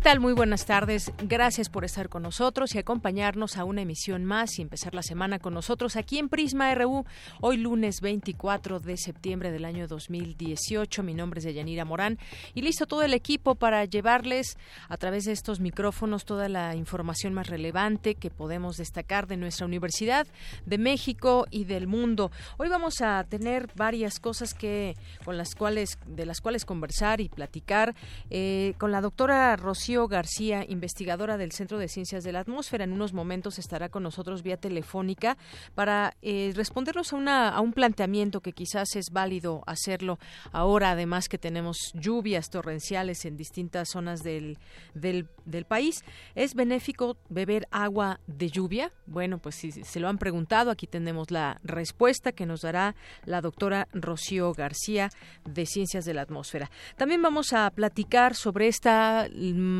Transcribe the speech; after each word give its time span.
Tal? 0.00 0.20
Muy 0.20 0.32
buenas 0.32 0.64
tardes. 0.64 1.12
Gracias 1.24 1.68
por 1.68 1.84
estar 1.84 2.08
con 2.08 2.22
nosotros 2.22 2.74
y 2.74 2.78
acompañarnos 2.78 3.56
a 3.56 3.64
una 3.64 3.82
emisión 3.82 4.24
más 4.24 4.58
y 4.58 4.62
empezar 4.62 4.94
la 4.94 5.02
semana 5.02 5.38
con 5.38 5.52
nosotros 5.52 5.96
aquí 5.96 6.18
en 6.18 6.28
Prisma 6.30 6.74
RU. 6.74 7.04
Hoy 7.40 7.58
lunes 7.58 8.00
24 8.00 8.80
de 8.80 8.96
septiembre 8.96 9.50
del 9.50 9.64
año 9.64 9.88
2018. 9.88 11.02
Mi 11.02 11.12
nombre 11.12 11.38
es 11.38 11.44
Deyanira 11.44 11.84
Morán 11.84 12.18
y 12.54 12.62
listo 12.62 12.86
todo 12.86 13.02
el 13.02 13.12
equipo 13.12 13.56
para 13.56 13.84
llevarles 13.84 14.56
a 14.88 14.96
través 14.96 15.24
de 15.24 15.32
estos 15.32 15.60
micrófonos 15.60 16.24
toda 16.24 16.48
la 16.48 16.76
información 16.76 17.34
más 17.34 17.48
relevante 17.48 18.14
que 18.14 18.30
podemos 18.30 18.76
destacar 18.78 19.26
de 19.26 19.36
nuestra 19.36 19.66
Universidad 19.66 20.26
de 20.64 20.78
México 20.78 21.46
y 21.50 21.64
del 21.64 21.88
mundo. 21.88 22.30
Hoy 22.58 22.68
vamos 22.68 23.02
a 23.02 23.24
tener 23.24 23.68
varias 23.74 24.18
cosas 24.18 24.54
que 24.54 24.96
con 25.24 25.36
las 25.36 25.54
cuales 25.54 25.98
de 26.06 26.24
las 26.24 26.40
cuales 26.40 26.64
conversar 26.64 27.20
y 27.20 27.28
platicar 27.28 27.94
eh, 28.30 28.74
con 28.78 28.92
la 28.92 29.00
doctora 29.00 29.56
Rosa 29.56 29.89
Rocío 29.90 30.06
García, 30.06 30.64
investigadora 30.68 31.36
del 31.36 31.50
Centro 31.50 31.76
de 31.76 31.88
Ciencias 31.88 32.22
de 32.22 32.30
la 32.30 32.38
Atmósfera. 32.38 32.84
En 32.84 32.92
unos 32.92 33.12
momentos 33.12 33.58
estará 33.58 33.88
con 33.88 34.04
nosotros 34.04 34.44
vía 34.44 34.56
telefónica 34.56 35.36
para 35.74 36.14
eh, 36.22 36.52
respondernos 36.54 37.12
a, 37.12 37.16
una, 37.16 37.60
un 37.60 37.72
planteamiento 37.72 38.40
que 38.40 38.52
quizás 38.52 38.94
es 38.94 39.10
válido 39.10 39.64
hacerlo 39.66 40.20
ahora, 40.52 40.92
además 40.92 41.28
que 41.28 41.38
tenemos 41.38 41.90
lluvias 41.94 42.50
torrenciales 42.50 43.24
en 43.24 43.36
distintas 43.36 43.88
zonas 43.88 44.22
del, 44.22 44.58
del, 44.94 45.26
del 45.44 45.64
país. 45.64 46.04
¿Es 46.36 46.54
benéfico 46.54 47.16
beber 47.28 47.66
agua 47.72 48.20
de 48.28 48.48
lluvia? 48.48 48.92
Bueno, 49.06 49.38
pues 49.38 49.56
si 49.56 49.72
se 49.72 49.98
lo 49.98 50.08
han 50.08 50.18
preguntado, 50.18 50.70
aquí 50.70 50.86
tenemos 50.86 51.32
la 51.32 51.58
respuesta 51.64 52.30
que 52.30 52.46
nos 52.46 52.60
dará 52.60 52.94
la 53.24 53.40
doctora 53.40 53.88
Rocío 53.92 54.52
García 54.52 55.10
de 55.44 55.66
Ciencias 55.66 56.04
de 56.04 56.14
la 56.14 56.22
Atmósfera. 56.22 56.70
También 56.96 57.20
vamos 57.22 57.52
a 57.52 57.68
platicar 57.70 58.36
sobre 58.36 58.68
esta 58.68 59.26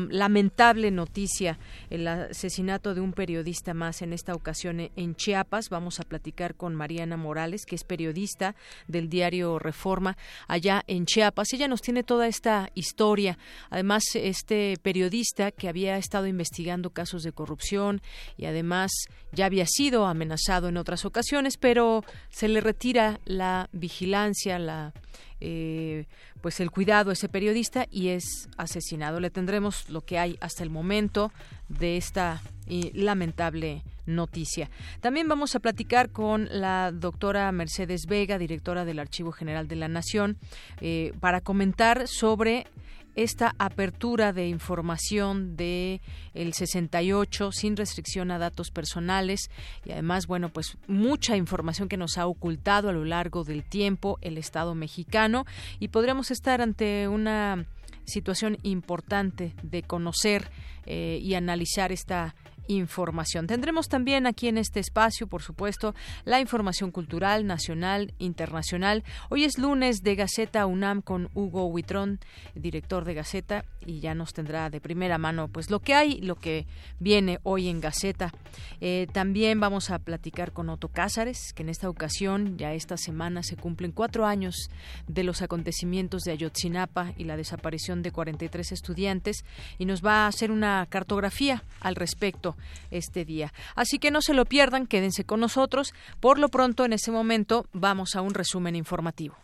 lamentable 0.09 0.91
noticia, 0.91 1.59
el 1.89 2.07
asesinato 2.07 2.93
de 2.93 3.01
un 3.01 3.13
periodista 3.13 3.73
más, 3.73 4.01
en 4.01 4.13
esta 4.13 4.33
ocasión 4.33 4.89
en 4.95 5.15
Chiapas. 5.15 5.69
Vamos 5.69 5.99
a 5.99 6.03
platicar 6.03 6.55
con 6.55 6.75
Mariana 6.75 7.17
Morales, 7.17 7.65
que 7.65 7.75
es 7.75 7.83
periodista 7.83 8.55
del 8.87 9.09
diario 9.09 9.59
Reforma, 9.59 10.17
allá 10.47 10.83
en 10.87 11.05
Chiapas. 11.05 11.53
Ella 11.53 11.67
nos 11.67 11.81
tiene 11.81 12.03
toda 12.03 12.27
esta 12.27 12.69
historia. 12.73 13.37
Además, 13.69 14.03
este 14.15 14.77
periodista 14.81 15.51
que 15.51 15.69
había 15.69 15.97
estado 15.97 16.27
investigando 16.27 16.89
casos 16.89 17.23
de 17.23 17.31
corrupción 17.31 18.01
y 18.37 18.45
además 18.45 18.91
ya 19.31 19.45
había 19.45 19.65
sido 19.65 20.05
amenazado 20.05 20.69
en 20.69 20.77
otras 20.77 21.05
ocasiones, 21.05 21.57
pero 21.57 22.03
se 22.29 22.47
le 22.47 22.61
retira 22.61 23.19
la 23.25 23.69
vigilancia, 23.71 24.59
la 24.59 24.93
eh, 25.41 26.05
pues 26.41 26.59
el 26.59 26.71
cuidado 26.71 27.09
a 27.09 27.13
ese 27.13 27.29
periodista 27.29 27.87
y 27.91 28.09
es 28.09 28.47
asesinado. 28.57 29.19
Le 29.19 29.29
tendremos 29.29 29.89
lo 29.89 30.01
que 30.01 30.17
hay 30.19 30.37
hasta 30.39 30.63
el 30.63 30.69
momento 30.69 31.31
de 31.67 31.97
esta 31.97 32.41
eh, 32.67 32.91
lamentable 32.93 33.83
noticia. 34.05 34.69
También 34.99 35.27
vamos 35.27 35.55
a 35.55 35.59
platicar 35.59 36.09
con 36.09 36.47
la 36.51 36.91
doctora 36.91 37.51
Mercedes 37.51 38.05
Vega, 38.07 38.37
directora 38.37 38.85
del 38.85 38.99
Archivo 38.99 39.31
General 39.31 39.67
de 39.67 39.75
la 39.75 39.87
Nación, 39.87 40.37
eh, 40.79 41.13
para 41.19 41.41
comentar 41.41 42.07
sobre 42.07 42.67
esta 43.15 43.55
apertura 43.57 44.33
de 44.33 44.47
información 44.47 45.55
de 45.55 46.01
el 46.33 46.53
68 46.53 47.51
sin 47.51 47.75
restricción 47.75 48.31
a 48.31 48.39
datos 48.39 48.71
personales 48.71 49.49
y 49.85 49.91
además 49.91 50.27
bueno 50.27 50.49
pues 50.49 50.77
mucha 50.87 51.35
información 51.35 51.89
que 51.89 51.97
nos 51.97 52.17
ha 52.17 52.27
ocultado 52.27 52.89
a 52.89 52.93
lo 52.93 53.05
largo 53.05 53.43
del 53.43 53.63
tiempo 53.63 54.17
el 54.21 54.37
Estado 54.37 54.75
mexicano 54.75 55.45
y 55.79 55.89
podríamos 55.89 56.31
estar 56.31 56.61
ante 56.61 57.07
una 57.07 57.65
situación 58.05 58.57
importante 58.63 59.53
de 59.61 59.83
conocer 59.83 60.49
eh, 60.85 61.19
y 61.21 61.35
analizar 61.35 61.91
esta 61.91 62.35
información. 62.77 63.47
Tendremos 63.47 63.87
también 63.87 64.27
aquí 64.27 64.47
en 64.47 64.57
este 64.57 64.79
espacio, 64.79 65.27
por 65.27 65.41
supuesto, 65.41 65.93
la 66.25 66.39
información 66.39 66.91
cultural, 66.91 67.45
nacional, 67.45 68.13
internacional. 68.19 69.03
Hoy 69.29 69.43
es 69.43 69.57
lunes 69.57 70.03
de 70.03 70.15
Gaceta 70.15 70.65
UNAM 70.65 71.01
con 71.01 71.29
Hugo 71.33 71.65
Huitrón, 71.65 72.19
director 72.55 73.05
de 73.05 73.13
Gaceta, 73.13 73.65
y 73.85 73.99
ya 73.99 74.13
nos 74.13 74.33
tendrá 74.33 74.69
de 74.69 74.79
primera 74.79 75.17
mano 75.17 75.47
pues 75.47 75.69
lo 75.69 75.79
que 75.79 75.93
hay, 75.93 76.21
lo 76.21 76.35
que 76.35 76.65
viene 76.99 77.39
hoy 77.43 77.67
en 77.67 77.81
Gaceta. 77.81 78.31
Eh, 78.79 79.07
también 79.11 79.59
vamos 79.59 79.89
a 79.89 79.99
platicar 79.99 80.51
con 80.51 80.69
Otto 80.69 80.87
Cázares, 80.87 81.53
que 81.53 81.63
en 81.63 81.69
esta 81.69 81.89
ocasión, 81.89 82.57
ya 82.57 82.73
esta 82.73 82.97
semana, 82.97 83.43
se 83.43 83.57
cumplen 83.57 83.91
cuatro 83.91 84.25
años 84.25 84.69
de 85.07 85.23
los 85.23 85.41
acontecimientos 85.41 86.23
de 86.23 86.31
Ayotzinapa 86.31 87.13
y 87.17 87.25
la 87.25 87.37
desaparición 87.37 88.01
de 88.01 88.11
43 88.11 88.71
estudiantes, 88.71 89.43
y 89.77 89.85
nos 89.85 90.05
va 90.05 90.25
a 90.25 90.27
hacer 90.27 90.51
una 90.51 90.85
cartografía 90.89 91.63
al 91.79 91.95
respecto 91.95 92.55
este 92.89 93.25
día. 93.25 93.53
Así 93.75 93.99
que 93.99 94.11
no 94.11 94.21
se 94.21 94.33
lo 94.33 94.45
pierdan, 94.45 94.87
quédense 94.87 95.23
con 95.23 95.39
nosotros. 95.39 95.93
Por 96.19 96.39
lo 96.39 96.49
pronto, 96.49 96.85
en 96.85 96.93
ese 96.93 97.11
momento, 97.11 97.67
vamos 97.73 98.15
a 98.15 98.21
un 98.21 98.33
resumen 98.33 98.75
informativo. 98.75 99.35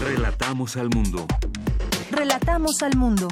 Relatamos 0.00 0.76
al 0.76 0.90
mundo. 0.90 1.26
Relatamos 2.10 2.82
al 2.82 2.96
mundo. 2.96 3.28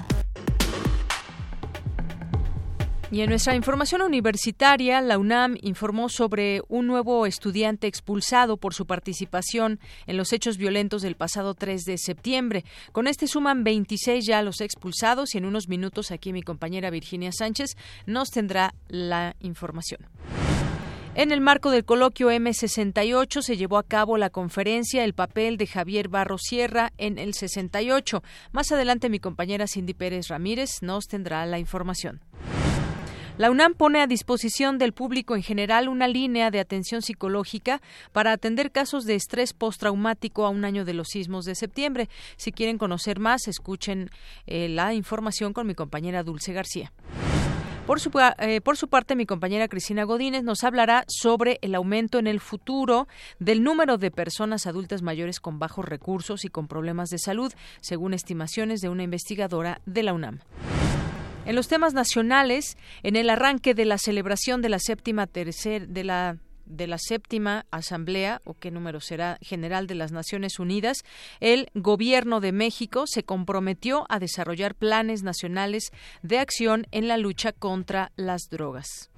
Y 3.14 3.20
en 3.20 3.30
nuestra 3.30 3.54
información 3.54 4.02
universitaria, 4.02 5.00
la 5.00 5.19
UNAM 5.19 5.54
informó 5.62 6.08
sobre 6.08 6.62
un 6.66 6.88
nuevo 6.88 7.26
estudiante 7.26 7.86
expulsado 7.86 8.56
por 8.56 8.75
su 8.75 8.86
participación 8.86 9.78
en 10.08 10.16
los 10.16 10.32
hechos 10.32 10.56
violentos 10.56 11.02
del 11.02 11.14
pasado 11.14 11.54
3 11.54 11.84
de 11.84 11.97
septiembre. 11.97 12.64
Con 12.91 13.06
este 13.06 13.28
suman 13.28 13.62
26 13.62 14.26
ya 14.26 14.42
los 14.42 14.60
expulsados 14.60 15.32
y 15.32 15.38
en 15.38 15.44
unos 15.44 15.69
minutos 15.69 16.10
aquí 16.10 16.32
mi 16.32 16.42
compañera 16.42 16.91
Virginia 16.91 17.30
Sánchez 17.30 17.76
nos 18.04 18.32
tendrá 18.32 18.75
la 18.88 19.36
información. 19.38 20.00
En 21.14 21.31
el 21.31 21.41
marco 21.41 21.70
del 21.70 21.84
coloquio 21.84 22.32
M68 22.32 23.42
se 23.42 23.56
llevó 23.56 23.78
a 23.78 23.84
cabo 23.84 24.19
la 24.19 24.31
conferencia 24.31 25.04
El 25.04 25.14
papel 25.14 25.56
de 25.56 25.69
Javier 25.69 26.08
Barro 26.08 26.36
Sierra 26.36 26.92
en 26.98 27.19
el 27.19 27.34
68. 27.34 28.25
Más 28.50 28.72
adelante 28.72 29.08
mi 29.08 29.20
compañera 29.20 29.69
Cindy 29.69 29.94
Pérez 29.94 30.26
Ramírez 30.26 30.82
nos 30.82 31.06
tendrá 31.06 31.46
la 31.46 31.60
información. 31.60 32.20
La 33.37 33.50
UNAM 33.50 33.75
pone 33.75 34.00
a 34.00 34.06
disposición 34.06 34.78
del 34.78 34.93
público 34.93 35.34
en 35.34 35.43
general 35.43 35.89
una 35.89 36.06
línea 36.06 36.53
de 36.53 36.61
atención 36.61 37.03
psicológica 37.03 37.83
para 38.12 38.31
atender 38.31 38.71
casos 38.71 39.06
de 39.06 39.17
estrés 39.17 39.53
postraumático 39.53 40.47
a 40.47 40.50
un 40.50 40.65
año 40.65 40.84
de 40.84 40.95
los 40.95 41.09
sismos 41.09 41.44
de 41.44 41.56
septiembre. 41.56 42.09
Si 42.37 42.53
quieren 42.53 42.78
conocer 42.78 43.19
más, 43.19 43.49
escuchen 43.49 44.09
eh, 44.47 44.69
la 44.69 44.94
información 44.94 45.53
con 45.53 45.67
mi 45.67 45.75
compañera 45.75 46.23
Dulce 46.23 46.53
García. 46.53 46.93
Por 47.89 47.99
su, 47.99 48.12
eh, 48.38 48.61
por 48.61 48.76
su, 48.76 48.87
parte, 48.87 49.17
mi 49.17 49.26
compañera 49.26 49.67
Cristina 49.67 50.05
Godínez 50.05 50.44
nos 50.44 50.62
hablará 50.62 51.05
sobre 51.08 51.58
el 51.61 51.75
aumento 51.75 52.20
en 52.20 52.29
el 52.29 52.38
futuro 52.38 53.08
del 53.41 53.64
número 53.64 53.99
de 53.99 54.12
personas 54.12 54.69
adultas 54.69 55.03
mayores 55.03 55.41
con 55.41 55.58
bajos 55.58 55.85
recursos 55.85 56.44
y 56.44 56.49
con 56.49 56.69
problemas 56.69 57.11
de 57.11 57.19
salud, 57.19 57.53
según 57.81 58.14
estimaciones 58.14 58.81
de 58.81 58.91
una 58.91 59.03
investigadora 59.03 59.81
de 59.87 60.05
la 60.05 60.14
UNAM. 60.14 60.38
En 61.46 61.55
los 61.55 61.69
temas 61.69 61.93
nacionales, 61.93 62.79
en 63.02 63.17
el 63.17 63.29
arranque 63.29 63.75
de 63.75 63.85
la 63.85 63.99
celebración 63.99 64.62
de 64.62 64.70
la 64.70 64.79
séptima 64.79 65.26
de 65.26 66.05
la 66.05 66.38
de 66.67 66.87
la 66.87 66.96
séptima 66.96 67.67
asamblea 67.70 68.41
o 68.44 68.55
qué 68.55 68.70
número 68.70 68.99
será 69.00 69.37
general 69.43 69.87
de 69.87 69.94
las 69.94 70.12
Naciones 70.12 70.58
Unidas, 70.58 71.05
el 71.41 71.69
gobierno 71.75 72.41
de 72.41 72.52
México 72.52 73.06
se 73.06 73.23
comprometió 73.23 74.06
a 74.08 74.19
desarrollar 74.19 74.75
planes 74.75 75.23
nacionales 75.23 75.93
de 76.23 76.38
acción 76.38 76.87
en 76.91 77.06
la 77.06 77.19
lucha 77.19 77.52
contra 77.52 78.12
las 78.17 78.49
drogas. 78.50 79.11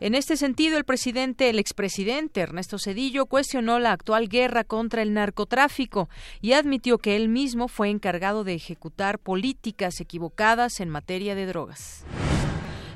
En 0.00 0.14
este 0.14 0.38
sentido, 0.38 0.78
el 0.78 0.84
presidente, 0.84 1.50
el 1.50 1.58
expresidente 1.58 2.40
Ernesto 2.40 2.78
Cedillo 2.78 3.26
cuestionó 3.26 3.78
la 3.78 3.92
actual 3.92 4.30
guerra 4.30 4.64
contra 4.64 5.02
el 5.02 5.12
narcotráfico 5.12 6.08
y 6.40 6.54
admitió 6.54 6.96
que 6.96 7.16
él 7.16 7.28
mismo 7.28 7.68
fue 7.68 7.90
encargado 7.90 8.42
de 8.42 8.54
ejecutar 8.54 9.18
políticas 9.18 10.00
equivocadas 10.00 10.80
en 10.80 10.88
materia 10.88 11.34
de 11.34 11.44
drogas. 11.44 12.06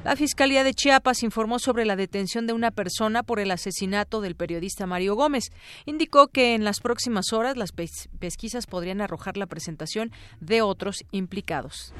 La 0.03 0.17
Fiscalía 0.17 0.65
de 0.65 0.73
Chiapas 0.73 1.23
informó 1.23 1.59
sobre 1.59 1.85
la 1.85 1.95
detención 1.95 2.47
de 2.47 2.55
una 2.55 2.71
persona 2.71 3.23
por 3.23 3.39
el 3.39 3.51
asesinato 3.51 4.23
del 4.23 4.35
periodista 4.35 4.87
Mario 4.87 5.15
Gómez. 5.15 5.51
Indicó 5.85 6.29
que 6.29 6.55
en 6.55 6.65
las 6.65 6.81
próximas 6.81 7.35
horas 7.35 7.59
las 7.59 7.73
pesquisas 7.73 8.67
podrían 8.67 9.03
arrojar 9.03 9.37
la 9.37 9.47
presentación 9.47 10.11
de 10.41 10.63
otros 10.63 11.05
implicados. 11.11 11.93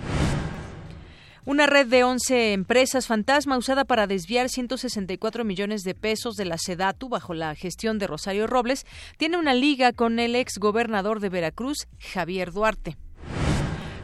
Una 1.47 1.67
red 1.67 1.87
de 1.89 2.05
11 2.05 2.55
empresas 2.55 3.07
fantasma 3.07 3.59
usada 3.59 3.85
para 3.85 4.07
desviar 4.07 4.49
164 4.49 5.45
millones 5.45 5.83
de 5.83 5.95
pesos 5.95 6.37
de 6.37 6.47
la 6.47 6.57
SEDATU 6.57 7.11
bajo 7.11 7.35
la 7.35 7.55
gestión 7.55 7.99
de 7.99 8.07
Rosario 8.07 8.47
Robles 8.47 8.87
tiene 9.19 9.37
una 9.37 9.53
liga 9.53 9.93
con 9.93 10.19
el 10.19 10.37
ex 10.37 10.57
gobernador 10.57 11.21
de 11.21 11.29
Veracruz, 11.29 11.87
Javier 11.99 12.51
Duarte. 12.51 12.97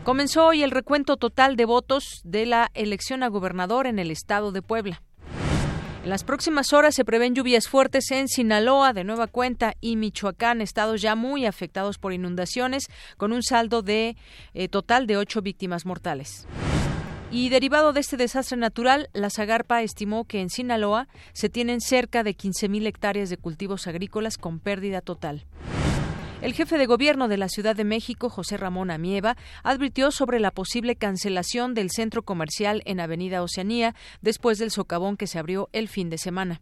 Comenzó 0.05 0.49
hoy 0.49 0.63
el 0.63 0.71
recuento 0.71 1.17
total 1.17 1.57
de 1.57 1.65
votos 1.65 2.21
de 2.25 2.45
la 2.45 2.71
elección 2.75 3.23
a 3.23 3.29
gobernador 3.29 3.87
en 3.87 3.99
el 3.99 4.11
estado 4.11 4.53
de 4.53 4.61
Puebla. 4.61 5.03
En 6.05 6.11
las 6.11 6.25
próximas 6.25 6.75
horas 6.75 6.95
se 6.95 7.07
prevén 7.07 7.35
lluvias 7.35 7.69
fuertes 7.69 8.11
en 8.11 8.29
Sinaloa, 8.29 8.93
de 8.93 9.05
nueva 9.05 9.29
cuenta, 9.29 9.77
y 9.81 9.97
Michoacán, 9.97 10.61
estados 10.61 11.01
ya 11.01 11.15
muy 11.15 11.47
afectados 11.47 11.97
por 11.97 12.13
inundaciones, 12.13 12.89
con 13.17 13.33
un 13.33 13.43
saldo 13.43 13.81
de 13.81 14.17
eh, 14.53 14.69
total 14.69 15.07
de 15.07 15.17
ocho 15.17 15.41
víctimas 15.41 15.87
mortales. 15.87 16.47
Y 17.33 17.49
derivado 17.49 17.93
de 17.93 18.01
este 18.01 18.17
desastre 18.17 18.57
natural, 18.57 19.09
la 19.13 19.31
Zagarpa 19.31 19.83
estimó 19.83 20.25
que 20.25 20.41
en 20.41 20.51
Sinaloa 20.51 21.07
se 21.33 21.49
tienen 21.49 21.81
cerca 21.81 22.25
de 22.25 22.37
15.000 22.37 22.87
hectáreas 22.87 23.31
de 23.31 23.37
cultivos 23.37 23.87
agrícolas 23.87 24.37
con 24.37 24.59
pérdida 24.59 25.01
total. 25.01 25.47
El 26.43 26.55
jefe 26.55 26.77
de 26.77 26.87
gobierno 26.87 27.29
de 27.29 27.37
la 27.37 27.49
Ciudad 27.49 27.77
de 27.77 27.85
México, 27.85 28.31
José 28.31 28.57
Ramón 28.57 28.91
Amieva, 28.91 29.37
advirtió 29.63 30.11
sobre 30.11 30.41
la 30.41 30.51
posible 30.51 30.97
cancelación 30.97 31.75
del 31.75 31.91
centro 31.91 32.23
comercial 32.23 32.83
en 32.85 32.99
Avenida 32.99 33.43
Oceanía 33.43 33.95
después 34.23 34.59
del 34.59 34.73
socavón 34.73 35.17
que 35.17 35.29
se 35.29 35.39
abrió 35.39 35.69
el 35.73 35.89
fin 35.89 36.11
de 36.11 36.19
semana. 36.19 36.61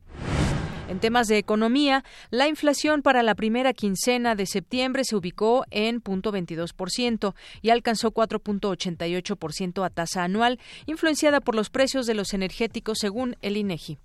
En 0.89 1.01
temas 1.01 1.29
de 1.29 1.37
economía, 1.37 2.03
la 2.31 2.49
inflación 2.49 3.03
para 3.03 3.23
la 3.23 3.35
primera 3.35 3.75
quincena 3.75 4.35
de 4.35 4.47
septiembre 4.47 5.05
se 5.05 5.17
ubicó 5.17 5.67
en 5.71 6.03
0.22% 6.03 7.35
y 7.61 7.69
alcanzó 7.71 8.11
4.88% 8.11 9.85
a 9.85 9.91
tasa 9.91 10.25
anual, 10.25 10.59
influenciada 10.87 11.41
por 11.41 11.55
los 11.55 11.69
precios 11.69 12.07
de 12.07 12.15
los 12.15 12.33
energéticos 12.33 12.99
según 12.99 13.37
el 13.43 13.59
INEGI. 13.59 13.99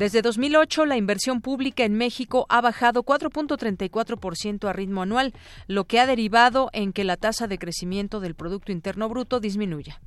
Desde 0.00 0.20
2008, 0.20 0.84
la 0.86 0.96
inversión 0.96 1.40
pública 1.40 1.84
en 1.84 1.94
México 1.94 2.46
ha 2.48 2.60
bajado 2.60 3.04
4.34% 3.04 4.68
a 4.68 4.72
ritmo 4.72 5.02
anual, 5.02 5.32
lo 5.68 5.84
que 5.84 6.00
ha 6.00 6.06
derivado 6.06 6.70
en 6.72 6.92
que 6.92 7.04
la 7.04 7.16
tasa 7.16 7.46
de 7.46 7.58
crecimiento 7.58 8.18
del 8.18 8.34
Producto 8.34 8.72
Interno 8.72 9.08
Bruto 9.08 9.38
disminuya. 9.38 10.00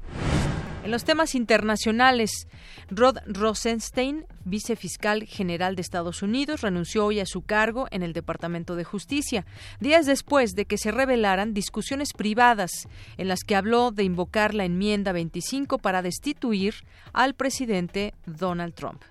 En 0.84 0.90
los 0.90 1.04
temas 1.04 1.36
internacionales, 1.36 2.48
Rod 2.90 3.18
Rosenstein, 3.28 4.26
vicefiscal 4.46 5.26
general 5.26 5.76
de 5.76 5.84
Estados 5.84 6.24
Unidos, 6.24 6.62
renunció 6.62 7.06
hoy 7.06 7.20
a 7.20 7.28
su 7.28 7.44
cargo 7.44 7.88
en 7.92 8.02
el 8.02 8.14
Departamento 8.14 8.76
de 8.76 8.84
Justicia, 8.84 9.46
días 9.80 10.08
después 10.08 10.54
de 10.56 10.66
que 10.66 10.80
se 10.80 10.92
revelaran 10.92 11.54
discusiones 11.54 12.14
privadas 12.14 12.88
en 13.18 13.28
las 13.28 13.44
que 13.44 13.56
habló 13.56 13.92
de 13.92 14.06
invocar 14.06 14.56
la 14.56 14.66
enmienda 14.66 15.12
25 15.12 15.78
para 15.78 16.02
destituir 16.02 16.74
al 17.14 17.36
presidente 17.36 18.16
Donald 18.26 18.74
Trump. 18.74 19.04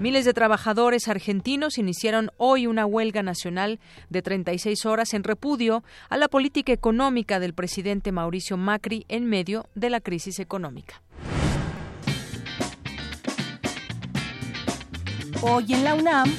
Miles 0.00 0.24
de 0.24 0.32
trabajadores 0.32 1.08
argentinos 1.08 1.76
iniciaron 1.76 2.30
hoy 2.36 2.68
una 2.68 2.86
huelga 2.86 3.24
nacional 3.24 3.80
de 4.10 4.22
36 4.22 4.86
horas 4.86 5.12
en 5.12 5.24
repudio 5.24 5.82
a 6.08 6.16
la 6.16 6.28
política 6.28 6.72
económica 6.72 7.40
del 7.40 7.52
presidente 7.52 8.12
Mauricio 8.12 8.56
Macri 8.56 9.06
en 9.08 9.24
medio 9.24 9.66
de 9.74 9.90
la 9.90 10.00
crisis 10.00 10.38
económica. 10.38 11.02
Hoy 15.42 15.66
en 15.70 15.82
la 15.82 15.96
UNAM, 15.96 16.32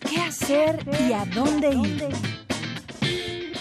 ¿qué 0.00 0.20
hacer 0.20 0.84
y 1.08 1.12
a 1.12 1.24
dónde 1.26 1.70
ir? 1.70 2.37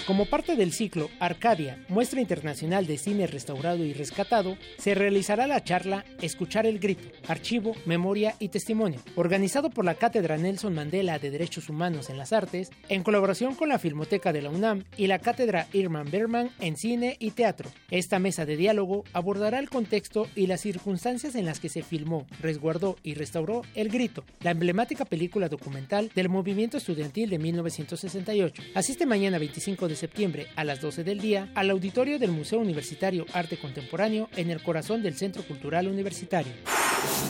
Como 0.07 0.25
parte 0.25 0.55
del 0.55 0.71
ciclo 0.71 1.09
Arcadia, 1.19 1.83
muestra 1.89 2.21
internacional 2.21 2.87
de 2.87 2.97
cine 2.97 3.27
restaurado 3.27 3.83
y 3.83 3.91
rescatado, 3.91 4.57
se 4.77 4.95
realizará 4.95 5.47
la 5.47 5.65
charla 5.65 6.05
Escuchar 6.21 6.65
el 6.65 6.79
Grito, 6.79 7.09
Archivo, 7.27 7.75
Memoria 7.85 8.33
y 8.39 8.47
Testimonio, 8.47 9.01
organizado 9.17 9.69
por 9.69 9.83
la 9.83 9.95
Cátedra 9.95 10.37
Nelson 10.37 10.73
Mandela 10.73 11.19
de 11.19 11.29
Derechos 11.29 11.67
Humanos 11.67 12.09
en 12.09 12.17
las 12.17 12.31
Artes, 12.31 12.71
en 12.87 13.03
colaboración 13.03 13.53
con 13.53 13.67
la 13.67 13.79
Filmoteca 13.79 14.31
de 14.31 14.41
la 14.41 14.49
UNAM 14.49 14.85
y 14.95 15.07
la 15.07 15.19
Cátedra 15.19 15.67
Irman 15.73 16.09
Berman 16.09 16.51
en 16.61 16.77
Cine 16.77 17.17
y 17.19 17.31
Teatro. 17.31 17.69
Esta 17.91 18.17
mesa 18.17 18.45
de 18.45 18.55
diálogo 18.55 19.03
abordará 19.11 19.59
el 19.59 19.69
contexto 19.69 20.29
y 20.35 20.47
las 20.47 20.61
circunstancias 20.61 21.35
en 21.35 21.43
las 21.43 21.59
que 21.59 21.67
se 21.67 21.83
filmó, 21.83 22.25
resguardó 22.41 22.95
y 23.03 23.15
restauró 23.15 23.63
El 23.75 23.89
Grito, 23.89 24.23
la 24.39 24.51
emblemática 24.51 25.03
película 25.03 25.49
documental 25.49 26.11
del 26.15 26.29
movimiento 26.29 26.77
estudiantil 26.77 27.29
de 27.29 27.39
1968. 27.39 28.63
Asiste 28.73 29.05
mañana 29.05 29.37
25 29.37 29.89
de 29.89 29.96
septiembre 29.97 30.47
a 30.55 30.63
las 30.63 30.79
12 30.79 31.03
del 31.03 31.19
día 31.19 31.51
al 31.55 31.69
auditorio 31.69 32.19
del 32.19 32.31
Museo 32.31 32.59
Universitario 32.59 33.25
Arte 33.33 33.57
Contemporáneo 33.57 34.29
en 34.37 34.49
el 34.49 34.63
corazón 34.63 35.03
del 35.03 35.15
Centro 35.15 35.43
Cultural 35.43 35.87
Universitario. 35.87 36.53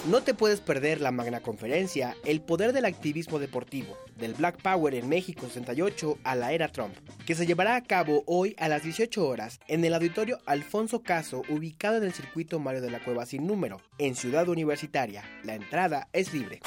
No 0.08 0.22
te 0.22 0.34
puedes 0.34 0.62
perder 0.62 1.02
la 1.02 1.12
magna 1.12 1.42
conferencia 1.42 2.16
El 2.24 2.42
poder 2.42 2.72
del 2.74 2.86
activismo 2.86 3.40
deportivo, 3.40 3.98
del 4.18 4.34
Black 4.34 4.62
Power 4.62 4.94
en 4.96 5.10
México 5.10 5.48
68 5.48 6.20
a 6.24 6.36
la 6.36 6.54
era 6.54 6.70
Trump, 6.70 6.96
que 7.26 7.36
se 7.36 7.46
llevará 7.46 7.76
a 7.76 7.84
cabo 7.84 8.24
hoy 8.26 8.56
a 8.58 8.70
las 8.70 8.84
18 8.84 9.28
horas 9.28 9.60
en 9.68 9.84
el 9.84 9.94
auditorio 9.94 10.40
Alfonso 10.46 11.02
Caso, 11.02 11.44
ubicado 11.50 11.98
en 11.98 12.04
el 12.04 12.14
circuito 12.14 12.60
Mario 12.60 12.82
de 12.82 12.92
la 12.92 13.04
Cueva 13.04 13.26
sin 13.26 13.46
número, 13.46 13.82
en 13.98 14.16
Ciudad 14.16 14.48
Universitaria. 14.48 15.24
La 15.44 15.56
entrada 15.56 16.08
es 16.14 16.34
libre. 16.34 16.62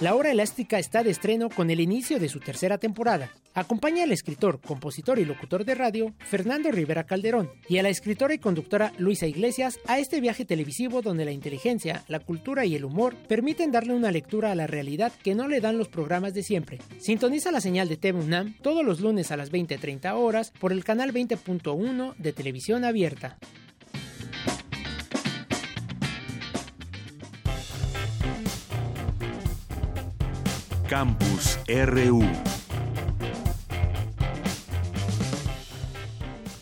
La 0.00 0.14
hora 0.14 0.30
elástica 0.30 0.78
está 0.78 1.02
de 1.02 1.10
estreno 1.10 1.50
con 1.50 1.70
el 1.70 1.80
inicio 1.80 2.18
de 2.18 2.28
su 2.28 2.40
tercera 2.40 2.78
temporada. 2.78 3.30
Acompaña 3.54 4.04
al 4.04 4.12
escritor, 4.12 4.60
compositor 4.60 5.18
y 5.18 5.24
locutor 5.24 5.64
de 5.64 5.74
radio 5.74 6.14
Fernando 6.20 6.70
Rivera 6.70 7.04
Calderón 7.04 7.50
y 7.68 7.78
a 7.78 7.82
la 7.82 7.88
escritora 7.88 8.32
y 8.32 8.38
conductora 8.38 8.92
Luisa 8.96 9.26
Iglesias 9.26 9.80
a 9.88 9.98
este 9.98 10.20
viaje 10.20 10.44
televisivo 10.44 11.02
donde 11.02 11.24
la 11.24 11.32
inteligencia, 11.32 12.04
la 12.06 12.20
cultura 12.20 12.64
y 12.64 12.76
el 12.76 12.84
humor 12.84 13.16
permiten 13.28 13.72
darle 13.72 13.94
una 13.94 14.12
lectura 14.12 14.52
a 14.52 14.54
la 14.54 14.68
realidad 14.68 15.12
que 15.24 15.34
no 15.34 15.48
le 15.48 15.60
dan 15.60 15.78
los 15.78 15.88
programas 15.88 16.32
de 16.32 16.44
siempre. 16.44 16.78
Sintoniza 16.98 17.50
la 17.50 17.60
señal 17.60 17.88
de 17.88 17.96
TV 17.96 18.20
UNAM 18.20 18.54
todos 18.62 18.84
los 18.84 19.00
lunes 19.00 19.32
a 19.32 19.36
las 19.36 19.50
20:30 19.50 20.14
horas 20.14 20.52
por 20.60 20.70
el 20.72 20.84
canal 20.84 21.12
20.1 21.12 22.14
de 22.18 22.32
televisión 22.32 22.84
abierta. 22.84 23.36
Campus 30.88 31.58
RU 31.68 32.22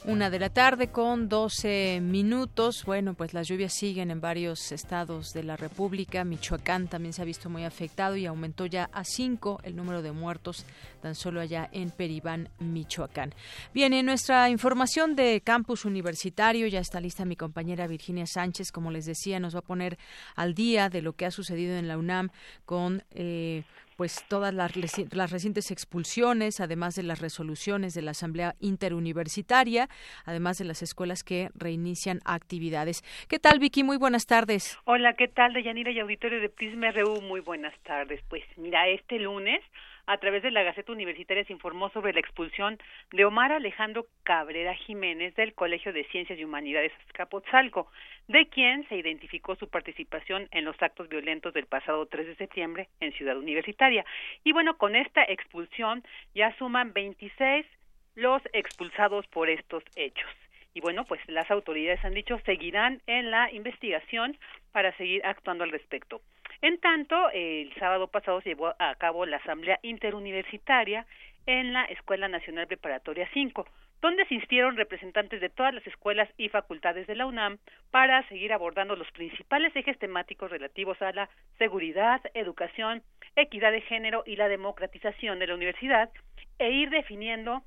Una 0.09 0.31
de 0.31 0.39
la 0.39 0.49
tarde 0.49 0.89
con 0.89 1.29
12 1.29 2.01
minutos. 2.01 2.87
Bueno, 2.87 3.13
pues 3.13 3.35
las 3.35 3.47
lluvias 3.47 3.75
siguen 3.75 4.11
en 4.11 4.23
varios 4.23 4.73
estados 4.73 5.35
de 5.35 5.43
la 5.43 5.55
República. 5.55 6.25
Michoacán 6.25 6.89
también 6.89 7.13
se 7.13 7.21
ha 7.21 7.27
visto 7.27 7.51
muy 7.51 7.65
afectado 7.65 8.17
y 8.17 8.25
aumentó 8.25 8.65
ya 8.65 8.89
a 8.95 9.05
5 9.05 9.61
el 9.65 9.77
número 9.77 10.01
de 10.01 10.13
muertos 10.13 10.65
tan 11.03 11.15
solo 11.15 11.43
allá 11.43 11.69
en 11.73 11.91
Peribán, 11.91 12.49
Michoacán. 12.59 13.35
Bien, 13.75 13.93
en 13.93 14.07
nuestra 14.07 14.49
información 14.49 15.15
de 15.15 15.43
campus 15.43 15.85
universitario 15.85 16.67
ya 16.69 16.81
está 16.81 17.03
lista 17.03 17.27
mi 17.27 17.37
compañera 17.37 17.87
Virginia 17.87 18.25
Sánchez. 18.27 18.73
Como 18.73 18.91
les 18.91 19.05
decía, 19.05 19.39
nos 19.41 19.55
va 19.55 19.59
a 19.59 19.63
poner 19.63 19.99
al 20.37 20.55
día 20.55 20.89
de 20.89 21.03
lo 21.03 21.13
que 21.13 21.27
ha 21.27 21.31
sucedido 21.31 21.77
en 21.77 21.87
la 21.87 21.99
UNAM 21.99 22.31
con 22.65 23.05
eh, 23.11 23.63
pues 23.99 24.25
todas 24.29 24.55
las, 24.55 24.77
las, 25.13 25.33
recientes 25.33 25.73
expulsiones, 25.73 26.61
además 26.61 26.95
de 26.95 27.03
las 27.03 27.21
resoluciones 27.21 27.95
de 27.95 28.03
la 28.03 28.13
Asamblea 28.13 28.55
Interuniversitaria, 28.61 29.89
además 30.25 30.57
de 30.59 30.67
las 30.67 30.83
escuelas 30.83 31.25
que 31.25 31.49
reinician 31.57 32.21
actividades. 32.25 33.03
¿Qué 33.29 33.41
tal, 33.41 33.59
Vicky? 33.59 33.83
Muy 33.83 33.97
buenas 33.97 34.27
tardes. 34.27 34.79
Hola, 34.85 35.15
¿qué 35.15 35.27
tal, 35.27 35.53
Deyanira 35.53 35.91
y 35.91 35.99
auditorio 35.99 36.41
de 36.41 36.49
Prisma 36.49 36.93
RU? 36.93 37.23
Muy 37.23 37.41
buenas 37.41 37.77
tardes. 37.81 38.21
Pues 38.29 38.45
mira, 38.57 38.87
este 38.87 39.19
lunes 39.19 39.65
a 40.09 40.17
través 40.17 40.43
de 40.43 40.51
la 40.51 40.63
Gaceta 40.63 40.91
Universitaria 40.91 41.45
se 41.45 41.53
informó 41.53 41.91
sobre 41.91 42.15
la 42.15 42.21
expulsión 42.21 42.79
de 43.13 43.27
Omar 43.27 43.53
Alejandro 43.53 44.07
Cabrera 44.23 44.75
Jiménez 44.75 45.35
del 45.35 45.53
Colegio 45.53 45.93
de 45.93 46.05
Ciencias 46.05 46.39
y 46.39 46.45
Humanidades 46.45 46.93
Azcapotzalco, 47.07 47.93
de 48.27 48.49
quien 48.49 48.89
se 48.89 48.97
identificó 48.97 49.55
su 49.57 49.69
participación 49.69 50.49
en 50.51 50.65
los 50.65 50.81
actos 50.81 51.11
violentos 51.11 51.53
del 51.53 51.67
pasado 51.67 52.07
3 52.07 52.27
de 52.27 52.37
septiembre 52.37 52.89
en 53.01 53.13
Ciudad 53.13 53.37
Universitaria. 53.37 54.03
Y 54.45 54.53
bueno, 54.53 54.79
con 54.79 54.97
esta 54.97 55.23
expulsión 55.25 56.03
ya 56.35 56.57
suman 56.57 56.95
26 56.95 57.67
los 58.15 58.41
expulsados 58.55 59.27
por 59.27 59.51
estos 59.51 59.85
hechos. 59.95 60.31
Y 60.73 60.81
bueno, 60.81 61.05
pues 61.05 61.21
las 61.27 61.51
autoridades 61.51 62.03
han 62.03 62.15
dicho 62.15 62.41
seguirán 62.47 63.03
en 63.07 63.31
la 63.31 63.53
investigación 63.53 64.39
para 64.73 64.97
seguir 64.97 65.21
actuando 65.27 65.65
al 65.65 65.71
respecto. 65.71 66.23
En 66.61 66.79
tanto, 66.81 67.31
el 67.31 67.73
sábado 67.75 68.09
pasado 68.09 68.41
se 68.41 68.51
llevó 68.51 68.75
a 68.79 68.95
cabo 68.97 69.25
la 69.27 69.37
Asamblea 69.37 69.79
Interuniversitaria 69.83 71.07
en 71.47 71.73
la 71.73 71.85
Escuela 71.85 72.27
Nacional 72.27 72.67
Preparatoria 72.67 73.29
5, 73.33 73.65
donde 74.03 74.23
asistieron 74.23 74.77
representantes 74.77 75.41
de 75.41 75.51
todas 75.51 75.73
las 75.73 75.87
escuelas 75.87 76.29
y 76.37 76.49
facultades 76.49 77.07
de 77.07 77.15
la 77.15 77.27
UNAM 77.27 77.59
para 77.93 78.27
seguir 78.29 78.53
abordando 78.53 78.97
los 78.97 79.11
principales 79.13 79.75
ejes 79.77 79.99
temáticos 80.01 80.51
relativos 80.51 81.01
a 81.01 81.13
la 81.13 81.29
seguridad, 81.59 82.21
educación, 82.35 83.03
equidad 83.37 83.71
de 83.71 83.81
género 83.83 84.25
y 84.27 84.35
la 84.35 84.49
democratización 84.49 85.39
de 85.39 85.47
la 85.47 85.55
universidad 85.55 86.11
e 86.59 86.71
ir 86.71 86.91
definiendo 86.91 87.63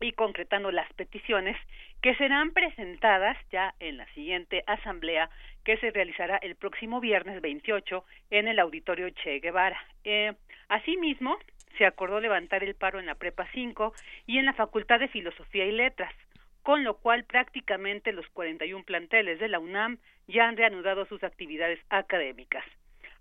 y 0.00 0.12
concretando 0.12 0.70
las 0.70 0.92
peticiones 0.94 1.56
que 2.02 2.14
serán 2.14 2.52
presentadas 2.52 3.36
ya 3.50 3.74
en 3.80 3.96
la 3.96 4.06
siguiente 4.14 4.62
asamblea 4.66 5.30
que 5.64 5.76
se 5.78 5.90
realizará 5.90 6.36
el 6.38 6.54
próximo 6.54 7.00
viernes 7.00 7.40
28 7.40 8.04
en 8.30 8.48
el 8.48 8.58
auditorio 8.58 9.10
Che 9.10 9.40
Guevara. 9.40 9.78
Eh, 10.04 10.34
asimismo, 10.68 11.38
se 11.76 11.86
acordó 11.86 12.20
levantar 12.20 12.64
el 12.64 12.74
paro 12.74 12.98
en 12.98 13.06
la 13.06 13.14
Prepa 13.14 13.46
5 13.52 13.92
y 14.26 14.38
en 14.38 14.46
la 14.46 14.52
Facultad 14.52 15.00
de 15.00 15.08
Filosofía 15.08 15.66
y 15.66 15.72
Letras, 15.72 16.12
con 16.62 16.84
lo 16.84 16.98
cual 16.98 17.24
prácticamente 17.24 18.12
los 18.12 18.28
41 18.28 18.84
planteles 18.84 19.38
de 19.38 19.48
la 19.48 19.58
UNAM 19.58 19.98
ya 20.26 20.48
han 20.48 20.56
reanudado 20.56 21.06
sus 21.06 21.22
actividades 21.24 21.80
académicas. 21.88 22.64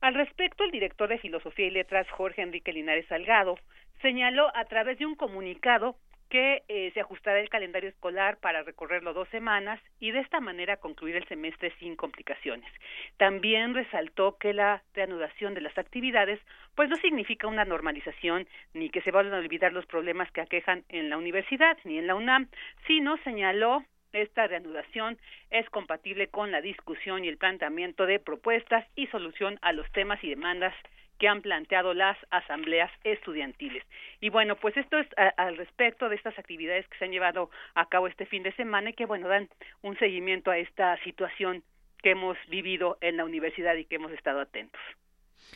Al 0.01 0.13
respecto, 0.13 0.63
el 0.63 0.71
director 0.71 1.09
de 1.09 1.17
Filosofía 1.17 1.67
y 1.67 1.71
Letras, 1.71 2.07
Jorge 2.11 2.41
Enrique 2.41 2.71
Linares 2.71 3.07
Salgado, 3.07 3.57
señaló 4.01 4.55
a 4.55 4.65
través 4.65 4.99
de 4.99 5.05
un 5.05 5.15
comunicado 5.15 5.95
que 6.29 6.63
eh, 6.67 6.91
se 6.93 6.99
ajustará 6.99 7.39
el 7.39 7.49
calendario 7.49 7.89
escolar 7.89 8.37
para 8.37 8.63
recorrerlo 8.63 9.13
dos 9.13 9.27
semanas 9.29 9.79
y 9.99 10.11
de 10.11 10.19
esta 10.19 10.39
manera 10.39 10.77
concluir 10.77 11.15
el 11.15 11.27
semestre 11.27 11.73
sin 11.79 11.95
complicaciones. 11.95 12.69
También 13.17 13.73
resaltó 13.73 14.37
que 14.37 14.53
la 14.53 14.83
reanudación 14.93 15.53
de 15.53 15.61
las 15.61 15.77
actividades 15.77 16.39
pues 16.75 16.89
no 16.89 16.95
significa 16.97 17.47
una 17.47 17.65
normalización 17.65 18.47
ni 18.73 18.89
que 18.89 19.01
se 19.01 19.11
van 19.11 19.33
a 19.33 19.37
olvidar 19.37 19.73
los 19.73 19.85
problemas 19.85 20.31
que 20.31 20.41
aquejan 20.41 20.83
en 20.89 21.09
la 21.09 21.17
universidad 21.17 21.77
ni 21.83 21.97
en 21.97 22.07
la 22.07 22.15
UNAM, 22.15 22.49
sino 22.85 23.17
señaló 23.23 23.83
esta 24.13 24.47
reanudación 24.47 25.17
es 25.51 25.69
compatible 25.69 26.27
con 26.27 26.51
la 26.51 26.61
discusión 26.61 27.23
y 27.23 27.27
el 27.27 27.37
planteamiento 27.37 28.05
de 28.05 28.19
propuestas 28.19 28.85
y 28.95 29.07
solución 29.07 29.59
a 29.61 29.73
los 29.73 29.89
temas 29.91 30.23
y 30.23 30.29
demandas 30.29 30.73
que 31.19 31.27
han 31.27 31.41
planteado 31.41 31.93
las 31.93 32.17
asambleas 32.29 32.91
estudiantiles. 33.03 33.83
Y 34.21 34.29
bueno, 34.29 34.55
pues 34.55 34.75
esto 34.77 34.97
es 34.97 35.07
al 35.37 35.57
respecto 35.57 36.09
de 36.09 36.15
estas 36.15 36.37
actividades 36.37 36.87
que 36.87 36.97
se 36.97 37.05
han 37.05 37.11
llevado 37.11 37.49
a 37.75 37.87
cabo 37.87 38.07
este 38.07 38.25
fin 38.25 38.43
de 38.43 38.51
semana 38.53 38.89
y 38.89 38.93
que 38.93 39.05
bueno, 39.05 39.27
dan 39.27 39.49
un 39.81 39.97
seguimiento 39.97 40.51
a 40.51 40.57
esta 40.57 40.97
situación 41.03 41.63
que 42.03 42.11
hemos 42.11 42.37
vivido 42.47 42.97
en 43.01 43.17
la 43.17 43.25
universidad 43.25 43.75
y 43.75 43.85
que 43.85 43.95
hemos 43.95 44.11
estado 44.11 44.39
atentos. 44.39 44.81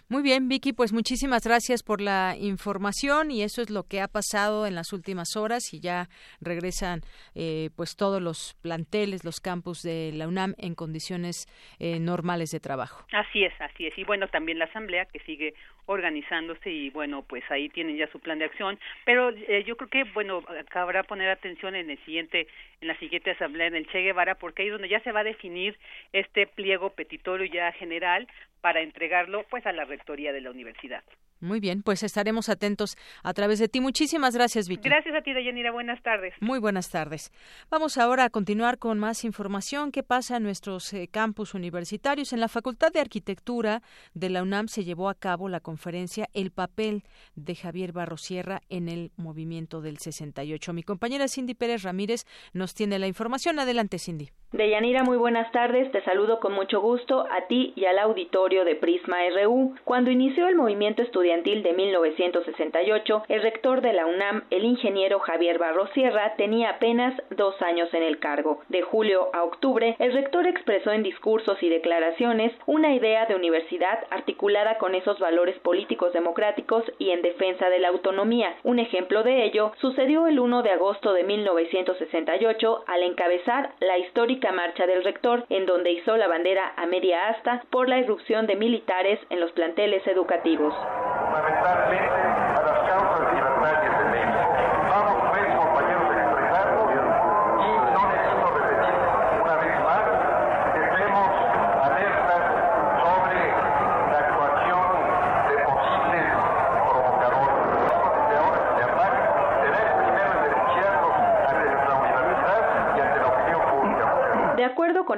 Muy 0.09 0.23
bien, 0.23 0.47
Vicky, 0.49 0.73
pues 0.73 0.93
muchísimas 0.93 1.45
gracias 1.45 1.83
por 1.83 2.01
la 2.01 2.35
información 2.37 3.31
y 3.31 3.43
eso 3.43 3.61
es 3.61 3.69
lo 3.69 3.83
que 3.83 4.01
ha 4.01 4.07
pasado 4.07 4.65
en 4.67 4.75
las 4.75 4.93
últimas 4.93 5.35
horas 5.35 5.73
y 5.73 5.79
ya 5.79 6.07
regresan 6.41 7.01
eh, 7.35 7.69
pues 7.75 7.95
todos 7.95 8.21
los 8.21 8.55
planteles, 8.61 9.23
los 9.23 9.39
campus 9.39 9.81
de 9.83 10.11
la 10.13 10.27
UNAM 10.27 10.53
en 10.57 10.75
condiciones 10.75 11.47
eh, 11.79 11.99
normales 11.99 12.51
de 12.51 12.59
trabajo. 12.59 13.05
Así 13.11 13.43
es, 13.43 13.53
así 13.59 13.87
es. 13.87 13.97
Y 13.97 14.03
bueno, 14.03 14.27
también 14.27 14.59
la 14.59 14.65
asamblea 14.65 15.05
que 15.05 15.19
sigue 15.19 15.53
organizándose 15.85 16.69
y 16.69 16.89
bueno, 16.89 17.23
pues 17.23 17.43
ahí 17.49 17.69
tienen 17.69 17.97
ya 17.97 18.07
su 18.11 18.19
plan 18.19 18.39
de 18.39 18.45
acción, 18.45 18.79
pero 19.05 19.29
eh, 19.29 19.63
yo 19.65 19.75
creo 19.77 19.89
que 19.89 20.03
bueno, 20.13 20.43
cabrá 20.69 21.03
poner 21.03 21.29
atención 21.29 21.75
en 21.75 21.89
el 21.89 21.97
siguiente 22.05 22.47
en 22.81 22.87
la 22.87 22.97
siguiente 22.97 23.31
asamblea 23.31 23.67
en 23.67 23.75
el 23.75 23.87
Che 23.87 24.01
Guevara 24.01 24.35
porque 24.35 24.63
ahí 24.63 24.69
es 24.69 24.73
donde 24.73 24.89
ya 24.89 24.99
se 25.01 25.11
va 25.11 25.19
a 25.19 25.23
definir 25.23 25.77
este 26.13 26.47
pliego 26.47 26.91
petitorio 26.91 27.45
ya 27.45 27.71
general 27.73 28.27
para 28.61 28.81
entregarlo 28.81 29.43
pues 29.49 29.65
a 29.65 29.70
la 29.71 29.85
rectoría 29.85 30.33
de 30.33 30.41
la 30.41 30.51
universidad. 30.51 31.03
Muy 31.41 31.59
bien, 31.59 31.81
pues 31.81 32.03
estaremos 32.03 32.49
atentos 32.49 32.95
a 33.23 33.33
través 33.33 33.57
de 33.57 33.67
ti. 33.67 33.81
Muchísimas 33.81 34.35
gracias, 34.35 34.67
Vicky. 34.69 34.87
Gracias 34.87 35.15
a 35.15 35.21
ti, 35.21 35.33
Dayanira. 35.33 35.71
Buenas 35.71 36.01
tardes. 36.03 36.35
Muy 36.39 36.59
buenas 36.59 36.91
tardes. 36.91 37.31
Vamos 37.71 37.97
ahora 37.97 38.25
a 38.25 38.29
continuar 38.29 38.77
con 38.77 38.99
más 38.99 39.23
información. 39.23 39.91
¿Qué 39.91 40.03
pasa 40.03 40.37
en 40.37 40.43
nuestros 40.43 40.93
eh, 40.93 41.07
campus 41.11 41.55
universitarios? 41.55 42.31
En 42.31 42.39
la 42.39 42.47
Facultad 42.47 42.91
de 42.91 42.99
Arquitectura 42.99 43.81
de 44.13 44.29
la 44.29 44.43
UNAM 44.43 44.67
se 44.67 44.83
llevó 44.83 45.09
a 45.09 45.15
cabo 45.15 45.49
la 45.49 45.61
conferencia 45.61 46.27
El 46.33 46.51
papel 46.51 47.03
de 47.33 47.55
Javier 47.55 47.91
Barrosierra 47.91 48.61
en 48.69 48.87
el 48.87 49.11
movimiento 49.17 49.81
del 49.81 49.97
68. 49.97 50.73
Mi 50.73 50.83
compañera 50.83 51.27
Cindy 51.27 51.55
Pérez 51.55 51.81
Ramírez 51.81 52.25
nos 52.53 52.75
tiene 52.75 52.99
la 52.99 53.07
información. 53.07 53.57
Adelante, 53.57 53.97
Cindy. 53.97 54.29
Deyanira, 54.51 55.03
muy 55.03 55.17
buenas 55.17 55.51
tardes. 55.51 55.91
Te 55.91 56.03
saludo 56.03 56.39
con 56.39 56.53
mucho 56.53 56.81
gusto 56.81 57.21
a 57.21 57.47
ti 57.47 57.73
y 57.75 57.85
al 57.85 57.97
auditorio 57.97 58.63
de 58.63 58.75
Prisma 58.75 59.17
RU. 59.43 59.75
Cuando 59.85 60.11
inició 60.11 60.47
el 60.47 60.55
movimiento 60.55 61.01
estudiantil 61.01 61.30
de 61.31 61.73
1968, 61.73 63.23
el 63.29 63.41
rector 63.41 63.79
de 63.79 63.93
la 63.93 64.05
UNAM, 64.05 64.43
el 64.49 64.65
ingeniero 64.65 65.19
Javier 65.19 65.57
Barro 65.57 65.87
Sierra, 65.93 66.33
tenía 66.35 66.71
apenas 66.71 67.19
dos 67.29 67.59
años 67.61 67.91
en 67.93 68.03
el 68.03 68.19
cargo. 68.19 68.59
De 68.67 68.81
julio 68.81 69.29
a 69.33 69.43
octubre, 69.43 69.95
el 69.99 70.11
rector 70.11 70.45
expresó 70.45 70.91
en 70.91 71.03
discursos 71.03 71.63
y 71.63 71.69
declaraciones 71.69 72.51
una 72.65 72.93
idea 72.93 73.27
de 73.27 73.35
universidad 73.35 73.99
articulada 74.09 74.77
con 74.77 74.93
esos 74.93 75.19
valores 75.19 75.57
políticos 75.59 76.11
democráticos 76.11 76.83
y 76.99 77.11
en 77.11 77.21
defensa 77.21 77.69
de 77.69 77.79
la 77.79 77.87
autonomía. 77.87 78.53
Un 78.63 78.79
ejemplo 78.79 79.23
de 79.23 79.45
ello 79.45 79.71
sucedió 79.79 80.27
el 80.27 80.37
1 80.37 80.63
de 80.63 80.71
agosto 80.71 81.13
de 81.13 81.23
1968 81.23 82.83
al 82.87 83.03
encabezar 83.03 83.71
la 83.79 83.97
histórica 83.97 84.51
marcha 84.51 84.85
del 84.85 85.05
rector, 85.05 85.45
en 85.49 85.65
donde 85.65 85.93
hizo 85.93 86.17
la 86.17 86.27
bandera 86.27 86.73
a 86.75 86.85
media 86.87 87.29
asta 87.29 87.63
por 87.69 87.87
la 87.87 87.99
irrupción 87.99 88.47
de 88.47 88.57
militares 88.57 89.19
en 89.29 89.39
los 89.39 89.53
planteles 89.53 90.05
educativos 90.07 90.73
fundamentalmente 91.21 92.21
a 92.55 92.61
las 92.61 92.79
causas 92.89 93.33
libertarias 93.33 93.99
de 93.99 94.05
México. 94.05 94.55
Vamos 94.89 95.30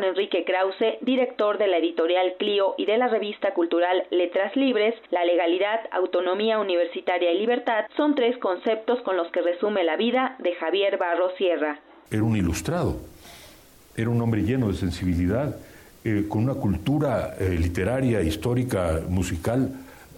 Enrique 0.03 0.43
Krause, 0.45 0.98
director 1.01 1.57
de 1.57 1.67
la 1.67 1.77
editorial 1.77 2.36
Clio 2.38 2.75
y 2.77 2.86
de 2.86 2.98
la 2.98 3.07
revista 3.07 3.53
cultural 3.53 4.05
Letras 4.12 4.55
Libres, 4.55 4.95
la 5.12 5.25
legalidad, 5.25 5.81
autonomía 5.91 6.60
universitaria 6.60 7.31
y 7.31 7.39
libertad 7.39 7.86
son 7.95 8.15
tres 8.15 8.38
conceptos 8.38 9.01
con 9.01 9.17
los 9.17 9.31
que 9.31 9.41
resume 9.41 9.83
la 9.83 9.98
vida 9.98 10.36
de 10.39 10.53
Javier 10.55 10.98
Barro 10.98 11.36
Sierra. 11.38 11.79
Era 12.12 12.24
un 12.24 12.36
ilustrado, 12.36 12.98
era 13.95 14.10
un 14.10 14.22
hombre 14.22 14.43
lleno 14.43 14.67
de 14.67 14.75
sensibilidad, 14.75 15.55
eh, 16.03 16.25
con 16.27 16.43
una 16.43 16.55
cultura 16.55 17.36
eh, 17.39 17.50
literaria, 17.50 18.22
histórica, 18.22 19.01
musical, 19.07 19.72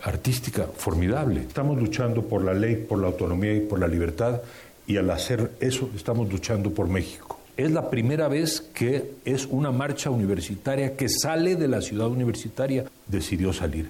artística 0.03 0.63
formidable. 0.63 1.41
Estamos 1.41 1.77
luchando 1.77 2.23
por 2.23 2.43
la 2.43 2.53
ley, 2.53 2.75
por 2.75 2.99
la 2.99 3.07
autonomía 3.07 3.53
y 3.53 3.61
por 3.61 3.79
la 3.79 3.87
libertad 3.87 4.41
y 4.87 4.97
al 4.97 5.09
hacer 5.09 5.51
eso 5.59 5.89
estamos 5.95 6.31
luchando 6.31 6.71
por 6.71 6.87
México. 6.87 7.39
Es 7.57 7.71
la 7.71 7.89
primera 7.89 8.27
vez 8.27 8.59
que 8.73 9.11
es 9.23 9.45
una 9.45 9.71
marcha 9.71 10.09
universitaria 10.09 10.97
que 10.97 11.07
sale 11.07 11.55
de 11.55 11.69
la 11.69 11.81
ciudad 11.81 12.07
universitaria. 12.07 12.83
Decidió 13.07 13.53
salir. 13.53 13.89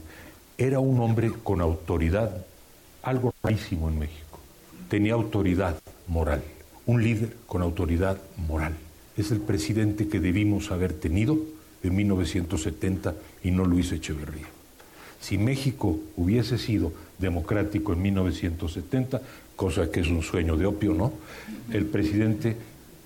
Era 0.55 0.79
un 0.79 0.99
hombre 0.99 1.31
con 1.43 1.61
autoridad, 1.61 2.45
algo 3.01 3.33
rarísimo 3.41 3.89
en 3.89 3.97
México. 3.97 4.39
Tenía 4.87 5.13
autoridad 5.13 5.79
moral, 6.07 6.43
un 6.85 7.03
líder 7.03 7.35
con 7.47 7.63
autoridad 7.63 8.19
moral. 8.47 8.75
Es 9.17 9.31
el 9.31 9.39
presidente 9.39 10.07
que 10.07 10.19
debimos 10.19 10.69
haber 10.69 10.93
tenido 10.93 11.39
en 11.81 11.95
1970 11.95 13.15
y 13.43 13.49
no 13.49 13.65
Luis 13.65 13.91
Echeverría. 13.91 14.47
Si 15.19 15.39
México 15.39 15.99
hubiese 16.17 16.59
sido 16.59 16.93
democrático 17.17 17.93
en 17.93 18.01
1970, 18.03 19.21
cosa 19.55 19.89
que 19.89 20.01
es 20.01 20.07
un 20.07 20.21
sueño 20.21 20.55
de 20.55 20.67
opio, 20.67 20.93
¿no? 20.93 21.13
El 21.71 21.85
presidente 21.85 22.55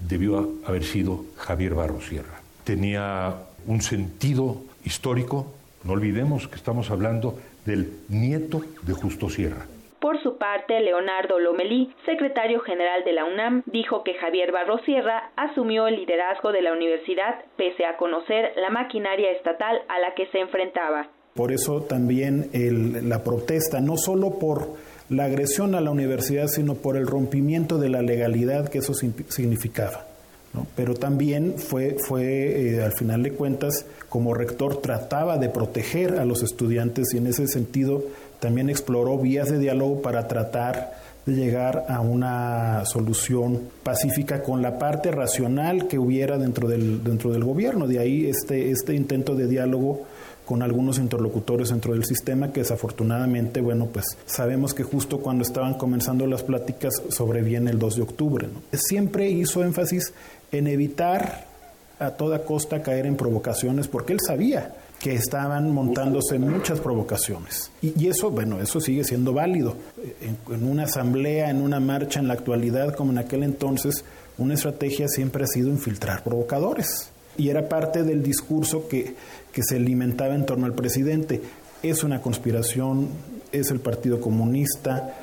debió 0.08 0.50
haber 0.66 0.84
sido 0.84 1.26
Javier 1.38 1.76
Barro 1.76 2.02
Sierra. 2.02 2.42
Tenía 2.64 3.36
un 3.68 3.82
sentido 3.82 4.58
histórico, 4.84 5.54
no 5.84 5.94
olvidemos 5.94 6.48
que 6.48 6.56
estamos 6.56 6.92
hablando 6.92 7.40
del 7.66 7.92
nieto 8.10 8.62
de 8.84 8.94
Justo 8.94 9.30
Sierra. 9.30 9.66
Por 10.00 10.22
su 10.24 10.38
parte, 10.38 10.80
Leonardo 10.80 11.40
Lomelí, 11.40 11.94
secretario 12.06 12.62
general 12.62 13.04
de 13.04 13.12
la 13.12 13.26
UNAM, 13.26 13.64
dijo 13.66 14.04
que 14.04 14.14
Javier 14.14 14.52
Barro 14.54 14.80
Sierra 14.86 15.32
asumió 15.36 15.88
el 15.88 15.98
liderazgo 15.98 16.54
de 16.54 16.62
la 16.62 16.72
universidad 16.72 17.44
pese 17.58 17.86
a 17.86 17.98
conocer 17.98 18.54
la 18.56 18.70
maquinaria 18.70 19.32
estatal 19.32 19.82
a 19.90 20.00
la 20.00 20.16
que 20.16 20.28
se 20.28 20.40
enfrentaba. 20.40 21.08
Por 21.34 21.52
eso 21.52 21.82
también 21.82 22.50
la 23.10 23.24
protesta, 23.24 23.82
no 23.82 23.98
solo 23.98 24.40
por 24.40 24.78
la 25.10 25.26
agresión 25.26 25.76
a 25.76 25.82
la 25.82 25.92
universidad, 25.92 26.48
sino 26.48 26.76
por 26.76 26.96
el 26.96 27.08
rompimiento 27.08 27.78
de 27.78 27.90
la 27.90 28.02
legalidad 28.02 28.70
que 28.70 28.80
eso 28.80 28.94
significaba. 28.94 30.06
pero 30.76 30.96
también 30.96 31.56
fue, 31.58 31.98
fue 32.00 32.76
eh, 32.76 32.84
al 32.84 32.94
final 32.94 33.22
de 33.24 33.32
cuentas, 33.32 33.86
como 34.08 34.34
rector 34.34 34.82
trataba 34.82 35.38
de 35.38 35.50
proteger 35.50 36.20
a 36.20 36.26
los 36.26 36.42
estudiantes 36.42 37.14
y 37.14 37.18
en 37.18 37.28
ese 37.28 37.48
sentido 37.48 38.04
también 38.40 38.70
exploró 38.70 39.18
vías 39.18 39.50
de 39.50 39.60
diálogo 39.60 40.02
para 40.02 40.28
tratar 40.28 40.94
de 41.26 41.36
llegar 41.36 41.86
a 41.88 42.02
una 42.02 42.84
solución 42.86 43.62
pacífica 43.84 44.42
con 44.42 44.62
la 44.62 44.80
parte 44.80 45.12
racional 45.12 45.88
que 45.88 46.00
hubiera 46.00 46.38
dentro 46.38 46.68
del, 46.68 47.04
dentro 47.04 47.32
del 47.32 47.44
gobierno. 47.44 47.88
De 47.88 48.00
ahí 48.00 48.28
este, 48.28 48.72
este 48.72 48.96
intento 48.96 49.36
de 49.36 49.48
diálogo 49.48 50.06
con 50.50 50.64
algunos 50.64 50.98
interlocutores 50.98 51.70
dentro 51.70 51.94
del 51.94 52.06
sistema 52.06 52.52
que 52.52 52.62
desafortunadamente, 52.62 53.62
bueno, 53.62 53.86
pues 53.86 54.18
sabemos 54.26 54.74
que 54.74 54.82
justo 54.82 55.20
cuando 55.20 55.44
estaban 55.44 55.76
comenzando 55.76 56.26
las 56.26 56.42
pláticas 56.42 57.04
sobreviene 57.10 57.70
el 57.70 57.78
2 57.78 57.98
de 57.98 58.02
octubre. 58.02 58.48
Siempre 58.74 59.30
hizo 59.30 59.64
énfasis 59.64 60.12
en 60.52 60.66
evitar 60.66 61.46
a 62.00 62.10
toda 62.10 62.46
costa 62.46 62.82
caer 62.82 63.06
en 63.06 63.16
provocaciones 63.16 63.88
porque 63.88 64.14
él 64.14 64.20
sabía 64.26 64.74
que 65.00 65.14
estaban 65.14 65.72
montándose 65.72 66.40
muchas 66.40 66.80
provocaciones. 66.80 67.70
Y, 67.84 68.08
eso, 68.08 68.32
bueno, 68.32 68.60
eso 68.60 68.82
sigue 68.82 69.04
siendo 69.04 69.34
válido. 69.34 69.76
En, 70.50 70.64
una 70.64 70.86
asamblea, 70.86 71.52
en 71.52 71.62
una 71.62 71.80
marcha, 71.80 72.20
en 72.20 72.28
la 72.28 72.34
actualidad, 72.34 72.96
como 72.96 73.12
en 73.12 73.20
aquel 73.20 73.44
entonces, 73.44 74.04
una 74.40 74.56
estrategia 74.56 75.08
siempre 75.10 75.44
ha 75.44 75.48
sido 75.48 75.70
infiltrar 75.70 76.24
provocadores. 76.24 77.12
Y 77.40 77.50
era 77.50 77.68
parte 77.68 78.04
del 78.04 78.22
discurso 78.22 78.88
que, 78.88 79.16
que 79.52 79.64
se 79.64 79.78
alimentaba 79.78 80.36
en 80.36 80.46
torno 80.46 80.68
al 80.68 80.74
presidente. 80.74 81.42
Es 81.82 82.04
una 82.04 82.22
conspiración, 82.22 83.10
es 83.52 83.72
el 83.72 83.80
Partido 83.80 84.22
Comunista. 84.22 85.16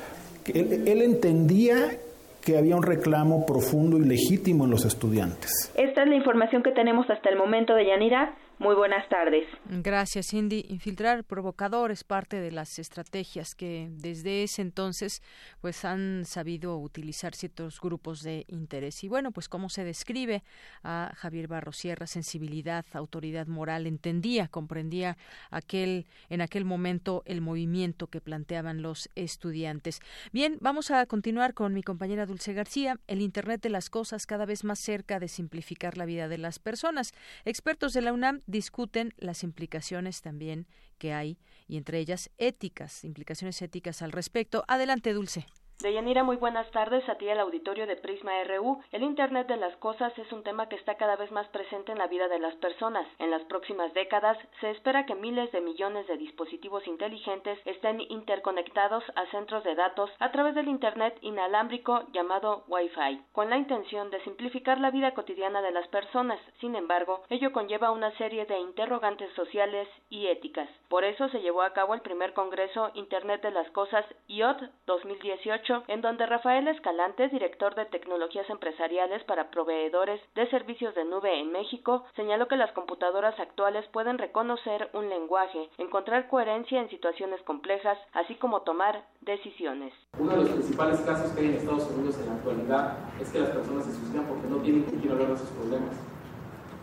Él, 0.53 0.83
él 0.85 1.01
entendía 1.01 1.97
que 2.43 2.57
había 2.57 2.75
un 2.75 2.83
reclamo 2.83 3.45
profundo 3.45 3.97
y 3.97 4.05
legítimo 4.05 4.65
en 4.65 4.71
los 4.71 4.85
estudiantes. 4.85 5.51
Esta 5.75 6.03
es 6.03 6.09
la 6.09 6.15
información 6.15 6.63
que 6.63 6.71
tenemos 6.71 7.09
hasta 7.09 7.29
el 7.29 7.37
momento 7.37 7.75
de 7.75 7.85
Yanira. 7.85 8.33
Muy 8.59 8.73
buenas 8.73 9.07
tardes. 9.07 9.47
Gracias, 9.65 10.29
Cindy. 10.29 10.65
Infiltrar 10.69 11.23
provocadores 11.23 12.03
parte 12.03 12.39
de 12.39 12.51
las 12.51 12.79
estrategias 12.79 13.53
que 13.53 13.89
desde 13.91 14.41
ese 14.41 14.63
entonces 14.63 15.21
pues 15.61 15.85
han 15.85 16.25
sabido 16.25 16.75
utilizar 16.79 17.35
ciertos 17.35 17.79
grupos 17.79 18.23
de 18.23 18.45
interés. 18.47 19.03
Y 19.03 19.09
bueno, 19.09 19.31
pues 19.31 19.47
cómo 19.47 19.69
se 19.69 19.83
describe 19.83 20.43
a 20.83 21.11
Javier 21.15 21.47
Barrosierra, 21.47 22.07
sensibilidad, 22.07 22.83
autoridad 22.93 23.45
moral, 23.45 23.85
entendía, 23.85 24.47
comprendía 24.47 25.17
aquel 25.51 26.07
en 26.29 26.41
aquel 26.41 26.65
momento 26.65 27.21
el 27.27 27.41
movimiento 27.41 28.07
que 28.07 28.21
planteaban 28.21 28.81
los 28.81 29.07
estudiantes. 29.13 29.99
Bien, 30.31 30.57
vamos 30.61 30.89
a 30.89 31.05
continuar 31.05 31.53
con 31.53 31.75
mi 31.75 31.83
compañera 31.83 32.25
Dulce 32.25 32.53
García, 32.53 32.99
el 33.05 33.21
internet 33.21 33.61
de 33.61 33.69
las 33.69 33.91
cosas 33.91 34.25
cada 34.25 34.47
vez 34.47 34.63
más 34.63 34.79
cerca 34.79 35.19
de 35.19 35.27
simplificar 35.27 35.95
la 35.95 36.05
vida 36.05 36.27
de 36.27 36.39
las 36.39 36.57
personas. 36.57 37.13
Expertos 37.45 37.93
de 37.93 38.01
la 38.01 38.13
UNAM 38.13 38.41
discuten 38.47 39.13
las 39.17 39.43
implicaciones 39.43 40.21
también 40.21 40.65
que 40.97 41.13
hay 41.13 41.37
y 41.67 41.77
entre 41.77 41.99
ellas 41.99 42.31
éticas, 42.37 43.03
implicaciones 43.03 43.61
éticas 43.61 44.01
al 44.01 44.11
respecto. 44.11 44.63
Adelante, 44.67 45.13
Dulce. 45.13 45.45
Deyanira, 45.79 46.23
muy 46.23 46.37
buenas 46.37 46.69
tardes 46.71 47.07
a 47.07 47.19
ti 47.19 47.29
al 47.29 47.39
auditorio 47.39 47.85
de 47.85 47.97
Prisma 47.97 48.31
RU. 48.45 48.81
El 48.91 49.03
Internet 49.03 49.47
de 49.47 49.57
las 49.57 49.75
Cosas 49.75 50.11
es 50.17 50.31
un 50.31 50.41
tema 50.41 50.67
que 50.67 50.75
está 50.75 50.95
cada 50.95 51.15
vez 51.15 51.31
más 51.31 51.47
presente 51.49 51.91
en 51.91 51.99
la 51.99 52.07
vida 52.07 52.27
de 52.27 52.39
las 52.39 52.55
personas. 52.55 53.05
En 53.19 53.29
las 53.29 53.43
próximas 53.43 53.93
décadas 53.93 54.39
se 54.59 54.71
espera 54.71 55.05
que 55.05 55.13
miles 55.13 55.51
de 55.51 55.61
millones 55.61 56.07
de 56.07 56.17
dispositivos 56.17 56.87
inteligentes 56.87 57.59
estén 57.65 58.01
interconectados 58.01 59.03
a 59.13 59.27
centros 59.27 59.63
de 59.63 59.75
datos 59.75 60.09
a 60.17 60.31
través 60.31 60.55
del 60.55 60.67
Internet 60.67 61.15
inalámbrico 61.21 62.07
llamado 62.11 62.63
Wi-Fi, 62.67 63.21
con 63.31 63.51
la 63.51 63.57
intención 63.57 64.09
de 64.09 64.23
simplificar 64.23 64.79
la 64.79 64.89
vida 64.89 65.13
cotidiana 65.13 65.61
de 65.61 65.69
las 65.69 65.87
personas. 65.89 66.39
Sin 66.59 66.75
embargo, 66.75 67.21
ello 67.29 67.51
conlleva 67.51 67.91
una 67.91 68.09
serie 68.17 68.47
de 68.47 68.57
interrogantes 68.57 69.31
sociales 69.35 69.87
y 70.09 70.25
éticas. 70.25 70.69
Por 70.89 71.03
eso 71.03 71.29
se 71.29 71.41
llevó 71.41 71.61
a 71.61 71.73
cabo 71.73 71.93
el 71.93 72.01
primer 72.01 72.33
Congreso 72.33 72.89
Internet 72.95 73.43
de 73.43 73.51
las 73.51 73.69
Cosas 73.69 74.05
IOT 74.27 74.57
2018 74.87 75.66
en 75.87 76.01
donde 76.01 76.25
Rafael 76.25 76.67
Escalante, 76.67 77.27
director 77.29 77.75
de 77.75 77.85
tecnologías 77.85 78.49
empresariales 78.49 79.23
para 79.25 79.49
proveedores 79.51 80.21
de 80.35 80.49
servicios 80.49 80.95
de 80.95 81.03
nube 81.05 81.39
en 81.39 81.51
México, 81.51 82.05
señaló 82.15 82.47
que 82.47 82.55
las 82.55 82.71
computadoras 82.71 83.37
actuales 83.39 83.85
pueden 83.91 84.17
reconocer 84.17 84.89
un 84.93 85.09
lenguaje, 85.09 85.69
encontrar 85.77 86.29
coherencia 86.29 86.79
en 86.79 86.89
situaciones 86.89 87.41
complejas, 87.43 87.97
así 88.13 88.35
como 88.35 88.61
tomar 88.61 89.03
decisiones. 89.21 89.93
Uno 90.17 90.31
de 90.31 90.37
los 90.37 90.49
principales 90.49 91.01
casos 91.01 91.31
que 91.31 91.41
hay 91.41 91.47
en 91.47 91.53
Estados 91.55 91.89
Unidos 91.91 92.17
en 92.19 92.27
la 92.27 92.33
actualidad 92.33 92.97
es 93.19 93.31
que 93.31 93.39
las 93.39 93.49
personas 93.49 93.85
se 93.85 93.93
suicidan 93.93 94.25
porque 94.25 94.47
no 94.47 94.57
tienen 94.57 94.83
con 94.83 94.99
quién 94.99 95.11
hablar 95.11 95.29
de 95.29 95.37
sus 95.37 95.49
problemas. 95.49 95.95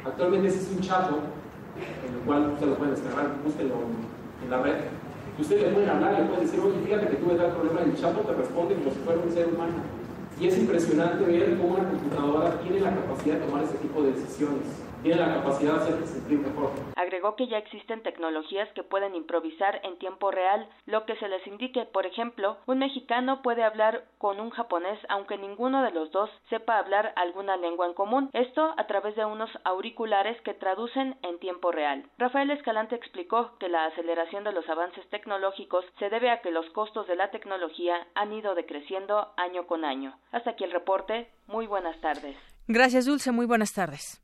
Actualmente 0.04 0.48
existe 0.48 0.74
un 0.76 0.82
chat 0.82 1.08
en 1.08 2.14
el 2.14 2.20
cual 2.26 2.50
usted 2.50 2.66
lo 2.66 2.74
puede 2.76 2.90
descargar, 2.90 3.42
búsquelo 3.42 3.74
en 4.42 4.50
la 4.50 4.62
red, 4.62 4.84
y 5.38 5.42
usted 5.42 5.60
le 5.60 5.68
puede 5.72 5.90
hablar, 5.90 6.18
le 6.18 6.26
puede 6.26 6.42
decir, 6.42 6.60
oye, 6.60 6.78
fíjate 6.84 7.08
que 7.08 7.16
tuve 7.16 7.34
tal 7.34 7.52
problema, 7.52 7.80
el 7.82 7.96
chapo 7.96 8.20
te 8.20 8.34
responde 8.34 8.74
como 8.76 8.90
si 8.90 9.00
fuera 9.00 9.20
un 9.20 9.32
ser 9.32 9.48
humano. 9.48 9.74
Y 10.40 10.48
es 10.48 10.58
impresionante 10.58 11.24
ver 11.24 11.56
cómo 11.58 11.74
una 11.74 11.88
computadora 11.88 12.60
tiene 12.60 12.80
la 12.80 12.94
capacidad 12.94 13.36
de 13.36 13.46
tomar 13.46 13.64
ese 13.64 13.78
tipo 13.78 14.02
de 14.02 14.12
decisiones 14.12 14.83
tiene 15.04 15.20
la 15.20 15.34
capacidad 15.34 15.74
de 15.74 15.80
hacerte 15.80 16.06
sentir 16.06 16.38
mejor. 16.38 16.70
Agregó 16.96 17.36
que 17.36 17.46
ya 17.46 17.58
existen 17.58 18.02
tecnologías 18.02 18.72
que 18.72 18.82
pueden 18.82 19.14
improvisar 19.14 19.80
en 19.84 19.98
tiempo 19.98 20.30
real 20.30 20.66
lo 20.86 21.04
que 21.04 21.14
se 21.16 21.28
les 21.28 21.46
indique. 21.46 21.84
Por 21.84 22.06
ejemplo, 22.06 22.56
un 22.66 22.78
mexicano 22.78 23.42
puede 23.42 23.62
hablar 23.62 24.06
con 24.16 24.40
un 24.40 24.48
japonés 24.50 24.98
aunque 25.10 25.36
ninguno 25.36 25.82
de 25.82 25.90
los 25.90 26.10
dos 26.10 26.30
sepa 26.48 26.78
hablar 26.78 27.12
alguna 27.16 27.58
lengua 27.58 27.86
en 27.86 27.92
común. 27.92 28.30
Esto 28.32 28.74
a 28.78 28.86
través 28.86 29.14
de 29.14 29.26
unos 29.26 29.50
auriculares 29.64 30.40
que 30.40 30.54
traducen 30.54 31.16
en 31.22 31.38
tiempo 31.38 31.70
real. 31.70 32.08
Rafael 32.16 32.50
Escalante 32.50 32.94
explicó 32.94 33.58
que 33.58 33.68
la 33.68 33.84
aceleración 33.84 34.44
de 34.44 34.52
los 34.52 34.66
avances 34.70 35.06
tecnológicos 35.10 35.84
se 35.98 36.08
debe 36.08 36.30
a 36.30 36.40
que 36.40 36.50
los 36.50 36.68
costos 36.70 37.06
de 37.06 37.16
la 37.16 37.30
tecnología 37.30 38.06
han 38.14 38.32
ido 38.32 38.54
decreciendo 38.54 39.34
año 39.36 39.66
con 39.66 39.84
año. 39.84 40.18
Hasta 40.32 40.52
aquí 40.52 40.64
el 40.64 40.72
reporte. 40.72 41.28
Muy 41.46 41.66
buenas 41.66 42.00
tardes. 42.00 42.36
Gracias, 42.66 43.04
Dulce. 43.04 43.30
Muy 43.30 43.44
buenas 43.44 43.74
tardes. 43.74 44.23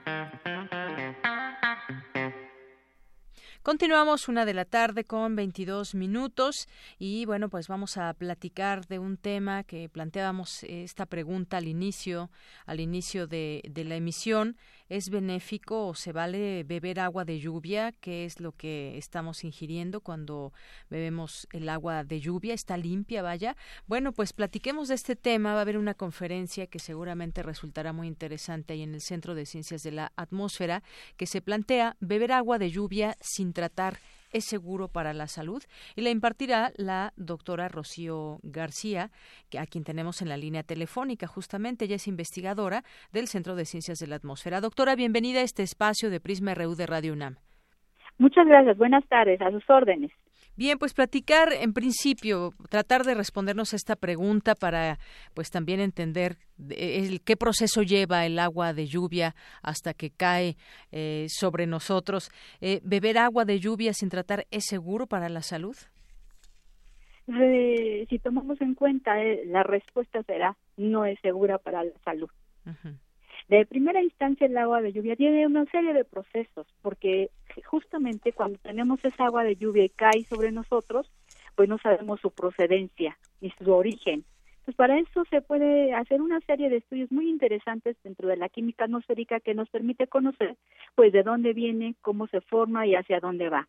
Continuamos 3.63 4.27
una 4.27 4.43
de 4.45 4.55
la 4.55 4.65
tarde 4.65 5.03
con 5.03 5.35
22 5.35 5.93
minutos 5.93 6.67
y 6.97 7.25
bueno, 7.25 7.47
pues 7.47 7.67
vamos 7.67 7.95
a 7.97 8.11
platicar 8.15 8.87
de 8.87 8.97
un 8.97 9.17
tema 9.17 9.63
que 9.63 9.87
planteábamos 9.87 10.63
esta 10.63 11.05
pregunta 11.05 11.57
al 11.57 11.67
inicio, 11.67 12.31
al 12.65 12.79
inicio 12.79 13.27
de, 13.27 13.61
de 13.69 13.83
la 13.83 13.97
emisión 13.97 14.57
¿Es 14.91 15.09
benéfico 15.09 15.87
o 15.87 15.95
se 15.95 16.11
vale 16.11 16.65
beber 16.65 16.99
agua 16.99 17.23
de 17.23 17.39
lluvia? 17.39 17.93
¿Qué 18.01 18.25
es 18.25 18.41
lo 18.41 18.51
que 18.51 18.97
estamos 18.97 19.45
ingiriendo 19.45 20.01
cuando 20.01 20.51
bebemos 20.89 21.47
el 21.53 21.69
agua 21.69 22.03
de 22.03 22.19
lluvia? 22.19 22.53
¿Está 22.53 22.75
limpia, 22.75 23.21
vaya? 23.21 23.55
Bueno, 23.87 24.11
pues 24.11 24.33
platiquemos 24.33 24.89
de 24.89 24.95
este 24.95 25.15
tema. 25.15 25.53
Va 25.53 25.59
a 25.59 25.61
haber 25.61 25.77
una 25.77 25.93
conferencia 25.93 26.67
que 26.67 26.79
seguramente 26.79 27.41
resultará 27.41 27.93
muy 27.93 28.05
interesante 28.05 28.73
ahí 28.73 28.81
en 28.81 28.93
el 28.93 28.99
Centro 28.99 29.33
de 29.33 29.45
Ciencias 29.45 29.81
de 29.83 29.91
la 29.91 30.11
Atmósfera 30.17 30.83
que 31.15 31.25
se 31.25 31.41
plantea 31.41 31.95
beber 32.01 32.33
agua 32.33 32.59
de 32.59 32.69
lluvia 32.69 33.15
sin 33.21 33.50
tratar 33.53 33.97
es 34.31 34.45
seguro 34.45 34.87
para 34.87 35.13
la 35.13 35.27
salud 35.27 35.61
y 35.95 36.01
la 36.01 36.09
impartirá 36.09 36.71
la 36.77 37.13
doctora 37.15 37.67
Rocío 37.67 38.39
García, 38.43 39.09
a 39.59 39.65
quien 39.65 39.83
tenemos 39.83 40.21
en 40.21 40.29
la 40.29 40.37
línea 40.37 40.63
telefónica. 40.63 41.27
Justamente 41.27 41.85
ella 41.85 41.95
es 41.95 42.07
investigadora 42.07 42.83
del 43.11 43.27
Centro 43.27 43.55
de 43.55 43.65
Ciencias 43.65 43.99
de 43.99 44.07
la 44.07 44.15
Atmósfera. 44.15 44.61
Doctora, 44.61 44.95
bienvenida 44.95 45.39
a 45.39 45.43
este 45.43 45.63
espacio 45.63 46.09
de 46.09 46.19
Prisma 46.19 46.53
RU 46.53 46.75
de 46.75 46.85
Radio 46.85 47.13
UNAM. 47.13 47.35
Muchas 48.17 48.45
gracias. 48.45 48.77
Buenas 48.77 49.05
tardes. 49.07 49.41
A 49.41 49.51
sus 49.51 49.67
órdenes. 49.69 50.11
Bien, 50.57 50.77
pues 50.77 50.93
platicar 50.93 51.53
en 51.53 51.73
principio, 51.73 52.51
tratar 52.69 53.03
de 53.03 53.15
respondernos 53.15 53.73
esta 53.73 53.95
pregunta 53.95 54.53
para 54.53 54.99
pues 55.33 55.49
también 55.49 55.79
entender 55.79 56.37
el, 56.69 57.21
qué 57.21 57.37
proceso 57.37 57.81
lleva 57.83 58.25
el 58.25 58.37
agua 58.37 58.73
de 58.73 58.85
lluvia 58.85 59.33
hasta 59.63 59.93
que 59.93 60.09
cae 60.11 60.57
eh, 60.91 61.25
sobre 61.29 61.67
nosotros. 61.67 62.29
Eh, 62.59 62.81
¿Beber 62.83 63.17
agua 63.17 63.45
de 63.45 63.59
lluvia 63.59 63.93
sin 63.93 64.09
tratar 64.09 64.45
es 64.51 64.65
seguro 64.65 65.07
para 65.07 65.29
la 65.29 65.41
salud? 65.41 65.75
si 68.09 68.19
tomamos 68.19 68.59
en 68.59 68.75
cuenta, 68.75 69.23
eh, 69.23 69.43
la 69.45 69.63
respuesta 69.63 70.21
será 70.23 70.57
no 70.75 71.05
es 71.05 71.17
segura 71.21 71.59
para 71.59 71.83
la 71.83 71.93
salud. 72.03 72.29
De 73.47 73.65
primera 73.65 74.01
instancia, 74.01 74.47
el 74.47 74.57
agua 74.57 74.81
de 74.81 74.93
lluvia 74.93 75.15
tiene 75.15 75.45
una 75.45 75.65
serie 75.65 75.93
de 75.93 76.05
procesos, 76.05 76.67
porque 76.81 77.29
justamente 77.65 78.31
cuando 78.31 78.59
tenemos 78.59 79.03
esa 79.03 79.25
agua 79.25 79.43
de 79.43 79.55
lluvia 79.55 79.83
y 79.83 79.89
cae 79.89 80.23
sobre 80.29 80.51
nosotros, 80.51 81.11
pues 81.55 81.67
no 81.67 81.77
sabemos 81.77 82.19
su 82.21 82.31
procedencia 82.31 83.17
ni 83.41 83.51
su 83.51 83.71
origen. 83.73 84.23
Pues 84.65 84.77
para 84.77 84.99
eso 84.99 85.25
se 85.29 85.41
puede 85.41 85.93
hacer 85.93 86.21
una 86.21 86.39
serie 86.41 86.69
de 86.69 86.77
estudios 86.77 87.11
muy 87.11 87.29
interesantes 87.29 87.97
dentro 88.03 88.27
de 88.27 88.37
la 88.37 88.47
química 88.47 88.85
atmosférica 88.85 89.39
que 89.39 89.55
nos 89.55 89.69
permite 89.69 90.07
conocer 90.07 90.55
pues 90.95 91.11
de 91.11 91.23
dónde 91.23 91.53
viene, 91.53 91.95
cómo 92.01 92.27
se 92.27 92.41
forma 92.41 92.85
y 92.85 92.95
hacia 92.95 93.19
dónde 93.19 93.49
va. 93.49 93.67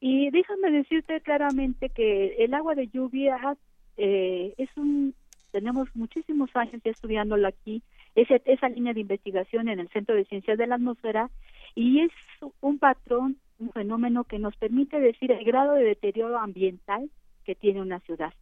Y 0.00 0.30
déjame 0.30 0.70
decirte 0.70 1.20
claramente 1.20 1.90
que 1.90 2.36
el 2.38 2.54
agua 2.54 2.74
de 2.74 2.88
lluvia 2.88 3.56
eh, 3.96 4.54
es 4.56 4.70
un, 4.76 5.14
tenemos 5.50 5.94
muchísimos 5.94 6.50
años 6.54 6.80
ya 6.84 6.90
estudiándolo 6.92 7.48
aquí, 7.48 7.82
ese, 8.14 8.42
esa 8.44 8.68
línea 8.68 8.94
de 8.94 9.00
investigación 9.00 9.68
en 9.68 9.80
el 9.80 9.88
Centro 9.88 10.14
de 10.14 10.24
Ciencias 10.24 10.58
de 10.58 10.66
la 10.66 10.76
Atmósfera, 10.76 11.30
y 11.74 12.00
es 12.00 12.10
un 12.60 12.78
patrón, 12.78 13.36
un 13.58 13.70
fenómeno 13.70 14.24
que 14.24 14.38
nos 14.38 14.56
permite 14.56 15.00
decir 15.00 15.30
el 15.32 15.44
grado 15.44 15.74
de 15.74 15.84
deterioro 15.84 16.38
ambiental 16.38 17.10
que 17.44 17.54
tiene 17.54 17.80
una 17.80 18.00
ciudad. 18.00 18.32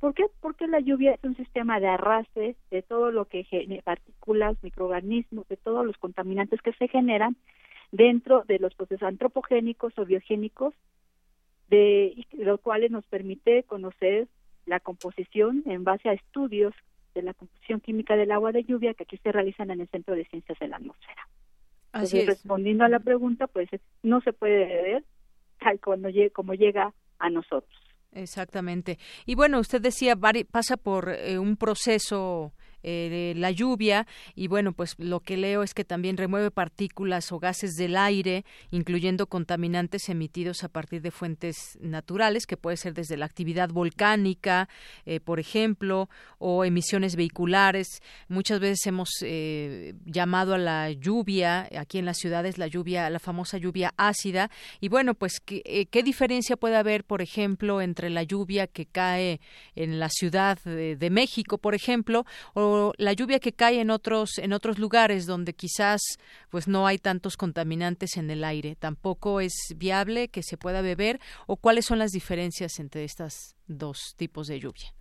¿Por 0.00 0.14
qué? 0.14 0.24
Porque 0.40 0.66
la 0.66 0.80
lluvia 0.80 1.14
es 1.14 1.24
un 1.24 1.36
sistema 1.36 1.80
de 1.80 1.88
arrastre 1.88 2.56
de 2.70 2.82
todo 2.82 3.10
lo 3.10 3.24
que 3.26 3.46
partículas, 3.82 4.62
microorganismos, 4.62 5.48
de 5.48 5.56
todos 5.56 5.86
los 5.86 5.96
contaminantes 5.96 6.60
que 6.60 6.72
se 6.74 6.88
generan 6.88 7.36
dentro 7.92 8.42
de 8.46 8.58
los 8.58 8.74
procesos 8.74 9.08
antropogénicos 9.08 9.98
o 9.98 10.04
biogénicos, 10.04 10.74
de 11.70 12.26
los 12.32 12.60
cuales 12.60 12.90
nos 12.90 13.06
permite 13.06 13.62
conocer 13.62 14.28
la 14.66 14.80
composición 14.80 15.62
en 15.66 15.84
base 15.84 16.08
a 16.08 16.12
estudios 16.12 16.74
de 17.16 17.22
la 17.22 17.34
composición 17.34 17.80
química 17.80 18.14
del 18.14 18.30
agua 18.30 18.52
de 18.52 18.62
lluvia 18.62 18.94
que 18.94 19.02
aquí 19.02 19.16
se 19.18 19.32
realizan 19.32 19.70
en 19.70 19.80
el 19.80 19.88
Centro 19.88 20.14
de 20.14 20.24
Ciencias 20.26 20.58
de 20.58 20.68
la 20.68 20.76
Atmósfera. 20.76 21.28
Así 21.92 22.20
es. 22.20 22.26
Respondiendo 22.26 22.84
a 22.84 22.88
la 22.88 23.00
pregunta, 23.00 23.46
pues 23.46 23.68
no 24.02 24.20
se 24.20 24.32
puede 24.32 24.66
ver 24.66 25.04
tal 25.58 25.80
cuando 25.80 26.08
como 26.32 26.54
llega 26.54 26.92
a 27.18 27.30
nosotros. 27.30 27.80
Exactamente. 28.12 28.98
Y 29.24 29.34
bueno, 29.34 29.58
usted 29.58 29.80
decía, 29.80 30.14
pasa 30.50 30.76
por 30.76 31.08
eh, 31.08 31.38
un 31.38 31.56
proceso 31.56 32.52
eh, 32.88 33.34
la 33.36 33.50
lluvia 33.50 34.06
y 34.36 34.46
bueno, 34.46 34.72
pues 34.72 34.94
lo 34.98 35.18
que 35.18 35.36
leo 35.36 35.64
es 35.64 35.74
que 35.74 35.84
también 35.84 36.16
remueve 36.16 36.52
partículas 36.52 37.32
o 37.32 37.40
gases 37.40 37.74
del 37.74 37.96
aire, 37.96 38.44
incluyendo 38.70 39.26
contaminantes 39.26 40.08
emitidos 40.08 40.62
a 40.62 40.68
partir 40.68 41.02
de 41.02 41.10
fuentes 41.10 41.76
naturales, 41.80 42.46
que 42.46 42.56
puede 42.56 42.76
ser 42.76 42.94
desde 42.94 43.16
la 43.16 43.26
actividad 43.26 43.70
volcánica, 43.70 44.68
eh, 45.04 45.18
por 45.18 45.40
ejemplo, 45.40 46.08
o 46.38 46.64
emisiones 46.64 47.16
vehiculares. 47.16 48.02
Muchas 48.28 48.60
veces 48.60 48.86
hemos 48.86 49.10
eh, 49.22 49.94
llamado 50.04 50.54
a 50.54 50.58
la 50.58 50.92
lluvia, 50.92 51.68
aquí 51.76 51.98
en 51.98 52.04
las 52.04 52.18
ciudades, 52.18 52.56
la 52.56 52.68
lluvia, 52.68 53.10
la 53.10 53.18
famosa 53.18 53.58
lluvia 53.58 53.94
ácida. 53.96 54.48
Y 54.80 54.90
bueno, 54.90 55.14
pues, 55.14 55.40
¿qué, 55.44 55.88
qué 55.90 56.04
diferencia 56.04 56.56
puede 56.56 56.76
haber, 56.76 57.02
por 57.02 57.20
ejemplo, 57.20 57.80
entre 57.80 58.10
la 58.10 58.22
lluvia 58.22 58.68
que 58.68 58.86
cae 58.86 59.40
en 59.74 59.98
la 59.98 60.08
Ciudad 60.08 60.60
de, 60.62 60.94
de 60.94 61.10
México, 61.10 61.58
por 61.58 61.74
ejemplo, 61.74 62.24
o 62.54 62.75
la 62.98 63.12
lluvia 63.12 63.38
que 63.38 63.52
cae 63.52 63.80
en 63.80 63.90
otros 63.90 64.38
en 64.38 64.52
otros 64.52 64.78
lugares 64.78 65.26
donde 65.26 65.52
quizás 65.52 66.00
pues 66.50 66.68
no 66.68 66.86
hay 66.86 66.98
tantos 66.98 67.36
contaminantes 67.36 68.16
en 68.16 68.30
el 68.30 68.44
aire 68.44 68.76
tampoco 68.76 69.40
es 69.40 69.54
viable 69.76 70.28
que 70.28 70.42
se 70.42 70.56
pueda 70.56 70.82
beber 70.82 71.20
o 71.46 71.56
cuáles 71.56 71.86
son 71.86 71.98
las 71.98 72.12
diferencias 72.12 72.78
entre 72.78 73.04
estos 73.04 73.54
dos 73.66 74.14
tipos 74.16 74.46
de 74.48 74.60
lluvia 74.60 74.92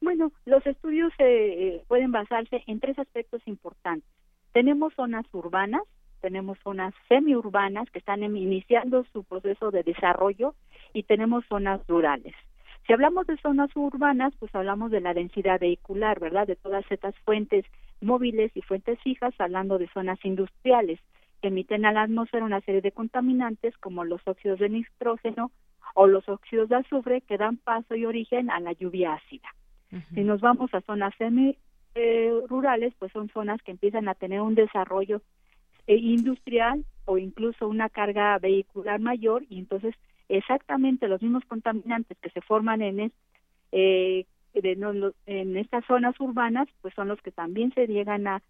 bueno 0.00 0.32
los 0.44 0.66
estudios 0.66 1.12
eh, 1.18 1.82
pueden 1.88 2.12
basarse 2.12 2.62
en 2.66 2.80
tres 2.80 2.98
aspectos 2.98 3.40
importantes. 3.46 4.08
Tenemos 4.52 4.92
zonas 4.94 5.24
urbanas 5.32 5.82
tenemos 6.22 6.56
zonas 6.62 6.94
semiurbanas 7.08 7.90
que 7.90 7.98
están 7.98 8.22
iniciando 8.22 9.04
su 9.12 9.24
proceso 9.24 9.70
de 9.70 9.82
desarrollo 9.82 10.54
y 10.94 11.02
tenemos 11.02 11.44
zonas 11.48 11.80
rurales 11.88 12.34
si 12.86 12.92
hablamos 12.92 13.26
de 13.26 13.36
zonas 13.38 13.70
urbanas, 13.76 14.34
pues 14.38 14.54
hablamos 14.54 14.90
de 14.90 15.00
la 15.00 15.14
densidad 15.14 15.60
vehicular, 15.60 16.18
¿verdad? 16.18 16.46
De 16.46 16.56
todas 16.56 16.84
estas 16.90 17.14
fuentes 17.20 17.64
móviles 18.00 18.50
y 18.54 18.62
fuentes 18.62 18.98
fijas, 19.00 19.34
hablando 19.38 19.78
de 19.78 19.88
zonas 19.88 20.18
industriales 20.24 20.98
que 21.40 21.48
emiten 21.48 21.84
a 21.84 21.92
la 21.92 22.02
atmósfera 22.02 22.44
una 22.44 22.60
serie 22.60 22.80
de 22.80 22.92
contaminantes 22.92 23.76
como 23.78 24.04
los 24.04 24.20
óxidos 24.26 24.58
de 24.60 24.68
nitrógeno 24.68 25.50
o 25.94 26.06
los 26.06 26.28
óxidos 26.28 26.68
de 26.68 26.76
azufre 26.76 27.20
que 27.20 27.36
dan 27.36 27.56
paso 27.56 27.94
y 27.94 28.06
origen 28.06 28.50
a 28.50 28.60
la 28.60 28.72
lluvia 28.72 29.14
ácida. 29.14 29.48
Si 30.14 30.22
nos 30.22 30.40
vamos 30.40 30.72
a 30.72 30.80
zonas 30.80 31.12
semi 31.18 31.58
eh, 31.94 32.32
rurales, 32.48 32.94
pues 32.98 33.12
son 33.12 33.28
zonas 33.28 33.60
que 33.62 33.72
empiezan 33.72 34.08
a 34.08 34.14
tener 34.14 34.40
un 34.40 34.54
desarrollo 34.54 35.20
eh, 35.86 35.96
industrial 35.96 36.84
o 37.04 37.18
incluso 37.18 37.68
una 37.68 37.90
carga 37.90 38.38
vehicular 38.38 39.00
mayor 39.00 39.44
y 39.50 39.58
entonces 39.58 39.94
exactamente 40.32 41.08
los 41.08 41.22
mismos 41.22 41.44
contaminantes 41.44 42.16
que 42.18 42.30
se 42.30 42.40
forman 42.40 42.80
en, 42.82 43.12
eh, 43.72 44.26
en 44.54 45.56
estas 45.56 45.84
zonas 45.86 46.18
urbanas, 46.20 46.68
pues 46.80 46.94
son 46.94 47.08
los 47.08 47.20
que 47.20 47.30
también 47.30 47.72
se 47.74 47.86
llegan 47.86 48.26
a, 48.26 48.42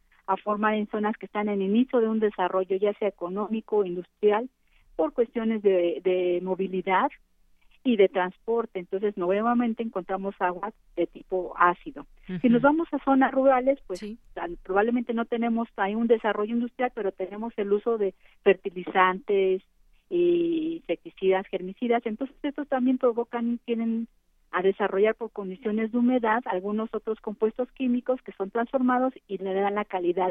formar 0.44 0.74
en 0.74 0.86
zonas 0.86 1.14
que 1.18 1.26
están 1.26 1.50
en 1.50 1.60
inicio 1.60 2.00
de 2.00 2.08
un 2.08 2.18
desarrollo, 2.18 2.76
ya 2.76 2.94
sea 2.94 3.08
económico 3.08 3.78
o 3.78 3.84
industrial, 3.84 4.48
por 4.96 5.12
cuestiones 5.12 5.62
de, 5.62 6.40
movilidad 6.42 7.10
y 7.84 7.96
de 7.96 8.08
transporte. 8.08 8.78
Entonces, 8.78 9.14
nuevamente 9.18 9.82
encontramos 9.82 10.34
agua 10.38 10.72
de 10.96 11.06
tipo 11.06 11.52
ácido. 11.58 12.06
Si 12.40 12.48
nos 12.48 12.62
vamos 12.62 12.88
a 12.92 12.98
zonas 13.04 13.30
rurales, 13.32 13.78
pues 13.86 14.02
probablemente 14.62 15.12
no 15.12 15.26
tenemos 15.26 15.68
ahí 15.76 15.94
un 15.94 16.06
desarrollo 16.06 16.54
industrial, 16.54 16.92
pero 16.94 17.12
tenemos 17.12 17.52
el 17.58 17.70
uso 17.70 17.98
de 17.98 18.14
fertilizantes, 18.42 19.62
y 20.12 20.76
insecticidas, 20.76 21.46
germicidas. 21.46 22.04
Entonces, 22.04 22.36
estos 22.42 22.68
también 22.68 22.98
provocan, 22.98 23.58
tienen 23.64 24.08
a 24.50 24.60
desarrollar 24.60 25.14
por 25.14 25.30
condiciones 25.30 25.90
de 25.90 25.98
humedad 25.98 26.42
algunos 26.44 26.90
otros 26.92 27.18
compuestos 27.20 27.72
químicos 27.72 28.20
que 28.20 28.32
son 28.32 28.50
transformados 28.50 29.14
y 29.26 29.38
le 29.38 29.54
dan 29.54 29.74
la 29.74 29.86
calidad 29.86 30.30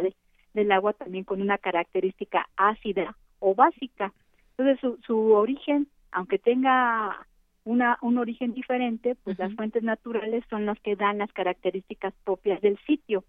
del 0.53 0.71
agua 0.71 0.93
también 0.93 1.23
con 1.23 1.41
una 1.41 1.57
característica 1.57 2.47
ácida 2.55 3.17
o 3.39 3.55
básica. 3.55 4.13
Entonces, 4.51 4.79
su, 4.79 4.99
su 5.03 5.33
origen, 5.33 5.87
aunque 6.11 6.37
tenga 6.37 7.25
una, 7.63 7.97
un 8.03 8.19
origen 8.19 8.53
diferente, 8.53 9.15
pues 9.23 9.39
las 9.39 9.51
fuentes 9.55 9.81
naturales 9.81 10.43
son 10.47 10.67
las 10.67 10.79
que 10.81 10.95
dan 10.95 11.17
las 11.17 11.33
características 11.33 12.13
propias 12.23 12.61
del 12.61 12.77
sitio. 12.85 13.23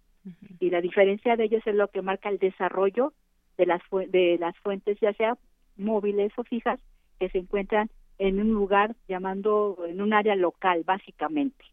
Y 0.61 0.69
la 0.69 0.83
diferencia 0.83 1.35
de 1.37 1.45
ellos 1.45 1.62
es 1.67 1.75
lo 1.75 1.88
que 1.88 2.03
marca 2.03 2.29
el 2.29 2.38
desarrollo 2.38 3.15
de 3.57 3.65
las, 3.65 3.81
de 4.09 4.37
las 4.38 4.57
fuentes, 4.59 4.99
ya 5.01 5.15
sea 5.15 5.38
móviles 5.77 6.33
o 6.37 6.45
fijas 6.45 6.81
que 7.19 7.29
se 7.31 7.39
encuentran 7.39 7.91
en 8.19 8.41
un 8.41 8.53
lugar 8.53 8.95
llamando 9.09 9.77
en 9.87 10.01
un 10.01 10.13
área 10.13 10.37
local 10.37 10.83
básicamente. 10.85 11.65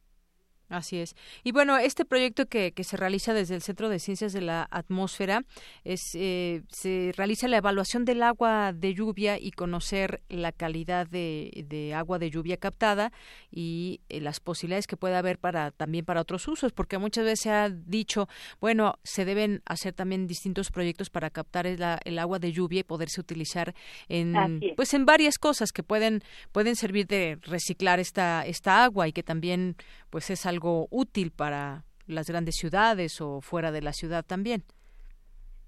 Así 0.70 1.00
es. 1.00 1.16
Y 1.44 1.52
bueno, 1.52 1.78
este 1.78 2.06
proyecto 2.06 2.46
que, 2.46 2.74
que, 2.74 2.84
se 2.84 2.96
realiza 2.96 3.34
desde 3.34 3.56
el 3.56 3.64
Centro 3.64 3.90
de 3.90 3.98
Ciencias 3.98 4.34
de 4.34 4.42
la 4.42 4.68
Atmósfera 4.70 5.44
es 5.84 6.12
eh, 6.14 6.62
se 6.70 7.12
realiza 7.18 7.48
la 7.48 7.58
evaluación 7.58 8.06
del 8.06 8.22
agua 8.22 8.72
de 8.72 8.94
lluvia 8.94 9.40
y 9.40 9.50
conocer 9.50 10.22
la 10.30 10.52
calidad 10.52 11.08
de, 11.08 11.66
de 11.68 11.96
agua 11.96 12.20
de 12.20 12.30
lluvia 12.30 12.58
captada 12.58 13.12
y 13.52 14.02
eh, 14.10 14.22
las 14.22 14.40
posibilidades 14.40 14.86
que 14.86 14.96
puede 14.96 15.16
haber 15.16 15.40
para 15.40 15.72
también 15.72 16.06
para 16.06 16.22
otros 16.22 16.48
usos, 16.48 16.72
porque 16.72 17.00
muchas 17.00 17.26
veces 17.26 17.40
se 17.40 17.50
ha 17.50 17.70
dicho, 17.70 18.28
bueno, 18.62 19.00
se 19.04 19.26
deben 19.26 19.64
hacer 19.66 19.94
también 19.94 20.28
distintos 20.28 20.70
proyectos 20.70 21.10
para 21.10 21.32
captar 21.32 21.66
el, 21.66 21.84
el 22.04 22.20
agua 22.20 22.38
de 22.38 22.52
lluvia 22.52 22.82
y 22.82 22.84
poderse 22.84 23.20
utilizar 23.20 23.74
en 24.08 24.60
pues 24.76 24.94
en 24.94 25.06
varias 25.06 25.40
cosas 25.40 25.72
que 25.72 25.82
pueden 25.82 26.22
pueden 26.52 26.76
servir 26.76 27.08
de 27.08 27.40
reciclar 27.42 28.00
esta 28.00 28.46
esta 28.46 28.84
agua 28.84 29.08
y 29.08 29.14
que 29.14 29.24
también 29.24 29.76
pues 30.10 30.30
es 30.30 30.46
algo 30.46 30.88
útil 30.92 31.32
para 31.32 31.84
las 32.08 32.30
grandes 32.30 32.56
ciudades 32.56 33.22
o 33.22 33.42
fuera 33.42 33.72
de 33.72 33.82
la 33.82 33.94
ciudad 33.94 34.26
también. 34.26 34.64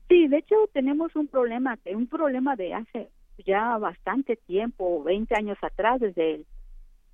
Sí, 0.10 0.28
de 0.28 0.38
hecho 0.38 0.56
tenemos 0.74 1.16
un 1.16 1.28
problema, 1.28 1.78
un 1.94 2.08
problema 2.08 2.56
de 2.56 2.74
hace 2.74 3.10
ya 3.46 3.78
bastante 3.78 4.36
tiempo, 4.36 5.04
20 5.04 5.36
años 5.36 5.58
atrás, 5.62 6.00
desde 6.00 6.36
el 6.36 6.46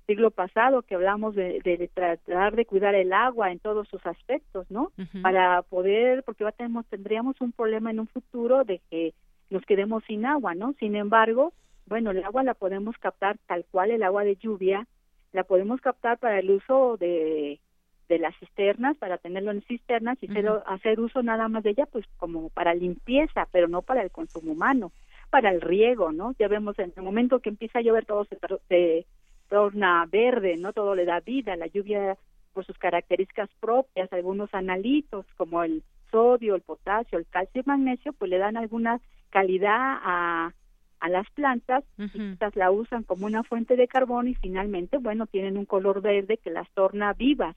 siglo 0.06 0.30
pasado, 0.30 0.82
que 0.82 0.94
hablamos 0.94 1.34
de, 1.34 1.90
tratar 1.94 2.56
de 2.56 2.64
cuidar 2.64 2.94
el 2.94 3.12
agua 3.12 3.52
en 3.52 3.58
todos 3.58 3.86
sus 3.88 4.04
aspectos, 4.06 4.70
¿no? 4.70 4.90
Para 5.22 5.62
poder, 5.62 6.22
porque 6.24 6.44
ya 6.44 6.52
tenemos, 6.52 6.86
tendríamos 6.86 7.40
un 7.40 7.52
problema 7.52 7.90
en 7.90 8.00
un 8.00 8.08
futuro 8.08 8.64
de 8.64 8.80
que 8.90 9.14
nos 9.50 9.64
quedemos 9.64 10.02
sin 10.04 10.24
agua, 10.24 10.54
¿no? 10.54 10.74
Sin 10.78 10.96
embargo, 10.96 11.52
bueno, 11.86 12.10
el 12.10 12.24
agua 12.24 12.42
la 12.42 12.54
podemos 12.54 12.96
captar 12.98 13.38
tal 13.46 13.64
cual 13.70 13.90
el 13.90 14.02
agua 14.02 14.24
de 14.24 14.36
lluvia, 14.36 14.86
la 15.32 15.44
podemos 15.44 15.80
captar 15.80 16.18
para 16.18 16.38
el 16.38 16.50
uso 16.50 16.96
de 16.96 17.60
de 18.08 18.18
las 18.18 18.34
cisternas 18.38 18.96
para 18.96 19.18
tenerlo 19.18 19.50
en 19.50 19.62
cisternas 19.62 20.18
y 20.22 20.28
hacer 20.66 20.98
uso 20.98 21.22
nada 21.22 21.48
más 21.48 21.62
de 21.62 21.70
ella 21.70 21.86
pues 21.86 22.06
como 22.16 22.48
para 22.50 22.74
limpieza 22.74 23.46
pero 23.52 23.68
no 23.68 23.82
para 23.82 24.02
el 24.02 24.10
consumo 24.10 24.52
humano 24.52 24.92
para 25.30 25.50
el 25.50 25.60
riego 25.60 26.10
no 26.10 26.34
ya 26.38 26.48
vemos 26.48 26.78
en 26.78 26.92
el 26.96 27.02
momento 27.02 27.40
que 27.40 27.50
empieza 27.50 27.78
a 27.78 27.82
llover 27.82 28.06
todo 28.06 28.26
se, 28.68 29.06
torna 29.48 30.06
verde 30.10 30.56
no 30.56 30.72
todo 30.72 30.94
le 30.94 31.04
da 31.04 31.20
vida 31.20 31.56
la 31.56 31.66
lluvia 31.66 32.16
por 32.54 32.64
sus 32.64 32.78
características 32.78 33.50
propias 33.60 34.12
algunos 34.12 34.52
analitos 34.54 35.26
como 35.36 35.62
el 35.62 35.82
sodio 36.10 36.54
el 36.54 36.62
potasio 36.62 37.18
el 37.18 37.26
calcio 37.26 37.60
y 37.60 37.68
magnesio 37.68 38.14
pues 38.14 38.30
le 38.30 38.38
dan 38.38 38.56
alguna 38.56 39.00
calidad 39.28 39.98
a 40.02 40.52
a 41.00 41.08
las 41.08 41.28
plantas, 41.30 41.84
estas 41.98 42.56
la 42.56 42.70
usan 42.70 43.02
como 43.02 43.26
una 43.26 43.42
fuente 43.42 43.76
de 43.76 43.88
carbón 43.88 44.28
y 44.28 44.34
finalmente, 44.34 44.98
bueno, 44.98 45.26
tienen 45.26 45.56
un 45.56 45.64
color 45.64 46.02
verde 46.02 46.38
que 46.38 46.50
las 46.50 46.68
torna 46.70 47.12
vivas 47.12 47.56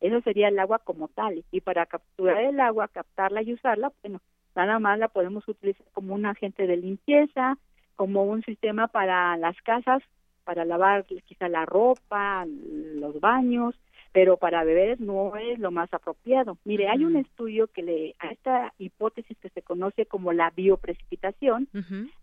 Eso 0.00 0.20
sería 0.22 0.48
el 0.48 0.58
agua 0.58 0.78
como 0.78 1.08
tal. 1.08 1.44
Y 1.50 1.60
para 1.60 1.86
capturar 1.86 2.42
el 2.42 2.58
agua, 2.60 2.88
captarla 2.88 3.42
y 3.42 3.52
usarla, 3.52 3.92
bueno, 4.02 4.20
nada 4.54 4.78
más 4.78 4.98
la 4.98 5.08
podemos 5.08 5.46
utilizar 5.46 5.86
como 5.92 6.14
un 6.14 6.26
agente 6.26 6.66
de 6.66 6.76
limpieza, 6.76 7.56
como 7.96 8.24
un 8.24 8.42
sistema 8.42 8.88
para 8.88 9.36
las 9.36 9.60
casas, 9.62 10.02
para 10.44 10.64
lavar 10.64 11.04
quizá 11.04 11.48
la 11.48 11.66
ropa, 11.66 12.46
los 12.46 13.20
baños, 13.20 13.74
pero 14.12 14.36
para 14.36 14.64
beber 14.64 15.00
no 15.00 15.36
es 15.36 15.58
lo 15.58 15.70
más 15.70 15.92
apropiado. 15.94 16.58
Mire, 16.64 16.88
hay 16.88 17.04
un 17.04 17.16
estudio 17.16 17.68
que 17.68 17.82
le 17.82 18.14
a 18.18 18.28
esta 18.28 18.72
hipótesis 18.78 19.36
que 19.38 19.50
se 19.50 19.62
conoce 19.62 20.06
como 20.06 20.32
la 20.32 20.50
bioprecipitación, 20.50 21.68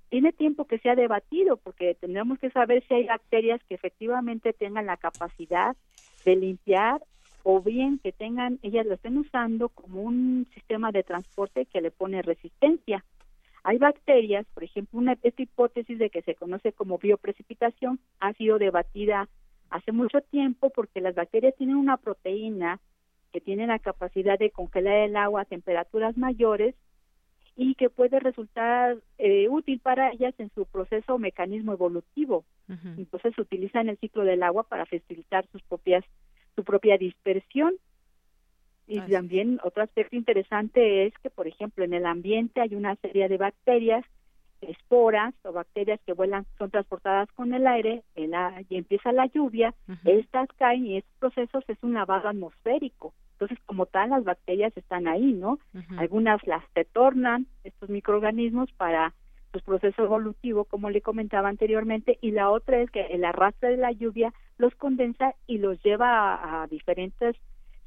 tiene 0.10 0.34
tiempo 0.34 0.65
que 0.65 0.80
se 0.80 0.89
ha 0.89 0.95
debatido 0.95 1.58
porque 1.58 1.95
tendremos 1.95 2.39
que 2.39 2.50
saber 2.50 2.84
si 2.88 2.93
hay 2.93 3.06
bacterias 3.06 3.62
que 3.67 3.76
efectivamente 3.76 4.54
tengan 4.54 4.86
la 4.86 4.97
capacidad 4.97 5.76
de 6.26 6.36
limpiar 6.36 7.02
o 7.43 7.62
bien 7.62 8.00
que 8.00 8.12
tengan 8.12 8.60
ellas 8.62 8.86
lo 8.86 8.95
estén 8.95 9.17
usando 9.17 9.69
como 9.69 10.02
un 10.02 10.47
sistema 10.54 10.91
de 10.91 11.04
transporte 11.04 11.65
que 11.65 11.80
le 11.80 11.91
pone 11.91 12.21
resistencia. 12.21 13.06
Hay 13.63 13.78
bacterias, 13.78 14.45
por 14.54 14.63
ejemplo, 14.63 15.00
una 15.00 15.17
esta 15.23 15.41
hipótesis 15.41 15.97
de 15.97 16.10
que 16.10 16.21
se 16.21 16.36
conoce 16.36 16.73
como 16.73 16.97
bioprecipitación 16.97 18.00
ha 18.19 18.34
sido 18.34 18.60
debatida 18.60 19.30
hace 19.69 19.91
mucho 19.91 20.21
tiempo 20.21 20.69
porque 20.69 21.01
las 21.01 21.15
bacterias 21.15 21.56
tienen 21.56 21.75
una 21.75 21.97
proteína 21.97 22.80
que 23.32 23.41
tiene 23.41 23.67
la 23.67 23.80
capacidad 23.80 24.39
de 24.39 24.51
congelar 24.51 24.95
el 24.95 25.15
agua 25.15 25.41
a 25.41 25.45
temperaturas 25.45 26.17
mayores 26.17 26.75
y 27.56 27.75
que 27.75 27.89
puede 27.89 28.19
resultar 28.19 28.97
eh, 29.17 29.49
útil 29.49 29.80
para 29.80 30.12
ellas 30.12 30.34
en 30.38 30.51
su 30.53 30.65
proceso 30.65 31.15
o 31.15 31.19
mecanismo 31.19 31.73
evolutivo. 31.73 32.45
Entonces 32.97 33.34
se 33.34 33.41
utiliza 33.41 33.80
en 33.80 33.89
el 33.89 33.97
ciclo 33.97 34.23
del 34.23 34.43
agua 34.43 34.63
para 34.63 34.86
facilitar 34.86 35.47
sus 35.51 35.63
propias 35.63 36.03
su 36.56 36.63
propia 36.63 36.97
dispersión. 36.97 37.73
Y 38.88 39.01
también 39.01 39.60
otro 39.63 39.84
aspecto 39.84 40.15
interesante 40.15 41.06
es 41.06 41.13
que, 41.21 41.30
por 41.30 41.47
ejemplo, 41.47 41.84
en 41.84 41.93
el 41.93 42.06
ambiente 42.06 42.62
hay 42.62 42.73
una 42.73 42.95
serie 42.97 43.27
de 43.27 43.38
bacterias 43.38 44.06
esporas 44.62 45.34
o 45.43 45.52
bacterias 45.52 46.00
que 46.06 46.13
vuelan 46.13 46.46
son 46.58 46.72
transportadas 46.72 47.32
con 47.34 47.54
el 47.54 47.67
aire 47.67 48.04
y 48.15 48.76
empieza 48.76 49.12
la 49.12 49.28
lluvia, 49.28 49.74
estas 50.06 50.50
caen 50.58 50.86
y 50.86 50.98
estos 50.98 51.13
procesos 51.20 51.63
es 51.67 51.78
un 51.84 51.93
lavado 51.93 52.30
atmosférico. 52.30 53.13
Entonces, 53.34 53.60
como 53.65 53.86
tal, 53.86 54.10
las 54.10 54.24
bacterias 54.24 54.76
están 54.76 55.08
ahí, 55.08 55.34
¿no? 55.34 55.60
Algunas 55.98 56.46
las 56.48 56.63
retornan, 56.74 57.46
estos 57.63 57.89
microorganismos, 57.89 58.72
para 58.74 59.13
su 59.54 59.62
proceso 59.62 60.04
evolutivo, 60.04 60.65
como 60.65 60.89
le 60.89 61.02
comentaba 61.02 61.48
anteriormente, 61.48 62.17
y 62.22 62.32
la 62.32 62.50
otra 62.50 62.80
es 62.80 62.91
que 62.91 63.02
el 63.02 63.24
arrastre 63.26 63.70
de 63.70 63.78
la 63.78 63.91
lluvia 63.91 64.34
los 64.58 64.76
condensa 64.76 65.36
y 65.46 65.60
los 65.60 65.82
lleva 65.84 66.63
a 66.63 66.67
diferentes 66.67 67.36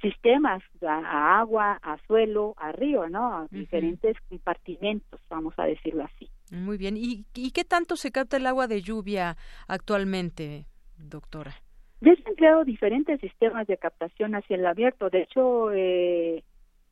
sistemas, 0.00 0.62
a, 0.86 1.40
agua, 1.40 1.78
a 1.82 1.98
suelo, 2.06 2.54
a 2.56 2.72
río, 2.72 3.08
¿no? 3.08 3.34
A 3.34 3.46
diferentes 3.50 4.16
compartimentos, 4.28 5.20
vamos 5.28 5.54
a 5.58 5.64
decirlo 5.64 6.04
así. 6.04 6.28
Muy 6.50 6.78
bien. 6.78 6.96
¿Y, 6.96 7.24
¿Y 7.34 7.50
qué 7.52 7.64
tanto 7.64 7.96
se 7.96 8.10
capta 8.10 8.36
el 8.36 8.46
agua 8.46 8.66
de 8.66 8.82
lluvia 8.82 9.36
actualmente, 9.68 10.66
doctora? 10.98 11.54
Ya 12.00 12.14
se 12.16 12.28
han 12.28 12.34
creado 12.34 12.64
diferentes 12.64 13.20
sistemas 13.20 13.66
de 13.66 13.76
captación 13.76 14.34
hacia 14.34 14.56
el 14.56 14.66
abierto. 14.66 15.10
De 15.10 15.22
hecho, 15.22 15.70
eh, 15.72 16.42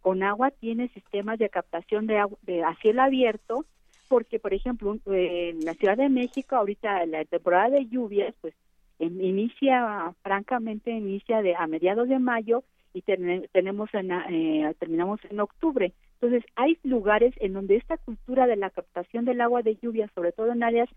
con 0.01 0.23
agua 0.23 0.51
tiene 0.51 0.89
sistemas 0.89 1.39
de 1.39 1.49
captación 1.49 2.07
de, 2.07 2.19
agua, 2.19 2.39
de 2.43 2.63
hacia 2.63 2.91
el 2.91 2.99
abierto, 2.99 3.65
porque, 4.09 4.39
por 4.39 4.53
ejemplo, 4.53 4.97
en 5.07 5.65
la 5.65 5.75
Ciudad 5.75 5.97
de 5.97 6.09
México, 6.09 6.57
ahorita 6.57 7.07
la 7.07 7.25
temporada 7.25 7.71
de 7.71 7.87
lluvias, 7.87 8.35
pues 8.41 8.55
inicia, 8.99 10.13
francamente, 10.23 10.91
inicia 10.91 11.41
de 11.43 11.55
a 11.57 11.67
mediados 11.67 12.09
de 12.09 12.19
mayo 12.19 12.65
y 12.93 13.03
tenemos 13.03 13.93
en, 13.95 14.11
eh, 14.11 14.75
terminamos 14.79 15.21
en 15.31 15.41
octubre. 15.41 15.93
Entonces, 16.21 16.45
hay 16.57 16.79
lugares 16.83 17.35
en 17.39 17.53
donde 17.53 17.77
esta 17.77 17.97
cultura 17.99 18.47
de 18.47 18.57
la 18.57 18.71
captación 18.71 19.25
del 19.25 19.41
agua 19.41 19.63
de 19.63 19.77
lluvia, 19.77 20.11
sobre 20.15 20.33
todo 20.33 20.53
en 20.53 20.63
áreas 20.63 20.89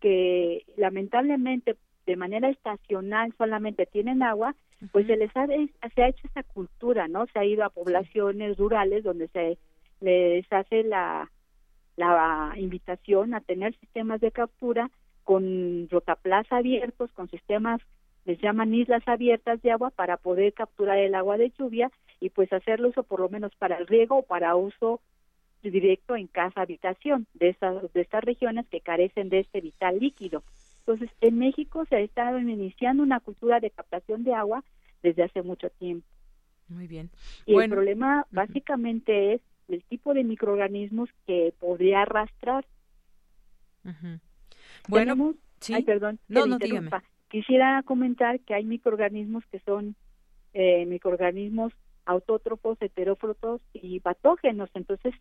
que 0.00 0.64
lamentablemente 0.76 1.76
de 2.06 2.16
manera 2.16 2.48
estacional 2.48 3.34
solamente 3.36 3.86
tienen 3.86 4.22
agua, 4.22 4.54
pues 4.92 5.06
se 5.06 5.16
les 5.16 5.34
ha, 5.36 5.46
se 5.46 6.02
ha 6.02 6.08
hecho 6.08 6.26
esa 6.28 6.42
cultura, 6.42 7.08
¿no? 7.08 7.26
Se 7.26 7.38
ha 7.38 7.44
ido 7.44 7.64
a 7.64 7.70
poblaciones 7.70 8.56
rurales 8.56 9.04
donde 9.04 9.28
se 9.28 9.58
les 10.00 10.50
hace 10.52 10.84
la, 10.84 11.30
la 11.96 12.52
invitación 12.56 13.34
a 13.34 13.40
tener 13.40 13.74
sistemas 13.78 14.20
de 14.20 14.30
captura 14.30 14.90
con 15.24 15.88
rotaplas 15.90 16.46
abiertos, 16.50 17.10
con 17.12 17.28
sistemas 17.28 17.80
les 18.26 18.40
llaman 18.40 18.74
islas 18.74 19.06
abiertas 19.06 19.62
de 19.62 19.70
agua 19.70 19.90
para 19.90 20.16
poder 20.16 20.52
capturar 20.52 20.98
el 20.98 21.14
agua 21.14 21.38
de 21.38 21.52
lluvia 21.56 21.90
y 22.20 22.30
pues 22.30 22.52
hacerlo 22.52 22.88
uso 22.88 23.04
por 23.04 23.20
lo 23.20 23.28
menos 23.28 23.54
para 23.56 23.78
el 23.78 23.86
riego 23.86 24.18
o 24.18 24.22
para 24.22 24.56
uso 24.56 25.00
directo 25.62 26.16
en 26.16 26.26
casa 26.26 26.60
habitación 26.60 27.26
de 27.34 27.48
estas 27.48 27.92
de 27.92 28.00
estas 28.00 28.22
regiones 28.22 28.66
que 28.68 28.80
carecen 28.80 29.28
de 29.28 29.40
este 29.40 29.60
vital 29.60 29.98
líquido. 29.98 30.42
Entonces, 30.80 31.10
en 31.20 31.38
México 31.38 31.84
se 31.88 31.96
ha 31.96 32.00
estado 32.00 32.38
iniciando 32.38 33.02
una 33.02 33.20
cultura 33.20 33.58
de 33.58 33.70
captación 33.70 34.22
de 34.22 34.34
agua 34.34 34.62
desde 35.02 35.24
hace 35.24 35.42
mucho 35.42 35.70
tiempo. 35.70 36.06
Muy 36.68 36.86
bien. 36.86 37.10
Y 37.44 37.56
el 37.56 37.70
problema 37.70 38.26
básicamente 38.30 39.34
es 39.34 39.40
el 39.68 39.82
tipo 39.84 40.14
de 40.14 40.24
microorganismos 40.24 41.08
que 41.26 41.52
podría 41.58 42.02
arrastrar. 42.02 42.66
Bueno, 44.88 45.34
sí. 45.60 45.74
Ay, 45.74 45.82
perdón. 45.82 46.18
No, 46.28 46.46
no, 46.46 46.58
dígame. 46.58 46.90
Quisiera 47.28 47.82
comentar 47.82 48.40
que 48.40 48.54
hay 48.54 48.64
microorganismos 48.64 49.44
que 49.46 49.60
son 49.60 49.96
eh, 50.54 50.86
microorganismos 50.86 51.72
autótrofos, 52.04 52.80
heterófrotos 52.80 53.60
y 53.72 54.00
patógenos. 54.00 54.70
Entonces, 54.74 55.12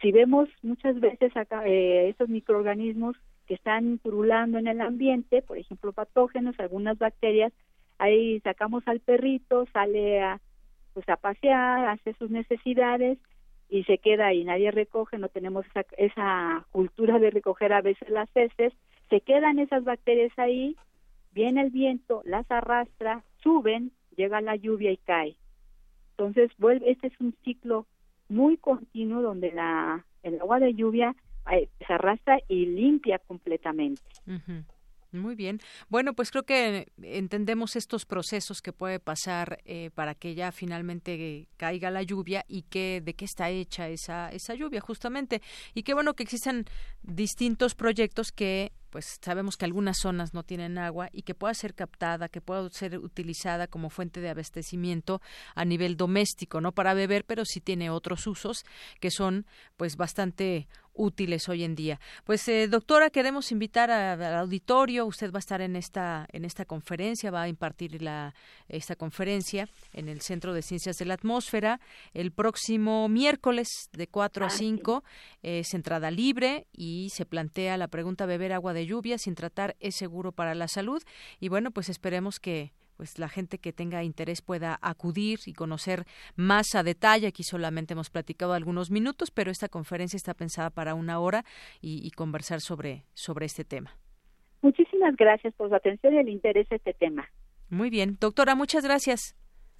si 0.00 0.12
vemos 0.12 0.48
muchas 0.62 1.00
veces 1.00 1.36
acá 1.36 1.66
eh, 1.66 2.10
esos 2.10 2.28
microorganismos 2.28 3.16
que 3.46 3.54
están 3.54 3.98
purulando 3.98 4.58
en 4.58 4.66
el 4.66 4.80
ambiente, 4.80 5.42
por 5.42 5.58
ejemplo, 5.58 5.92
patógenos, 5.92 6.58
algunas 6.60 6.98
bacterias, 6.98 7.52
ahí 7.98 8.40
sacamos 8.40 8.86
al 8.86 9.00
perrito, 9.00 9.66
sale 9.72 10.20
a 10.22 10.40
pues 10.92 11.08
a 11.10 11.16
pasear, 11.16 11.88
hace 11.88 12.14
sus 12.14 12.30
necesidades 12.30 13.18
y 13.68 13.84
se 13.84 13.98
queda 13.98 14.28
ahí, 14.28 14.44
nadie 14.44 14.70
recoge, 14.70 15.18
no 15.18 15.28
tenemos 15.28 15.66
esa, 15.66 15.84
esa 15.98 16.66
cultura 16.72 17.18
de 17.18 17.30
recoger 17.30 17.74
a 17.74 17.82
veces 17.82 18.08
las 18.08 18.30
heces, 18.34 18.72
se 19.10 19.20
quedan 19.20 19.58
esas 19.58 19.84
bacterias 19.84 20.32
ahí 20.38 20.74
viene 21.36 21.60
el 21.60 21.70
viento, 21.70 22.22
las 22.24 22.50
arrastra, 22.50 23.22
suben, 23.42 23.92
llega 24.16 24.40
la 24.40 24.56
lluvia 24.56 24.90
y 24.90 24.96
cae. 24.96 25.36
Entonces, 26.12 26.50
vuelve, 26.56 26.90
este 26.90 27.08
es 27.08 27.20
un 27.20 27.36
ciclo 27.44 27.86
muy 28.30 28.56
continuo 28.56 29.20
donde 29.20 29.52
la, 29.52 30.06
el 30.22 30.40
agua 30.40 30.58
de 30.58 30.72
lluvia 30.72 31.14
eh, 31.52 31.68
se 31.86 31.92
arrastra 31.92 32.40
y 32.48 32.64
limpia 32.64 33.18
completamente. 33.18 34.02
Muy 35.12 35.34
bien. 35.34 35.60
Bueno, 35.90 36.14
pues 36.14 36.30
creo 36.30 36.44
que 36.44 36.88
entendemos 37.02 37.76
estos 37.76 38.06
procesos 38.06 38.62
que 38.62 38.72
puede 38.72 38.98
pasar 38.98 39.58
eh, 39.66 39.90
para 39.94 40.14
que 40.14 40.34
ya 40.34 40.52
finalmente 40.52 41.48
caiga 41.58 41.90
la 41.90 42.02
lluvia 42.02 42.44
y 42.48 42.62
que 42.62 43.02
de 43.04 43.14
qué 43.14 43.24
está 43.26 43.50
hecha 43.50 43.88
esa 43.88 44.30
esa 44.30 44.54
lluvia 44.54 44.80
justamente 44.80 45.42
y 45.74 45.84
qué 45.84 45.94
bueno 45.94 46.14
que 46.14 46.24
existen 46.24 46.64
distintos 47.02 47.74
proyectos 47.74 48.32
que 48.32 48.72
pues 48.90 49.18
sabemos 49.22 49.56
que 49.56 49.64
algunas 49.64 49.98
zonas 49.98 50.34
no 50.34 50.42
tienen 50.42 50.78
agua 50.78 51.08
y 51.12 51.22
que 51.22 51.34
pueda 51.34 51.54
ser 51.54 51.74
captada, 51.74 52.28
que 52.28 52.40
pueda 52.40 52.68
ser 52.70 52.98
utilizada 52.98 53.66
como 53.66 53.90
fuente 53.90 54.20
de 54.20 54.30
abastecimiento 54.30 55.20
a 55.54 55.64
nivel 55.64 55.96
doméstico, 55.96 56.60
no 56.60 56.72
para 56.72 56.94
beber, 56.94 57.24
pero 57.24 57.44
sí 57.44 57.60
tiene 57.60 57.90
otros 57.90 58.26
usos 58.26 58.64
que 59.00 59.10
son 59.10 59.46
pues 59.76 59.96
bastante 59.96 60.68
útiles 60.96 61.48
hoy 61.48 61.64
en 61.64 61.74
día. 61.74 62.00
Pues 62.24 62.46
eh, 62.48 62.68
doctora, 62.68 63.10
queremos 63.10 63.52
invitar 63.52 63.90
al 63.90 64.34
auditorio, 64.36 65.06
usted 65.06 65.30
va 65.30 65.38
a 65.38 65.40
estar 65.40 65.60
en 65.60 65.76
esta 65.76 66.26
en 66.32 66.44
esta 66.44 66.64
conferencia, 66.64 67.30
va 67.30 67.42
a 67.42 67.48
impartir 67.48 68.02
la 68.02 68.34
esta 68.68 68.96
conferencia 68.96 69.68
en 69.92 70.08
el 70.08 70.20
Centro 70.20 70.54
de 70.54 70.62
Ciencias 70.62 70.96
de 70.96 71.04
la 71.04 71.14
Atmósfera 71.14 71.80
el 72.14 72.32
próximo 72.32 73.08
miércoles 73.08 73.68
de 73.92 74.06
4 74.08 74.46
a 74.46 74.50
5, 74.50 75.04
ah, 75.04 75.10
es 75.42 75.74
entrada 75.74 76.10
libre 76.10 76.66
y 76.72 77.10
se 77.10 77.26
plantea 77.26 77.76
la 77.76 77.88
pregunta 77.88 78.26
beber 78.26 78.52
agua 78.52 78.72
de 78.72 78.85
lluvia 78.86 79.18
sin 79.18 79.34
tratar 79.34 79.76
es 79.80 79.96
seguro 79.96 80.32
para 80.32 80.54
la 80.54 80.68
salud 80.68 81.02
y 81.40 81.48
bueno, 81.48 81.70
pues 81.70 81.88
esperemos 81.88 82.40
que 82.40 82.72
pues 82.96 83.18
la 83.18 83.28
gente 83.28 83.58
que 83.58 83.72
tenga 83.72 84.02
interés 84.02 84.42
pueda 84.42 84.78
acudir 84.80 85.38
y 85.46 85.52
conocer 85.52 86.04
más 86.34 86.74
a 86.74 86.82
detalle. 86.82 87.26
Aquí 87.26 87.42
solamente 87.42 87.92
hemos 87.92 88.10
platicado 88.10 88.54
algunos 88.54 88.90
minutos, 88.90 89.30
pero 89.30 89.50
esta 89.50 89.68
conferencia 89.68 90.16
está 90.16 90.34
pensada 90.34 90.70
para 90.70 90.94
una 90.94 91.20
hora 91.20 91.44
y, 91.80 92.10
conversar 92.12 92.60
sobre, 92.60 93.04
sobre 93.12 93.46
este 93.46 93.64
tema. 93.64 93.90
Muchísimas 94.62 95.14
gracias 95.16 95.54
por 95.54 95.68
su 95.68 95.74
atención 95.74 96.14
y 96.14 96.18
el 96.18 96.28
interés 96.28 96.70
a 96.72 96.76
este 96.76 96.94
tema. 96.94 97.28
Muy 97.68 97.90
bien. 97.90 98.16
Doctora, 98.20 98.54
muchas 98.54 98.84
gracias. 98.84 99.36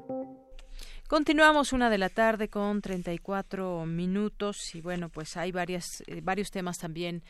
Continuamos 1.09 1.73
una 1.73 1.91
de 1.91 1.99
la 1.99 2.09
tarde 2.09 2.49
con 2.49 2.81
34 2.81 3.87
minutos 3.87 4.77
y 4.77 4.81
bueno, 4.81 5.09
pues 5.09 5.37
hay 5.37 5.51
varias, 5.51 6.05
eh, 6.07 6.21
varios 6.23 6.53
temas 6.53 6.79
también 6.79 7.25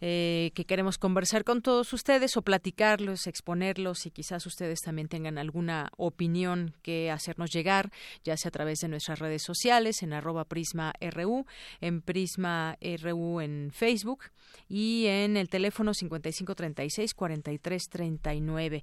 eh, 0.00 0.50
que 0.54 0.64
queremos 0.64 0.98
conversar 0.98 1.44
con 1.44 1.62
todos 1.62 1.92
ustedes 1.92 2.36
o 2.36 2.42
platicarlos, 2.42 3.26
exponerlos 3.26 4.06
y 4.06 4.10
quizás 4.10 4.46
ustedes 4.46 4.80
también 4.80 5.08
tengan 5.08 5.38
alguna 5.38 5.90
opinión 5.96 6.74
que 6.82 7.10
hacernos 7.10 7.50
llegar, 7.50 7.90
ya 8.24 8.36
sea 8.36 8.48
a 8.48 8.52
través 8.52 8.80
de 8.80 8.88
nuestras 8.88 9.18
redes 9.18 9.42
sociales, 9.42 10.02
en 10.02 10.12
arroba 10.12 10.44
Prisma 10.44 10.92
RU, 11.00 11.46
en 11.80 12.02
Prisma 12.02 12.76
RU 12.80 13.40
en 13.40 13.70
Facebook 13.72 14.24
y 14.68 15.06
en 15.06 15.36
el 15.36 15.48
teléfono 15.48 15.92
5536-4339. 15.92 18.82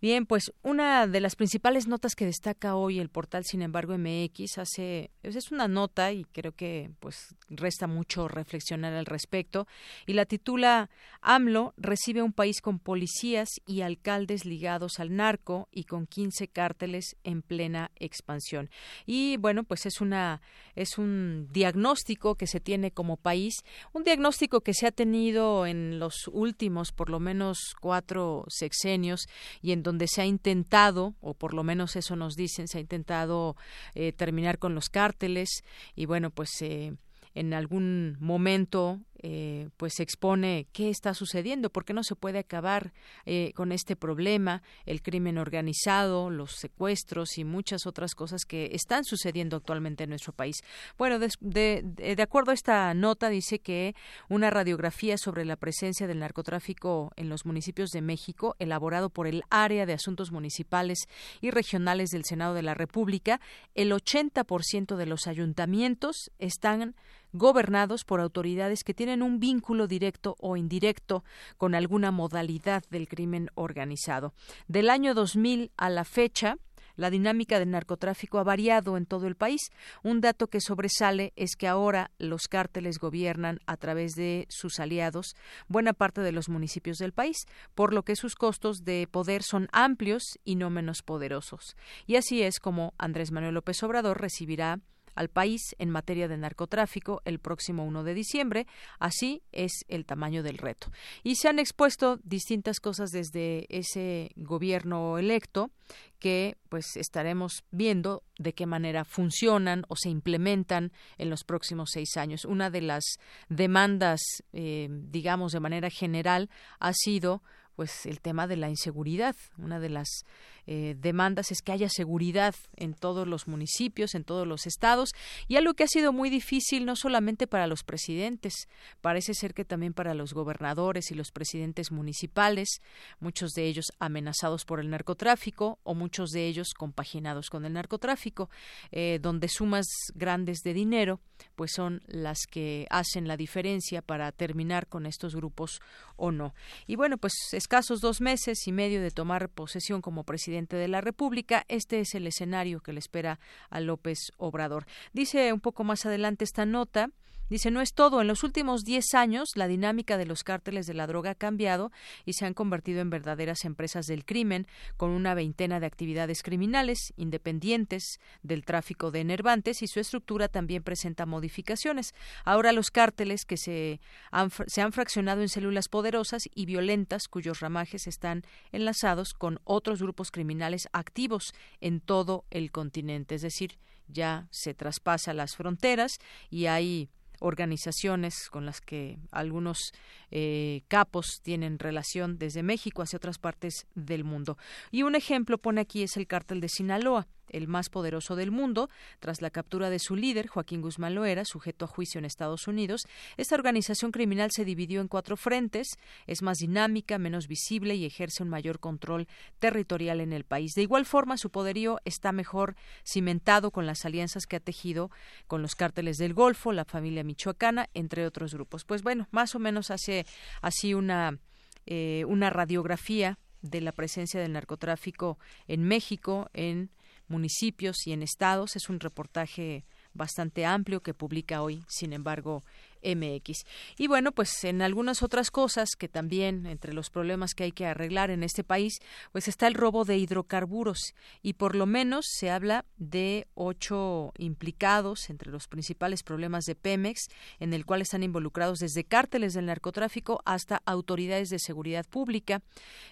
Bien, 0.00 0.26
pues 0.26 0.52
una 0.62 1.06
de 1.06 1.20
las 1.20 1.36
principales 1.36 1.86
notas 1.86 2.16
que 2.16 2.26
destaca 2.26 2.74
hoy 2.74 2.98
el 2.98 3.08
portal, 3.08 3.44
sin 3.44 3.62
embargo, 3.62 3.96
MX 3.96 4.58
hace, 4.58 5.12
es 5.22 5.52
una 5.52 5.68
nota 5.68 6.10
y 6.12 6.24
creo 6.24 6.50
que 6.52 6.90
pues 7.00 7.34
resta 7.48 7.86
mucho 7.86 8.28
reflexionar 8.28 8.92
al 8.94 9.06
respecto 9.06 9.66
y 10.06 10.12
la 10.14 10.26
titula 10.26 10.55
AMLO 10.64 11.74
recibe 11.76 12.22
un 12.22 12.32
país 12.32 12.60
con 12.60 12.78
policías 12.78 13.48
y 13.66 13.80
alcaldes 13.80 14.44
ligados 14.44 15.00
al 15.00 15.14
narco 15.14 15.68
y 15.72 15.84
con 15.84 16.06
15 16.06 16.48
cárteles 16.48 17.16
en 17.24 17.42
plena 17.42 17.90
expansión. 17.96 18.70
Y 19.06 19.36
bueno, 19.36 19.64
pues 19.64 19.86
es 19.86 20.00
una 20.00 20.40
es 20.74 20.98
un 20.98 21.48
diagnóstico 21.50 22.36
que 22.36 22.46
se 22.46 22.60
tiene 22.60 22.90
como 22.90 23.16
país, 23.16 23.54
un 23.92 24.04
diagnóstico 24.04 24.60
que 24.60 24.74
se 24.74 24.86
ha 24.86 24.92
tenido 24.92 25.66
en 25.66 25.98
los 25.98 26.28
últimos 26.32 26.92
por 26.92 27.10
lo 27.10 27.18
menos 27.18 27.74
cuatro 27.80 28.44
sexenios 28.48 29.26
y 29.62 29.72
en 29.72 29.82
donde 29.82 30.06
se 30.06 30.22
ha 30.22 30.26
intentado, 30.26 31.14
o 31.20 31.34
por 31.34 31.54
lo 31.54 31.62
menos 31.62 31.96
eso 31.96 32.16
nos 32.16 32.34
dicen, 32.34 32.68
se 32.68 32.78
ha 32.78 32.80
intentado 32.80 33.56
eh, 33.94 34.12
terminar 34.12 34.58
con 34.58 34.74
los 34.74 34.88
cárteles 34.88 35.64
y 35.94 36.06
bueno, 36.06 36.30
pues 36.30 36.50
eh, 36.60 36.94
en 37.34 37.52
algún 37.52 38.16
momento 38.18 39.00
eh, 39.22 39.68
pues 39.76 40.00
expone 40.00 40.66
qué 40.72 40.90
está 40.90 41.14
sucediendo, 41.14 41.70
por 41.70 41.84
qué 41.84 41.92
no 41.92 42.02
se 42.02 42.16
puede 42.16 42.38
acabar 42.38 42.92
eh, 43.24 43.52
con 43.54 43.72
este 43.72 43.96
problema, 43.96 44.62
el 44.84 45.02
crimen 45.02 45.38
organizado, 45.38 46.30
los 46.30 46.52
secuestros 46.52 47.38
y 47.38 47.44
muchas 47.44 47.86
otras 47.86 48.14
cosas 48.14 48.44
que 48.44 48.70
están 48.72 49.04
sucediendo 49.04 49.56
actualmente 49.56 50.04
en 50.04 50.10
nuestro 50.10 50.32
país. 50.32 50.56
Bueno, 50.98 51.18
de, 51.18 51.30
de, 51.40 52.22
acuerdo 52.22 52.50
a 52.50 52.54
esta 52.54 52.92
nota 52.94 53.28
dice 53.28 53.58
que 53.58 53.94
una 54.28 54.50
radiografía 54.50 55.16
sobre 55.18 55.44
la 55.44 55.56
presencia 55.56 56.06
del 56.06 56.18
narcotráfico 56.18 57.12
en 57.16 57.28
los 57.28 57.46
municipios 57.46 57.90
de 57.90 58.02
México, 58.02 58.56
elaborado 58.58 59.10
por 59.10 59.26
el 59.26 59.42
área 59.50 59.86
de 59.86 59.92
asuntos 59.92 60.32
municipales 60.32 61.06
y 61.40 61.50
regionales 61.50 62.10
del 62.10 62.24
Senado 62.24 62.54
de 62.54 62.62
la 62.62 62.74
República, 62.74 63.40
el 63.74 63.92
80% 63.92 64.96
de 64.96 65.06
los 65.06 65.26
ayuntamientos 65.26 66.30
están 66.38 66.94
gobernados 67.38 68.04
por 68.04 68.20
autoridades 68.20 68.84
que 68.84 68.94
tienen 68.94 69.22
un 69.22 69.38
vínculo 69.38 69.86
directo 69.86 70.36
o 70.40 70.56
indirecto 70.56 71.24
con 71.56 71.74
alguna 71.74 72.10
modalidad 72.10 72.84
del 72.90 73.08
crimen 73.08 73.50
organizado. 73.54 74.32
Del 74.68 74.90
año 74.90 75.14
2000 75.14 75.72
a 75.76 75.90
la 75.90 76.04
fecha, 76.04 76.58
la 76.96 77.10
dinámica 77.10 77.58
del 77.58 77.70
narcotráfico 77.70 78.38
ha 78.38 78.44
variado 78.44 78.96
en 78.96 79.06
todo 79.06 79.26
el 79.26 79.36
país. 79.36 79.60
Un 80.02 80.20
dato 80.20 80.48
que 80.48 80.60
sobresale 80.60 81.32
es 81.36 81.54
que 81.56 81.68
ahora 81.68 82.10
los 82.18 82.48
cárteles 82.48 82.98
gobiernan 82.98 83.60
a 83.66 83.76
través 83.76 84.12
de 84.12 84.46
sus 84.48 84.80
aliados 84.80 85.34
buena 85.68 85.92
parte 85.92 86.22
de 86.22 86.32
los 86.32 86.48
municipios 86.48 86.96
del 86.96 87.12
país, 87.12 87.36
por 87.74 87.92
lo 87.92 88.02
que 88.02 88.16
sus 88.16 88.34
costos 88.34 88.84
de 88.84 89.06
poder 89.10 89.42
son 89.42 89.68
amplios 89.72 90.22
y 90.44 90.56
no 90.56 90.70
menos 90.70 91.02
poderosos. 91.02 91.76
Y 92.06 92.16
así 92.16 92.42
es 92.42 92.58
como 92.58 92.94
Andrés 92.98 93.30
Manuel 93.30 93.54
López 93.54 93.82
Obrador 93.82 94.20
recibirá 94.20 94.80
al 95.16 95.28
país 95.28 95.74
en 95.78 95.90
materia 95.90 96.28
de 96.28 96.36
narcotráfico 96.36 97.22
el 97.24 97.40
próximo 97.40 97.84
1 97.84 98.04
de 98.04 98.14
diciembre. 98.14 98.66
Así 99.00 99.42
es 99.50 99.84
el 99.88 100.06
tamaño 100.06 100.42
del 100.42 100.58
reto. 100.58 100.92
Y 101.24 101.36
se 101.36 101.48
han 101.48 101.58
expuesto 101.58 102.20
distintas 102.22 102.78
cosas 102.78 103.10
desde 103.10 103.66
ese 103.68 104.30
gobierno 104.36 105.18
electo 105.18 105.70
que 106.18 106.56
pues 106.68 106.96
estaremos 106.96 107.64
viendo 107.70 108.22
de 108.38 108.52
qué 108.52 108.66
manera 108.66 109.04
funcionan 109.04 109.84
o 109.88 109.96
se 109.96 110.08
implementan 110.08 110.92
en 111.18 111.30
los 111.30 111.44
próximos 111.44 111.90
seis 111.92 112.16
años. 112.16 112.44
Una 112.44 112.70
de 112.70 112.82
las 112.82 113.04
demandas, 113.48 114.20
eh, 114.52 114.88
digamos 114.90 115.52
de 115.52 115.60
manera 115.60 115.90
general, 115.90 116.50
ha 116.78 116.92
sido 116.92 117.42
pues 117.76 118.06
el 118.06 118.20
tema 118.20 118.46
de 118.46 118.56
la 118.56 118.70
inseguridad. 118.70 119.36
Una 119.58 119.78
de 119.78 119.90
las 119.90 120.24
eh, 120.66 120.96
demandas 120.98 121.52
es 121.52 121.62
que 121.62 121.72
haya 121.72 121.88
seguridad 121.88 122.54
en 122.76 122.94
todos 122.94 123.26
los 123.28 123.46
municipios, 123.46 124.14
en 124.14 124.24
todos 124.24 124.46
los 124.46 124.66
estados, 124.66 125.10
y 125.48 125.56
algo 125.56 125.74
que 125.74 125.84
ha 125.84 125.88
sido 125.88 126.12
muy 126.12 126.30
difícil 126.30 126.84
no 126.84 126.96
solamente 126.96 127.46
para 127.46 127.66
los 127.66 127.84
presidentes, 127.84 128.68
parece 129.00 129.34
ser 129.34 129.54
que 129.54 129.64
también 129.64 129.92
para 129.92 130.14
los 130.14 130.32
gobernadores 130.32 131.10
y 131.10 131.14
los 131.14 131.30
presidentes 131.30 131.92
municipales, 131.92 132.80
muchos 133.20 133.52
de 133.52 133.66
ellos 133.66 133.86
amenazados 133.98 134.64
por 134.64 134.80
el 134.80 134.90
narcotráfico 134.90 135.78
o 135.82 135.94
muchos 135.94 136.30
de 136.30 136.46
ellos 136.46 136.74
compaginados 136.74 137.50
con 137.50 137.64
el 137.64 137.74
narcotráfico, 137.74 138.50
eh, 138.90 139.18
donde 139.20 139.48
sumas 139.48 139.86
grandes 140.14 140.60
de 140.62 140.74
dinero 140.74 141.20
pues 141.54 141.72
son 141.72 142.02
las 142.06 142.46
que 142.50 142.86
hacen 142.88 143.28
la 143.28 143.36
diferencia 143.36 144.00
para 144.00 144.32
terminar 144.32 144.86
con 144.86 145.04
estos 145.04 145.36
grupos 145.36 145.80
o 146.16 146.32
no. 146.32 146.54
Y 146.86 146.96
bueno, 146.96 147.18
pues 147.18 147.34
escasos 147.52 148.00
dos 148.00 148.22
meses 148.22 148.66
y 148.66 148.72
medio 148.72 149.02
de 149.02 149.10
tomar 149.10 149.50
posesión 149.50 150.00
como 150.00 150.24
presidente 150.24 150.55
de 150.64 150.88
la 150.88 151.02
República. 151.02 151.64
Este 151.68 152.00
es 152.00 152.14
el 152.14 152.26
escenario 152.26 152.80
que 152.80 152.94
le 152.94 152.98
espera 152.98 153.38
a 153.68 153.80
López 153.80 154.32
Obrador. 154.38 154.86
Dice 155.12 155.52
un 155.52 155.60
poco 155.60 155.84
más 155.84 156.06
adelante 156.06 156.44
esta 156.44 156.64
nota 156.64 157.10
Dice, 157.48 157.70
no 157.70 157.80
es 157.80 157.94
todo. 157.94 158.20
En 158.20 158.26
los 158.26 158.42
últimos 158.42 158.84
10 158.84 159.14
años, 159.14 159.50
la 159.54 159.68
dinámica 159.68 160.18
de 160.18 160.26
los 160.26 160.42
cárteles 160.42 160.86
de 160.86 160.94
la 160.94 161.06
droga 161.06 161.30
ha 161.30 161.34
cambiado 161.34 161.92
y 162.24 162.32
se 162.32 162.44
han 162.44 162.54
convertido 162.54 163.00
en 163.00 163.10
verdaderas 163.10 163.64
empresas 163.64 164.06
del 164.06 164.24
crimen, 164.24 164.66
con 164.96 165.10
una 165.10 165.34
veintena 165.34 165.78
de 165.78 165.86
actividades 165.86 166.42
criminales 166.42 167.12
independientes 167.16 168.18
del 168.42 168.64
tráfico 168.64 169.10
de 169.10 169.20
enervantes 169.20 169.82
y 169.82 169.86
su 169.86 170.00
estructura 170.00 170.48
también 170.48 170.82
presenta 170.82 171.24
modificaciones. 171.24 172.14
Ahora 172.44 172.72
los 172.72 172.90
cárteles 172.90 173.44
que 173.44 173.56
se 173.56 174.00
han, 174.30 174.50
se 174.66 174.82
han 174.82 174.92
fraccionado 174.92 175.42
en 175.42 175.48
células 175.48 175.88
poderosas 175.88 176.48
y 176.54 176.66
violentas 176.66 177.28
cuyos 177.28 177.60
ramajes 177.60 178.06
están 178.06 178.42
enlazados 178.72 179.34
con 179.34 179.60
otros 179.64 180.02
grupos 180.02 180.30
criminales 180.30 180.88
activos 180.92 181.54
en 181.80 182.00
todo 182.00 182.44
el 182.50 182.72
continente. 182.72 183.36
Es 183.36 183.42
decir, 183.42 183.78
ya 184.08 184.46
se 184.50 184.74
traspasa 184.74 185.34
las 185.34 185.56
fronteras 185.56 186.18
y 186.50 186.66
hay 186.66 187.10
organizaciones 187.40 188.48
con 188.50 188.66
las 188.66 188.80
que 188.80 189.18
algunos 189.30 189.92
eh, 190.30 190.82
capos 190.88 191.40
tienen 191.42 191.78
relación 191.78 192.38
desde 192.38 192.62
México 192.62 193.02
hacia 193.02 193.16
otras 193.16 193.38
partes 193.38 193.86
del 193.94 194.24
mundo. 194.24 194.58
Y 194.90 195.02
un 195.02 195.14
ejemplo 195.14 195.58
pone 195.58 195.80
aquí 195.80 196.02
es 196.02 196.16
el 196.16 196.26
cártel 196.26 196.60
de 196.60 196.68
Sinaloa 196.68 197.26
el 197.50 197.68
más 197.68 197.88
poderoso 197.88 198.36
del 198.36 198.50
mundo, 198.50 198.88
tras 199.20 199.42
la 199.42 199.50
captura 199.50 199.90
de 199.90 199.98
su 199.98 200.16
líder, 200.16 200.46
Joaquín 200.46 200.80
Guzmán 200.80 201.14
Loera, 201.14 201.44
sujeto 201.44 201.84
a 201.84 201.88
juicio 201.88 202.18
en 202.18 202.24
Estados 202.24 202.68
Unidos. 202.68 203.06
Esta 203.36 203.54
organización 203.54 204.12
criminal 204.12 204.50
se 204.50 204.64
dividió 204.64 205.00
en 205.00 205.08
cuatro 205.08 205.36
frentes, 205.36 205.98
es 206.26 206.42
más 206.42 206.58
dinámica, 206.58 207.18
menos 207.18 207.48
visible 207.48 207.94
y 207.94 208.04
ejerce 208.04 208.42
un 208.42 208.48
mayor 208.48 208.80
control 208.80 209.26
territorial 209.58 210.20
en 210.20 210.32
el 210.32 210.44
país. 210.44 210.72
De 210.74 210.82
igual 210.82 211.06
forma, 211.06 211.36
su 211.36 211.50
poderío 211.50 211.98
está 212.04 212.32
mejor 212.32 212.76
cimentado 213.04 213.70
con 213.70 213.86
las 213.86 214.04
alianzas 214.04 214.46
que 214.46 214.56
ha 214.56 214.60
tejido 214.60 215.10
con 215.46 215.62
los 215.62 215.74
cárteles 215.74 216.18
del 216.18 216.34
Golfo, 216.34 216.72
la 216.72 216.84
familia 216.84 217.24
michoacana, 217.24 217.88
entre 217.94 218.26
otros 218.26 218.54
grupos. 218.54 218.84
Pues 218.84 219.02
bueno, 219.02 219.28
más 219.30 219.54
o 219.54 219.58
menos 219.58 219.90
hace 219.90 220.26
así 220.62 220.94
una, 220.94 221.38
eh, 221.86 222.24
una 222.26 222.50
radiografía 222.50 223.38
de 223.62 223.80
la 223.80 223.92
presencia 223.92 224.40
del 224.40 224.52
narcotráfico 224.52 225.38
en 225.66 225.82
México, 225.82 226.50
en 226.52 226.90
municipios 227.28 228.06
y 228.06 228.12
en 228.12 228.22
estados. 228.22 228.76
Es 228.76 228.88
un 228.88 229.00
reportaje 229.00 229.84
bastante 230.16 230.64
amplio 230.64 231.02
que 231.02 231.14
publica 231.14 231.62
hoy, 231.62 231.84
sin 231.88 232.12
embargo, 232.12 232.64
MX. 233.02 233.64
Y 233.98 234.08
bueno, 234.08 234.32
pues 234.32 234.64
en 234.64 234.82
algunas 234.82 235.22
otras 235.22 235.50
cosas 235.50 235.90
que 235.96 236.08
también 236.08 236.66
entre 236.66 236.92
los 236.92 237.10
problemas 237.10 237.54
que 237.54 237.64
hay 237.64 237.72
que 237.72 237.86
arreglar 237.86 238.30
en 238.30 238.42
este 238.42 238.64
país, 238.64 238.98
pues 239.32 239.48
está 239.48 239.66
el 239.68 239.74
robo 239.74 240.04
de 240.04 240.18
hidrocarburos 240.18 241.14
y 241.42 241.52
por 241.54 241.76
lo 241.76 241.86
menos 241.86 242.26
se 242.28 242.50
habla 242.50 242.84
de 242.96 243.46
ocho 243.54 244.32
implicados 244.38 245.30
entre 245.30 245.50
los 245.50 245.68
principales 245.68 246.22
problemas 246.22 246.64
de 246.64 246.74
Pemex, 246.74 247.28
en 247.60 247.74
el 247.74 247.84
cual 247.86 248.02
están 248.02 248.22
involucrados 248.22 248.78
desde 248.78 249.04
cárteles 249.04 249.54
del 249.54 249.66
narcotráfico 249.66 250.40
hasta 250.44 250.82
autoridades 250.84 251.50
de 251.50 251.58
seguridad 251.58 252.06
pública. 252.06 252.62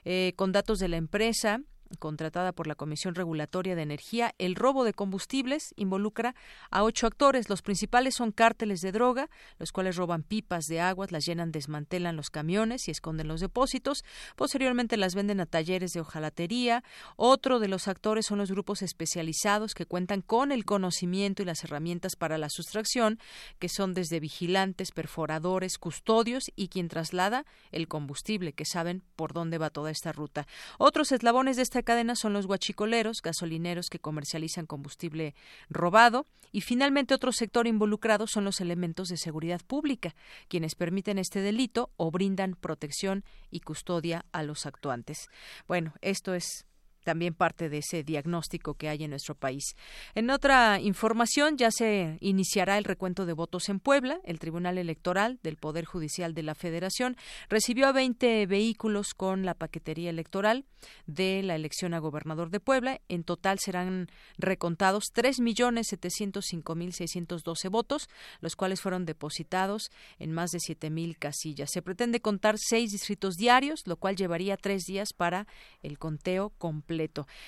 Eh, 0.04 0.32
con 0.36 0.52
datos 0.52 0.78
de 0.78 0.88
la 0.88 0.96
empresa, 0.96 1.60
contratada 1.96 2.52
por 2.52 2.66
la 2.66 2.74
Comisión 2.74 3.14
Regulatoria 3.14 3.76
de 3.76 3.82
Energía, 3.82 4.34
el 4.38 4.54
robo 4.54 4.84
de 4.84 4.92
combustibles 4.92 5.72
involucra 5.76 6.34
a 6.70 6.82
ocho 6.82 7.06
actores. 7.06 7.48
Los 7.48 7.62
principales 7.62 8.14
son 8.14 8.32
cárteles 8.32 8.80
de 8.80 8.92
droga, 8.92 9.30
los 9.58 9.72
cuales 9.72 9.96
roban 9.96 10.22
pipas 10.22 10.66
de 10.66 10.80
aguas, 10.80 11.12
las 11.12 11.24
llenan, 11.24 11.52
desmantelan 11.52 12.16
los 12.16 12.30
camiones 12.30 12.88
y 12.88 12.90
esconden 12.90 13.28
los 13.28 13.40
depósitos. 13.40 14.04
Posteriormente 14.36 14.96
las 14.96 15.14
venden 15.14 15.40
a 15.40 15.46
talleres 15.46 15.92
de 15.92 16.00
hojalatería. 16.00 16.82
Otro 17.16 17.60
de 17.60 17.68
los 17.68 17.88
actores 17.88 18.26
son 18.26 18.38
los 18.38 18.50
grupos 18.50 18.82
especializados 18.82 19.74
que 19.74 19.86
cuentan 19.86 20.22
con 20.22 20.52
el 20.52 20.64
conocimiento 20.64 21.42
y 21.42 21.46
las 21.46 21.64
herramientas 21.64 22.16
para 22.16 22.38
la 22.38 22.48
sustracción, 22.48 23.18
que 23.58 23.68
son 23.68 23.94
desde 23.94 24.20
vigilantes, 24.20 24.90
perforadores, 24.92 25.78
custodios 25.78 26.50
y 26.56 26.68
quien 26.68 26.88
traslada 26.88 27.44
el 27.72 27.88
combustible, 27.88 28.52
que 28.52 28.64
saben 28.64 29.02
por 29.16 29.32
dónde 29.32 29.58
va 29.58 29.70
toda 29.70 29.90
esta 29.90 30.12
ruta. 30.12 30.46
Otros 30.78 31.12
eslabones 31.12 31.56
de 31.56 31.62
esta 31.62 31.82
cadena 31.84 32.16
son 32.16 32.32
los 32.32 32.46
guachicoleros, 32.46 33.22
gasolineros 33.22 33.88
que 33.88 33.98
comercializan 33.98 34.66
combustible 34.66 35.34
robado 35.68 36.26
y 36.52 36.60
finalmente 36.60 37.14
otro 37.14 37.32
sector 37.32 37.66
involucrado 37.66 38.26
son 38.26 38.44
los 38.44 38.60
elementos 38.60 39.08
de 39.08 39.16
seguridad 39.16 39.60
pública, 39.66 40.14
quienes 40.48 40.74
permiten 40.74 41.18
este 41.18 41.40
delito 41.40 41.90
o 41.96 42.10
brindan 42.10 42.54
protección 42.54 43.24
y 43.50 43.60
custodia 43.60 44.24
a 44.32 44.42
los 44.42 44.66
actuantes. 44.66 45.28
Bueno, 45.66 45.94
esto 46.00 46.34
es 46.34 46.66
también 47.04 47.34
parte 47.34 47.68
de 47.68 47.78
ese 47.78 48.02
diagnóstico 48.02 48.74
que 48.74 48.88
hay 48.88 49.04
en 49.04 49.10
nuestro 49.10 49.34
país. 49.34 49.76
En 50.14 50.30
otra 50.30 50.80
información, 50.80 51.56
ya 51.56 51.70
se 51.70 52.16
iniciará 52.20 52.78
el 52.78 52.84
recuento 52.84 53.26
de 53.26 53.34
votos 53.34 53.68
en 53.68 53.78
Puebla. 53.78 54.20
El 54.24 54.38
Tribunal 54.38 54.78
Electoral 54.78 55.38
del 55.42 55.56
Poder 55.56 55.84
Judicial 55.84 56.34
de 56.34 56.42
la 56.42 56.54
Federación 56.54 57.16
recibió 57.48 57.86
a 57.86 57.92
20 57.92 58.46
vehículos 58.46 59.14
con 59.14 59.44
la 59.44 59.54
paquetería 59.54 60.10
electoral 60.10 60.64
de 61.06 61.42
la 61.42 61.54
elección 61.54 61.94
a 61.94 61.98
gobernador 61.98 62.50
de 62.50 62.60
Puebla. 62.60 63.00
En 63.08 63.22
total 63.22 63.58
serán 63.58 64.08
recontados 64.38 65.04
3.705.612 65.14 67.70
votos, 67.70 68.08
los 68.40 68.56
cuales 68.56 68.80
fueron 68.80 69.04
depositados 69.04 69.90
en 70.18 70.32
más 70.32 70.50
de 70.50 70.58
7.000 70.58 71.16
casillas. 71.18 71.70
Se 71.70 71.82
pretende 71.82 72.20
contar 72.20 72.56
seis 72.58 72.92
distritos 72.92 73.34
diarios, 73.34 73.86
lo 73.86 73.96
cual 73.96 74.16
llevaría 74.16 74.56
tres 74.56 74.84
días 74.84 75.12
para 75.12 75.46
el 75.82 75.98
conteo 75.98 76.50
completo 76.58 76.93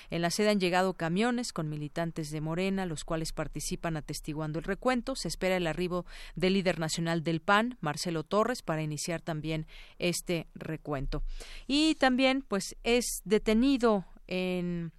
en 0.09 0.21
la 0.21 0.29
sede 0.29 0.49
han 0.49 0.59
llegado 0.59 0.93
camiones 0.93 1.53
con 1.53 1.69
militantes 1.69 2.29
de 2.31 2.41
Morena, 2.41 2.85
los 2.85 3.03
cuales 3.03 3.33
participan 3.33 3.97
atestiguando 3.97 4.59
el 4.59 4.65
recuento. 4.65 5.15
Se 5.15 5.27
espera 5.27 5.57
el 5.57 5.67
arribo 5.67 6.05
del 6.35 6.53
líder 6.53 6.79
nacional 6.79 7.23
del 7.23 7.41
PAN, 7.41 7.77
Marcelo 7.81 8.23
Torres, 8.23 8.61
para 8.61 8.81
iniciar 8.81 9.21
también 9.21 9.67
este 9.99 10.47
recuento. 10.55 11.23
Y 11.67 11.95
también, 11.95 12.41
pues, 12.41 12.75
es 12.83 13.21
detenido 13.25 14.05
en 14.27 14.91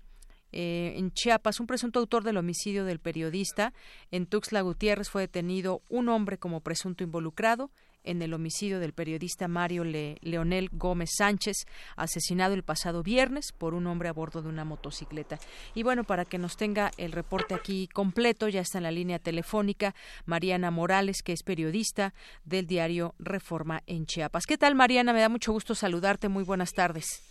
eh, 0.52 0.94
en 0.96 1.12
Chiapas, 1.12 1.60
un 1.60 1.66
presunto 1.66 1.98
autor 2.00 2.22
del 2.24 2.36
homicidio 2.36 2.84
del 2.84 2.98
periodista. 2.98 3.72
En 4.10 4.26
Tuxtla 4.26 4.60
Gutiérrez 4.62 5.10
fue 5.10 5.22
detenido 5.22 5.82
un 5.88 6.08
hombre 6.08 6.38
como 6.38 6.60
presunto 6.60 7.04
involucrado 7.04 7.70
en 8.04 8.22
el 8.22 8.32
homicidio 8.32 8.80
del 8.80 8.92
periodista 8.92 9.48
Mario 9.48 9.84
Leonel 9.84 10.70
Gómez 10.72 11.10
Sánchez, 11.16 11.66
asesinado 11.96 12.54
el 12.54 12.62
pasado 12.62 13.02
viernes 13.02 13.52
por 13.52 13.74
un 13.74 13.86
hombre 13.86 14.08
a 14.08 14.12
bordo 14.12 14.40
de 14.40 14.48
una 14.48 14.64
motocicleta. 14.64 15.38
Y 15.74 15.82
bueno, 15.82 16.04
para 16.04 16.24
que 16.24 16.38
nos 16.38 16.56
tenga 16.56 16.90
el 16.96 17.12
reporte 17.12 17.54
aquí 17.54 17.88
completo, 17.88 18.48
ya 18.48 18.62
está 18.62 18.78
en 18.78 18.84
la 18.84 18.90
línea 18.90 19.18
telefónica 19.18 19.94
Mariana 20.24 20.70
Morales, 20.70 21.22
que 21.22 21.32
es 21.32 21.42
periodista 21.42 22.14
del 22.44 22.66
diario 22.66 23.14
Reforma 23.18 23.82
en 23.86 24.06
Chiapas. 24.06 24.46
¿Qué 24.46 24.56
tal, 24.56 24.74
Mariana? 24.74 25.12
Me 25.12 25.20
da 25.20 25.28
mucho 25.28 25.52
gusto 25.52 25.74
saludarte. 25.74 26.28
Muy 26.28 26.44
buenas 26.44 26.72
tardes. 26.72 27.27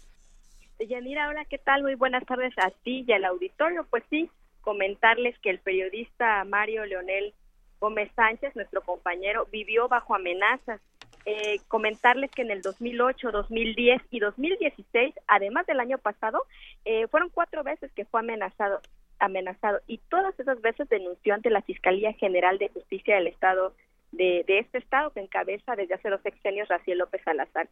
Yanira, 0.85 1.29
hola, 1.29 1.45
¿qué 1.45 1.57
tal? 1.57 1.81
Muy 1.81 1.95
buenas 1.95 2.25
tardes 2.25 2.53
a 2.57 2.69
ti 2.69 3.03
y 3.07 3.11
al 3.11 3.25
auditorio. 3.25 3.85
Pues 3.89 4.03
sí, 4.09 4.29
comentarles 4.61 5.37
que 5.39 5.49
el 5.49 5.59
periodista 5.59 6.43
Mario 6.43 6.85
Leonel 6.85 7.33
Gómez 7.79 8.11
Sánchez, 8.15 8.55
nuestro 8.55 8.81
compañero, 8.81 9.47
vivió 9.51 9.87
bajo 9.87 10.15
amenazas. 10.15 10.79
Eh, 11.25 11.59
comentarles 11.67 12.31
que 12.31 12.43
en 12.43 12.51
el 12.51 12.61
2008, 12.61 13.31
2010 13.31 14.01
y 14.11 14.19
2016, 14.19 15.15
además 15.27 15.65
del 15.65 15.79
año 15.79 15.97
pasado, 15.97 16.43
eh, 16.85 17.07
fueron 17.07 17.29
cuatro 17.29 17.63
veces 17.63 17.91
que 17.93 18.05
fue 18.05 18.21
amenazado, 18.21 18.79
amenazado 19.19 19.81
y 19.87 19.97
todas 20.09 20.39
esas 20.39 20.61
veces 20.61 20.87
denunció 20.87 21.33
ante 21.33 21.49
la 21.49 21.63
Fiscalía 21.63 22.13
General 22.13 22.57
de 22.59 22.69
Justicia 22.69 23.15
del 23.15 23.27
Estado 23.27 23.73
de, 24.11 24.43
de 24.47 24.59
este 24.59 24.77
estado 24.77 25.11
que 25.11 25.19
encabeza 25.19 25.75
desde 25.75 25.95
hace 25.95 26.09
dos 26.09 26.21
sexenios 26.21 26.67
Raciel 26.67 26.99
López 26.99 27.21
Salazar. 27.23 27.67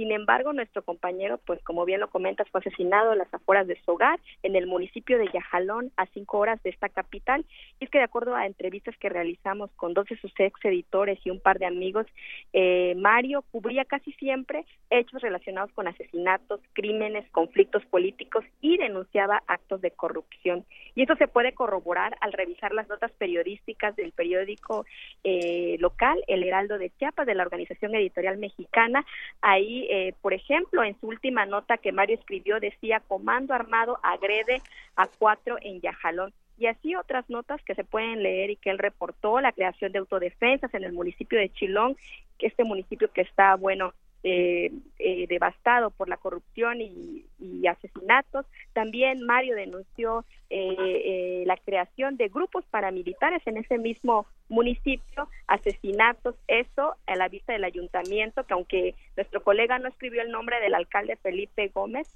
Sin 0.00 0.12
embargo, 0.12 0.54
nuestro 0.54 0.82
compañero, 0.82 1.38
pues 1.44 1.62
como 1.62 1.84
bien 1.84 2.00
lo 2.00 2.08
comentas, 2.08 2.48
fue 2.48 2.60
asesinado 2.60 3.12
en 3.12 3.18
las 3.18 3.34
afueras 3.34 3.66
de 3.66 3.78
su 3.84 3.90
hogar, 3.90 4.18
en 4.42 4.56
el 4.56 4.66
municipio 4.66 5.18
de 5.18 5.28
Yajalón, 5.30 5.92
a 5.98 6.06
cinco 6.06 6.38
horas 6.38 6.62
de 6.62 6.70
esta 6.70 6.88
capital. 6.88 7.44
Y 7.78 7.84
es 7.84 7.90
que 7.90 7.98
de 7.98 8.04
acuerdo 8.04 8.34
a 8.34 8.46
entrevistas 8.46 8.96
que 8.96 9.10
realizamos 9.10 9.70
con 9.72 9.92
dos 9.92 10.06
de 10.06 10.16
sus 10.16 10.32
ex 10.38 10.58
editores 10.64 11.18
y 11.24 11.28
un 11.28 11.38
par 11.38 11.58
de 11.58 11.66
amigos, 11.66 12.06
eh, 12.54 12.94
Mario 12.96 13.44
cubría 13.50 13.84
casi 13.84 14.12
siempre 14.12 14.64
hechos 14.88 15.20
relacionados 15.20 15.70
con 15.72 15.86
asesinatos, 15.86 16.60
crímenes, 16.72 17.28
conflictos 17.30 17.84
políticos 17.84 18.44
y 18.62 18.78
denunciaba 18.78 19.42
actos 19.48 19.82
de 19.82 19.90
corrupción. 19.90 20.64
Y 20.94 21.02
esto 21.02 21.14
se 21.16 21.28
puede 21.28 21.52
corroborar 21.52 22.16
al 22.22 22.32
revisar 22.32 22.72
las 22.72 22.88
notas 22.88 23.12
periodísticas 23.12 23.94
del 23.96 24.12
periódico 24.12 24.86
eh, 25.24 25.76
local, 25.80 26.22
El 26.26 26.44
Heraldo 26.44 26.78
de 26.78 26.90
Chiapas, 26.90 27.26
de 27.26 27.34
la 27.34 27.42
Organización 27.42 27.94
Editorial 27.94 28.38
Mexicana. 28.38 29.04
Ahí 29.40 29.86
eh, 29.90 30.14
por 30.20 30.34
ejemplo, 30.34 30.84
en 30.84 30.98
su 31.00 31.08
última 31.08 31.46
nota 31.46 31.78
que 31.78 31.92
Mario 31.92 32.16
escribió 32.16 32.60
decía 32.60 33.00
Comando 33.00 33.54
Armado 33.54 33.98
agrede 34.02 34.62
a 34.96 35.06
cuatro 35.06 35.56
en 35.60 35.80
Yajalón. 35.80 36.32
Y 36.58 36.66
así 36.66 36.94
otras 36.94 37.28
notas 37.30 37.62
que 37.62 37.74
se 37.74 37.84
pueden 37.84 38.22
leer 38.22 38.50
y 38.50 38.56
que 38.56 38.68
él 38.70 38.78
reportó, 38.78 39.40
la 39.40 39.52
creación 39.52 39.92
de 39.92 39.98
autodefensas 39.98 40.72
en 40.74 40.84
el 40.84 40.92
municipio 40.92 41.38
de 41.38 41.50
Chilón, 41.50 41.96
que 42.38 42.46
este 42.48 42.64
municipio 42.64 43.10
que 43.10 43.22
está, 43.22 43.56
bueno, 43.56 43.94
eh, 44.22 44.70
eh, 44.98 45.26
devastado 45.28 45.90
por 45.90 46.08
la 46.08 46.18
corrupción 46.18 46.80
y, 46.80 47.24
asesinatos. 47.66 48.46
También 48.72 49.24
Mario 49.24 49.54
denunció 49.54 50.24
eh, 50.50 50.76
eh, 50.78 51.42
la 51.46 51.56
creación 51.56 52.16
de 52.16 52.28
grupos 52.28 52.64
paramilitares 52.70 53.46
en 53.46 53.58
ese 53.58 53.78
mismo 53.78 54.26
municipio, 54.48 55.28
asesinatos, 55.46 56.34
eso 56.48 56.96
a 57.06 57.16
la 57.16 57.28
vista 57.28 57.52
del 57.52 57.64
ayuntamiento, 57.64 58.44
que 58.44 58.54
aunque 58.54 58.94
nuestro 59.16 59.42
colega 59.42 59.78
no 59.78 59.88
escribió 59.88 60.22
el 60.22 60.30
nombre 60.30 60.58
del 60.60 60.74
alcalde 60.74 61.16
Felipe 61.16 61.68
Gómez, 61.68 62.08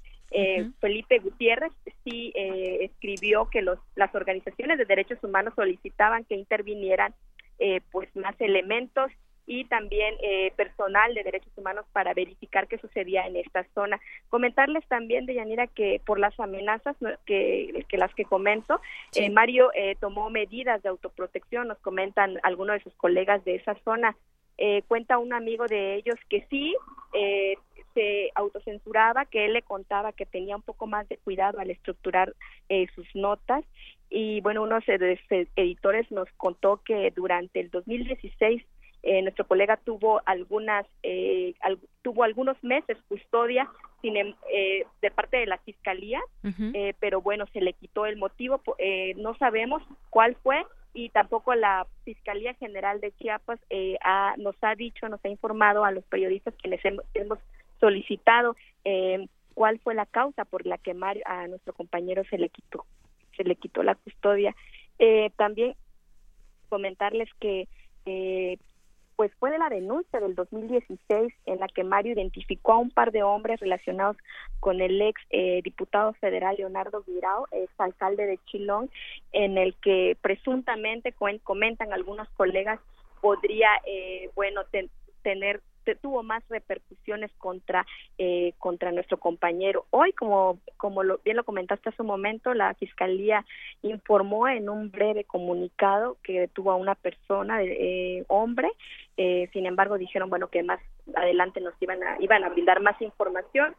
Felipe 0.81 1.19
Gutiérrez 1.19 1.71
sí 2.03 2.33
escribió 2.35 3.49
que 3.49 3.61
los, 3.61 3.79
las 3.95 4.13
organizaciones 4.13 4.77
de 4.77 4.85
derechos 4.85 5.23
humanos 5.23 5.53
solicitaban 5.55 6.25
que 6.25 6.35
intervinieran 6.35 7.13
pues 7.91 8.13
más 8.15 8.35
elementos 8.41 9.11
y 9.47 9.65
también 9.65 10.15
eh, 10.21 10.51
personal 10.55 11.13
de 11.13 11.23
derechos 11.23 11.51
humanos 11.55 11.85
para 11.93 12.13
verificar 12.13 12.67
qué 12.67 12.77
sucedía 12.77 13.27
en 13.27 13.35
esta 13.35 13.63
zona. 13.73 13.99
Comentarles 14.29 14.85
también, 14.87 15.25
de 15.25 15.35
Yanira, 15.35 15.67
que 15.67 16.01
por 16.05 16.19
las 16.19 16.39
amenazas 16.39 16.95
que, 17.25 17.85
que 17.87 17.97
las 17.97 18.13
que 18.15 18.25
comento, 18.25 18.81
eh, 19.15 19.29
Mario 19.29 19.71
eh, 19.75 19.95
tomó 19.99 20.29
medidas 20.29 20.81
de 20.81 20.89
autoprotección, 20.89 21.67
nos 21.67 21.77
comentan 21.79 22.39
algunos 22.43 22.77
de 22.77 22.83
sus 22.83 22.93
colegas 22.95 23.43
de 23.45 23.55
esa 23.55 23.75
zona. 23.83 24.15
cuenta 24.87 25.17
un 25.17 25.33
amigo 25.33 25.65
de 25.67 25.95
ellos 25.95 26.15
que 26.29 26.45
sí 26.49 26.73
se 27.93 28.31
autocensuraba, 28.35 29.25
que 29.25 29.45
él 29.45 29.53
le 29.53 29.61
contaba 29.61 30.13
que 30.13 30.25
tenía 30.25 30.55
un 30.55 30.61
poco 30.61 30.87
más 30.87 31.07
de 31.09 31.17
cuidado 31.17 31.59
al 31.59 31.71
estructurar 31.71 32.33
sus 32.95 33.07
notas 33.15 33.63
y 34.09 34.39
bueno, 34.41 34.63
uno 34.63 34.79
de 34.85 34.97
los 34.97 35.47
editores 35.55 36.09
nos 36.11 36.29
contó 36.37 36.81
que 36.85 37.11
durante 37.15 37.59
el 37.59 37.69
2016 37.69 38.63
eh, 39.07 39.21
nuestro 39.21 39.45
colega 39.45 39.77
tuvo 39.77 40.19
algunas, 40.25 40.83
eh, 41.03 41.53
tuvo 42.01 42.23
algunos 42.23 42.61
meses 42.63 42.97
custodia 43.07 43.69
sin, 44.01 44.17
em, 44.17 44.33
eh, 44.51 44.83
de 44.99 45.11
parte 45.11 45.37
de 45.37 45.45
la 45.45 45.59
fiscalía, 45.59 46.19
pero 46.99 47.21
bueno, 47.21 47.45
se 47.53 47.61
le 47.61 47.73
quitó 47.73 48.07
el 48.07 48.17
motivo, 48.17 48.61
no 49.17 49.35
sabemos 49.37 49.83
cuál 50.09 50.35
fue 50.41 50.65
y 50.93 51.09
tampoco 51.09 51.53
la 51.53 51.85
Fiscalía 52.03 52.53
General 52.55 52.99
de 52.99 53.11
Chiapas 53.11 53.59
nos 54.37 54.55
ha 54.61 54.75
dicho, 54.75 55.07
nos 55.09 55.23
ha 55.23 55.29
informado 55.29 55.85
a 55.85 55.91
los 55.91 56.03
periodistas 56.05 56.55
que 56.55 56.69
les 56.69 56.81
hemos, 56.85 57.39
solicitado 57.79 58.55
cuál 59.53 59.79
fue 59.79 59.93
la 59.93 60.05
causa 60.05 60.45
por 60.45 60.65
la 60.65 60.77
que 60.77 60.95
a 61.25 61.47
nuestro 61.47 61.73
compañero 61.73 62.23
se 62.29 62.37
le 62.37 62.49
quitó, 62.49 62.85
se 63.37 63.43
le 63.43 63.55
quitó 63.55 63.83
la 63.83 63.95
custodia. 63.95 64.55
también 65.35 65.75
comentarles 66.69 67.29
que 67.39 67.67
eh, 68.05 68.57
pues 69.15 69.31
fue 69.39 69.51
de 69.51 69.57
la 69.57 69.69
denuncia 69.69 70.19
del 70.19 70.35
2016 70.35 71.33
en 71.45 71.59
la 71.59 71.67
que 71.67 71.83
Mario 71.83 72.13
identificó 72.13 72.73
a 72.73 72.77
un 72.77 72.89
par 72.89 73.11
de 73.11 73.23
hombres 73.23 73.59
relacionados 73.59 74.17
con 74.59 74.81
el 74.81 75.01
ex 75.01 75.21
eh, 75.29 75.61
diputado 75.63 76.13
federal 76.13 76.55
Leonardo 76.57 77.03
Guirao, 77.05 77.47
ex 77.51 77.71
alcalde 77.79 78.25
de 78.25 78.39
Chilón, 78.45 78.89
en 79.31 79.57
el 79.57 79.75
que 79.75 80.17
presuntamente 80.21 81.13
comentan 81.43 81.93
algunos 81.93 82.27
colegas 82.29 82.79
podría, 83.21 83.69
eh, 83.85 84.29
bueno, 84.35 84.61
tener 85.23 85.61
tuvo 85.93 86.23
más 86.23 86.43
repercusiones 86.49 87.31
contra 87.37 87.85
eh, 88.17 88.53
contra 88.57 88.91
nuestro 88.91 89.17
compañero. 89.17 89.85
Hoy, 89.91 90.13
como 90.13 90.59
como 90.77 91.03
lo, 91.03 91.19
bien 91.23 91.37
lo 91.37 91.43
comentaste 91.43 91.89
hace 91.89 92.01
un 92.01 92.07
momento, 92.07 92.55
la 92.55 92.73
fiscalía 92.73 93.45
informó 93.83 94.47
en 94.47 94.69
un 94.69 94.89
breve 94.89 95.25
comunicado 95.25 96.17
que 96.23 96.39
detuvo 96.39 96.71
a 96.71 96.75
una 96.75 96.95
persona, 96.95 97.61
eh, 97.61 98.23
hombre. 98.27 98.71
Eh, 99.17 99.47
sin 99.53 99.67
embargo, 99.67 99.99
dijeron 99.99 100.31
bueno 100.31 100.47
que 100.47 100.63
más 100.63 100.79
adelante 101.13 101.61
nos 101.61 101.75
iban 101.79 102.01
a 102.01 102.17
iban 102.19 102.43
a 102.43 102.49
brindar 102.49 102.81
más 102.81 102.99
información. 103.01 103.75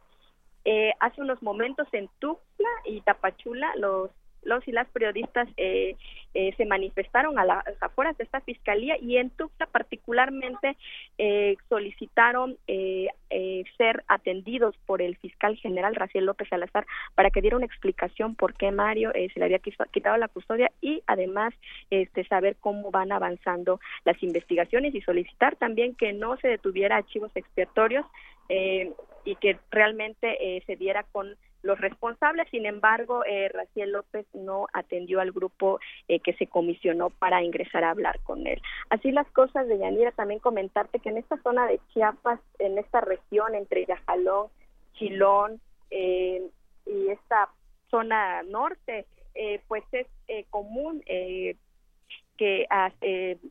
Eh, 0.69 0.93
hace 0.99 1.21
unos 1.21 1.41
momentos 1.41 1.87
en 1.93 2.09
Tuxtla 2.19 2.69
y 2.85 3.01
Tapachula 3.01 3.73
los 3.77 4.11
los 4.47 4.67
y 4.67 4.71
las 4.71 4.87
periodistas 4.87 5.47
eh, 5.57 5.95
eh, 6.33 6.53
se 6.55 6.65
manifestaron 6.65 7.37
a 7.37 7.63
afueras 7.81 8.17
de 8.17 8.23
esta 8.23 8.41
fiscalía 8.41 8.97
y 8.99 9.17
en 9.17 9.29
Tuxtla 9.29 9.67
particularmente 9.67 10.77
eh, 11.17 11.57
solicitaron 11.69 12.57
ser 13.77 14.03
atendidos 14.07 14.75
por 14.85 15.01
el 15.01 15.17
fiscal 15.17 15.57
general 15.57 15.95
Raciel 15.95 16.25
López 16.25 16.47
Salazar 16.47 16.85
para 17.13 17.29
que 17.29 17.41
diera 17.41 17.57
una 17.57 17.65
explicación 17.65 18.35
por 18.35 18.53
qué 18.53 18.71
Mario 18.71 19.11
se 19.13 19.39
le 19.39 19.45
había 19.45 19.59
quitado 19.59 20.17
la 20.17 20.29
custodia 20.29 20.71
y 20.81 21.03
además 21.07 21.53
este 21.89 22.23
saber 22.25 22.55
cómo 22.59 22.89
van 22.89 23.11
avanzando 23.11 23.79
las 24.05 24.21
investigaciones 24.23 24.95
y 24.95 25.01
solicitar 25.01 25.57
también 25.57 25.95
que 25.95 26.13
no 26.13 26.37
se 26.37 26.47
detuviera 26.47 26.95
archivos 26.95 27.31
expiatorios 27.35 28.05
y 28.49 29.35
que 29.35 29.57
realmente 29.71 30.63
se 30.65 30.75
diera 30.77 31.03
con 31.03 31.35
los 31.63 31.79
responsables. 31.79 32.47
Sin 32.49 32.65
embargo, 32.65 33.23
eh, 33.25 33.49
Raciel 33.49 33.91
López 33.91 34.25
no 34.33 34.67
atendió 34.73 35.19
al 35.19 35.31
grupo 35.31 35.79
eh, 36.07 36.19
que 36.19 36.33
se 36.33 36.47
comisionó 36.47 37.09
para 37.09 37.43
ingresar 37.43 37.83
a 37.83 37.91
hablar 37.91 38.19
con 38.23 38.47
él. 38.47 38.61
Así 38.89 39.11
las 39.11 39.27
cosas 39.31 39.67
de 39.67 39.77
Yanira, 39.77 40.11
también 40.11 40.39
comentarte 40.39 40.99
que 40.99 41.09
en 41.09 41.17
esta 41.17 41.37
zona 41.41 41.67
de 41.67 41.79
Chiapas, 41.93 42.39
en 42.59 42.77
esta 42.77 43.01
región 43.01 43.55
entre 43.55 43.85
Yajalón, 43.85 44.47
Chilón 44.93 45.59
eh, 45.91 46.41
y 46.85 47.09
esta 47.09 47.49
zona 47.89 48.43
norte, 48.43 49.05
eh, 49.35 49.61
pues 49.67 49.83
es 49.91 50.07
común 50.49 51.01
que 52.37 52.67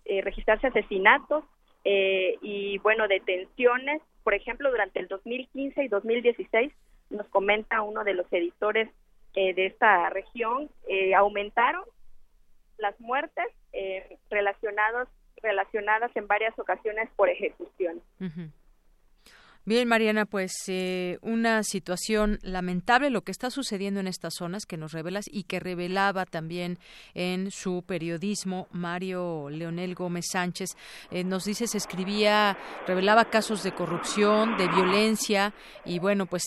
registrarse 0.05 0.67
asesinatos 0.67 1.45
y 1.85 2.79
bueno 2.79 3.09
detenciones 3.09 4.03
por 4.23 4.35
ejemplo 4.35 4.71
durante 4.71 5.01
el 5.01 5.09
2015 5.09 5.85
y 5.85 5.89
2016 5.89 6.73
nos 7.11 7.27
comenta 7.29 7.83
uno 7.83 8.05
de 8.05 8.15
los 8.15 8.27
editores 8.33 8.89
eh, 9.35 9.55
de 9.55 9.67
esta 9.67 10.09
región, 10.11 10.71
eh, 10.89 11.15
aumentaron 11.15 11.85
las 12.79 12.99
muertes 13.01 13.47
eh, 13.73 14.19
relacionados, 14.31 15.09
relacionadas 15.43 16.11
en 16.17 16.27
varias 16.27 16.59
ocasiones 16.59 17.09
por 17.17 17.29
ejecución. 17.29 18.01
Bien, 19.69 19.89
Mariana, 19.89 20.27
pues 20.27 20.53
eh, 20.69 21.19
una 21.23 21.65
situación 21.65 22.39
lamentable 22.43 23.11
lo 23.11 23.23
que 23.23 23.33
está 23.33 23.51
sucediendo 23.51 23.99
en 23.99 24.07
estas 24.07 24.35
zonas 24.35 24.65
que 24.65 24.77
nos 24.77 24.93
revelas 24.93 25.25
y 25.29 25.43
que 25.43 25.59
revelaba 25.59 26.25
también 26.25 26.79
en 27.15 27.51
su 27.51 27.83
periodismo 27.85 28.69
Mario 28.71 29.51
Leonel 29.51 29.97
Gómez 29.97 30.27
Sánchez. 30.31 30.77
Eh, 31.11 31.25
nos 31.25 31.47
dice, 31.47 31.67
se 31.67 31.79
escribía, 31.79 32.57
revelaba 32.87 33.25
casos 33.25 33.65
de 33.65 33.75
corrupción, 33.75 34.57
de 34.57 34.69
violencia 34.69 35.53
y 35.85 35.99
bueno, 35.99 36.27
pues 36.27 36.45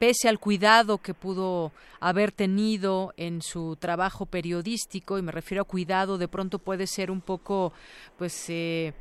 pese 0.00 0.28
al 0.28 0.40
cuidado 0.40 0.98
que 0.98 1.14
pudo 1.14 1.70
haber 2.00 2.32
tenido 2.32 3.14
en 3.16 3.42
su 3.42 3.76
trabajo 3.76 4.26
periodístico, 4.26 5.18
y 5.18 5.22
me 5.22 5.30
refiero 5.30 5.62
a 5.62 5.66
cuidado, 5.66 6.18
de 6.18 6.26
pronto 6.26 6.58
puede 6.58 6.88
ser 6.88 7.12
un 7.12 7.20
poco, 7.20 7.72
pues... 8.18 8.46
Eh, 8.48 8.92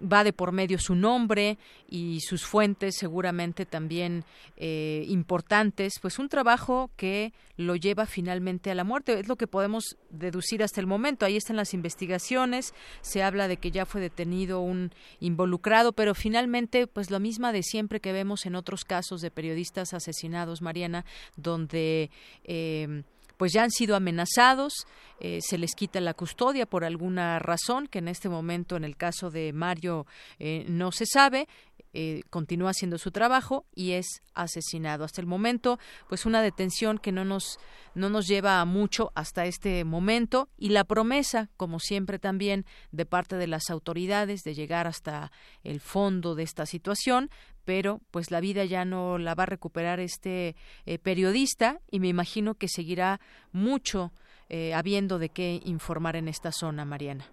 va 0.00 0.24
de 0.24 0.32
por 0.32 0.52
medio 0.52 0.78
su 0.78 0.94
nombre 0.94 1.58
y 1.88 2.20
sus 2.20 2.44
fuentes 2.44 2.96
seguramente 2.96 3.66
también 3.66 4.24
eh, 4.56 5.04
importantes, 5.08 5.98
pues 6.00 6.18
un 6.18 6.28
trabajo 6.28 6.90
que 6.96 7.32
lo 7.56 7.76
lleva 7.76 8.06
finalmente 8.06 8.70
a 8.70 8.74
la 8.74 8.84
muerte. 8.84 9.18
Es 9.18 9.28
lo 9.28 9.36
que 9.36 9.46
podemos 9.46 9.96
deducir 10.10 10.62
hasta 10.62 10.80
el 10.80 10.86
momento. 10.86 11.26
Ahí 11.26 11.36
están 11.36 11.56
las 11.56 11.74
investigaciones, 11.74 12.74
se 13.00 13.22
habla 13.22 13.48
de 13.48 13.56
que 13.56 13.70
ya 13.70 13.86
fue 13.86 14.00
detenido 14.00 14.60
un 14.60 14.92
involucrado, 15.20 15.92
pero 15.92 16.14
finalmente, 16.14 16.86
pues 16.86 17.10
la 17.10 17.18
misma 17.18 17.52
de 17.52 17.62
siempre 17.62 18.00
que 18.00 18.12
vemos 18.12 18.46
en 18.46 18.54
otros 18.54 18.84
casos 18.84 19.20
de 19.20 19.30
periodistas 19.30 19.94
asesinados, 19.94 20.62
Mariana, 20.62 21.04
donde 21.36 22.10
eh, 22.44 23.02
pues 23.38 23.52
ya 23.54 23.62
han 23.62 23.70
sido 23.70 23.96
amenazados, 23.96 24.86
eh, 25.20 25.38
se 25.40 25.56
les 25.56 25.74
quita 25.74 26.00
la 26.00 26.12
custodia 26.12 26.66
por 26.66 26.84
alguna 26.84 27.38
razón 27.38 27.86
que 27.86 28.00
en 28.00 28.08
este 28.08 28.28
momento 28.28 28.76
en 28.76 28.84
el 28.84 28.96
caso 28.96 29.30
de 29.30 29.52
Mario 29.54 30.06
eh, 30.38 30.66
no 30.68 30.92
se 30.92 31.06
sabe, 31.06 31.48
eh, 31.92 32.22
continúa 32.30 32.70
haciendo 32.70 32.98
su 32.98 33.10
trabajo 33.10 33.66
y 33.74 33.92
es 33.92 34.22
asesinado. 34.34 35.04
Hasta 35.04 35.20
el 35.20 35.26
momento, 35.26 35.78
pues 36.08 36.26
una 36.26 36.42
detención 36.42 36.98
que 36.98 37.12
no 37.12 37.24
nos, 37.24 37.58
no 37.94 38.10
nos 38.10 38.26
lleva 38.26 38.60
a 38.60 38.64
mucho 38.64 39.10
hasta 39.14 39.46
este 39.46 39.84
momento 39.84 40.48
y 40.56 40.70
la 40.70 40.84
promesa, 40.84 41.50
como 41.56 41.80
siempre 41.80 42.18
también, 42.18 42.66
de 42.92 43.06
parte 43.06 43.36
de 43.36 43.46
las 43.46 43.70
autoridades 43.70 44.42
de 44.42 44.54
llegar 44.54 44.86
hasta 44.86 45.32
el 45.64 45.80
fondo 45.80 46.34
de 46.34 46.42
esta 46.42 46.66
situación, 46.66 47.30
pero 47.64 48.00
pues 48.10 48.30
la 48.30 48.40
vida 48.40 48.64
ya 48.64 48.84
no 48.84 49.18
la 49.18 49.34
va 49.34 49.42
a 49.42 49.46
recuperar 49.46 50.00
este 50.00 50.56
eh, 50.86 50.98
periodista 50.98 51.80
y 51.90 52.00
me 52.00 52.08
imagino 52.08 52.54
que 52.54 52.68
seguirá 52.68 53.20
mucho 53.52 54.12
eh, 54.48 54.72
habiendo 54.72 55.18
de 55.18 55.28
qué 55.28 55.60
informar 55.64 56.16
en 56.16 56.28
esta 56.28 56.52
zona, 56.52 56.84
Mariana. 56.84 57.26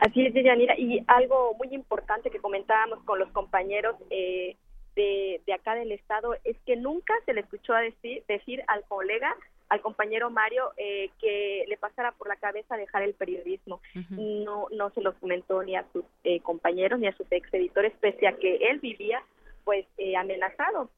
Así 0.00 0.26
es, 0.26 0.34
Yanira. 0.34 0.78
Y 0.78 1.04
algo 1.06 1.54
muy 1.54 1.68
importante 1.74 2.30
que 2.30 2.40
comentábamos 2.40 3.02
con 3.04 3.18
los 3.18 3.30
compañeros 3.30 3.96
eh, 4.10 4.56
de, 4.96 5.40
de, 5.46 5.52
acá 5.52 5.74
del 5.74 5.92
Estado 5.92 6.34
es 6.44 6.56
que 6.66 6.76
nunca 6.76 7.14
se 7.24 7.32
le 7.32 7.40
escuchó 7.42 7.74
a 7.74 7.80
decir, 7.80 8.22
decir 8.28 8.62
al 8.66 8.82
colega, 8.84 9.34
al 9.68 9.80
compañero 9.80 10.28
Mario, 10.30 10.72
eh, 10.76 11.10
que 11.20 11.64
le 11.68 11.76
pasara 11.78 12.12
por 12.12 12.28
la 12.28 12.36
cabeza 12.36 12.76
dejar 12.76 13.02
el 13.02 13.14
periodismo. 13.14 13.80
No 14.10 14.66
no 14.70 14.90
se 14.90 15.00
lo 15.00 15.14
comentó 15.14 15.62
ni 15.62 15.76
a 15.76 15.86
sus 15.92 16.04
eh, 16.24 16.40
compañeros 16.40 16.98
ni 16.98 17.06
a 17.06 17.16
sus 17.16 17.26
ex 17.30 17.52
editores, 17.54 17.92
pese 18.00 18.26
a 18.26 18.36
que 18.36 18.56
él 18.56 18.80
vivía 18.80 19.22
pues 19.64 19.86
amenazado. 20.18 20.90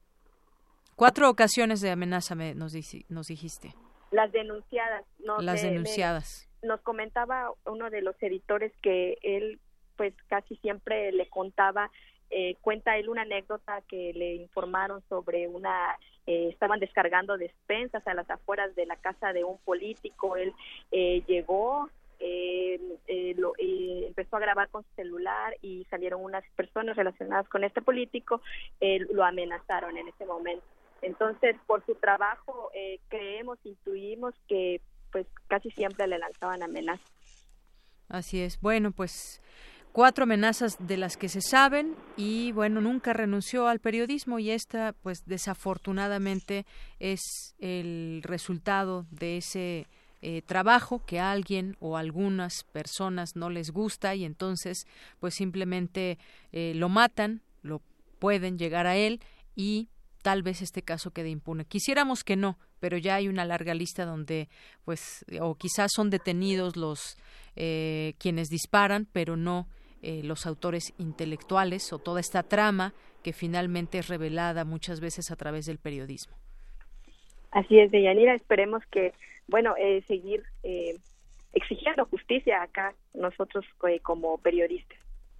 Cuatro 0.95 1.29
ocasiones 1.29 1.81
de 1.81 1.91
amenaza 1.91 2.35
me, 2.35 2.55
nos, 2.55 2.73
nos 3.09 3.27
dijiste. 3.27 3.73
Las 4.11 4.31
denunciadas. 4.31 5.05
No, 5.19 5.39
Las 5.39 5.61
denunciadas 5.61 6.49
nos 6.65 6.81
comentaba 6.81 7.51
uno 7.65 7.89
de 7.89 8.01
los 8.01 8.15
editores 8.21 8.71
que 8.81 9.17
él 9.21 9.59
pues 9.95 10.13
casi 10.27 10.57
siempre 10.57 11.11
le 11.13 11.29
contaba 11.29 11.89
eh, 12.29 12.55
cuenta 12.61 12.97
él 12.97 13.09
una 13.09 13.21
anécdota 13.21 13.81
que 13.87 14.11
le 14.13 14.35
informaron 14.35 15.01
sobre 15.07 15.47
una 15.47 15.97
eh, 16.27 16.49
estaban 16.51 16.79
descargando 16.79 17.37
despensas 17.37 18.05
a 18.07 18.15
las 18.15 18.29
afueras 18.29 18.73
de 18.75 18.87
la 18.87 18.95
casa 18.95 19.31
de 19.31 19.43
un 19.43 19.59
político. 19.59 20.35
Él 20.37 20.53
eh, 20.91 21.23
llegó 21.27 21.89
eh, 22.19 22.79
lo, 23.37 23.53
empezó 23.59 24.37
a 24.37 24.39
grabar 24.39 24.69
con 24.69 24.83
su 24.83 24.89
celular 24.95 25.55
y 25.61 25.85
salieron 25.89 26.23
unas 26.23 26.43
personas 26.55 26.95
relacionadas 26.95 27.47
con 27.49 27.63
este 27.63 27.81
político 27.81 28.41
lo 29.09 29.23
amenazaron 29.23 29.97
en 29.97 30.07
ese 30.07 30.25
momento. 30.25 30.65
Entonces 31.01 31.55
por 31.67 31.85
su 31.85 31.93
trabajo 31.95 32.71
creemos 33.09 33.59
intuimos 33.63 34.33
que 34.47 34.81
pues 35.15 35.27
casi 35.47 35.71
siempre 35.71 36.07
le 36.07 36.19
lanzaban 36.19 36.61
amenazas. 36.61 37.09
Así 38.09 38.41
es. 38.41 38.59
Bueno, 38.59 38.91
pues 38.91 39.41
cuatro 39.93 40.23
amenazas 40.23 40.75
de 40.77 40.97
las 40.97 41.15
que 41.15 41.29
se 41.29 41.39
saben 41.39 41.95
y 42.17 42.51
bueno, 42.51 42.81
nunca 42.81 43.13
renunció 43.13 43.69
al 43.69 43.79
periodismo 43.79 44.39
y 44.39 44.49
esta 44.51 44.91
pues 44.91 45.25
desafortunadamente 45.25 46.65
es 46.99 47.55
el 47.59 48.23
resultado 48.23 49.05
de 49.09 49.37
ese 49.37 49.87
eh, 50.21 50.41
trabajo 50.41 51.01
que 51.05 51.21
a 51.21 51.31
alguien 51.31 51.77
o 51.79 51.95
algunas 51.95 52.65
personas 52.73 53.37
no 53.37 53.49
les 53.49 53.71
gusta 53.71 54.15
y 54.15 54.25
entonces 54.25 54.85
pues 55.21 55.33
simplemente 55.33 56.19
eh, 56.51 56.73
lo 56.75 56.89
matan, 56.89 57.41
lo 57.61 57.81
pueden 58.19 58.57
llegar 58.57 58.85
a 58.85 58.97
él 58.97 59.21
y 59.55 59.87
tal 60.23 60.43
vez 60.43 60.61
este 60.61 60.81
caso 60.81 61.11
quede 61.11 61.29
impune. 61.29 61.63
Quisiéramos 61.63 62.25
que 62.25 62.35
no, 62.35 62.57
pero 62.85 62.99
ya 62.99 63.15
hay 63.15 63.27
una 63.27 63.45
larga 63.45 63.73
lista 63.73 64.05
donde, 64.05 64.47
pues, 64.83 65.25
o 65.41 65.55
quizás 65.55 65.91
son 65.91 66.11
detenidos 66.11 66.77
los 66.77 67.17
eh, 67.55 68.13
quienes 68.19 68.47
disparan, 68.49 69.07
pero 69.11 69.35
no 69.35 69.65
eh, 70.03 70.21
los 70.23 70.45
autores 70.45 70.93
intelectuales 70.99 71.91
o 71.93 71.97
toda 71.97 72.19
esta 72.19 72.43
trama 72.43 72.93
que 73.23 73.33
finalmente 73.33 73.97
es 73.97 74.07
revelada 74.07 74.65
muchas 74.65 74.99
veces 74.99 75.31
a 75.31 75.35
través 75.35 75.65
del 75.65 75.79
periodismo. 75.79 76.35
Así 77.49 77.79
es, 77.79 77.89
Deyanira. 77.89 78.35
Esperemos 78.35 78.83
que, 78.91 79.13
bueno, 79.47 79.73
eh, 79.79 80.03
seguir 80.07 80.43
exigiendo 81.53 82.05
justicia 82.05 82.61
acá 82.61 82.93
nosotros 83.15 83.65
eh, 83.89 83.99
como 84.01 84.37
periodistas. 84.37 84.99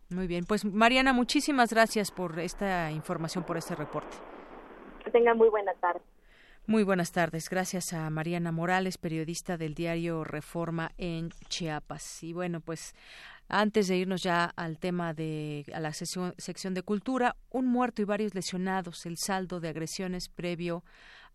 Muy 0.10 0.26
bien, 0.26 0.46
pues 0.48 0.66
Mariana, 0.66 1.14
muchísimas 1.14 1.72
gracias 1.72 2.10
por 2.10 2.40
esta 2.40 2.90
información, 2.90 3.44
por 3.44 3.58
este 3.58 3.76
reporte. 3.76 4.18
Que 5.04 5.12
tengan 5.12 5.38
muy 5.38 5.50
buena 5.50 5.76
tarde. 5.76 6.02
Muy 6.68 6.82
buenas 6.82 7.12
tardes. 7.12 7.48
Gracias 7.48 7.94
a 7.94 8.10
Mariana 8.10 8.52
Morales, 8.52 8.98
periodista 8.98 9.56
del 9.56 9.76
diario 9.76 10.24
Reforma 10.24 10.92
en 10.98 11.30
Chiapas. 11.48 12.24
Y 12.24 12.34
bueno, 12.34 12.60
pues 12.60 12.96
antes 13.48 13.88
de 13.88 13.98
irnos 13.98 14.24
ya 14.24 14.46
al 14.46 14.80
tema 14.80 15.14
de 15.14 15.64
a 15.72 15.80
la 15.80 15.94
sección 15.94 16.74
de 16.74 16.82
cultura, 16.82 17.36
un 17.52 17.68
muerto 17.68 18.02
y 18.02 18.06
varios 18.06 18.34
lesionados, 18.34 19.06
el 19.06 19.18
saldo 19.18 19.60
de 19.60 19.70
agresiones 19.70 20.28
previo 20.28 20.84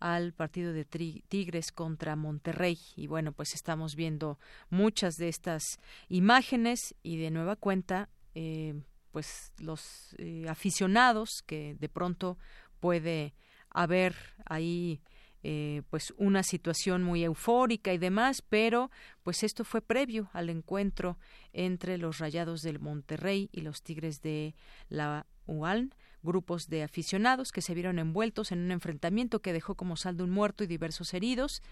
al 0.01 0.33
partido 0.33 0.73
de 0.73 0.83
Tigres 0.83 1.71
contra 1.71 2.17
Monterrey. 2.17 2.77
Y 2.97 3.07
bueno, 3.07 3.31
pues 3.31 3.53
estamos 3.53 3.95
viendo 3.95 4.37
muchas 4.69 5.15
de 5.15 5.29
estas 5.29 5.63
imágenes 6.09 6.93
y 7.03 7.15
de 7.15 7.31
nueva 7.31 7.55
cuenta, 7.55 8.09
eh, 8.35 8.81
pues 9.13 9.53
los 9.59 10.13
eh, 10.17 10.45
aficionados 10.49 11.41
que 11.45 11.77
de 11.79 11.87
pronto 11.87 12.37
puede 12.81 13.33
haber 13.69 14.13
ahí 14.45 15.01
eh, 15.43 15.81
pues 15.89 16.13
una 16.17 16.43
situación 16.43 17.03
muy 17.03 17.23
eufórica 17.23 17.93
y 17.93 17.97
demás, 17.97 18.41
pero 18.41 18.91
pues 19.23 19.43
esto 19.43 19.63
fue 19.63 19.81
previo 19.81 20.29
al 20.33 20.49
encuentro 20.49 21.17
entre 21.53 21.97
los 21.97 22.19
Rayados 22.19 22.61
del 22.61 22.79
Monterrey 22.79 23.49
y 23.51 23.61
los 23.61 23.81
Tigres 23.81 24.21
de 24.21 24.55
la 24.89 25.25
UALN, 25.47 25.93
grupos 26.23 26.67
de 26.67 26.83
aficionados 26.83 27.51
que 27.51 27.61
se 27.61 27.73
vieron 27.73 27.97
envueltos 27.97 28.51
en 28.51 28.59
un 28.59 28.71
enfrentamiento 28.71 29.41
que 29.41 29.53
dejó 29.53 29.75
como 29.75 29.95
saldo 29.95 30.23
un 30.23 30.29
muerto 30.29 30.63
y 30.63 30.67
diversos 30.67 31.13
heridos 31.13 31.63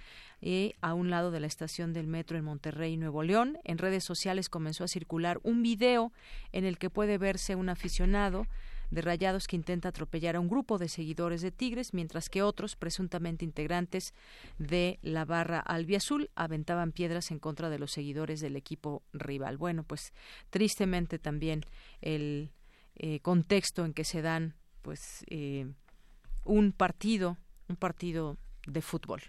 eh, 0.42 0.74
a 0.82 0.94
un 0.94 1.10
lado 1.10 1.30
de 1.30 1.40
la 1.40 1.48
estación 1.48 1.94
del 1.94 2.08
metro 2.08 2.38
en 2.38 2.46
Monterrey, 2.46 2.98
Nuevo 2.98 3.22
León. 3.22 3.60
En 3.64 3.78
redes 3.78 4.04
sociales 4.04 4.50
comenzó 4.50 4.84
a 4.84 4.88
circular 4.88 5.40
un 5.44 5.62
video 5.62 6.12
en 6.52 6.66
el 6.66 6.78
que 6.80 6.90
puede 6.90 7.18
verse 7.18 7.56
un 7.56 7.70
aficionado 7.70 8.48
de 8.92 9.02
Rayados 9.02 9.48
que 9.48 9.56
intenta 9.56 9.90
atropellar 9.90 10.36
a 10.36 10.40
un 10.40 10.50
grupo 10.50 10.78
de 10.78 10.90
seguidores 10.90 11.42
de 11.42 11.52
Tigres, 11.52 11.94
mientras 11.94 12.30
que 12.30 12.42
otros, 12.42 12.76
presuntamente 12.76 13.46
integrantes 13.46 14.14
de 14.58 15.00
la 15.02 15.26
barra 15.26 15.60
albiazul, 15.60 16.30
aventaban 16.36 16.92
piedras 16.92 17.32
en 17.32 17.40
contra 17.40 17.70
de 17.70 17.80
los 17.80 17.92
seguidores 17.92 18.42
del 18.42 18.56
equipo 18.56 19.04
rival. 19.14 19.58
Bueno, 19.58 19.84
pues 19.84 20.14
tristemente 20.50 21.20
también 21.20 21.62
el 22.02 22.52
eh, 22.96 23.20
contexto 23.22 23.86
en 23.86 23.94
que 23.94 24.04
se 24.04 24.22
dan 24.22 24.56
pues 24.82 25.24
eh, 25.28 25.68
un 26.46 26.72
partido, 26.72 27.38
un 27.68 27.76
partido 27.76 28.38
de 28.68 28.82
fútbol. 28.82 29.22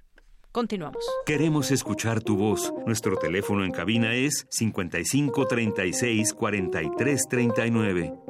Continuamos. 0.53 1.05
Queremos 1.27 1.71
escuchar 1.71 2.23
tu 2.23 2.37
voz. 2.37 2.73
Nuestro 2.85 3.17
teléfono 3.17 3.65
en 3.65 3.71
cabina 3.71 4.15
es 4.15 4.47
55 4.51 5.47
36 5.47 6.33
43 6.35 7.29
39. 7.29 8.30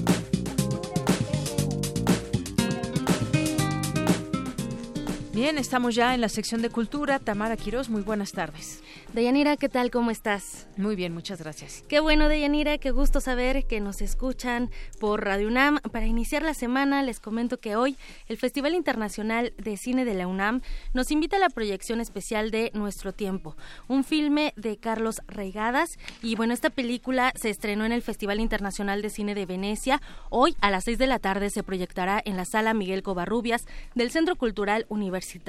Bien, 5.51 5.59
estamos 5.59 5.95
ya 5.95 6.15
en 6.15 6.21
la 6.21 6.29
sección 6.29 6.61
de 6.61 6.69
cultura. 6.69 7.19
Tamara 7.19 7.57
Quiroz, 7.57 7.89
muy 7.89 8.03
buenas 8.03 8.31
tardes. 8.31 8.81
Deyanira, 9.11 9.57
¿qué 9.57 9.67
tal? 9.67 9.91
¿Cómo 9.91 10.09
estás? 10.09 10.65
Muy 10.77 10.95
bien, 10.95 11.13
muchas 11.13 11.41
gracias. 11.41 11.83
Qué 11.89 11.99
bueno, 11.99 12.29
Deyanira, 12.29 12.77
qué 12.77 12.91
gusto 12.91 13.19
saber 13.19 13.65
que 13.67 13.81
nos 13.81 14.01
escuchan 14.01 14.69
por 15.01 15.25
Radio 15.25 15.49
UNAM. 15.49 15.81
Para 15.91 16.05
iniciar 16.05 16.43
la 16.43 16.53
semana, 16.53 17.03
les 17.03 17.19
comento 17.19 17.59
que 17.59 17.75
hoy 17.75 17.97
el 18.29 18.37
Festival 18.37 18.73
Internacional 18.75 19.53
de 19.57 19.75
Cine 19.75 20.05
de 20.05 20.13
la 20.13 20.27
UNAM 20.27 20.61
nos 20.93 21.11
invita 21.11 21.35
a 21.35 21.39
la 21.41 21.49
proyección 21.49 21.99
especial 21.99 22.49
de 22.49 22.71
Nuestro 22.73 23.11
Tiempo, 23.11 23.57
un 23.89 24.05
filme 24.05 24.53
de 24.55 24.77
Carlos 24.77 25.21
Reigadas. 25.27 25.99
Y 26.23 26.35
bueno, 26.35 26.53
esta 26.53 26.69
película 26.69 27.33
se 27.35 27.49
estrenó 27.49 27.83
en 27.83 27.91
el 27.91 28.01
Festival 28.01 28.39
Internacional 28.39 29.01
de 29.01 29.09
Cine 29.09 29.35
de 29.35 29.45
Venecia. 29.45 30.01
Hoy 30.29 30.55
a 30.61 30.71
las 30.71 30.85
seis 30.85 30.97
de 30.97 31.07
la 31.07 31.19
tarde 31.19 31.49
se 31.49 31.63
proyectará 31.63 32.21
en 32.23 32.37
la 32.37 32.45
sala 32.45 32.73
Miguel 32.73 33.03
Covarrubias 33.03 33.65
del 33.93 34.11
Centro 34.11 34.37
Cultural 34.37 34.85
Universitario, 34.87 35.40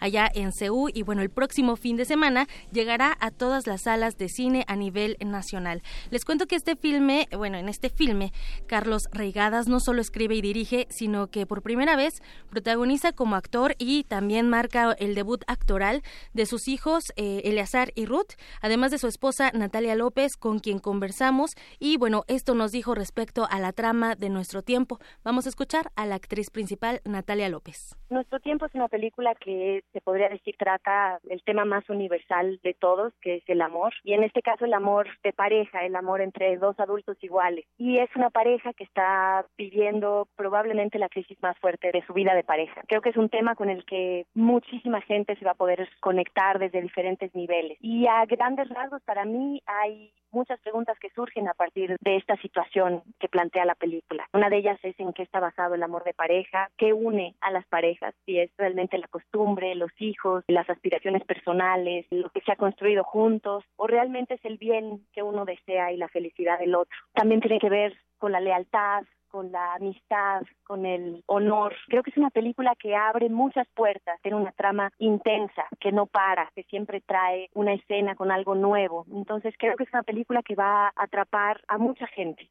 allá 0.00 0.30
en 0.34 0.52
Ceú. 0.52 0.88
Y 0.92 1.02
bueno, 1.02 1.22
el 1.22 1.30
próximo 1.30 1.76
fin 1.76 1.96
de 1.96 2.04
semana 2.04 2.46
llegará 2.72 3.16
a 3.20 3.30
todas 3.30 3.66
las 3.66 3.82
salas 3.82 4.18
de 4.18 4.28
cine 4.28 4.64
a 4.68 4.76
nivel 4.76 5.16
nacional. 5.20 5.82
Les 6.10 6.24
cuento 6.24 6.46
que 6.46 6.56
este 6.56 6.76
filme, 6.76 7.28
bueno, 7.36 7.58
en 7.58 7.68
este 7.68 7.88
filme, 7.88 8.32
Carlos 8.66 9.08
Reigadas 9.12 9.68
no 9.68 9.80
solo 9.80 10.00
escribe 10.00 10.34
y 10.34 10.40
dirige, 10.40 10.86
sino 10.90 11.28
que 11.28 11.46
por 11.46 11.62
primera 11.62 11.96
vez 11.96 12.22
protagoniza 12.50 13.12
como 13.12 13.36
actor 13.36 13.74
y 13.78 14.04
también 14.04 14.48
marca 14.48 14.92
el 14.98 15.14
debut 15.14 15.42
actoral 15.46 16.02
de 16.32 16.46
sus 16.46 16.68
hijos 16.68 17.12
eh, 17.16 17.42
Eleazar 17.44 17.92
y 17.94 18.06
Ruth, 18.06 18.32
además 18.60 18.90
de 18.90 18.98
su 18.98 19.06
esposa 19.06 19.50
Natalia 19.52 19.94
López, 19.94 20.36
con 20.36 20.58
quien 20.58 20.78
conversamos. 20.78 21.52
Y 21.78 21.96
bueno, 21.96 22.24
esto 22.28 22.54
nos 22.54 22.72
dijo 22.72 22.94
respecto 22.94 23.46
a 23.50 23.58
la 23.60 23.72
trama 23.72 24.14
de 24.14 24.30
nuestro 24.30 24.62
tiempo. 24.62 24.98
Vamos 25.24 25.46
a 25.46 25.48
escuchar 25.48 25.90
a 25.96 26.06
la 26.06 26.14
actriz 26.14 26.50
principal, 26.50 27.00
Natalia 27.04 27.48
López. 27.48 27.96
Nuestro 28.10 28.40
tiempo 28.40 28.66
es 28.66 28.74
una 28.74 28.88
película 28.88 29.17
que 29.40 29.82
se 29.92 30.00
podría 30.00 30.28
decir 30.28 30.54
trata 30.58 31.18
el 31.28 31.42
tema 31.42 31.64
más 31.64 31.88
universal 31.90 32.58
de 32.62 32.74
todo 32.74 32.88
todos, 32.88 33.12
que 33.20 33.36
es 33.36 33.42
el 33.48 33.60
amor, 33.60 33.92
y 34.02 34.14
en 34.14 34.24
este 34.24 34.40
caso 34.40 34.64
el 34.64 34.72
amor 34.72 35.08
de 35.22 35.34
pareja, 35.34 35.84
el 35.84 35.94
amor 35.94 36.22
entre 36.22 36.56
dos 36.56 36.80
adultos 36.80 37.18
iguales. 37.22 37.66
Y 37.76 37.98
es 37.98 38.08
una 38.16 38.30
pareja 38.30 38.72
que 38.72 38.84
está 38.84 39.44
viviendo 39.58 40.26
probablemente 40.36 40.98
la 40.98 41.10
crisis 41.10 41.36
más 41.42 41.58
fuerte 41.58 41.92
de 41.92 42.02
su 42.06 42.14
vida 42.14 42.34
de 42.34 42.44
pareja. 42.44 42.80
Creo 42.88 43.02
que 43.02 43.10
es 43.10 43.16
un 43.18 43.28
tema 43.28 43.54
con 43.56 43.68
el 43.68 43.84
que 43.84 44.24
muchísima 44.32 45.02
gente 45.02 45.36
se 45.36 45.44
va 45.44 45.50
a 45.50 45.62
poder 45.62 45.86
conectar 46.00 46.58
desde 46.58 46.80
diferentes 46.80 47.34
niveles. 47.34 47.76
Y 47.82 48.06
a 48.06 48.24
grandes 48.24 48.70
rasgos, 48.70 49.02
para 49.02 49.26
mí 49.26 49.60
hay 49.66 50.10
muchas 50.30 50.60
preguntas 50.60 50.98
que 50.98 51.10
surgen 51.10 51.48
a 51.48 51.54
partir 51.54 51.96
de 52.00 52.16
esta 52.16 52.36
situación 52.36 53.02
que 53.18 53.28
plantea 53.28 53.64
la 53.64 53.74
película. 53.74 54.26
Una 54.32 54.48
de 54.48 54.58
ellas 54.58 54.78
es 54.82 54.98
en 54.98 55.12
qué 55.12 55.22
está 55.22 55.40
basado 55.40 55.74
el 55.74 55.82
amor 55.82 56.04
de 56.04 56.14
pareja, 56.14 56.70
qué 56.76 56.92
une 56.92 57.34
a 57.40 57.50
las 57.50 57.66
parejas, 57.66 58.14
si 58.24 58.38
es 58.38 58.50
realmente 58.56 58.98
la 58.98 59.07
costumbre, 59.08 59.74
los 59.74 59.90
hijos, 59.98 60.44
las 60.48 60.68
aspiraciones 60.70 61.24
personales, 61.24 62.06
lo 62.10 62.30
que 62.30 62.40
se 62.40 62.52
ha 62.52 62.56
construido 62.56 63.04
juntos, 63.04 63.64
o 63.76 63.86
realmente 63.86 64.34
es 64.34 64.44
el 64.44 64.58
bien 64.58 65.06
que 65.12 65.22
uno 65.22 65.44
desea 65.44 65.92
y 65.92 65.96
la 65.96 66.08
felicidad 66.08 66.58
del 66.58 66.74
otro. 66.74 66.96
También 67.12 67.40
tiene 67.40 67.58
que 67.58 67.70
ver 67.70 67.96
con 68.18 68.32
la 68.32 68.40
lealtad, 68.40 69.04
con 69.28 69.52
la 69.52 69.74
amistad, 69.74 70.42
con 70.64 70.86
el 70.86 71.22
honor. 71.26 71.74
Creo 71.88 72.02
que 72.02 72.10
es 72.10 72.16
una 72.16 72.30
película 72.30 72.74
que 72.78 72.96
abre 72.96 73.28
muchas 73.28 73.66
puertas, 73.74 74.20
tiene 74.22 74.36
una 74.36 74.52
trama 74.52 74.90
intensa, 74.98 75.66
que 75.80 75.92
no 75.92 76.06
para, 76.06 76.50
que 76.54 76.64
siempre 76.64 77.00
trae 77.00 77.48
una 77.54 77.74
escena 77.74 78.14
con 78.16 78.30
algo 78.30 78.54
nuevo. 78.54 79.06
Entonces 79.12 79.54
creo 79.58 79.76
que 79.76 79.84
es 79.84 79.92
una 79.92 80.02
película 80.02 80.42
que 80.42 80.54
va 80.54 80.88
a 80.88 80.92
atrapar 80.96 81.60
a 81.68 81.78
mucha 81.78 82.06
gente. 82.08 82.50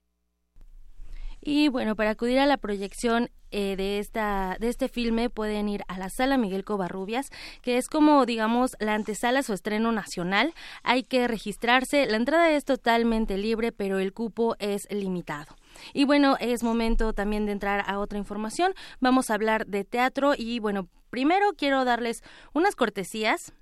Y 1.49 1.69
bueno, 1.69 1.95
para 1.95 2.09
acudir 2.09 2.39
a 2.39 2.45
la 2.45 2.57
proyección 2.57 3.29
eh, 3.51 3.77
de 3.77 3.99
esta 3.99 4.57
de 4.59 4.67
este 4.67 4.89
filme 4.89 5.29
pueden 5.29 5.69
ir 5.69 5.81
a 5.87 5.97
la 5.97 6.09
sala 6.09 6.35
Miguel 6.35 6.65
Covarrubias, 6.65 7.29
que 7.61 7.77
es 7.77 7.87
como 7.87 8.25
digamos 8.25 8.75
la 8.81 8.95
antesala 8.95 9.39
a 9.39 9.43
su 9.43 9.53
estreno 9.53 9.93
nacional. 9.93 10.53
Hay 10.83 11.03
que 11.03 11.25
registrarse. 11.25 12.05
La 12.05 12.17
entrada 12.17 12.51
es 12.51 12.65
totalmente 12.65 13.37
libre, 13.37 13.71
pero 13.71 13.99
el 13.99 14.11
cupo 14.11 14.57
es 14.59 14.89
limitado. 14.91 15.55
Y 15.93 16.03
bueno, 16.03 16.35
es 16.41 16.63
momento 16.63 17.13
también 17.13 17.45
de 17.45 17.53
entrar 17.53 17.81
a 17.87 17.99
otra 17.99 18.17
información. 18.17 18.73
Vamos 18.99 19.29
a 19.29 19.35
hablar 19.35 19.67
de 19.67 19.85
teatro 19.85 20.33
y 20.37 20.59
bueno, 20.59 20.89
primero 21.09 21.53
quiero 21.57 21.85
darles 21.85 22.23
unas 22.51 22.75
cortesías 22.75 23.53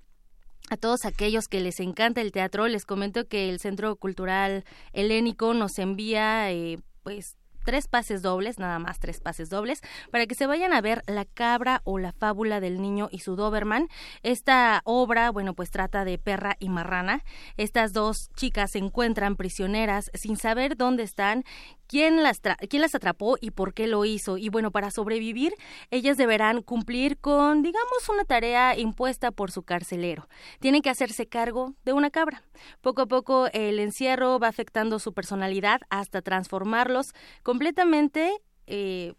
a 0.70 0.76
todos 0.76 1.04
aquellos 1.04 1.46
que 1.46 1.60
les 1.60 1.78
encanta 1.78 2.20
el 2.20 2.32
teatro, 2.32 2.66
les 2.66 2.84
comento 2.84 3.28
que 3.28 3.48
el 3.48 3.60
Centro 3.60 3.94
Cultural 3.94 4.64
Helénico 4.92 5.54
nos 5.54 5.78
envía 5.78 6.50
eh, 6.50 6.78
pues 7.04 7.35
tres 7.66 7.88
pases 7.88 8.22
dobles, 8.22 8.60
nada 8.60 8.78
más 8.78 9.00
tres 9.00 9.20
pases 9.20 9.50
dobles, 9.50 9.82
para 10.12 10.26
que 10.26 10.36
se 10.36 10.46
vayan 10.46 10.72
a 10.72 10.80
ver 10.80 11.02
La 11.08 11.24
cabra 11.24 11.82
o 11.84 11.98
la 11.98 12.12
fábula 12.12 12.60
del 12.60 12.80
niño 12.80 13.08
y 13.10 13.18
su 13.18 13.34
Doberman. 13.34 13.88
Esta 14.22 14.82
obra, 14.84 15.30
bueno, 15.30 15.52
pues 15.52 15.70
trata 15.70 16.04
de 16.04 16.16
perra 16.16 16.56
y 16.60 16.68
marrana. 16.68 17.24
Estas 17.56 17.92
dos 17.92 18.30
chicas 18.36 18.70
se 18.70 18.78
encuentran 18.78 19.34
prisioneras 19.34 20.12
sin 20.14 20.36
saber 20.36 20.76
dónde 20.76 21.02
están 21.02 21.42
quién 21.88 22.22
las, 22.22 22.40
quién 22.68 22.82
las 22.82 22.94
atrapó 22.94 23.36
y 23.40 23.50
por 23.50 23.74
qué 23.74 23.86
lo 23.86 24.04
hizo. 24.04 24.38
Y 24.38 24.48
bueno, 24.48 24.70
para 24.70 24.90
sobrevivir, 24.90 25.54
ellas 25.90 26.16
deberán 26.16 26.62
cumplir 26.62 27.18
con, 27.18 27.62
digamos, 27.62 28.08
una 28.08 28.24
tarea 28.24 28.78
impuesta 28.78 29.32
por 29.32 29.50
su 29.50 29.62
carcelero. 29.62 30.28
Tienen 30.60 30.82
que 30.82 30.90
hacerse 30.90 31.26
cargo 31.26 31.74
de 31.84 31.92
una 31.92 32.10
cabra. 32.10 32.42
Poco 32.80 33.02
a 33.02 33.06
poco 33.06 33.48
el 33.52 33.80
encierro 33.80 34.38
va 34.38 34.48
afectando 34.48 34.98
su 34.98 35.12
personalidad 35.12 35.80
hasta 35.90 36.22
transformarlos 36.22 37.12
completamente. 37.56 38.42
Eh, 38.66 39.14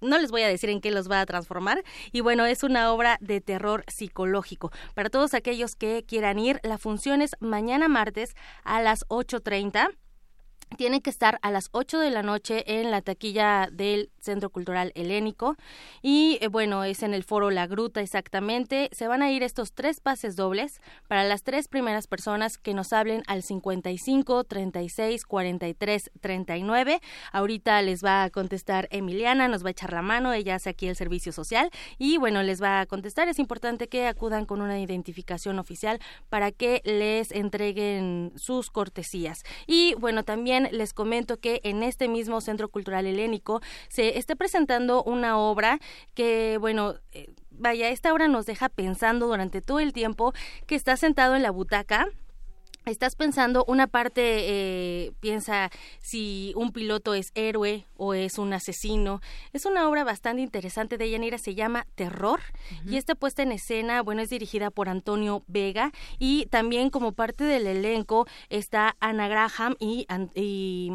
no 0.00 0.18
les 0.18 0.32
voy 0.32 0.42
a 0.42 0.48
decir 0.48 0.70
en 0.70 0.80
qué 0.80 0.90
los 0.90 1.08
va 1.08 1.20
a 1.20 1.26
transformar. 1.26 1.84
Y 2.10 2.20
bueno, 2.20 2.44
es 2.44 2.64
una 2.64 2.92
obra 2.92 3.16
de 3.20 3.40
terror 3.40 3.84
psicológico. 3.86 4.72
Para 4.94 5.08
todos 5.08 5.34
aquellos 5.34 5.76
que 5.76 6.04
quieran 6.04 6.40
ir, 6.40 6.60
la 6.64 6.78
función 6.78 7.22
es 7.22 7.36
mañana 7.38 7.88
martes 7.88 8.34
a 8.64 8.82
las 8.82 9.06
8.30 9.06 9.96
tienen 10.76 11.00
que 11.00 11.10
estar 11.10 11.38
a 11.42 11.52
las 11.52 11.68
8 11.70 12.00
de 12.00 12.10
la 12.10 12.22
noche 12.22 12.64
en 12.80 12.90
la 12.90 13.00
taquilla 13.00 13.68
del 13.70 14.10
Centro 14.24 14.50
Cultural 14.50 14.90
Helénico 14.94 15.56
y 16.02 16.38
eh, 16.40 16.48
bueno, 16.48 16.82
es 16.82 17.02
en 17.02 17.14
el 17.14 17.22
foro 17.22 17.50
La 17.50 17.66
Gruta 17.66 18.00
exactamente. 18.00 18.88
Se 18.92 19.06
van 19.06 19.22
a 19.22 19.30
ir 19.30 19.42
estos 19.42 19.72
tres 19.72 20.00
pases 20.00 20.34
dobles 20.34 20.80
para 21.06 21.24
las 21.24 21.42
tres 21.42 21.68
primeras 21.68 22.06
personas 22.06 22.58
que 22.58 22.74
nos 22.74 22.92
hablen 22.92 23.22
al 23.26 23.42
55 23.42 24.44
36 24.44 25.24
43 25.24 26.10
39. 26.20 27.00
Ahorita 27.32 27.80
les 27.82 28.04
va 28.04 28.24
a 28.24 28.30
contestar 28.30 28.88
Emiliana, 28.90 29.48
nos 29.48 29.64
va 29.64 29.68
a 29.68 29.72
echar 29.72 29.92
la 29.92 30.02
mano, 30.02 30.32
ella 30.32 30.56
hace 30.56 30.70
aquí 30.70 30.88
el 30.88 30.96
servicio 30.96 31.32
social 31.32 31.70
y 31.98 32.16
bueno, 32.16 32.42
les 32.42 32.62
va 32.62 32.80
a 32.80 32.86
contestar. 32.86 33.28
Es 33.28 33.38
importante 33.38 33.88
que 33.88 34.06
acudan 34.06 34.46
con 34.46 34.60
una 34.60 34.80
identificación 34.80 35.58
oficial 35.58 36.00
para 36.28 36.50
que 36.50 36.80
les 36.84 37.30
entreguen 37.30 38.32
sus 38.36 38.70
cortesías. 38.70 39.42
Y 39.66 39.94
bueno, 39.94 40.24
también 40.24 40.68
les 40.72 40.92
comento 40.92 41.38
que 41.38 41.60
en 41.64 41.82
este 41.82 42.08
mismo 42.08 42.40
Centro 42.40 42.68
Cultural 42.68 43.06
Helénico 43.06 43.60
se 43.88 44.13
está 44.14 44.36
presentando 44.36 45.02
una 45.02 45.38
obra 45.38 45.80
que, 46.14 46.58
bueno, 46.58 46.94
eh, 47.12 47.32
vaya, 47.50 47.88
esta 47.88 48.12
obra 48.12 48.28
nos 48.28 48.46
deja 48.46 48.68
pensando 48.68 49.26
durante 49.26 49.60
todo 49.60 49.80
el 49.80 49.92
tiempo 49.92 50.32
que 50.66 50.74
está 50.74 50.96
sentado 50.96 51.36
en 51.36 51.42
la 51.42 51.50
butaca 51.50 52.08
Estás 52.86 53.16
pensando, 53.16 53.64
una 53.66 53.86
parte 53.86 54.20
eh, 54.22 55.12
piensa 55.20 55.70
si 56.00 56.52
un 56.54 56.70
piloto 56.70 57.14
es 57.14 57.30
héroe 57.34 57.86
o 57.96 58.12
es 58.12 58.36
un 58.36 58.52
asesino. 58.52 59.22
Es 59.54 59.64
una 59.64 59.88
obra 59.88 60.04
bastante 60.04 60.42
interesante 60.42 60.98
de 60.98 61.08
Yanira, 61.08 61.38
se 61.38 61.54
llama 61.54 61.86
Terror 61.94 62.40
y 62.86 62.98
esta 62.98 63.14
puesta 63.14 63.42
en 63.42 63.52
escena, 63.52 64.02
bueno, 64.02 64.20
es 64.20 64.28
dirigida 64.28 64.70
por 64.70 64.90
Antonio 64.90 65.44
Vega 65.46 65.92
y 66.18 66.44
también 66.46 66.90
como 66.90 67.12
parte 67.12 67.44
del 67.44 67.66
elenco 67.66 68.26
está 68.50 68.96
Ana 69.00 69.28
Graham 69.28 69.76
y, 69.80 70.06
y 70.34 70.92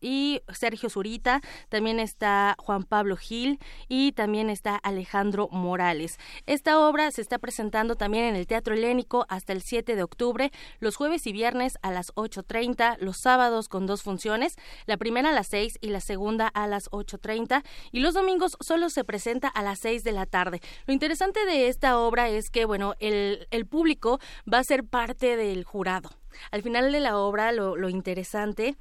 y 0.00 0.42
Sergio 0.52 0.90
Zurita, 0.90 1.40
también 1.68 2.00
está 2.00 2.56
Juan 2.58 2.84
Pablo 2.84 3.16
Gil 3.16 3.58
y 3.88 4.12
también 4.12 4.50
está 4.50 4.76
Alejandro 4.76 5.48
Morales. 5.50 6.18
Esta 6.46 6.78
obra 6.78 7.10
se 7.10 7.22
está 7.22 7.38
presentando 7.38 7.96
también 7.96 8.24
en 8.24 8.36
el 8.36 8.46
Teatro 8.46 8.74
Helénico 8.74 9.26
hasta 9.28 9.52
el 9.52 9.62
7 9.62 9.96
de 9.96 10.02
octubre, 10.02 10.50
los 10.78 10.96
jueves 10.96 11.26
y 11.26 11.32
viernes 11.32 11.78
a 11.82 11.90
las 11.90 12.14
8.30, 12.14 12.98
los 12.98 13.18
sábados 13.18 13.68
con 13.68 13.86
dos 13.86 14.02
funciones, 14.02 14.56
la 14.86 14.96
primera 14.96 15.30
a 15.30 15.32
las 15.32 15.48
6 15.48 15.78
y 15.80 15.88
la 15.88 16.00
segunda 16.00 16.48
a 16.48 16.66
las 16.66 16.90
8.30 16.90 17.62
y 17.92 18.00
los 18.00 18.14
domingos 18.14 18.56
solo 18.60 18.90
se 18.90 19.04
presenta 19.04 19.48
a 19.48 19.62
las 19.62 19.78
6 19.80 20.04
de 20.04 20.12
la 20.12 20.26
tarde. 20.26 20.60
Lo 20.86 20.92
interesante 20.92 21.44
de 21.46 21.68
esta 21.68 21.98
obra 21.98 22.28
es 22.28 22.50
que, 22.50 22.64
bueno, 22.64 22.94
el, 23.00 23.46
el 23.50 23.66
público 23.66 24.20
va 24.52 24.58
a 24.58 24.64
ser 24.64 24.84
parte 24.84 25.36
del 25.36 25.64
jurado. 25.64 26.10
Al 26.50 26.62
final 26.62 26.92
de 26.92 27.00
la 27.00 27.18
obra, 27.18 27.52
lo, 27.52 27.76
lo 27.76 27.88
interesante 27.88 28.76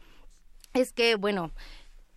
es 0.74 0.94
que, 0.94 1.16
bueno, 1.16 1.52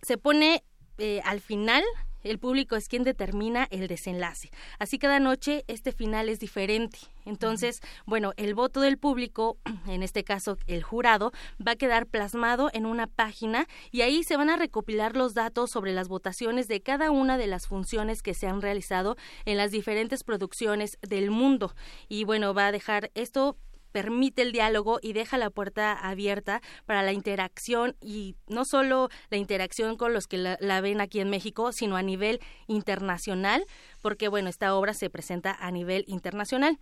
se 0.01 0.17
pone 0.17 0.63
eh, 0.97 1.21
al 1.25 1.41
final 1.41 1.83
el 2.23 2.39
público 2.39 2.75
es 2.75 2.87
quien 2.87 3.03
determina 3.03 3.67
el 3.69 3.87
desenlace. 3.87 4.49
Así 4.79 4.97
cada 4.97 5.19
noche 5.19 5.65
este 5.67 5.91
final 5.91 6.29
es 6.29 6.39
diferente. 6.39 6.99
Entonces, 7.25 7.81
bueno, 8.05 8.31
el 8.37 8.55
voto 8.55 8.79
del 8.81 8.97
público, 8.97 9.57
en 9.87 10.03
este 10.03 10.23
caso 10.23 10.57
el 10.67 10.83
jurado, 10.83 11.31
va 11.65 11.73
a 11.73 11.75
quedar 11.75 12.07
plasmado 12.07 12.69
en 12.73 12.85
una 12.85 13.07
página 13.07 13.67
y 13.91 14.01
ahí 14.01 14.23
se 14.23 14.37
van 14.37 14.49
a 14.49 14.57
recopilar 14.57 15.15
los 15.15 15.33
datos 15.33 15.71
sobre 15.71 15.93
las 15.93 16.07
votaciones 16.07 16.67
de 16.67 16.81
cada 16.81 17.11
una 17.11 17.37
de 17.37 17.47
las 17.47 17.67
funciones 17.67 18.21
que 18.21 18.33
se 18.33 18.47
han 18.47 18.61
realizado 18.61 19.17
en 19.45 19.57
las 19.57 19.71
diferentes 19.71 20.23
producciones 20.23 20.97
del 21.01 21.29
mundo. 21.29 21.75
Y 22.07 22.23
bueno, 22.23 22.53
va 22.53 22.67
a 22.67 22.71
dejar 22.71 23.11
esto 23.15 23.57
permite 23.93 24.41
el 24.41 24.51
diálogo 24.51 24.99
y 25.01 25.13
deja 25.13 25.37
la 25.37 25.49
puerta 25.49 25.93
abierta 25.93 26.61
para 26.85 27.03
la 27.03 27.13
interacción 27.13 27.95
y 28.01 28.35
no 28.47 28.65
solo 28.65 29.07
la 29.29 29.37
interacción 29.37 29.95
con 29.95 30.11
los 30.13 30.27
que 30.27 30.37
la, 30.37 30.81
ven 30.81 30.99
aquí 30.99 31.21
en 31.21 31.29
México, 31.29 31.71
sino 31.71 31.95
a 31.95 32.01
nivel 32.01 32.41
internacional, 32.67 33.65
porque 34.01 34.27
bueno, 34.27 34.49
esta 34.49 34.75
obra 34.75 34.93
se 34.93 35.09
presenta 35.09 35.55
a 35.57 35.71
nivel 35.71 36.03
internacional. 36.07 36.79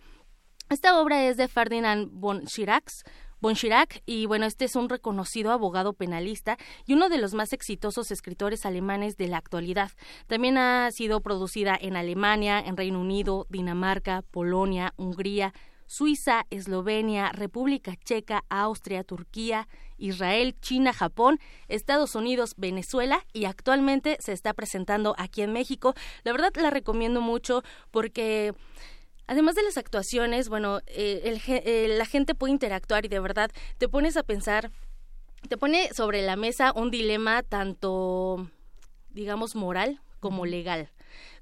Esta 0.70 0.98
obra 0.98 1.28
es 1.28 1.36
de 1.36 1.48
Ferdinand 1.48 2.08
von 2.10 2.46
Schirach, 2.46 2.90
von 3.42 3.56
y 4.06 4.26
bueno, 4.26 4.46
este 4.46 4.64
es 4.64 4.76
un 4.76 4.88
reconocido 4.88 5.50
abogado 5.50 5.94
penalista 5.94 6.56
y 6.86 6.94
uno 6.94 7.08
de 7.08 7.18
los 7.18 7.34
más 7.34 7.52
exitosos 7.52 8.12
escritores 8.12 8.64
alemanes 8.64 9.16
de 9.16 9.26
la 9.26 9.36
actualidad. 9.36 9.90
También 10.28 10.56
ha 10.58 10.88
sido 10.92 11.20
producida 11.20 11.76
en 11.78 11.96
Alemania, 11.96 12.60
en 12.60 12.76
Reino 12.76 13.00
Unido, 13.00 13.46
Dinamarca, 13.50 14.22
Polonia, 14.30 14.94
Hungría, 14.96 15.52
Suiza, 15.92 16.46
Eslovenia, 16.48 17.32
República 17.32 17.94
Checa, 18.02 18.44
Austria, 18.48 19.04
Turquía, 19.04 19.68
Israel, 19.98 20.56
China, 20.58 20.94
Japón, 20.94 21.38
Estados 21.68 22.14
Unidos, 22.14 22.54
Venezuela 22.56 23.26
y 23.34 23.44
actualmente 23.44 24.16
se 24.18 24.32
está 24.32 24.54
presentando 24.54 25.14
aquí 25.18 25.42
en 25.42 25.52
México. 25.52 25.92
La 26.24 26.32
verdad 26.32 26.50
la 26.56 26.70
recomiendo 26.70 27.20
mucho 27.20 27.62
porque 27.90 28.54
Además 29.28 29.54
de 29.54 29.62
las 29.62 29.78
actuaciones, 29.78 30.48
bueno, 30.48 30.80
eh, 30.88 31.40
eh, 31.46 31.94
la 31.96 32.06
gente 32.06 32.34
puede 32.34 32.52
interactuar 32.52 33.04
y 33.04 33.08
de 33.08 33.20
verdad 33.20 33.50
te 33.78 33.88
pones 33.88 34.16
a 34.16 34.24
pensar, 34.24 34.72
te 35.48 35.56
pone 35.56 35.88
sobre 35.94 36.22
la 36.22 36.36
mesa 36.36 36.72
un 36.74 36.90
dilema 36.90 37.42
tanto, 37.42 38.50
digamos, 39.10 39.54
moral 39.54 40.00
como 40.20 40.44
legal. 40.44 40.90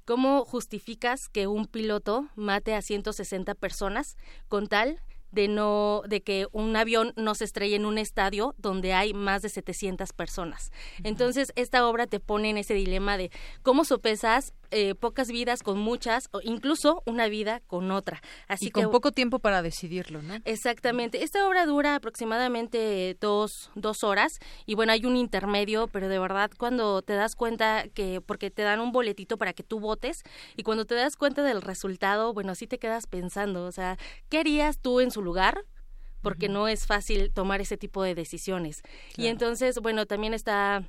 ¿Cómo 0.05 0.45
justificas 0.45 1.29
que 1.29 1.47
un 1.47 1.65
piloto 1.65 2.27
mate 2.35 2.75
a 2.75 2.81
160 2.81 3.55
personas 3.55 4.17
con 4.47 4.67
tal 4.67 4.99
de 5.31 5.47
no 5.47 6.03
de 6.07 6.21
que 6.21 6.47
un 6.51 6.75
avión 6.75 7.13
no 7.15 7.35
se 7.35 7.45
estrelle 7.45 7.75
en 7.75 7.85
un 7.85 7.97
estadio 7.97 8.53
donde 8.57 8.93
hay 8.93 9.13
más 9.13 9.41
de 9.41 9.49
700 9.49 10.13
personas. 10.13 10.71
Entonces, 11.03 11.53
esta 11.55 11.87
obra 11.87 12.05
te 12.05 12.19
pone 12.19 12.49
en 12.49 12.57
ese 12.57 12.73
dilema 12.73 13.17
de 13.17 13.31
cómo 13.63 13.85
sopesas 13.85 14.53
eh, 14.71 14.95
pocas 14.95 15.27
vidas 15.27 15.63
con 15.63 15.79
muchas 15.79 16.29
o 16.31 16.39
incluso 16.43 17.03
una 17.05 17.27
vida 17.27 17.61
con 17.67 17.91
otra. 17.91 18.21
Así 18.47 18.67
y 18.67 18.71
con 18.71 18.89
poco 18.89 19.11
tiempo 19.11 19.39
para 19.39 19.61
decidirlo, 19.61 20.21
¿no? 20.21 20.35
Exactamente. 20.45 21.23
Esta 21.23 21.47
obra 21.47 21.65
dura 21.65 21.95
aproximadamente 21.95 23.17
dos, 23.19 23.69
dos 23.75 24.03
horas 24.03 24.39
y 24.65 24.75
bueno, 24.75 24.93
hay 24.93 25.05
un 25.05 25.15
intermedio, 25.15 25.87
pero 25.87 26.07
de 26.07 26.19
verdad 26.19 26.51
cuando 26.57 27.01
te 27.01 27.13
das 27.13 27.35
cuenta 27.35 27.85
que, 27.93 28.21
porque 28.21 28.49
te 28.49 28.61
dan 28.61 28.79
un 28.79 28.91
boletito 28.91 29.37
para 29.37 29.53
que 29.53 29.63
tú 29.63 29.79
votes 29.79 30.23
y 30.55 30.63
cuando 30.63 30.85
te 30.85 30.95
das 30.95 31.17
cuenta 31.17 31.43
del 31.43 31.61
resultado, 31.61 32.33
bueno, 32.33 32.55
sí 32.55 32.67
te 32.67 32.79
quedas 32.79 33.07
pensando, 33.07 33.65
o 33.65 33.71
sea, 33.71 33.97
¿qué 34.29 34.39
harías 34.39 34.79
tú 34.79 34.99
en 34.99 35.11
su 35.11 35.21
lugar? 35.21 35.65
porque 36.21 36.49
no 36.49 36.67
es 36.67 36.85
fácil 36.85 37.31
tomar 37.33 37.61
ese 37.61 37.77
tipo 37.77 38.03
de 38.03 38.15
decisiones. 38.15 38.83
Y 39.17 39.27
entonces, 39.27 39.79
bueno, 39.81 40.05
también 40.05 40.35
está 40.35 40.87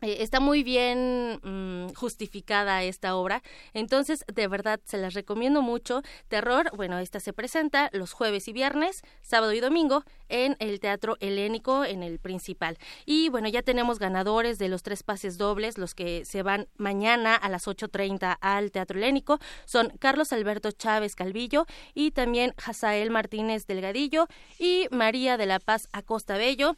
eh, 0.00 0.18
está 0.20 0.38
muy 0.38 0.62
bien 0.62 1.40
mm, 1.42 1.94
justificada 1.94 2.84
esta 2.84 3.16
obra, 3.16 3.42
entonces 3.74 4.24
de 4.32 4.46
verdad 4.46 4.80
se 4.84 4.96
las 4.96 5.14
recomiendo 5.14 5.60
mucho. 5.60 6.02
Terror, 6.28 6.70
bueno, 6.76 6.98
esta 6.98 7.18
se 7.18 7.32
presenta 7.32 7.90
los 7.92 8.12
jueves 8.12 8.46
y 8.46 8.52
viernes, 8.52 9.02
sábado 9.22 9.52
y 9.52 9.60
domingo 9.60 10.04
en 10.28 10.56
el 10.60 10.78
Teatro 10.78 11.16
Helénico, 11.20 11.84
en 11.84 12.02
el 12.02 12.18
principal. 12.20 12.78
Y 13.06 13.28
bueno, 13.28 13.48
ya 13.48 13.62
tenemos 13.62 13.98
ganadores 13.98 14.58
de 14.58 14.68
los 14.68 14.82
tres 14.82 15.02
pases 15.02 15.36
dobles, 15.38 15.78
los 15.78 15.94
que 15.94 16.24
se 16.24 16.42
van 16.42 16.68
mañana 16.76 17.34
a 17.34 17.48
las 17.48 17.66
8.30 17.66 18.38
al 18.40 18.70
Teatro 18.70 18.98
Helénico. 18.98 19.38
Son 19.64 19.90
Carlos 19.98 20.32
Alberto 20.32 20.70
Chávez 20.70 21.16
Calvillo 21.16 21.66
y 21.94 22.12
también 22.12 22.54
Hazael 22.64 23.10
Martínez 23.10 23.66
Delgadillo 23.66 24.28
y 24.58 24.86
María 24.90 25.36
de 25.36 25.46
la 25.46 25.58
Paz 25.58 25.88
Acosta 25.92 26.36
Bello. 26.36 26.76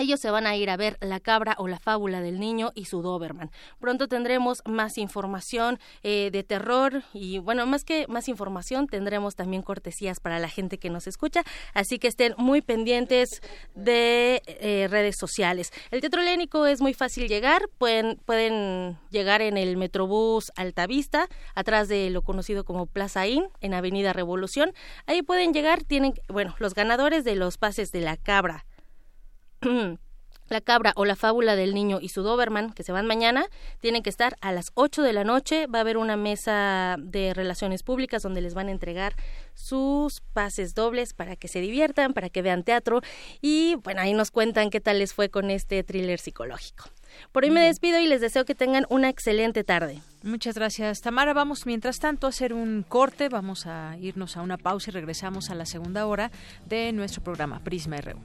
Ellos 0.00 0.18
se 0.18 0.30
van 0.30 0.46
a 0.46 0.56
ir 0.56 0.70
a 0.70 0.78
ver 0.78 0.96
La 1.02 1.20
cabra 1.20 1.54
o 1.58 1.68
la 1.68 1.78
fábula 1.78 2.22
del 2.22 2.40
niño 2.40 2.72
y 2.74 2.86
su 2.86 3.02
Doberman. 3.02 3.50
Pronto 3.80 4.08
tendremos 4.08 4.62
más 4.64 4.96
información 4.96 5.78
eh, 6.02 6.30
de 6.32 6.42
terror 6.42 7.02
y 7.12 7.36
bueno, 7.36 7.66
más 7.66 7.84
que 7.84 8.06
más 8.08 8.26
información, 8.26 8.86
tendremos 8.86 9.36
también 9.36 9.62
cortesías 9.62 10.18
para 10.18 10.38
la 10.38 10.48
gente 10.48 10.78
que 10.78 10.88
nos 10.88 11.06
escucha, 11.06 11.42
así 11.74 11.98
que 11.98 12.08
estén 12.08 12.34
muy 12.38 12.62
pendientes 12.62 13.42
de 13.74 14.42
eh, 14.46 14.88
redes 14.88 15.16
sociales. 15.18 15.70
El 15.90 16.00
Teatro 16.00 16.22
Helénico 16.22 16.64
es 16.64 16.80
muy 16.80 16.94
fácil 16.94 17.28
llegar, 17.28 17.68
pueden, 17.76 18.16
pueden 18.24 18.98
llegar 19.10 19.42
en 19.42 19.58
el 19.58 19.76
Metrobús 19.76 20.50
Altavista, 20.56 21.28
atrás 21.54 21.88
de 21.88 22.08
lo 22.08 22.22
conocido 22.22 22.64
como 22.64 22.86
Plaza 22.86 23.26
Inn, 23.26 23.48
en 23.60 23.74
Avenida 23.74 24.14
Revolución. 24.14 24.72
Ahí 25.04 25.20
pueden 25.20 25.52
llegar, 25.52 25.84
tienen, 25.84 26.14
bueno, 26.28 26.54
los 26.58 26.72
ganadores 26.72 27.22
de 27.22 27.36
los 27.36 27.58
pases 27.58 27.92
de 27.92 28.00
la 28.00 28.16
cabra 28.16 28.64
La 30.50 30.60
cabra 30.60 30.92
o 30.96 31.04
la 31.04 31.14
fábula 31.14 31.54
del 31.54 31.74
niño 31.74 32.00
y 32.02 32.08
su 32.08 32.24
Doberman, 32.24 32.72
que 32.72 32.82
se 32.82 32.90
van 32.90 33.06
mañana, 33.06 33.46
tienen 33.78 34.02
que 34.02 34.10
estar 34.10 34.36
a 34.40 34.50
las 34.50 34.72
8 34.74 35.02
de 35.02 35.12
la 35.12 35.22
noche. 35.22 35.68
Va 35.68 35.78
a 35.78 35.82
haber 35.82 35.96
una 35.96 36.16
mesa 36.16 36.96
de 36.98 37.32
relaciones 37.34 37.84
públicas 37.84 38.24
donde 38.24 38.40
les 38.40 38.54
van 38.54 38.66
a 38.66 38.72
entregar 38.72 39.14
sus 39.54 40.22
pases 40.32 40.74
dobles 40.74 41.14
para 41.14 41.36
que 41.36 41.46
se 41.46 41.60
diviertan, 41.60 42.14
para 42.14 42.30
que 42.30 42.42
vean 42.42 42.64
teatro. 42.64 43.00
Y 43.40 43.76
bueno, 43.84 44.00
ahí 44.00 44.12
nos 44.12 44.32
cuentan 44.32 44.70
qué 44.70 44.80
tal 44.80 44.98
les 44.98 45.14
fue 45.14 45.28
con 45.28 45.50
este 45.50 45.84
thriller 45.84 46.18
psicológico. 46.18 46.86
Por 47.30 47.44
hoy 47.44 47.50
me 47.50 47.60
despido 47.60 48.00
y 48.00 48.08
les 48.08 48.20
deseo 48.20 48.44
que 48.44 48.56
tengan 48.56 48.86
una 48.88 49.08
excelente 49.08 49.62
tarde. 49.62 50.00
Muchas 50.24 50.56
gracias, 50.56 51.00
Tamara. 51.00 51.32
Vamos, 51.32 51.64
mientras 51.64 52.00
tanto, 52.00 52.26
a 52.26 52.30
hacer 52.30 52.54
un 52.54 52.84
corte. 52.88 53.28
Vamos 53.28 53.66
a 53.66 53.96
irnos 54.00 54.36
a 54.36 54.42
una 54.42 54.58
pausa 54.58 54.90
y 54.90 54.94
regresamos 54.94 55.48
a 55.48 55.54
la 55.54 55.64
segunda 55.64 56.06
hora 56.06 56.32
de 56.66 56.90
nuestro 56.90 57.22
programa 57.22 57.60
Prisma 57.60 58.00
RU. 58.00 58.18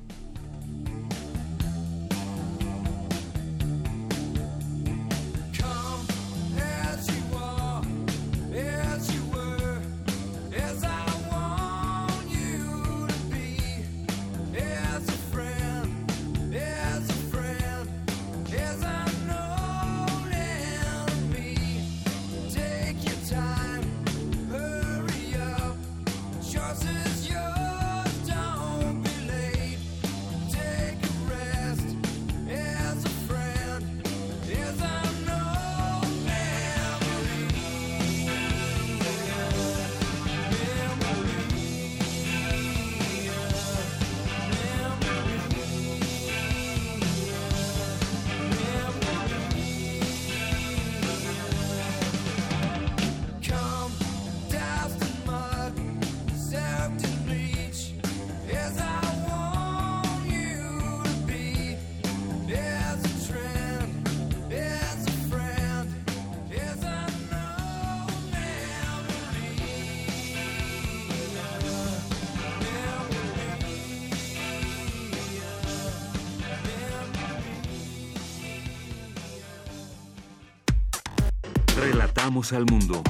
Relatamos 82.35 82.51
al 82.51 82.65
mundo. 82.65 83.01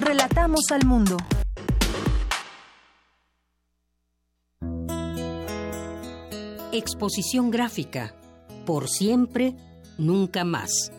Relatamos 0.00 0.70
al 0.70 0.86
mundo. 0.86 1.18
Exposición 6.72 7.50
gráfica. 7.50 8.14
Por 8.64 8.88
siempre, 8.88 9.54
nunca 9.98 10.44
más. 10.44 10.90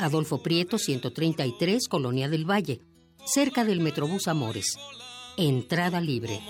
Adolfo 0.00 0.42
Prieto, 0.42 0.76
133, 0.76 1.86
Colonia 1.86 2.28
del 2.28 2.50
Valle, 2.50 2.80
cerca 3.24 3.64
del 3.64 3.78
Metrobús 3.78 4.26
Amores. 4.26 4.76
Entrada 5.36 6.00
libre. 6.00 6.40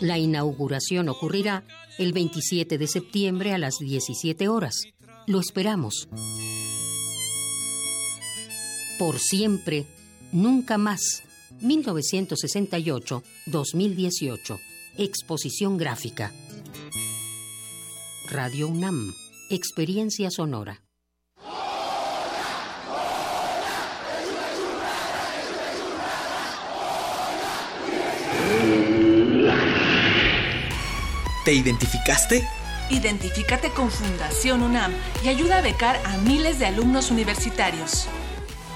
La 0.00 0.18
inauguración 0.18 1.08
ocurrirá 1.08 1.64
el 1.98 2.12
27 2.12 2.78
de 2.78 2.86
septiembre 2.86 3.52
a 3.52 3.58
las 3.58 3.80
17 3.80 4.46
horas. 4.46 4.84
Lo 5.26 5.40
esperamos. 5.40 6.08
Por 8.96 9.18
siempre, 9.18 9.86
nunca 10.30 10.78
más. 10.78 11.24
1968-2018. 11.60 14.58
Exposición 14.98 15.76
gráfica. 15.76 16.32
Radio 18.30 18.68
UNAM. 18.68 19.12
Experiencia 19.50 20.30
sonora. 20.30 20.84
¿Te 31.44 31.52
identificaste? 31.52 32.48
Identifícate 32.88 33.70
con 33.70 33.90
Fundación 33.90 34.62
UNAM 34.62 34.92
y 35.22 35.28
ayuda 35.28 35.58
a 35.58 35.62
becar 35.62 36.00
a 36.06 36.16
miles 36.18 36.58
de 36.58 36.66
alumnos 36.66 37.10
universitarios. 37.10 38.08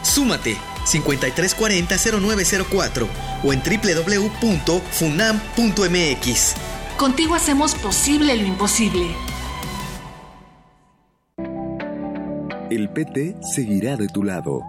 Súmate 0.02 0.56
5340-0904 0.86 3.06
o 3.44 3.52
en 3.52 3.62
www.funam.mx. 3.62 6.54
Contigo 6.96 7.34
hacemos 7.34 7.74
posible 7.74 8.34
lo 8.36 8.46
imposible. 8.46 9.14
El 12.70 12.90
PT 12.90 13.36
seguirá 13.40 13.96
de 13.96 14.08
tu 14.08 14.24
lado. 14.24 14.60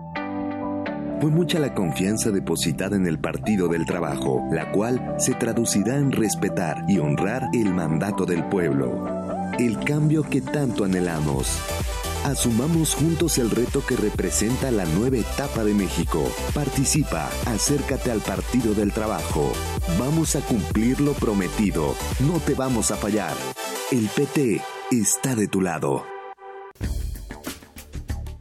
Fue 1.19 1.29
mucha 1.29 1.59
la 1.59 1.73
confianza 1.73 2.31
depositada 2.31 2.95
en 2.95 3.05
el 3.05 3.19
Partido 3.19 3.67
del 3.67 3.85
Trabajo, 3.85 4.41
la 4.51 4.71
cual 4.71 5.15
se 5.17 5.33
traducirá 5.33 5.97
en 5.97 6.13
respetar 6.13 6.85
y 6.87 6.99
honrar 6.99 7.49
el 7.51 7.73
mandato 7.73 8.25
del 8.25 8.45
pueblo. 8.45 9.05
El 9.59 9.83
cambio 9.83 10.23
que 10.23 10.39
tanto 10.39 10.85
anhelamos. 10.85 11.59
Asumamos 12.23 12.95
juntos 12.95 13.37
el 13.37 13.49
reto 13.49 13.85
que 13.85 13.95
representa 13.95 14.71
la 14.71 14.85
nueva 14.85 15.17
etapa 15.17 15.63
de 15.63 15.73
México. 15.73 16.29
Participa, 16.53 17.29
acércate 17.45 18.11
al 18.11 18.19
Partido 18.19 18.73
del 18.73 18.91
Trabajo. 18.91 19.53
Vamos 19.97 20.35
a 20.35 20.41
cumplir 20.41 20.99
lo 20.99 21.13
prometido. 21.13 21.95
No 22.19 22.39
te 22.39 22.53
vamos 22.53 22.91
a 22.91 22.97
fallar. 22.97 23.35
El 23.91 24.07
PT 24.09 24.61
está 24.91 25.35
de 25.35 25.47
tu 25.47 25.61
lado. 25.61 26.18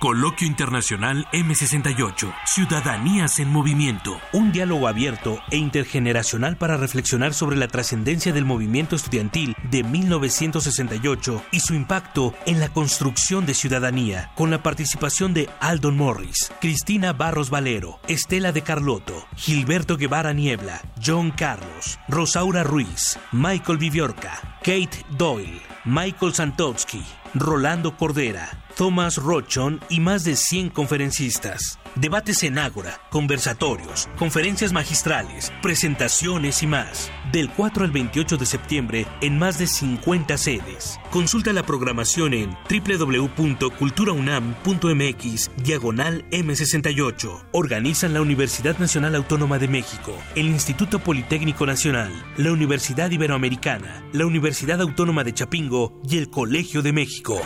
Coloquio 0.00 0.46
Internacional 0.46 1.26
M68. 1.30 2.34
Ciudadanías 2.46 3.38
en 3.38 3.52
Movimiento. 3.52 4.18
Un 4.32 4.50
diálogo 4.50 4.88
abierto 4.88 5.40
e 5.50 5.58
intergeneracional 5.58 6.56
para 6.56 6.78
reflexionar 6.78 7.34
sobre 7.34 7.58
la 7.58 7.68
trascendencia 7.68 8.32
del 8.32 8.46
movimiento 8.46 8.96
estudiantil 8.96 9.54
de 9.70 9.84
1968 9.84 11.42
y 11.52 11.60
su 11.60 11.74
impacto 11.74 12.32
en 12.46 12.60
la 12.60 12.70
construcción 12.70 13.44
de 13.44 13.52
ciudadanía, 13.52 14.32
con 14.36 14.50
la 14.50 14.62
participación 14.62 15.34
de 15.34 15.50
Aldon 15.60 15.98
Morris, 15.98 16.50
Cristina 16.62 17.12
Barros 17.12 17.50
Valero, 17.50 18.00
Estela 18.08 18.52
de 18.52 18.62
Carlotto, 18.62 19.26
Gilberto 19.36 19.98
Guevara 19.98 20.32
Niebla, 20.32 20.80
John 21.04 21.30
Carlos, 21.30 21.98
Rosaura 22.08 22.64
Ruiz, 22.64 23.18
Michael 23.32 23.76
Viviorca, 23.76 24.56
Kate 24.60 25.04
Doyle, 25.10 25.60
Michael 25.84 26.32
Santowski, 26.32 27.04
Rolando 27.34 27.96
Cordera, 27.98 28.48
Thomas 28.80 29.18
Rochon 29.18 29.78
y 29.90 30.00
más 30.00 30.24
de 30.24 30.34
100 30.36 30.70
conferencistas. 30.70 31.78
Debates 31.96 32.42
en 32.44 32.56
Ágora, 32.56 32.98
conversatorios, 33.10 34.08
conferencias 34.18 34.72
magistrales, 34.72 35.52
presentaciones 35.60 36.62
y 36.62 36.66
más. 36.66 37.12
Del 37.30 37.50
4 37.50 37.84
al 37.84 37.90
28 37.90 38.38
de 38.38 38.46
septiembre 38.46 39.06
en 39.20 39.38
más 39.38 39.58
de 39.58 39.66
50 39.66 40.38
sedes. 40.38 40.98
Consulta 41.10 41.52
la 41.52 41.62
programación 41.62 42.32
en 42.32 42.56
www.culturaunam.mx 42.70 45.50
diagonal 45.62 46.24
M68. 46.30 47.48
Organizan 47.52 48.14
la 48.14 48.22
Universidad 48.22 48.78
Nacional 48.78 49.14
Autónoma 49.14 49.58
de 49.58 49.68
México, 49.68 50.16
el 50.34 50.46
Instituto 50.46 51.00
Politécnico 51.00 51.66
Nacional, 51.66 52.10
la 52.38 52.50
Universidad 52.50 53.10
Iberoamericana, 53.10 54.02
la 54.14 54.24
Universidad 54.24 54.80
Autónoma 54.80 55.22
de 55.22 55.34
Chapingo 55.34 56.00
y 56.08 56.16
el 56.16 56.30
Colegio 56.30 56.80
de 56.80 56.94
México. 56.94 57.42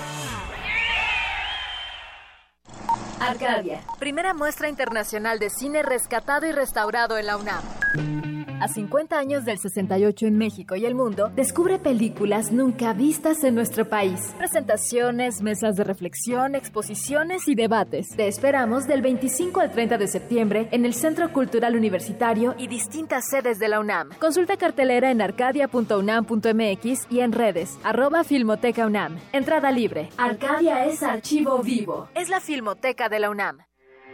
Arcadia, 3.29 3.81
primera 3.99 4.35
muestra 4.35 4.69
internacional 4.69 5.39
de 5.39 5.51
cine 5.51 5.83
rescatado 5.83 6.47
y 6.47 6.53
restaurado 6.53 7.19
en 7.19 7.27
la 7.27 7.37
UNAM. 7.37 8.54
A 8.65 8.69
50 8.69 9.19
años 9.19 9.45
del 9.45 9.59
68 9.59 10.25
en 10.25 10.39
México 10.39 10.75
y 10.75 10.87
el 10.87 10.95
mundo, 10.95 11.31
descubre 11.37 11.79
películas 11.79 12.51
nunca 12.51 12.95
vistas 12.95 13.45
en 13.45 13.55
nuestro 13.55 13.91
país. 13.91 14.35
Presentaciones, 14.39 15.43
mesas 15.43 15.77
de 15.77 15.85
reflexión, 15.85 16.55
exposiciones 16.55 17.47
y 17.47 17.55
debates. 17.57 18.09
Te 18.17 18.27
esperamos 18.27 18.87
del 18.87 19.03
25 19.03 19.61
al 19.61 19.71
30 19.71 19.99
de 19.99 20.09
septiembre 20.09 20.69
en 20.71 20.87
el 20.87 20.95
Centro 20.95 21.31
Cultural 21.31 21.77
Universitario 21.77 22.55
y 22.57 22.69
distintas 22.69 23.29
sedes 23.29 23.59
de 23.59 23.69
la 23.69 23.81
UNAM. 23.81 24.09
Consulta 24.19 24.57
cartelera 24.57 25.11
en 25.11 25.21
arcadia.unam.mx 25.21 27.07
y 27.11 27.21
en 27.21 27.33
redes, 27.33 27.79
arroba 27.85 28.25
Filmoteca 28.25 28.87
UNAM. 28.87 29.19
Entrada 29.33 29.71
libre. 29.73 30.09
Arcadia 30.17 30.87
es 30.87 31.03
archivo 31.03 31.63
vivo. 31.63 32.09
Es 32.15 32.31
la 32.31 32.41
Filmoteca 32.41 33.11
de 33.11 33.21
la 33.21 33.29
UNAM. 33.29 33.59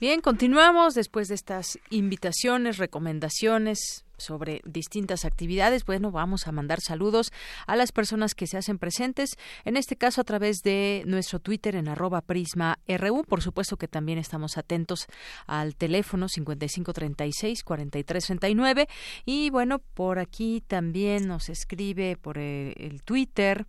Bien, 0.00 0.20
continuamos 0.20 0.94
después 0.94 1.28
de 1.28 1.34
estas 1.34 1.78
invitaciones, 1.90 2.78
recomendaciones 2.78 4.03
sobre 4.16 4.60
distintas 4.64 5.24
actividades. 5.24 5.84
Bueno, 5.84 6.10
vamos 6.10 6.46
a 6.46 6.52
mandar 6.52 6.80
saludos 6.80 7.32
a 7.66 7.76
las 7.76 7.92
personas 7.92 8.34
que 8.34 8.46
se 8.46 8.56
hacen 8.56 8.78
presentes, 8.78 9.36
en 9.64 9.76
este 9.76 9.96
caso 9.96 10.20
a 10.20 10.24
través 10.24 10.62
de 10.62 11.02
nuestro 11.06 11.38
Twitter 11.38 11.76
en 11.76 11.88
arroba 11.88 12.20
prisma 12.20 12.78
RU. 12.86 13.24
Por 13.24 13.42
supuesto 13.42 13.76
que 13.76 13.88
también 13.88 14.18
estamos 14.18 14.58
atentos 14.58 15.06
al 15.46 15.76
teléfono 15.76 16.26
5536-4339. 16.28 18.88
Y 19.24 19.50
bueno, 19.50 19.78
por 19.78 20.18
aquí 20.18 20.62
también 20.66 21.28
nos 21.28 21.48
escribe 21.48 22.16
por 22.16 22.38
el, 22.38 22.74
el 22.76 23.02
Twitter, 23.02 23.66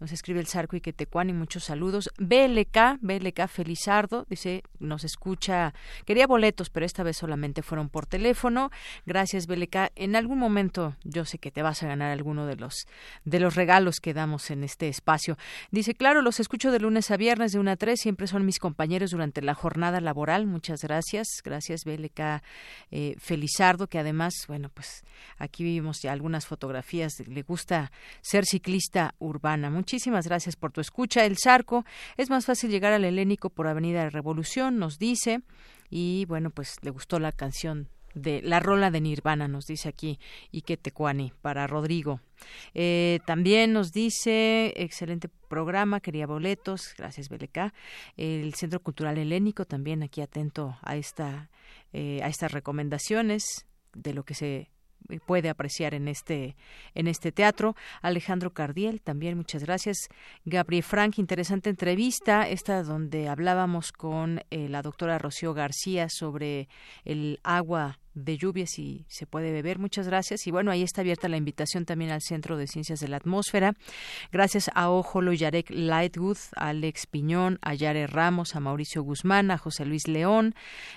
nos 0.00 0.12
escribe 0.12 0.40
el 0.40 0.46
Sarco 0.46 0.76
y 0.76 0.80
Quetecuani, 0.80 1.32
muchos 1.32 1.64
saludos. 1.64 2.10
BLK, 2.18 2.98
BLK 3.00 3.48
Felizardo, 3.48 4.26
dice, 4.28 4.62
nos 4.78 5.04
escucha, 5.04 5.74
quería 6.04 6.26
boletos, 6.26 6.68
pero 6.70 6.86
esta 6.86 7.02
vez 7.02 7.16
solamente 7.16 7.62
fueron 7.62 7.88
por 7.88 8.06
teléfono. 8.06 8.70
Gracias, 9.06 9.46
BLK 9.46 9.81
en 9.96 10.16
algún 10.16 10.38
momento 10.38 10.96
yo 11.04 11.24
sé 11.24 11.38
que 11.38 11.50
te 11.50 11.62
vas 11.62 11.82
a 11.82 11.88
ganar 11.88 12.10
alguno 12.10 12.46
de 12.46 12.56
los 12.56 12.86
de 13.24 13.40
los 13.40 13.54
regalos 13.54 14.00
que 14.00 14.14
damos 14.14 14.50
en 14.50 14.64
este 14.64 14.88
espacio. 14.88 15.36
Dice, 15.70 15.94
claro, 15.94 16.22
los 16.22 16.40
escucho 16.40 16.70
de 16.70 16.80
lunes 16.80 17.10
a 17.10 17.16
viernes 17.16 17.52
de 17.52 17.58
una 17.58 17.72
a 17.72 17.76
3, 17.76 17.98
siempre 17.98 18.26
son 18.26 18.44
mis 18.44 18.58
compañeros 18.58 19.10
durante 19.10 19.42
la 19.42 19.54
jornada 19.54 20.00
laboral. 20.00 20.46
Muchas 20.46 20.82
gracias. 20.82 21.26
Gracias, 21.44 21.84
BLK 21.84 22.42
eh, 22.90 23.14
Felizardo, 23.18 23.86
que 23.88 23.98
además, 23.98 24.34
bueno, 24.48 24.70
pues 24.72 25.04
aquí 25.38 25.64
vimos 25.64 26.00
ya 26.02 26.12
algunas 26.12 26.46
fotografías. 26.46 27.20
Le 27.26 27.42
gusta 27.42 27.90
ser 28.20 28.44
ciclista 28.44 29.14
urbana. 29.18 29.70
Muchísimas 29.70 30.26
gracias 30.26 30.56
por 30.56 30.72
tu 30.72 30.80
escucha. 30.80 31.24
El 31.24 31.36
Zarco, 31.38 31.84
es 32.16 32.30
más 32.30 32.46
fácil 32.46 32.70
llegar 32.70 32.92
al 32.92 33.04
Helénico 33.04 33.50
por 33.50 33.66
Avenida 33.66 34.02
de 34.04 34.10
Revolución, 34.10 34.78
nos 34.78 34.98
dice. 34.98 35.42
Y 35.90 36.24
bueno, 36.26 36.50
pues 36.50 36.76
le 36.82 36.90
gustó 36.90 37.18
la 37.18 37.32
canción 37.32 37.88
de 38.14 38.42
la 38.42 38.60
rola 38.60 38.90
de 38.90 39.00
Nirvana, 39.00 39.48
nos 39.48 39.66
dice 39.66 39.88
aquí 39.88 40.18
Ike 40.52 40.76
Tecuani, 40.76 41.32
para 41.42 41.66
Rodrigo. 41.66 42.20
Eh, 42.74 43.20
también 43.26 43.72
nos 43.72 43.92
dice, 43.92 44.72
excelente 44.76 45.28
programa, 45.48 46.00
quería 46.00 46.26
boletos, 46.26 46.94
gracias 46.96 47.28
BLK. 47.28 47.72
El 48.16 48.54
Centro 48.54 48.80
Cultural 48.80 49.18
Helénico 49.18 49.64
también 49.64 50.02
aquí 50.02 50.20
atento 50.20 50.76
a, 50.82 50.96
esta, 50.96 51.50
eh, 51.92 52.20
a 52.22 52.28
estas 52.28 52.52
recomendaciones 52.52 53.66
de 53.94 54.14
lo 54.14 54.24
que 54.24 54.34
se 54.34 54.70
puede 55.26 55.48
apreciar 55.48 55.94
en 55.94 56.08
este 56.08 56.56
en 56.94 57.06
este 57.06 57.32
teatro. 57.32 57.74
Alejandro 58.00 58.52
Cardiel, 58.52 59.00
también 59.00 59.36
muchas 59.36 59.64
gracias. 59.64 60.08
Gabriel 60.44 60.82
Frank, 60.82 61.18
interesante 61.18 61.70
entrevista, 61.70 62.48
esta 62.48 62.82
donde 62.82 63.28
hablábamos 63.28 63.92
con 63.92 64.42
eh, 64.50 64.68
la 64.68 64.82
doctora 64.82 65.18
Rocío 65.18 65.54
García 65.54 66.08
sobre 66.08 66.68
el 67.04 67.40
agua 67.42 67.98
de 68.14 68.36
lluvia 68.36 68.66
si 68.66 69.04
se 69.08 69.26
puede 69.26 69.52
beber. 69.52 69.78
Muchas 69.78 70.06
gracias. 70.06 70.46
Y 70.46 70.50
bueno, 70.50 70.70
ahí 70.70 70.82
está 70.82 71.00
abierta 71.00 71.28
la 71.28 71.36
invitación 71.36 71.84
también 71.84 72.10
al 72.10 72.22
Centro 72.22 72.56
de 72.56 72.66
Ciencias 72.66 73.00
de 73.00 73.08
la 73.08 73.16
Atmósfera. 73.16 73.74
Gracias 74.30 74.70
a 74.74 74.90
Ojolo 74.90 75.32
Yarek 75.32 75.70
Lightwood, 75.70 76.38
a 76.56 76.68
Alex 76.68 77.06
Piñón, 77.06 77.58
a 77.62 77.74
Yare 77.74 78.06
Ramos, 78.06 78.54
a 78.54 78.60
Mauricio 78.60 79.02
Guzmán, 79.02 79.50
a 79.50 79.58
José 79.58 79.84
Luis 79.84 80.08
León, 80.08 80.54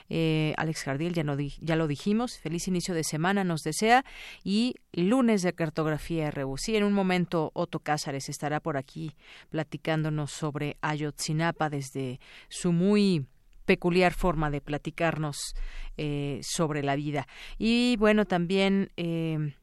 eh, 0.10 0.54
Alex 0.58 0.84
Jardiel, 0.84 1.14
ya, 1.14 1.24
no, 1.24 1.38
ya 1.40 1.76
lo 1.76 1.88
dijimos. 1.88 2.38
Feliz 2.40 2.68
inicio 2.68 2.94
de 2.94 3.04
semana 3.04 3.44
nos 3.44 3.62
desea. 3.62 4.06
Y 4.44 4.76
lunes 4.94 5.42
de 5.42 5.54
cartografía 5.54 6.32
RU. 6.32 6.58
Sí, 6.58 6.76
en 6.76 6.84
un 6.84 6.94
momento 6.94 7.52
Otto 7.54 7.80
Cázares 7.80 8.30
estará 8.30 8.60
por 8.60 8.78
aquí 8.78 9.16
platicándonos 9.50 10.32
sobre 10.32 10.78
Ayotzinapa 10.82 11.70
desde 11.70 12.20
su 12.50 12.72
muy 12.72 13.26
peculiar 13.66 14.14
forma 14.14 14.50
de 14.50 14.62
platicarnos 14.62 15.56
eh, 15.98 16.40
sobre 16.44 16.84
la 16.84 16.96
vida. 16.96 17.28
Y 17.58 17.98
bueno, 17.98 18.26
también 18.26 18.92
eh, 18.98 19.56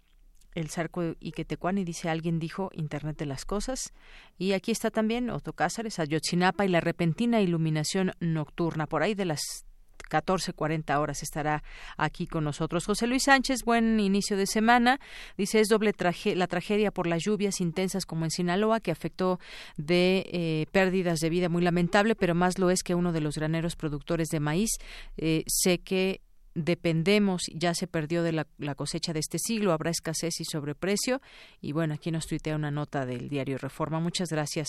el 0.55 0.68
Zarco 0.68 1.14
Iquetecuani 1.20 1.84
dice, 1.84 2.09
alguien 2.09 2.38
dijo 2.38 2.70
Internet 2.74 3.16
de 3.18 3.26
las 3.26 3.44
Cosas. 3.44 3.92
Y 4.38 4.53
aquí 4.53 4.70
está 4.70 4.90
también 4.90 5.30
Otto 5.30 5.53
Cázares, 5.55 5.98
Ayotzinapa 5.98 6.64
y 6.64 6.68
la 6.68 6.80
repentina 6.80 7.40
iluminación 7.40 8.12
nocturna, 8.20 8.86
por 8.86 9.03
ahí 9.03 9.14
de 9.14 9.24
las 9.24 9.64
14.40 10.13 10.99
horas 11.01 11.23
estará 11.23 11.63
aquí 11.97 12.27
con 12.27 12.45
nosotros. 12.45 12.85
José 12.85 13.07
Luis 13.07 13.25
Sánchez, 13.25 13.63
buen 13.65 13.99
inicio 13.99 14.37
de 14.37 14.47
semana. 14.47 15.01
Dice, 15.39 15.61
es 15.61 15.69
doble 15.69 15.95
la 16.35 16.47
tragedia 16.47 16.91
por 16.91 17.07
las 17.07 17.25
lluvias 17.25 17.61
intensas 17.61 18.05
como 18.05 18.25
en 18.25 18.31
Sinaloa, 18.31 18.81
que 18.81 18.91
afectó 18.91 19.41
de 19.77 20.27
eh, 20.33 20.67
pérdidas 20.73 21.21
de 21.21 21.31
vida 21.31 21.49
muy 21.49 21.63
lamentable, 21.63 22.15
pero 22.15 22.35
más 22.35 22.59
lo 22.59 22.71
es 22.71 22.83
que 22.83 22.95
uno 22.95 23.13
de 23.13 23.21
los 23.21 23.37
graneros 23.37 23.77
productores 23.77 24.29
de 24.29 24.41
maíz 24.41 24.71
eh, 25.17 25.45
sé 25.47 25.79
que 25.79 26.21
dependemos, 26.55 27.45
ya 27.55 27.75
se 27.75 27.87
perdió 27.87 28.23
de 28.23 28.33
la, 28.33 28.75
cosecha 28.75 29.13
de 29.13 29.21
este 29.21 29.39
siglo, 29.39 29.73
habrá 29.73 29.91
escasez 29.91 30.41
y 30.41 30.45
sobreprecio. 30.45 31.21
Y 31.61 31.73
bueno, 31.73 31.95
aquí 31.95 32.11
nos 32.11 32.27
tuitea 32.27 32.57
una 32.57 32.71
nota 32.71 33.07
del 33.07 33.29
diario 33.29 33.59
Reforma. 33.59 34.01
Muchas 34.01 34.29
gracias, 34.29 34.69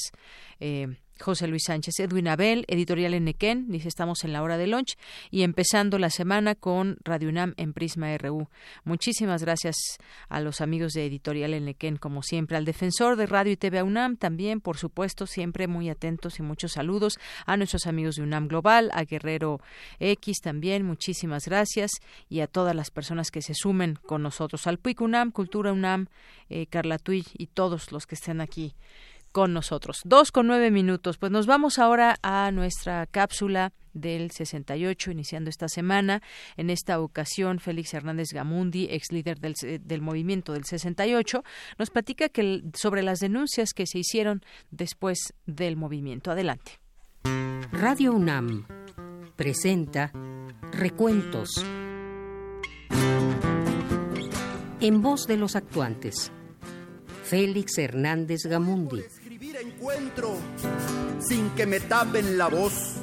eh, 0.59 0.87
José 1.19 1.47
Luis 1.47 1.63
Sánchez, 1.65 1.99
Edwin 1.99 2.27
Abel, 2.27 2.65
editorial 2.67 3.13
Enequén, 3.13 3.69
dice 3.69 3.87
estamos 3.87 4.23
en 4.23 4.33
la 4.33 4.41
hora 4.41 4.57
de 4.57 4.67
lunch 4.67 4.97
y 5.31 5.43
empezando 5.43 5.99
la 5.99 6.09
semana 6.09 6.55
con 6.55 6.97
Radio 7.03 7.29
UNAM 7.29 7.53
en 7.57 7.73
Prisma 7.73 8.17
RU. 8.17 8.49
Muchísimas 8.83 9.43
gracias 9.43 9.75
a 10.27 10.41
los 10.41 10.59
amigos 10.59 10.93
de 10.93 11.05
editorial 11.05 11.53
Enequén, 11.53 11.97
como 11.97 12.23
siempre, 12.23 12.57
al 12.57 12.65
defensor 12.65 13.15
de 13.15 13.27
Radio 13.27 13.53
y 13.53 13.57
TV 13.57 13.83
UNAM 13.83 14.17
también, 14.17 14.59
por 14.59 14.77
supuesto, 14.77 15.27
siempre 15.27 15.67
muy 15.67 15.89
atentos 15.89 16.39
y 16.39 16.41
muchos 16.41 16.73
saludos 16.73 17.19
a 17.45 17.57
nuestros 17.57 17.87
amigos 17.87 18.15
de 18.15 18.23
UNAM 18.23 18.47
Global, 18.47 18.89
a 18.93 19.03
Guerrero 19.03 19.61
X 19.99 20.39
también, 20.41 20.85
muchísimas 20.85 21.45
gracias 21.45 21.91
y 22.29 22.39
a 22.39 22.47
todas 22.47 22.75
las 22.75 22.91
personas 22.91 23.31
que 23.31 23.41
se 23.41 23.53
sumen 23.53 23.99
con 24.05 24.23
nosotros, 24.23 24.67
al 24.67 24.79
PUIC 24.79 25.01
UNAM, 25.01 25.31
Cultura 25.31 25.71
UNAM, 25.71 26.07
eh, 26.49 26.65
Carla 26.67 26.97
Tuy 26.97 27.25
y 27.37 27.47
todos 27.47 27.91
los 27.91 28.07
que 28.07 28.15
estén 28.15 28.41
aquí 28.41 28.73
con 29.33 29.51
nosotros. 29.51 29.99
Dos 30.05 30.31
con 30.31 30.47
nueve 30.47 30.71
minutos. 30.71 31.17
Pues 31.17 31.31
nos 31.31 31.47
vamos 31.47 31.79
ahora 31.79 32.17
a 32.21 32.51
nuestra 32.51 33.05
cápsula 33.07 33.73
del 33.93 34.31
68, 34.31 35.11
iniciando 35.11 35.49
esta 35.49 35.67
semana. 35.67 36.21
En 36.55 36.69
esta 36.69 36.99
ocasión, 36.99 37.59
Félix 37.59 37.93
Hernández 37.93 38.29
Gamundi, 38.31 38.87
ex 38.89 39.11
líder 39.11 39.39
del, 39.39 39.55
del 39.81 40.01
movimiento 40.01 40.53
del 40.53 40.63
68, 40.63 41.43
nos 41.77 41.89
platica 41.89 42.29
que, 42.29 42.61
sobre 42.75 43.03
las 43.03 43.19
denuncias 43.19 43.73
que 43.73 43.85
se 43.87 43.99
hicieron 43.99 44.43
después 44.71 45.33
del 45.45 45.75
movimiento. 45.75 46.31
Adelante. 46.31 46.79
Radio 47.71 48.13
UNAM 48.13 48.65
presenta 49.35 50.11
Recuentos. 50.71 51.49
En 54.79 55.01
voz 55.01 55.25
de 55.25 55.37
los 55.37 55.55
actuantes. 55.55 56.31
Félix 57.23 57.77
Hernández 57.79 58.41
Gamundi 58.45 59.01
encuentro 59.83 60.37
sin 61.19 61.49
que 61.51 61.65
me 61.65 61.81
tapen 61.81 62.37
la 62.37 62.47
voz. 62.47 62.95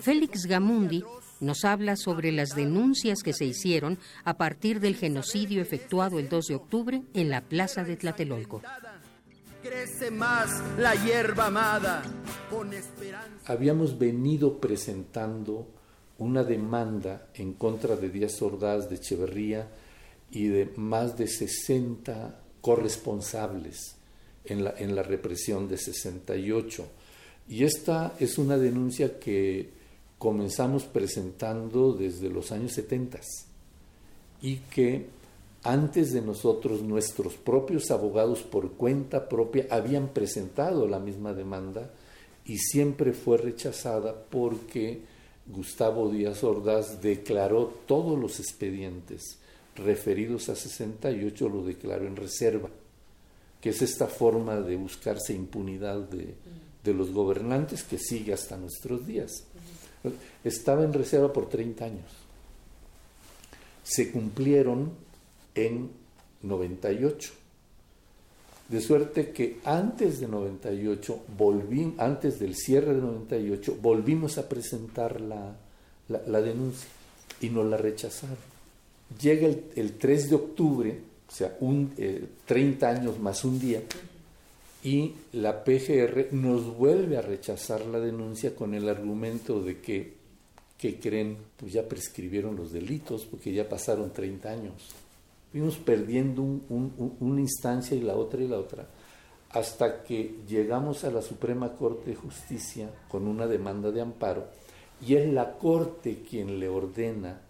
Félix 0.00 0.46
Gamundi 0.46 1.04
nos 1.40 1.66
habla 1.66 1.96
sobre 1.96 2.32
las 2.32 2.56
denuncias 2.56 3.22
que 3.22 3.34
se 3.34 3.44
hicieron 3.44 3.98
a 4.24 4.38
partir 4.38 4.80
del 4.80 4.96
genocidio 4.96 5.60
efectuado 5.60 6.18
el 6.18 6.30
2 6.30 6.46
de 6.46 6.54
octubre 6.54 7.02
en 7.12 7.28
la 7.28 7.42
plaza 7.42 7.84
de 7.84 7.96
Tlatelolco. 7.96 8.62
Crece 9.62 10.10
más 10.10 10.50
la 10.78 10.94
hierba 10.94 11.46
amada 11.46 12.02
Habíamos 13.44 13.98
venido 13.98 14.58
presentando 14.58 15.68
una 16.16 16.44
demanda 16.44 17.28
en 17.34 17.52
contra 17.52 17.96
de 17.96 18.08
Díaz 18.08 18.40
Ordaz 18.40 18.88
de 18.88 18.96
Echeverría 18.96 19.68
y 20.30 20.48
de 20.48 20.72
más 20.76 21.18
de 21.18 21.26
60 21.26 22.40
corresponsables 22.62 24.01
en 24.44 24.94
la, 24.94 25.02
represión 25.02 25.68
de 25.68 25.78
68. 25.78 26.86
Y 27.48 27.64
esta 27.64 28.14
es 28.18 28.38
una 28.38 28.56
denuncia 28.56 29.18
que 29.18 29.70
comenzamos 30.18 30.84
presentando 30.84 31.92
desde 31.92 32.28
los 32.28 32.52
años 32.52 32.72
70 32.72 33.20
y 34.40 34.56
que 34.56 35.06
antes 35.64 36.12
de 36.12 36.22
nosotros 36.22 36.82
nuestros 36.82 37.34
propios 37.34 37.90
abogados 37.90 38.40
por 38.42 38.72
cuenta 38.72 39.28
propia 39.28 39.66
habían 39.70 40.08
presentado 40.08 40.88
la 40.88 40.98
misma 40.98 41.32
demanda 41.32 41.90
y 42.44 42.58
siempre 42.58 43.12
fue 43.12 43.36
rechazada 43.38 44.14
porque 44.30 45.02
Gustavo 45.46 46.10
Díaz 46.10 46.42
Ordaz 46.42 47.00
declaró 47.00 47.72
todos 47.86 48.18
los 48.18 48.40
expedientes 48.40 49.38
referidos 49.74 50.48
a 50.48 50.56
68, 50.56 51.48
lo 51.48 51.64
declaró 51.64 52.06
en 52.06 52.16
reserva 52.16 52.68
que 53.62 53.70
es 53.70 53.80
esta 53.80 54.08
forma 54.08 54.60
de 54.60 54.76
buscarse 54.76 55.32
impunidad 55.32 56.00
de, 56.00 56.34
los 56.92 57.12
gobernantes 57.12 57.84
que 57.84 57.96
sigue 57.96 58.32
hasta 58.32 58.56
nuestros 58.56 59.06
días. 59.06 59.44
Estaba 60.42 60.82
en 60.82 60.92
reserva 60.92 61.32
por 61.32 61.48
30 61.48 61.84
años. 61.84 62.10
Se 63.84 64.10
cumplieron 64.10 64.90
en 65.54 65.90
98. 66.42 67.32
De 68.68 68.80
suerte 68.80 69.30
que 69.30 69.60
antes 69.64 70.18
de 70.18 70.26
98, 70.26 71.20
volví, 71.38 71.94
antes 71.98 72.40
del 72.40 72.56
cierre 72.56 72.94
de 72.94 73.00
98, 73.00 73.78
volvimos 73.80 74.38
a 74.38 74.48
presentar 74.48 75.20
la, 75.20 75.54
denuncia 76.40 76.88
y 77.40 77.48
nos 77.48 77.66
la 77.66 77.76
rechazaron. 77.76 78.36
Llega 79.20 79.46
el, 79.46 79.66
el 79.76 79.92
3 79.98 80.30
de 80.30 80.34
octubre 80.34 81.11
o 81.32 81.34
sea, 81.34 81.56
un, 81.60 81.94
30 82.44 82.92
eh, 82.92 82.94
años 82.94 83.18
más 83.18 83.42
un 83.42 83.58
día, 83.58 83.80
y 84.84 85.14
la 85.32 85.64
PGR 85.64 86.32
nos 86.32 86.76
vuelve 86.76 87.16
a 87.16 87.22
rechazar 87.22 87.86
la 87.86 87.98
denuncia 88.00 88.54
con 88.54 88.74
el 88.74 88.86
argumento 88.86 89.62
de 89.62 89.80
que, 89.80 90.14
que 90.76 90.98
creen, 90.98 91.38
pues 91.56 91.72
ya 91.72 91.88
prescribieron 91.88 92.54
los 92.54 92.70
delitos 92.70 93.24
porque 93.24 93.50
ya 93.50 93.66
pasaron 93.66 94.12
30 94.12 94.50
años. 94.50 94.74
Fuimos 95.50 95.78
perdiendo 95.78 96.42
una 96.42 97.40
instancia 97.40 97.96
y 97.96 98.00
la 98.00 98.14
otra 98.14 98.42
y 98.42 98.48
la 98.48 98.58
otra, 98.58 98.86
hasta 99.52 100.02
que 100.02 100.34
llegamos 100.46 101.04
a 101.04 101.10
la 101.10 101.22
Suprema 101.22 101.72
Corte 101.76 102.10
de 102.10 102.16
Justicia 102.16 102.90
con 103.08 103.26
una 103.26 103.46
demanda 103.46 103.90
de 103.90 104.02
amparo, 104.02 104.48
y 105.00 105.14
es 105.14 105.32
la 105.32 105.52
Corte 105.56 106.22
quien 106.28 106.60
le 106.60 106.68
ordena 106.68 107.40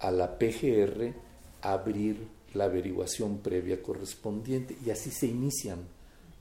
a 0.00 0.10
la 0.10 0.38
PGR 0.38 1.14
abrir 1.62 2.41
la 2.54 2.64
averiguación 2.64 3.38
previa 3.38 3.82
correspondiente 3.82 4.76
y 4.84 4.90
así 4.90 5.10
se 5.10 5.26
inician 5.26 5.80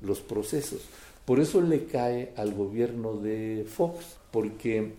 los 0.01 0.19
procesos. 0.19 0.81
Por 1.25 1.39
eso 1.39 1.61
le 1.61 1.85
cae 1.85 2.33
al 2.35 2.53
gobierno 2.53 3.15
de 3.15 3.65
Fox, 3.67 4.17
porque 4.31 4.93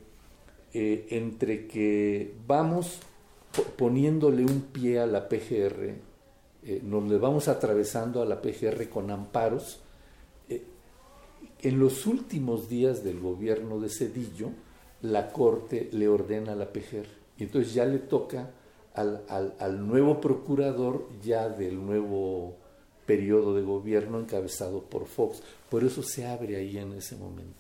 eh, 0.73 1.07
entre 1.11 1.67
que 1.67 2.35
vamos 2.47 3.01
poniéndole 3.77 4.45
un 4.45 4.63
pie 4.63 5.01
a 5.01 5.07
la 5.07 5.29
PGR, 5.29 5.95
eh, 6.65 6.81
nos 6.83 7.05
le 7.09 7.19
vamos 7.19 7.49
atravesando 7.49 8.23
a 8.23 8.25
la 8.25 8.41
PGR 8.41 8.89
con 8.89 9.11
amparos, 9.11 9.81
eh, 10.49 10.63
en 11.61 11.79
los 11.79 12.07
últimos 12.07 12.69
días 12.69 13.05
del 13.05 13.21
gobierno 13.21 13.81
de 13.81 13.89
Cedillo, 13.89 14.51
la 15.03 15.33
Corte 15.33 15.91
le 15.93 16.09
ordena 16.09 16.53
a 16.53 16.57
la 16.57 16.73
PGR. 16.73 17.09
Y 17.39 17.45
entonces 17.45 17.75
ya 17.75 17.85
le 17.85 17.99
toca 17.99 18.51
al, 18.95 19.25
al, 19.29 19.55
al, 19.59 19.87
nuevo 19.87 20.21
procurador 20.21 21.09
ya 21.23 21.49
del 21.49 21.85
nuevo 21.85 22.57
periodo 23.07 23.55
de 23.55 23.63
gobierno 23.63 24.21
encabezado 24.21 24.83
por 24.83 25.07
Fox. 25.07 25.43
Por 25.71 25.85
eso 25.85 26.03
se 26.03 26.27
abre 26.27 26.57
ahí 26.57 26.79
en 26.79 26.93
ese 26.93 27.17
momento. 27.17 27.55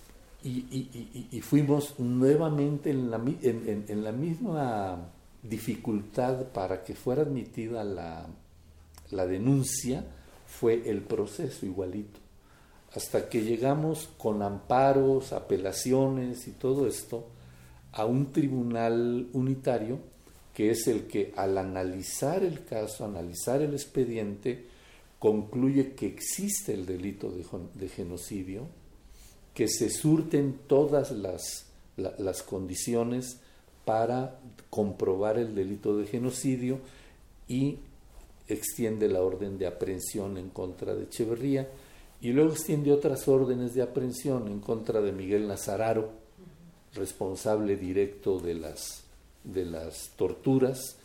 Y, 0.44 0.66
y, 0.70 1.28
y, 1.30 1.40
fuimos 1.40 2.00
nuevamente 2.00 2.90
en 2.90 3.10
la, 3.10 3.16
en, 3.16 3.84
en, 3.86 4.02
la, 4.02 4.10
misma 4.10 4.98
dificultad 5.40 6.46
para 6.46 6.82
que 6.82 6.96
fuera 6.96 7.22
admitida 7.22 7.84
la, 7.84 8.26
la 9.10 9.26
denuncia, 9.26 10.04
fue 10.46 10.88
el 10.90 11.02
proceso 11.02 11.64
igualito. 11.64 12.18
Hasta 12.92 13.28
que 13.28 13.42
llegamos 13.42 14.10
con 14.18 14.42
amparos, 14.42 15.32
apelaciones 15.32 16.48
y 16.48 16.52
todo 16.52 16.88
esto 16.88 17.24
a 17.92 18.04
un 18.04 18.32
tribunal 18.32 19.28
unitario 19.32 20.00
que 20.54 20.70
es 20.70 20.86
el 20.86 21.06
que 21.06 21.32
al 21.36 21.56
analizar 21.58 22.42
el 22.42 22.64
caso, 22.64 23.04
analizar 23.04 23.62
el 23.62 23.72
expediente, 23.72 24.66
concluye 25.18 25.92
que 25.92 26.06
existe 26.06 26.74
el 26.74 26.84
delito 26.84 27.30
de, 27.30 27.88
genocidio, 27.88 28.66
que 29.54 29.68
se 29.68 29.88
surten 29.88 30.58
todas 30.66 31.12
las, 31.12 31.66
las 31.96 32.42
condiciones 32.42 33.38
para 33.84 34.40
comprobar 34.68 35.38
el 35.38 35.54
delito 35.54 35.96
de 35.96 36.06
genocidio 36.06 36.80
y 37.48 37.78
extiende 38.48 39.08
la 39.08 39.22
orden 39.22 39.58
de 39.58 39.66
aprehensión 39.66 40.36
en 40.36 40.50
contra 40.50 40.94
de 40.94 41.04
Echeverría 41.04 41.68
y 42.20 42.32
luego 42.32 42.52
extiende 42.52 42.92
otras 42.92 43.26
órdenes 43.26 43.74
de 43.74 43.82
aprehensión 43.82 44.46
en 44.46 44.60
contra 44.60 45.00
de 45.00 45.12
Miguel 45.12 45.48
Nazararo, 45.48 46.10
responsable 46.94 47.76
directo 47.76 48.38
de 48.38 48.54
las, 48.54 49.01
de 49.44 49.64
las 49.64 50.10
torturas, 50.16 50.96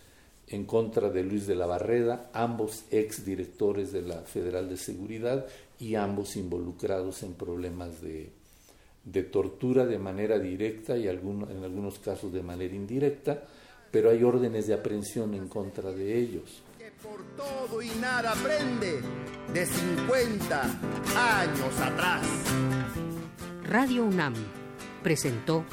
en 0.47 0.65
contra 0.65 1.09
de 1.09 1.23
Luis 1.23 1.45
de 1.45 1.55
la 1.55 1.65
Barreda, 1.65 2.29
ambos 2.33 2.85
ex 2.89 3.25
directores 3.25 3.91
de 3.91 4.01
la 4.01 4.21
Federal 4.21 4.69
de 4.69 4.77
Seguridad 4.77 5.45
y 5.79 5.95
ambos 5.95 6.37
involucrados 6.37 7.23
en 7.23 7.33
problemas 7.33 8.01
de, 8.01 8.31
de 9.03 9.23
tortura 9.23 9.85
de 9.85 9.99
manera 9.99 10.39
directa 10.39 10.97
y 10.97 11.07
en 11.07 11.63
algunos 11.63 11.99
casos 11.99 12.31
de 12.33 12.43
manera 12.43 12.75
indirecta, 12.75 13.43
pero 13.91 14.09
hay 14.09 14.23
órdenes 14.23 14.67
de 14.67 14.73
aprehensión 14.73 15.33
en 15.33 15.47
contra 15.47 15.91
de 15.91 16.17
ellos. 16.17 16.61
por 17.01 17.23
todo 17.35 17.81
y 17.81 17.89
nada 18.01 18.31
aprende 18.31 19.01
de 19.53 19.65
50 19.65 20.61
años 21.15 21.79
atrás. 21.79 22.27
Radio 23.63 24.05
UNAM 24.05 24.33
presentó 25.03 25.63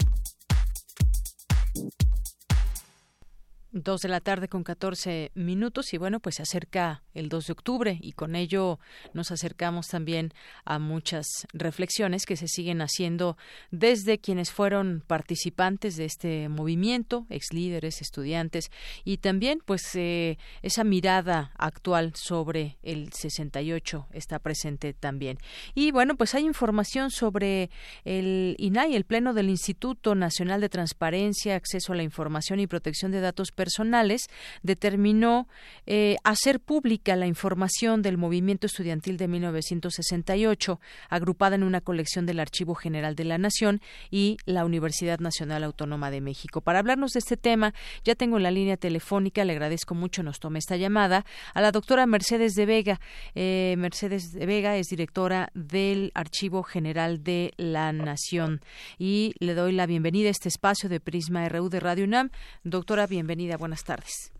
Dos 3.77 4.01
de 4.01 4.09
la 4.09 4.21
tarde 4.21 4.49
con 4.49 4.65
14 4.65 5.33
minutos 5.35 5.93
y 5.93 5.99
bueno, 5.99 6.19
pues 6.19 6.37
se 6.37 6.43
acerca 6.43 7.03
el 7.13 7.29
2 7.29 7.49
de 7.49 7.53
octubre 7.53 7.99
y 8.01 8.13
con 8.13 8.35
ello 8.35 8.79
nos 9.13 9.31
acercamos 9.31 9.89
también 9.89 10.33
a 10.65 10.79
muchas 10.79 11.27
reflexiones 11.53 12.25
que 12.25 12.37
se 12.37 12.49
siguen 12.49 12.81
haciendo 12.81 13.37
desde 13.71 14.19
quienes 14.19 14.51
fueron 14.51 15.05
participantes 15.07 15.97
de 15.97 16.07
este 16.07 16.49
movimiento, 16.49 17.27
ex 17.29 17.53
líderes, 17.53 18.01
estudiantes 18.01 18.71
y 19.05 19.19
también 19.19 19.59
pues 19.63 19.83
eh, 19.95 20.39
esa 20.63 20.83
mirada 20.83 21.53
actual 21.59 22.15
sobre 22.15 22.79
el 22.83 23.13
68 23.13 24.07
está 24.15 24.39
presente 24.39 24.95
también. 24.95 25.37
Y 25.75 25.91
bueno, 25.91 26.17
pues 26.17 26.35
hay 26.35 26.47
información 26.47 27.11
sobre 27.11 27.69
el 28.07 28.57
INAI, 28.59 28.97
el 28.97 29.05
Pleno 29.05 29.35
del 29.35 29.51
Instituto 29.51 30.15
Nacional 30.15 30.63
de 30.63 30.71
Transparencia, 30.71 31.57
Acceso 31.57 31.93
a 31.93 31.97
la 31.97 32.05
Información 32.05 32.59
y 32.59 32.67
Protección 32.67 33.13
de 33.13 33.21
Datos 33.21 33.53
personales, 33.67 34.29
determinó 34.63 35.49
eh, 35.87 36.17
hacer 36.23 36.61
pública 36.61 37.17
la 37.17 37.27
información 37.27 38.01
del 38.01 38.17
movimiento 38.17 38.69
estudiantil 38.69 39.17
de 39.17 39.27
1968, 39.27 40.81
agrupada 41.11 41.57
en 41.57 41.65
una 41.65 41.81
colección 41.81 42.27
del 42.27 42.39
Archivo 42.39 42.77
General 42.77 43.17
de 43.17 43.25
la 43.25 43.39
Nación 43.39 43.81
y 44.09 44.37
la 44.47 44.65
Universidad 44.65 45.19
Nacional 45.19 45.65
Autónoma 45.65 46.13
de 46.13 46.21
México. 46.21 46.61
Para 46.61 46.79
hablarnos 46.79 47.11
de 47.13 47.19
este 47.19 47.37
tema, 47.37 47.75
ya 48.05 48.15
tengo 48.15 48.39
la 48.39 48.53
línea 48.53 48.77
telefónica, 48.77 49.45
le 49.45 49.55
agradezco 49.55 49.97
mucho, 49.97 50.23
nos 50.23 50.39
tome 50.39 50.61
esta 50.61 50.77
llamada, 50.77 51.25
a 51.53 51.61
la 51.61 51.73
doctora 51.73 52.07
Mercedes 52.07 52.53
de 52.55 52.67
Vega. 52.67 53.01
Eh, 53.35 53.75
Mercedes 53.79 54.31
de 54.33 54.47
Vega 54.47 54.77
es 54.77 54.87
directora 54.87 55.51
del 55.55 56.13
Archivo 56.15 56.63
General 56.63 57.25
de 57.25 57.53
la 57.57 57.93
Nación 57.93 58.61
y 58.97 59.35
le 59.41 59.55
doy 59.55 59.73
la 59.73 59.87
bienvenida 59.87 60.29
a 60.29 60.31
este 60.31 60.49
espacio 60.49 60.89
de 60.89 61.01
Prisma 61.01 61.49
RU 61.49 61.69
de 61.69 61.81
Radio 61.81 62.05
UNAM. 62.05 62.31
Doctora, 62.63 63.07
bienvenida 63.07 63.56
buenas 63.57 63.85
tardes. 63.85 64.33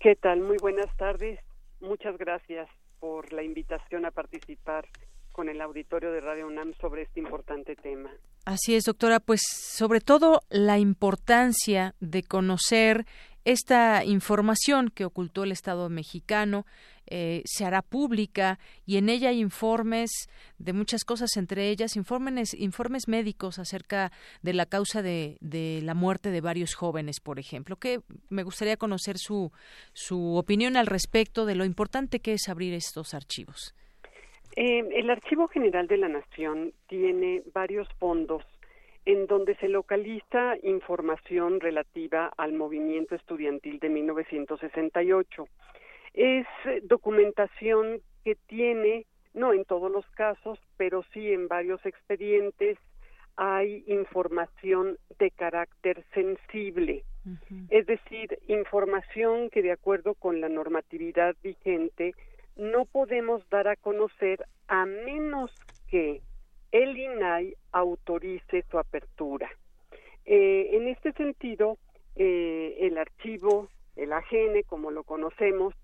¿Qué 0.00 0.16
tal? 0.16 0.40
Muy 0.40 0.56
buenas 0.58 0.94
tardes. 0.96 1.40
Muchas 1.80 2.16
gracias 2.18 2.68
por 3.00 3.32
la 3.32 3.42
invitación 3.42 4.06
a 4.06 4.10
participar 4.10 4.86
con 5.32 5.48
el 5.48 5.60
auditorio 5.60 6.12
de 6.12 6.20
Radio 6.20 6.46
UNAM 6.46 6.74
sobre 6.80 7.02
este 7.02 7.20
importante 7.20 7.74
tema. 7.74 8.10
Así 8.44 8.76
es, 8.76 8.84
doctora, 8.84 9.18
pues 9.18 9.42
sobre 9.48 10.00
todo 10.00 10.42
la 10.48 10.78
importancia 10.78 11.94
de 12.00 12.22
conocer 12.22 13.04
esta 13.44 14.04
información 14.04 14.90
que 14.90 15.04
ocultó 15.04 15.44
el 15.44 15.52
Estado 15.52 15.88
mexicano 15.88 16.66
eh, 17.16 17.42
se 17.44 17.64
hará 17.64 17.80
pública 17.80 18.58
y 18.86 18.96
en 18.96 19.08
ella 19.08 19.28
hay 19.28 19.40
informes 19.40 20.28
de 20.58 20.72
muchas 20.72 21.04
cosas, 21.04 21.36
entre 21.36 21.68
ellas 21.68 21.94
informes, 21.94 22.54
informes 22.54 23.06
médicos 23.06 23.60
acerca 23.60 24.10
de 24.42 24.52
la 24.52 24.66
causa 24.66 25.00
de, 25.00 25.38
la 25.80 25.94
muerte 25.94 26.30
de 26.30 26.40
varios 26.40 26.74
jóvenes, 26.74 27.20
por 27.20 27.38
ejemplo. 27.38 27.76
Que 27.76 28.00
me 28.30 28.42
gustaría 28.42 28.76
conocer 28.76 29.18
su, 29.18 29.52
su 29.92 30.34
opinión 30.34 30.76
al 30.76 30.86
respecto 30.86 31.46
de 31.46 31.54
lo 31.54 31.64
importante 31.64 32.18
que 32.18 32.32
es 32.32 32.48
abrir 32.48 32.74
estos 32.74 33.14
archivos. 33.14 33.76
Eh, 34.56 34.82
el 34.96 35.08
Archivo 35.08 35.46
General 35.46 35.86
de 35.86 35.98
la 35.98 36.08
Nación 36.08 36.72
tiene 36.88 37.44
varios 37.52 37.86
fondos 38.00 38.42
en 39.04 39.28
donde 39.28 39.54
se 39.58 39.68
localiza 39.68 40.56
información 40.64 41.60
relativa 41.60 42.32
al 42.36 42.54
movimiento 42.54 43.14
estudiantil 43.14 43.78
de 43.78 43.88
1968. 43.88 45.46
Es 46.14 46.46
documentación 46.84 48.00
que 48.24 48.36
tiene, 48.46 49.06
no 49.34 49.52
en 49.52 49.64
todos 49.64 49.90
los 49.90 50.06
casos, 50.10 50.58
pero 50.76 51.02
sí 51.12 51.32
en 51.32 51.48
varios 51.48 51.84
expedientes, 51.84 52.78
hay 53.36 53.84
información 53.86 54.96
de 55.18 55.30
carácter 55.30 56.04
sensible. 56.14 57.04
Es 57.70 57.86
decir, 57.86 58.38
información 58.48 59.48
que 59.50 59.62
de 59.62 59.72
acuerdo 59.72 60.14
con 60.14 60.40
la 60.40 60.48
normatividad 60.48 61.34
vigente 61.42 62.14
no 62.56 62.84
podemos 62.84 63.48
dar 63.48 63.66
a 63.66 63.76
conocer 63.76 64.44
a 64.68 64.84
menos 64.84 65.50
que 65.88 66.20
el 66.70 66.96
INAI 66.96 67.54
autorice 67.72 68.64
su 68.70 68.78
apertura. 68.78 69.50
Eh, 70.26 70.70
en 70.72 70.88
este 70.88 71.12
sentido, 71.12 71.78
eh, 72.16 72.76
el 72.80 72.98
archivo, 72.98 73.68
el 73.96 74.12
AGN, 74.12 74.62
como 74.66 74.90
lo 74.90 75.04
conocemos, 75.04 75.74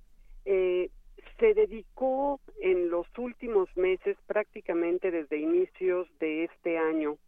eh, 0.52 0.90
se 1.38 1.54
dedicó 1.54 2.40
en 2.60 2.90
los 2.90 3.06
últimos 3.16 3.68
meses, 3.76 4.16
prácticamente 4.26 5.12
desde 5.12 5.38
inicios 5.38 6.08
de 6.18 6.44
este 6.44 6.76
año, 6.76 7.18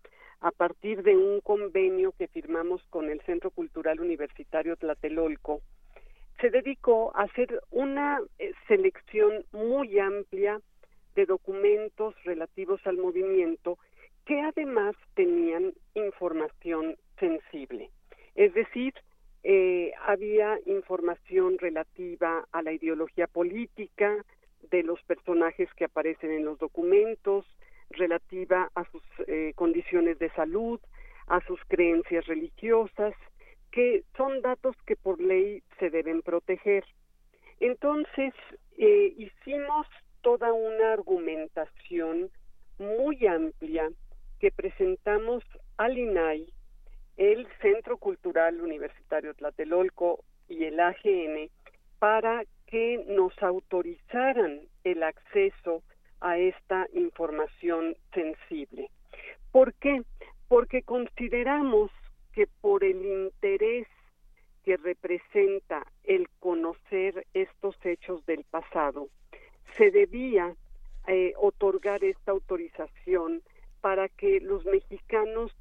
a 0.41 0.51
partir 0.51 1.05
de 1.05 1.17
un 1.17 1.41
convenio 1.41 2.11
que 2.19 2.27
firmamos 2.27 2.83
con 2.91 3.09
el 3.11 3.21
Centro 3.21 3.53
Cultural 3.53 4.01
Universitario 4.01 4.77
Tlatelolco, 4.77 5.61
se 6.41 6.51
dedicó 6.51 7.17
a 7.17 7.23
hacer 7.23 7.61
una 7.71 8.21
selección 8.67 9.45
muy 9.53 10.01
amplia 10.01 10.61
de 11.15 11.25
documentos 11.25 12.17
relativos 12.25 12.85
al 12.89 12.97
movimiento 12.97 13.79
que 14.27 14.41
además 14.41 14.97
tenían 15.15 15.75
información 15.95 16.97
sensible. 17.21 17.89
Es 18.35 18.53
decir, 18.55 18.95
eh, 19.55 19.93
había 20.07 20.59
información 20.65 21.59
relativa 21.59 22.49
a 22.53 22.63
la 22.63 22.73
ideología 22.73 23.27
política 23.27 24.25
de 24.71 24.83
los 24.83 25.03
personajes 25.03 25.69
que 25.75 25.85
aparecen 25.85 26.31
en 26.31 26.47
los 26.47 26.59
documentos, 26.59 27.45
relativa 27.91 28.71
a 28.75 28.91
sus 28.91 29.03
eh, 29.27 29.53
condiciones 29.55 30.19
de 30.19 30.31
salud, 30.31 30.81
a 31.27 31.45
sus 31.45 31.61
creencias 31.69 32.25
religiosas, 32.25 33.13
que 33.71 34.05
son 34.17 34.41
datos 34.41 34.75
que 34.87 34.97
por 34.97 35.21
ley 35.21 35.63
se 35.79 35.91
deben 35.91 36.23
proteger. 36.23 36.85
Entonces, 37.61 38.33
eh, 38.79 39.13
hicimos 39.19 39.87
toda 40.23 40.51
una 40.55 40.95
argumentación 40.95 42.31
muy 42.79 43.27
amplia 43.27 43.91
que 44.41 44.51
presentamos 44.51 45.45
al 45.77 45.99
INAI, 45.99 46.51
el 47.17 47.47
Centro 47.61 47.97
Cultural 47.97 48.61
Universitario 48.61 49.35
Tlatelolco 49.35 50.25
y 50.49 50.65
el 50.65 50.81
AGN 50.81 51.51
para 51.99 52.45
que 52.67 53.05
nos 53.07 53.33
autorizaran 53.43 54.63
el 54.85 55.03
acceso 55.03 55.83
a 56.21 56.39
esta 56.39 56.87
información 56.95 57.97
sensible. 58.15 58.91
¿Por 59.51 59.75
qué? 59.75 60.03
Porque 60.49 60.83
consideramos 60.83 61.91
que 62.33 62.47
por 62.61 62.85
el 62.85 63.05
interés 63.05 63.87
que 64.65 64.77
representa 64.77 65.87
el 66.05 66.29
conocer 66.39 67.27
estos 67.35 67.77
hechos 67.85 68.25
del 68.27 68.45
pasado, 68.45 69.09
se 69.77 69.91
debía 69.91 70.55
eh, 71.07 71.33
otorgar 71.37 72.05
esta 72.05 72.33
autorización 72.33 73.43
para 73.81 74.09
que 74.09 74.41
los 74.41 74.65
mexicanos 74.65 75.53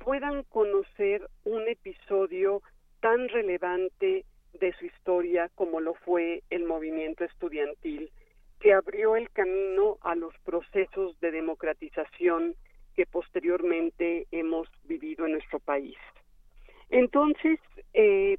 puedan 0.00 0.42
conocer 0.44 1.28
un 1.44 1.68
episodio 1.68 2.62
tan 3.00 3.28
relevante 3.28 4.24
de 4.54 4.72
su 4.78 4.86
historia 4.86 5.50
como 5.54 5.80
lo 5.80 5.94
fue 5.94 6.42
el 6.50 6.64
movimiento 6.64 7.24
estudiantil, 7.24 8.10
que 8.58 8.72
abrió 8.72 9.16
el 9.16 9.30
camino 9.30 9.98
a 10.00 10.14
los 10.14 10.34
procesos 10.44 11.18
de 11.20 11.30
democratización 11.30 12.54
que 12.96 13.06
posteriormente 13.06 14.26
hemos 14.32 14.68
vivido 14.84 15.26
en 15.26 15.32
nuestro 15.32 15.60
país. 15.60 15.96
Entonces, 16.90 17.60
eh, 17.94 18.36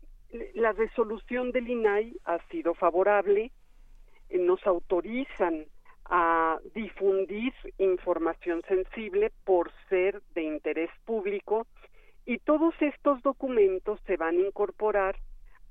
la 0.54 0.74
resolución 0.74 1.52
del 1.52 1.70
INAI 1.70 2.18
ha 2.26 2.40
sido 2.50 2.74
favorable, 2.74 3.52
nos 4.30 4.66
autorizan 4.66 5.66
a 6.06 6.60
difundir 6.74 7.54
información 7.78 8.62
sensible 8.68 9.32
por 9.46 9.72
ser 9.90 10.22
de 10.34 10.44
interés 10.44 10.90
público 11.06 11.68
y 12.26 12.38
todos 12.40 12.74
estos 12.82 13.22
documentos 13.22 14.00
se 14.06 14.18
van 14.18 14.38
a 14.38 14.48
incorporar 14.48 15.16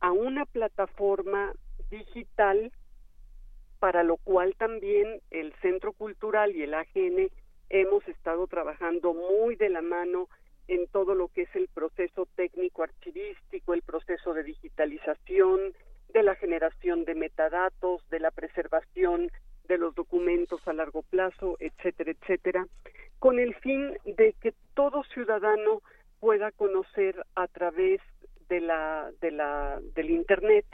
a 0.00 0.12
una 0.12 0.46
plataforma 0.46 1.52
digital 1.90 2.72
para 3.78 4.02
lo 4.02 4.16
cual 4.18 4.54
también 4.56 5.20
el 5.30 5.52
Centro 5.62 5.92
Cultural 5.92 6.54
y 6.54 6.62
el 6.62 6.74
AGN 6.74 7.30
hemos 7.70 8.06
estado 8.08 8.46
trabajando 8.46 9.14
muy 9.14 9.56
de 9.56 9.70
la 9.70 9.80
mano 9.80 10.28
en 10.68 10.86
todo 10.88 11.14
lo 11.14 11.28
que 11.28 11.42
es 11.42 11.56
el 11.56 11.68
proceso 11.68 12.26
técnico 12.36 12.82
archivístico, 12.82 13.74
el 13.74 13.82
proceso 13.82 14.34
de 14.34 14.44
digitalización, 14.44 15.72
de 16.12 16.22
la 16.22 16.34
generación 16.36 17.04
de 17.04 17.14
metadatos, 17.14 18.08
de 18.10 18.20
la 18.20 18.30
preservación 18.30 19.30
de 19.70 19.78
los 19.78 19.94
documentos 19.94 20.60
a 20.66 20.72
largo 20.72 21.02
plazo, 21.02 21.56
etcétera, 21.60 22.10
etcétera, 22.10 22.66
con 23.20 23.38
el 23.38 23.54
fin 23.54 23.96
de 24.04 24.34
que 24.40 24.52
todo 24.74 25.04
ciudadano 25.14 25.80
pueda 26.18 26.50
conocer 26.50 27.24
a 27.36 27.46
través 27.46 28.00
de 28.48 28.60
la, 28.60 29.10
de 29.20 29.30
la, 29.30 29.78
del 29.94 30.10
Internet 30.10 30.66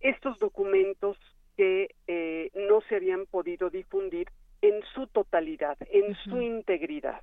estos 0.00 0.38
documentos 0.38 1.16
que 1.56 1.94
eh, 2.06 2.50
no 2.68 2.82
se 2.82 2.96
habían 2.96 3.24
podido 3.24 3.70
difundir 3.70 4.28
en 4.60 4.82
su 4.94 5.06
totalidad, 5.06 5.78
en 5.90 6.14
su 6.24 6.42
integridad. 6.42 7.22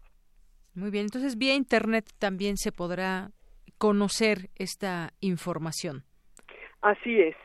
Muy 0.73 0.90
bien, 0.90 1.03
entonces 1.03 1.38
vía 1.38 1.53
Internet 1.53 2.10
también 2.18 2.57
se 2.57 2.72
podrá 2.72 3.30
conocer 3.77 4.49
esta 4.56 5.14
información. 5.19 6.06
Así 6.81 7.19
es, 7.19 7.35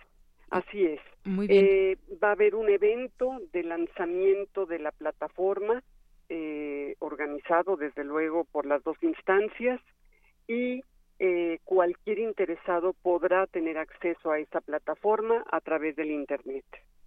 así 0.50 0.84
es. 0.84 1.00
Eh, 1.48 1.96
va 2.22 2.28
a 2.28 2.32
haber 2.32 2.54
un 2.54 2.68
evento 2.68 3.38
de 3.52 3.62
lanzamiento 3.62 4.66
de 4.66 4.78
la 4.78 4.92
plataforma 4.92 5.82
eh, 6.28 6.96
organizado 7.00 7.76
desde 7.76 8.04
luego 8.04 8.44
por 8.44 8.66
las 8.66 8.82
dos 8.82 8.96
instancias 9.02 9.80
y 10.46 10.82
eh, 11.18 11.58
cualquier 11.64 12.18
interesado 12.20 12.92
podrá 12.92 13.46
tener 13.46 13.78
acceso 13.78 14.30
a 14.30 14.38
esta 14.38 14.60
plataforma 14.60 15.44
a 15.50 15.60
través 15.60 15.96
del 15.96 16.10
Internet. 16.10 16.64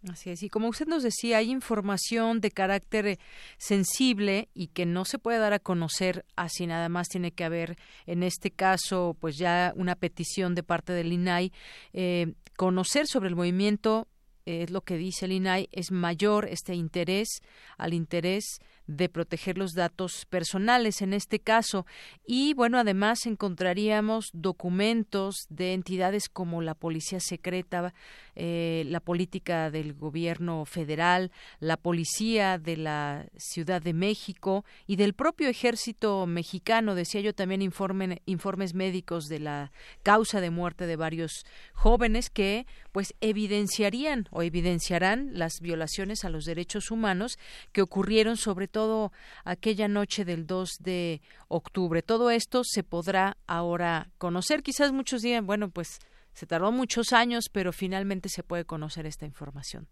Así 0.10 0.32
es, 0.32 0.42
y 0.42 0.50
como 0.50 0.68
usted 0.68 0.88
nos 0.88 1.04
decía, 1.04 1.38
hay 1.38 1.52
información 1.52 2.42
de 2.42 2.50
carácter 2.50 3.06
eh, 3.06 3.20
sensible 3.58 4.50
y 4.54 4.68
que 4.68 4.88
no 4.88 5.06
se 5.06 5.20
puede 5.20 5.38
dar 5.38 5.54
a 5.54 5.60
conocer 5.60 6.26
así 6.36 6.66
nada 6.66 6.90
más 6.90 7.08
tiene 7.08 7.32
que 7.32 7.44
haber, 7.44 7.76
en 8.08 8.24
este 8.24 8.50
caso, 8.50 9.16
pues 9.20 9.38
ya 9.38 9.74
una 9.76 9.96
petición 9.96 10.56
de 10.56 10.64
parte 10.64 10.92
del 10.92 11.14
INAI, 11.14 11.52
eh, 11.94 12.34
conocer 12.58 13.06
sobre 13.06 13.30
el 13.30 13.36
movimiento 13.36 14.08
es 14.46 14.72
lo 14.72 14.82
que 14.82 14.98
dice 14.98 15.26
el 15.26 15.34
INAI, 15.34 15.70
es 15.72 15.92
mayor 15.92 16.48
este 16.48 16.74
interés 16.74 17.42
al 17.78 17.94
interés 17.94 18.60
de 18.96 19.10
proteger 19.10 19.58
los 19.58 19.74
datos 19.74 20.26
personales 20.30 21.02
en 21.02 21.14
este 21.14 21.40
caso. 21.40 21.86
Y 22.26 22.54
bueno, 22.54 22.78
además 22.78 23.26
encontraríamos 23.26 24.30
documentos 24.34 25.46
de 25.50 25.74
entidades 25.74 26.30
como 26.30 26.62
la 26.62 26.76
Policía 26.76 27.20
Secreta, 27.20 27.94
eh, 28.36 28.84
la 28.88 29.00
política 29.00 29.72
del 29.72 29.94
gobierno 29.94 30.66
federal, 30.66 31.32
la 31.60 31.78
Policía 31.78 32.58
de 32.58 32.78
la 32.78 33.26
Ciudad 33.38 33.82
de 33.82 33.94
México 33.94 34.66
y 34.88 34.96
del 34.96 35.14
propio 35.14 35.48
ejército 35.50 36.26
mexicano. 36.26 36.96
Decía 36.96 37.22
yo 37.22 37.34
también 37.34 37.62
informes 37.62 38.74
médicos 38.74 39.26
de 39.26 39.40
la 39.40 39.72
causa 40.04 40.42
de 40.42 40.50
muerte 40.50 40.88
de 40.88 40.96
varios 40.96 41.46
jóvenes 41.74 42.30
que 42.30 42.66
pues 42.92 43.16
evidenciarían 43.22 44.26
o 44.32 44.42
evidenciarán 44.42 45.38
las 45.38 45.62
violaciones 45.62 46.26
a 46.26 46.30
los 46.30 46.46
derechos 46.46 46.92
humanos 46.92 47.38
que 47.72 47.82
ocurrieron 47.82 48.38
sobre 48.38 48.68
todo 48.68 49.12
aquella 49.46 49.88
noche 49.88 50.26
del 50.26 50.46
2 50.46 50.78
de 50.82 51.22
octubre. 51.48 52.02
Todo 52.02 52.32
esto 52.32 52.64
se 52.64 52.84
podrá 52.84 53.38
ahora 53.48 54.08
conocer. 54.18 54.64
Quizás 54.64 54.92
muchos 54.92 55.22
digan, 55.22 55.46
bueno, 55.46 55.70
pues 55.70 56.00
se 56.34 56.46
tardó 56.46 56.72
muchos 56.72 57.14
años, 57.14 57.46
pero 57.52 57.72
finalmente 57.72 58.30
se 58.30 58.44
puede 58.44 58.66
conocer 58.66 59.06
esta 59.06 59.26
información. 59.26 59.88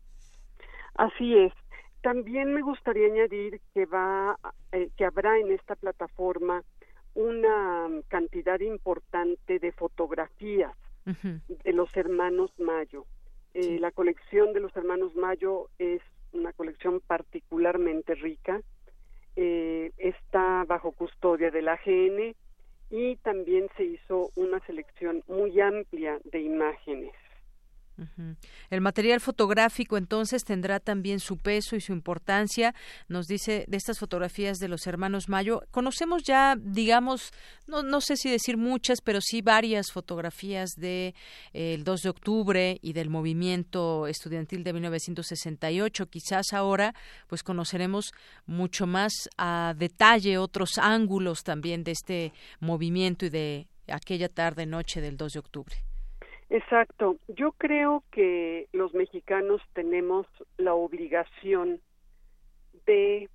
Así 0.95 1.35
es. 1.35 1.53
También 2.01 2.53
me 2.53 2.61
gustaría 2.61 3.07
añadir 3.07 3.59
que 3.73 3.85
va, 3.85 4.37
eh, 4.71 4.89
que 4.97 5.05
habrá 5.05 5.37
en 5.37 5.51
esta 5.51 5.75
plataforma 5.75 6.63
una 7.13 7.89
cantidad 8.07 8.59
importante 8.61 9.59
de 9.59 9.71
fotografías 9.73 10.71
de 11.63 11.73
los 11.73 11.95
hermanos 11.95 12.51
Mayo. 12.59 13.05
Eh, 13.53 13.79
la 13.79 13.91
colección 13.91 14.53
de 14.53 14.59
los 14.59 14.75
hermanos 14.75 15.15
Mayo 15.15 15.69
es 15.79 16.01
una 16.33 16.53
colección 16.53 17.01
particularmente 17.05 18.15
rica. 18.15 18.61
Eh, 19.35 19.91
está 19.97 20.65
bajo 20.65 20.91
custodia 20.91 21.49
de 21.51 21.61
la 21.61 21.73
AGN 21.73 22.35
y 22.89 23.15
también 23.17 23.69
se 23.77 23.83
hizo 23.83 24.31
una 24.35 24.59
selección 24.65 25.23
muy 25.27 25.59
amplia 25.59 26.19
de 26.25 26.41
imágenes. 26.41 27.13
El 28.69 28.81
material 28.81 29.19
fotográfico 29.19 29.97
entonces 29.97 30.43
tendrá 30.43 30.79
también 30.79 31.19
su 31.19 31.37
peso 31.37 31.75
y 31.75 31.81
su 31.81 31.91
importancia. 31.91 32.73
Nos 33.07 33.27
dice 33.27 33.65
de 33.67 33.77
estas 33.77 33.99
fotografías 33.99 34.57
de 34.59 34.67
los 34.67 34.87
hermanos 34.87 35.29
Mayo. 35.29 35.63
Conocemos 35.71 36.23
ya, 36.23 36.55
digamos, 36.57 37.31
no, 37.67 37.83
no 37.83 38.01
sé 38.01 38.17
si 38.17 38.29
decir 38.29 38.57
muchas, 38.57 39.01
pero 39.01 39.19
sí 39.21 39.41
varias 39.41 39.91
fotografías 39.91 40.71
de 40.77 41.13
eh, 41.53 41.73
el 41.73 41.83
2 41.83 42.01
de 42.01 42.09
octubre 42.09 42.79
y 42.81 42.93
del 42.93 43.09
movimiento 43.09 44.07
estudiantil 44.07 44.63
de 44.63 44.73
1968. 44.73 46.09
Quizás 46.09 46.53
ahora 46.53 46.93
pues 47.27 47.43
conoceremos 47.43 48.11
mucho 48.45 48.87
más 48.87 49.13
a 49.37 49.73
detalle 49.77 50.37
otros 50.37 50.77
ángulos 50.77 51.43
también 51.43 51.83
de 51.83 51.91
este 51.91 52.33
movimiento 52.59 53.25
y 53.25 53.29
de 53.29 53.67
aquella 53.87 54.29
tarde 54.29 54.65
noche 54.65 55.01
del 55.01 55.17
2 55.17 55.33
de 55.33 55.39
octubre. 55.39 55.88
Exacto. 56.49 57.17
Yo 57.27 57.51
creo 57.53 58.03
que 58.11 58.67
los 58.73 58.93
mexicanos 58.93 59.61
tenemos 59.73 60.25
la 60.57 60.73
obligación 60.73 61.79
de 62.85 63.29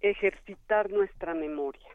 ejercitar 0.00 0.90
nuestra 0.90 1.34
memoria. 1.34 1.88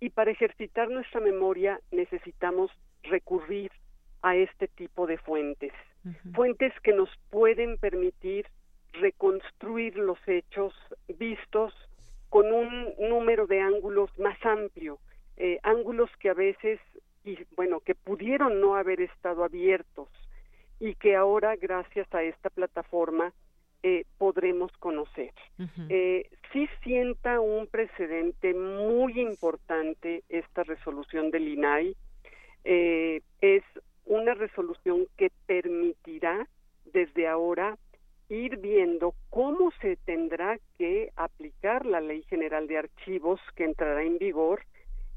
Y 0.00 0.10
para 0.10 0.30
ejercitar 0.30 0.88
nuestra 0.88 1.20
memoria 1.20 1.80
necesitamos 1.90 2.70
recurrir 3.02 3.72
a 4.22 4.36
este 4.36 4.68
tipo 4.68 5.06
de 5.06 5.18
fuentes. 5.18 5.72
Fuentes 6.32 6.72
que 6.82 6.92
nos 6.92 7.10
pueden 7.30 7.76
permitir 7.78 8.46
reconstruir 8.92 9.96
los 9.96 10.18
hechos 10.26 10.72
vistos 11.18 11.74
con 12.28 12.52
un 12.52 12.94
número 12.98 13.46
de 13.46 13.60
ángulos 13.60 14.16
más 14.18 14.38
amplio, 14.44 14.98
eh, 15.36 15.58
ángulos 15.62 16.10
que 16.18 16.30
a 16.30 16.34
veces 16.34 16.80
y 17.28 17.46
bueno, 17.56 17.80
que 17.80 17.94
pudieron 17.94 18.60
no 18.60 18.76
haber 18.76 19.00
estado 19.00 19.44
abiertos 19.44 20.08
y 20.80 20.94
que 20.94 21.14
ahora 21.14 21.56
gracias 21.56 22.12
a 22.14 22.22
esta 22.22 22.48
plataforma 22.48 23.32
eh, 23.82 24.04
podremos 24.16 24.72
conocer. 24.78 25.32
eh, 25.88 26.28
sí 26.52 26.68
sienta 26.82 27.40
un 27.40 27.66
precedente 27.66 28.54
muy 28.54 29.20
importante 29.20 30.22
esta 30.28 30.64
resolución 30.64 31.30
del 31.30 31.48
INAI. 31.48 31.96
Eh, 32.64 33.20
es 33.40 33.62
una 34.06 34.34
resolución 34.34 35.06
que 35.16 35.30
permitirá 35.46 36.48
desde 36.86 37.28
ahora 37.28 37.76
ir 38.30 38.56
viendo 38.56 39.14
cómo 39.30 39.70
se 39.80 39.96
tendrá 39.96 40.58
que 40.78 41.12
aplicar 41.16 41.84
la 41.86 42.00
Ley 42.00 42.22
General 42.22 42.66
de 42.66 42.78
Archivos 42.78 43.40
que 43.54 43.64
entrará 43.64 44.02
en 44.02 44.18
vigor 44.18 44.62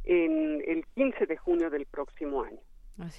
en 0.03 0.63
el 0.67 0.85
15 0.95 1.25
de 1.25 1.37
junio 1.37 1.69
del 1.69 1.85
próximo 1.85 2.43
año. 2.43 2.59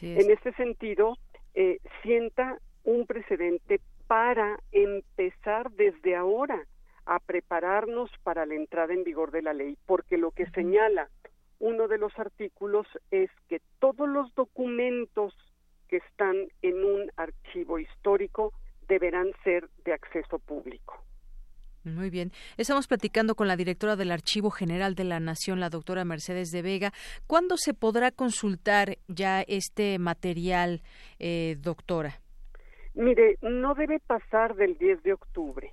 En 0.01 0.31
este 0.31 0.53
sentido, 0.55 1.17
eh, 1.55 1.79
sienta 2.03 2.59
un 2.85 3.07
precedente 3.07 3.81
para 4.07 4.59
empezar 4.71 5.71
desde 5.73 6.15
ahora 6.15 6.67
a 7.07 7.19
prepararnos 7.19 8.11
para 8.23 8.47
la 8.47 8.55
entrada 8.55 8.93
en 8.93 9.05
vigor 9.05 9.33
de 9.33 9.43
la 9.43 9.53
ley, 9.53 9.77
porque 9.87 10.19
lo 10.19 10.31
que 10.31 10.47
señala 10.51 11.09
uno 11.59 11.89
de 11.89 11.99
los 11.99 12.17
artículos 12.19 12.87
es 13.11 13.31
que 13.49 13.61
todos 13.79 14.09
los 14.09 14.35
documentos 14.35 15.35
que 15.89 15.99
están 15.99 16.49
en 16.63 16.85
un 16.85 17.11
archivo 17.17 17.79
histórico 17.79 18.53
deberán 18.89 19.33
ser 19.45 19.69
de 19.85 19.93
acceso 19.93 20.39
público. 20.39 21.03
Muy 21.85 22.11
bien. 22.11 22.31
Estamos 22.57 22.87
platicando 22.87 23.35
con 23.35 23.49
la 23.49 23.57
directora 23.57 23.97
del 23.97 24.13
Archivo 24.13 24.51
General 24.51 24.95
de 24.95 25.05
la 25.05 25.19
Nación, 25.19 25.59
la 25.59 25.69
doctora 25.69 26.05
Mercedes 26.05 26.51
de 26.51 26.63
Vega. 26.63 26.93
¿Cuándo 27.27 27.57
se 27.57 27.75
podrá 27.75 28.13
consultar 28.13 28.99
ya 29.09 29.43
este 29.43 29.99
material, 29.99 30.83
eh, 31.19 31.57
doctora? 31.59 32.21
Mire, 32.95 33.39
no 33.43 33.75
debe 33.75 33.99
pasar 33.99 34.55
del 34.55 34.79
10 34.79 35.03
de 35.03 35.13
octubre. 35.15 35.73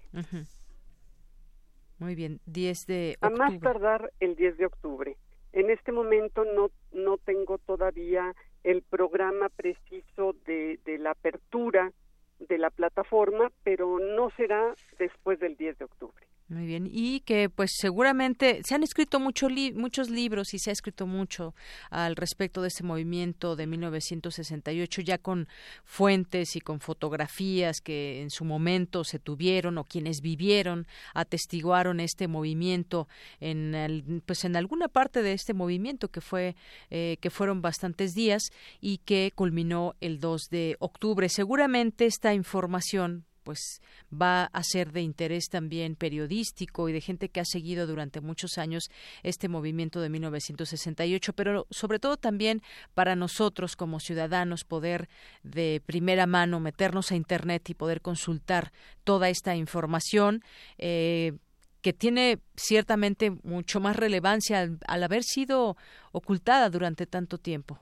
Muy 2.00 2.16
bien, 2.16 2.40
10 2.46 2.86
de 2.88 3.18
octubre. 3.22 3.36
A 3.36 3.50
más 3.50 3.60
tardar 3.60 4.12
el 4.20 4.36
10 4.36 4.58
de 4.58 4.66
octubre. 4.66 5.18
En 5.52 5.70
este 5.70 5.92
momento 5.92 6.44
no, 6.44 6.72
no 6.92 7.18
tengo 7.18 7.58
todavía 7.60 8.34
el 8.64 8.82
programa 8.82 9.50
preciso 9.50 10.36
de, 10.46 10.80
de 10.86 10.98
la 10.98 11.12
apertura 11.12 11.92
de 12.40 12.58
la 12.58 12.70
plataforma, 12.70 13.52
pero 13.64 14.00
no 14.00 14.30
será 14.32 14.74
después 14.98 15.40
del 15.40 15.56
10 15.58 15.78
de 15.78 15.86
octubre. 15.86 16.26
Muy 16.50 16.66
bien, 16.66 16.90
y 16.92 17.20
que 17.20 17.48
pues 17.48 17.70
seguramente 17.80 18.62
se 18.66 18.74
han 18.74 18.82
escrito 18.82 19.20
mucho 19.20 19.50
muchos 19.76 20.10
libros 20.10 20.56
y 20.56 20.58
se 20.58 20.72
ha 20.72 20.74
escrito 20.74 21.06
mucho 21.06 21.54
al 21.92 22.16
respecto 22.16 22.64
de 22.64 22.70
este 22.70 22.82
movimiento 22.82 23.56
de 23.56 23.68
1968, 23.68 25.02
ya 25.04 25.20
con 25.20 25.48
fuentes 25.86 26.56
y 26.56 26.60
con 26.60 26.80
fotografías 26.80 27.82
que 27.82 28.24
en 28.24 28.32
su 28.32 28.46
momento 28.46 29.04
se 29.04 29.20
tuvieron 29.20 29.78
o 29.78 29.84
quienes 29.84 30.22
vivieron 30.22 30.88
atestiguaron 31.14 32.00
este 32.00 32.28
movimiento 32.28 33.08
en 33.40 34.24
pues 34.26 34.44
en 34.44 34.56
alguna 34.56 34.88
parte 34.88 35.22
de 35.22 35.34
este 35.34 35.54
movimiento 35.54 36.08
que 36.08 36.22
fue 36.22 36.56
eh, 36.90 37.18
que 37.22 37.30
fueron 37.30 37.62
bastantes 37.62 38.16
días 38.16 38.42
y 38.82 38.98
que 39.06 39.32
culminó 39.36 39.94
el 40.02 40.20
2 40.20 40.50
de 40.50 40.78
octubre. 40.80 41.30
Seguramente 41.30 42.08
esta 42.08 42.34
información 42.34 43.29
pues 43.50 43.82
va 44.14 44.44
a 44.44 44.62
ser 44.62 44.92
de 44.92 45.02
interés 45.02 45.50
también 45.50 45.96
periodístico 45.96 46.88
y 46.88 46.94
de 46.94 47.02
gente 47.02 47.30
que 47.30 47.40
ha 47.40 47.46
seguido 47.46 47.88
durante 47.88 48.22
muchos 48.22 48.60
años 48.60 48.92
este 49.24 49.50
movimiento 49.50 50.02
de 50.02 50.10
1968, 50.10 51.34
pero 51.34 51.66
sobre 51.72 51.98
todo 51.98 52.16
también 52.16 52.62
para 52.94 53.16
nosotros 53.16 53.76
como 53.76 54.00
ciudadanos 54.00 54.66
poder 54.66 55.10
de 55.42 55.82
primera 55.84 56.28
mano 56.28 56.60
meternos 56.60 57.12
a 57.12 57.16
Internet 57.16 57.68
y 57.72 57.74
poder 57.74 58.02
consultar 58.02 58.72
toda 59.04 59.30
esta 59.30 59.56
información. 59.56 60.44
Eh, 60.78 61.34
que 61.82 61.94
tiene 61.94 62.40
ciertamente 62.56 63.32
mucho 63.32 63.80
más 63.80 63.96
relevancia 63.96 64.68
al 64.86 65.04
haber 65.04 65.24
sido 65.24 65.78
ocultada 66.12 66.70
durante 66.70 67.06
tanto 67.06 67.38
tiempo. 67.38 67.80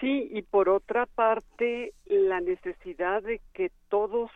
Sí, 0.00 0.28
y 0.32 0.42
por 0.42 0.68
otra 0.68 1.06
parte, 1.06 1.94
la 2.04 2.40
necesidad 2.40 3.22
de 3.22 3.40
que 3.54 3.70
todos 3.88 4.30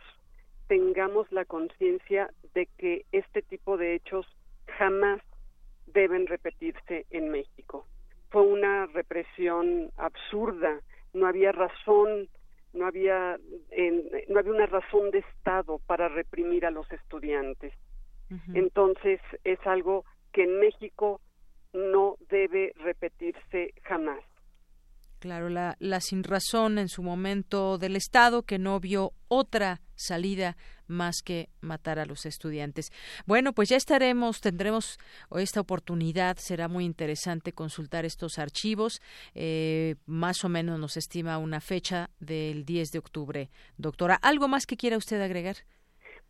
tengamos 0.71 1.27
la 1.33 1.45
conciencia 1.45 2.31
de 2.55 2.67
que 2.79 3.05
este 3.11 3.43
tipo 3.43 3.77
de 3.77 3.97
hechos 3.97 4.25
jamás 4.79 5.21
deben 5.89 6.29
repetirse 6.29 7.07
en 7.11 7.29
México. 7.31 7.89
Fue 8.29 8.43
una 8.43 8.87
represión 8.87 9.91
absurda, 9.97 10.81
no 11.13 11.27
había 11.27 11.51
razón, 11.51 12.29
no 12.73 12.87
había, 12.87 13.37
no 14.29 14.39
había 14.39 14.53
una 14.53 14.67
razón 14.67 15.11
de 15.11 15.19
Estado 15.19 15.81
para 15.89 16.07
reprimir 16.07 16.65
a 16.65 16.71
los 16.71 16.89
estudiantes. 16.93 17.75
Entonces 18.55 19.21
es 19.43 19.59
algo 19.67 20.05
que 20.33 20.45
en 20.45 20.61
México 20.61 21.21
no 21.73 22.15
debe 22.29 22.75
repetirse 22.77 23.75
jamás. 23.83 24.21
Claro, 25.21 25.51
la, 25.51 25.77
la 25.81 25.99
razón 26.23 26.79
en 26.79 26.89
su 26.89 27.03
momento 27.03 27.77
del 27.77 27.95
Estado 27.95 28.43
que 28.43 28.59
no 28.59 28.81
vio 28.81 29.13
otra 29.29 29.83
salida 29.95 30.57
más 30.87 31.21
que 31.23 31.51
matar 31.61 31.99
a 31.99 32.07
los 32.07 32.25
estudiantes. 32.25 32.91
Bueno, 33.27 33.53
pues 33.53 33.69
ya 33.69 33.77
estaremos, 33.77 34.41
tendremos 34.41 34.99
esta 35.37 35.61
oportunidad, 35.61 36.39
será 36.39 36.69
muy 36.69 36.87
interesante 36.87 37.53
consultar 37.53 38.07
estos 38.07 38.39
archivos. 38.39 39.03
Eh, 39.35 39.97
más 40.07 40.43
o 40.43 40.49
menos 40.49 40.81
nos 40.81 40.97
estima 40.97 41.37
una 41.37 41.61
fecha 41.61 42.09
del 42.19 42.65
10 42.65 42.91
de 42.91 42.99
octubre. 42.99 43.51
Doctora, 43.77 44.19
¿algo 44.23 44.49
más 44.49 44.65
que 44.65 44.79
quiera 44.79 44.97
usted 44.97 45.21
agregar? 45.21 45.57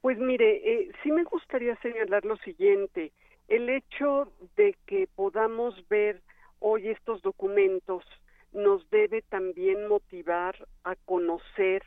Pues 0.00 0.18
mire, 0.18 0.56
eh, 0.64 0.90
sí 1.04 1.12
me 1.12 1.22
gustaría 1.22 1.76
señalar 1.76 2.24
lo 2.24 2.36
siguiente. 2.38 3.12
El 3.46 3.68
hecho 3.68 4.32
de 4.56 4.74
que 4.86 5.06
podamos 5.14 5.76
ver 5.88 6.22
hoy 6.58 6.88
estos 6.88 7.22
documentos 7.22 8.04
nos 8.52 8.88
debe 8.90 9.22
también 9.22 9.88
motivar 9.88 10.56
a 10.84 10.96
conocer 10.96 11.84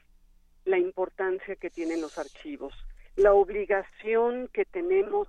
la 0.65 0.77
importancia 0.77 1.55
que 1.55 1.69
tienen 1.69 2.01
los 2.01 2.17
archivos, 2.17 2.73
la 3.15 3.33
obligación 3.33 4.49
que 4.53 4.65
tenemos 4.65 5.27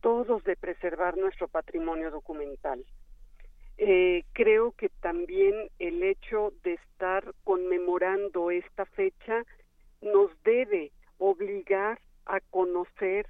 todos 0.00 0.44
de 0.44 0.56
preservar 0.56 1.16
nuestro 1.16 1.48
patrimonio 1.48 2.10
documental. 2.10 2.84
Eh, 3.76 4.24
creo 4.32 4.72
que 4.72 4.88
también 4.88 5.68
el 5.78 6.02
hecho 6.02 6.52
de 6.62 6.74
estar 6.74 7.34
conmemorando 7.42 8.50
esta 8.50 8.84
fecha 8.84 9.44
nos 10.00 10.30
debe 10.44 10.92
obligar 11.18 12.00
a 12.26 12.40
conocer 12.40 13.26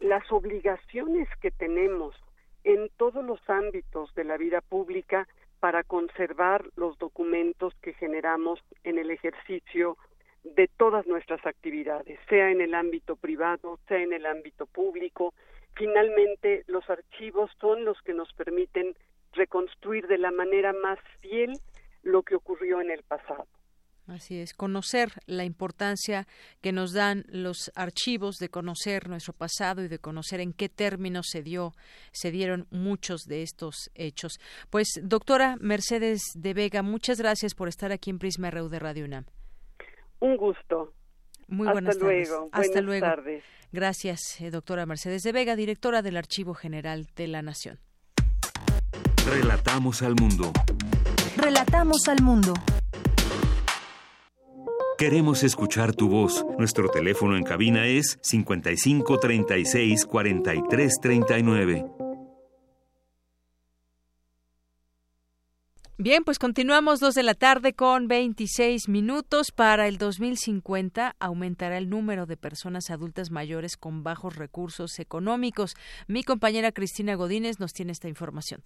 las 0.00 0.30
obligaciones 0.32 1.28
que 1.40 1.50
tenemos 1.50 2.16
en 2.64 2.88
todos 2.96 3.24
los 3.24 3.40
ámbitos 3.48 4.14
de 4.14 4.24
la 4.24 4.36
vida 4.36 4.60
pública 4.60 5.28
para 5.60 5.84
conservar 5.84 6.64
los 6.76 6.98
documentos 6.98 7.74
que 7.82 7.92
generamos 7.94 8.60
en 8.82 8.98
el 8.98 9.10
ejercicio 9.10 9.96
de 10.42 10.68
todas 10.68 11.06
nuestras 11.06 11.44
actividades, 11.46 12.18
sea 12.28 12.50
en 12.50 12.60
el 12.60 12.74
ámbito 12.74 13.16
privado, 13.16 13.78
sea 13.86 13.98
en 13.98 14.12
el 14.12 14.24
ámbito 14.24 14.66
público. 14.66 15.34
Finalmente, 15.74 16.64
los 16.66 16.88
archivos 16.88 17.50
son 17.60 17.84
los 17.84 18.00
que 18.02 18.14
nos 18.14 18.32
permiten 18.32 18.94
reconstruir 19.32 20.06
de 20.08 20.18
la 20.18 20.30
manera 20.30 20.72
más 20.72 20.98
fiel 21.20 21.52
lo 22.02 22.22
que 22.22 22.34
ocurrió 22.34 22.80
en 22.80 22.90
el 22.90 23.02
pasado. 23.02 23.46
Así 24.10 24.40
es, 24.40 24.54
conocer 24.54 25.12
la 25.26 25.44
importancia 25.44 26.26
que 26.60 26.72
nos 26.72 26.92
dan 26.92 27.24
los 27.28 27.70
archivos 27.76 28.36
de 28.36 28.48
conocer 28.48 29.08
nuestro 29.08 29.32
pasado 29.32 29.84
y 29.84 29.88
de 29.88 30.00
conocer 30.00 30.40
en 30.40 30.52
qué 30.52 30.68
términos 30.68 31.26
se 31.30 31.42
dio, 31.42 31.74
se 32.10 32.32
dieron 32.32 32.66
muchos 32.70 33.22
de 33.22 33.42
estos 33.42 33.90
hechos. 33.94 34.40
Pues, 34.68 34.88
doctora 35.00 35.56
Mercedes 35.60 36.22
de 36.34 36.54
Vega, 36.54 36.82
muchas 36.82 37.18
gracias 37.18 37.54
por 37.54 37.68
estar 37.68 37.92
aquí 37.92 38.10
en 38.10 38.18
Prisma 38.18 38.50
RU 38.50 38.68
de 38.68 38.80
Radio 38.80 39.04
UNAM. 39.04 39.26
Un 40.18 40.36
gusto. 40.36 40.92
Muy 41.46 41.68
buenas 41.68 41.96
luego. 41.98 42.48
Hasta 42.50 42.80
luego. 42.80 43.06
Tardes. 43.06 43.44
Gracias, 43.70 44.40
eh, 44.40 44.50
doctora 44.50 44.86
Mercedes 44.86 45.22
de 45.22 45.30
Vega, 45.30 45.54
directora 45.54 46.02
del 46.02 46.16
Archivo 46.16 46.54
General 46.54 47.06
de 47.14 47.28
la 47.28 47.42
Nación. 47.42 47.78
Relatamos 49.24 50.02
al 50.02 50.16
mundo. 50.16 50.52
Relatamos 51.36 52.08
al 52.08 52.22
mundo. 52.22 52.54
Queremos 55.00 55.44
escuchar 55.44 55.94
tu 55.94 56.10
voz. 56.10 56.44
Nuestro 56.58 56.90
teléfono 56.90 57.34
en 57.34 57.42
cabina 57.42 57.86
es 57.86 58.18
55 58.20 59.18
36 59.18 60.04
43 60.04 60.98
39. 61.00 61.86
Bien, 65.96 66.22
pues 66.22 66.38
continuamos 66.38 67.00
dos 67.00 67.14
de 67.14 67.22
la 67.22 67.32
tarde 67.32 67.72
con 67.72 68.08
26 68.08 68.90
minutos. 68.90 69.52
Para 69.52 69.88
el 69.88 69.96
2050 69.96 71.16
aumentará 71.18 71.78
el 71.78 71.88
número 71.88 72.26
de 72.26 72.36
personas 72.36 72.90
adultas 72.90 73.30
mayores 73.30 73.78
con 73.78 74.02
bajos 74.02 74.36
recursos 74.36 74.98
económicos. 74.98 75.76
Mi 76.08 76.24
compañera 76.24 76.72
Cristina 76.72 77.14
Godínez 77.14 77.58
nos 77.58 77.72
tiene 77.72 77.92
esta 77.92 78.08
información. 78.08 78.62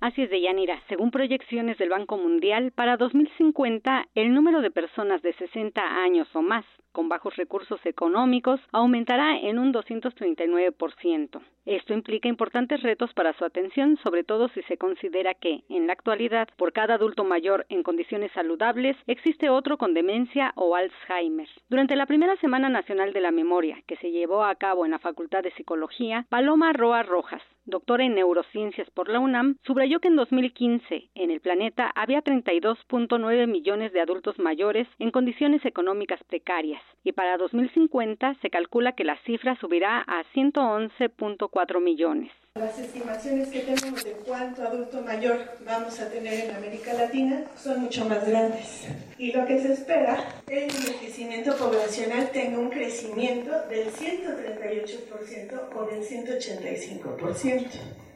Así 0.00 0.22
es, 0.22 0.30
Deyanira. 0.30 0.80
Según 0.88 1.10
proyecciones 1.10 1.78
del 1.78 1.88
Banco 1.88 2.18
Mundial, 2.18 2.72
para 2.72 2.96
2050 2.96 4.06
el 4.14 4.34
número 4.34 4.60
de 4.60 4.70
personas 4.70 5.22
de 5.22 5.32
60 5.32 5.80
años 5.80 6.28
o 6.34 6.42
más 6.42 6.64
con 6.96 7.10
bajos 7.10 7.36
recursos 7.36 7.78
económicos 7.84 8.58
aumentará 8.72 9.38
en 9.38 9.58
un 9.58 9.70
239%. 9.70 11.42
Esto 11.66 11.92
implica 11.92 12.28
importantes 12.28 12.82
retos 12.82 13.12
para 13.12 13.34
su 13.34 13.44
atención, 13.44 13.98
sobre 14.02 14.24
todo 14.24 14.48
si 14.48 14.62
se 14.62 14.78
considera 14.78 15.34
que, 15.34 15.62
en 15.68 15.88
la 15.88 15.92
actualidad, 15.92 16.48
por 16.56 16.72
cada 16.72 16.94
adulto 16.94 17.22
mayor 17.24 17.66
en 17.68 17.82
condiciones 17.82 18.32
saludables, 18.32 18.96
existe 19.06 19.50
otro 19.50 19.76
con 19.76 19.92
demencia 19.92 20.52
o 20.54 20.74
Alzheimer. 20.74 21.48
Durante 21.68 21.96
la 21.96 22.06
primera 22.06 22.36
Semana 22.36 22.70
Nacional 22.70 23.12
de 23.12 23.20
la 23.20 23.30
Memoria, 23.30 23.82
que 23.86 23.96
se 23.96 24.10
llevó 24.10 24.44
a 24.44 24.54
cabo 24.54 24.86
en 24.86 24.92
la 24.92 24.98
Facultad 24.98 25.42
de 25.42 25.52
Psicología, 25.52 26.24
Paloma 26.30 26.72
Roa 26.72 27.02
Rojas, 27.02 27.42
doctora 27.66 28.04
en 28.04 28.14
neurociencias 28.14 28.88
por 28.90 29.08
la 29.08 29.18
UNAM, 29.18 29.56
subrayó 29.66 29.98
que 29.98 30.08
en 30.08 30.16
2015 30.16 31.10
en 31.14 31.30
el 31.30 31.40
planeta 31.40 31.90
había 31.94 32.22
32.9 32.22 33.46
millones 33.48 33.92
de 33.92 34.00
adultos 34.00 34.38
mayores 34.38 34.86
en 35.00 35.10
condiciones 35.10 35.64
económicas 35.64 36.22
precarias 36.24 36.80
y 37.04 37.12
para 37.12 37.36
2050 37.36 38.34
se 38.42 38.50
calcula 38.50 38.92
que 38.92 39.04
la 39.04 39.16
cifra 39.24 39.56
subirá 39.60 40.00
a 40.00 40.24
111.4 40.34 41.80
millones. 41.80 42.32
Las 42.56 42.78
estimaciones 42.78 43.48
que 43.48 43.60
tenemos 43.60 44.02
de 44.02 44.12
cuánto 44.26 44.62
adulto 44.62 45.02
mayor 45.02 45.38
vamos 45.64 46.00
a 46.00 46.10
tener 46.10 46.48
en 46.48 46.56
América 46.56 46.94
Latina 46.94 47.44
son 47.54 47.82
mucho 47.82 48.06
más 48.06 48.26
grandes. 48.26 48.88
Y 49.18 49.30
lo 49.32 49.46
que 49.46 49.60
se 49.60 49.74
espera 49.74 50.14
es 50.14 50.44
que 50.46 50.64
el 50.64 50.74
envejecimiento 50.74 51.54
poblacional 51.56 52.30
tenga 52.30 52.58
un 52.58 52.70
crecimiento 52.70 53.50
del 53.68 53.92
138% 53.92 55.76
o 55.76 55.84
del 55.84 56.02
185%, 56.02 57.66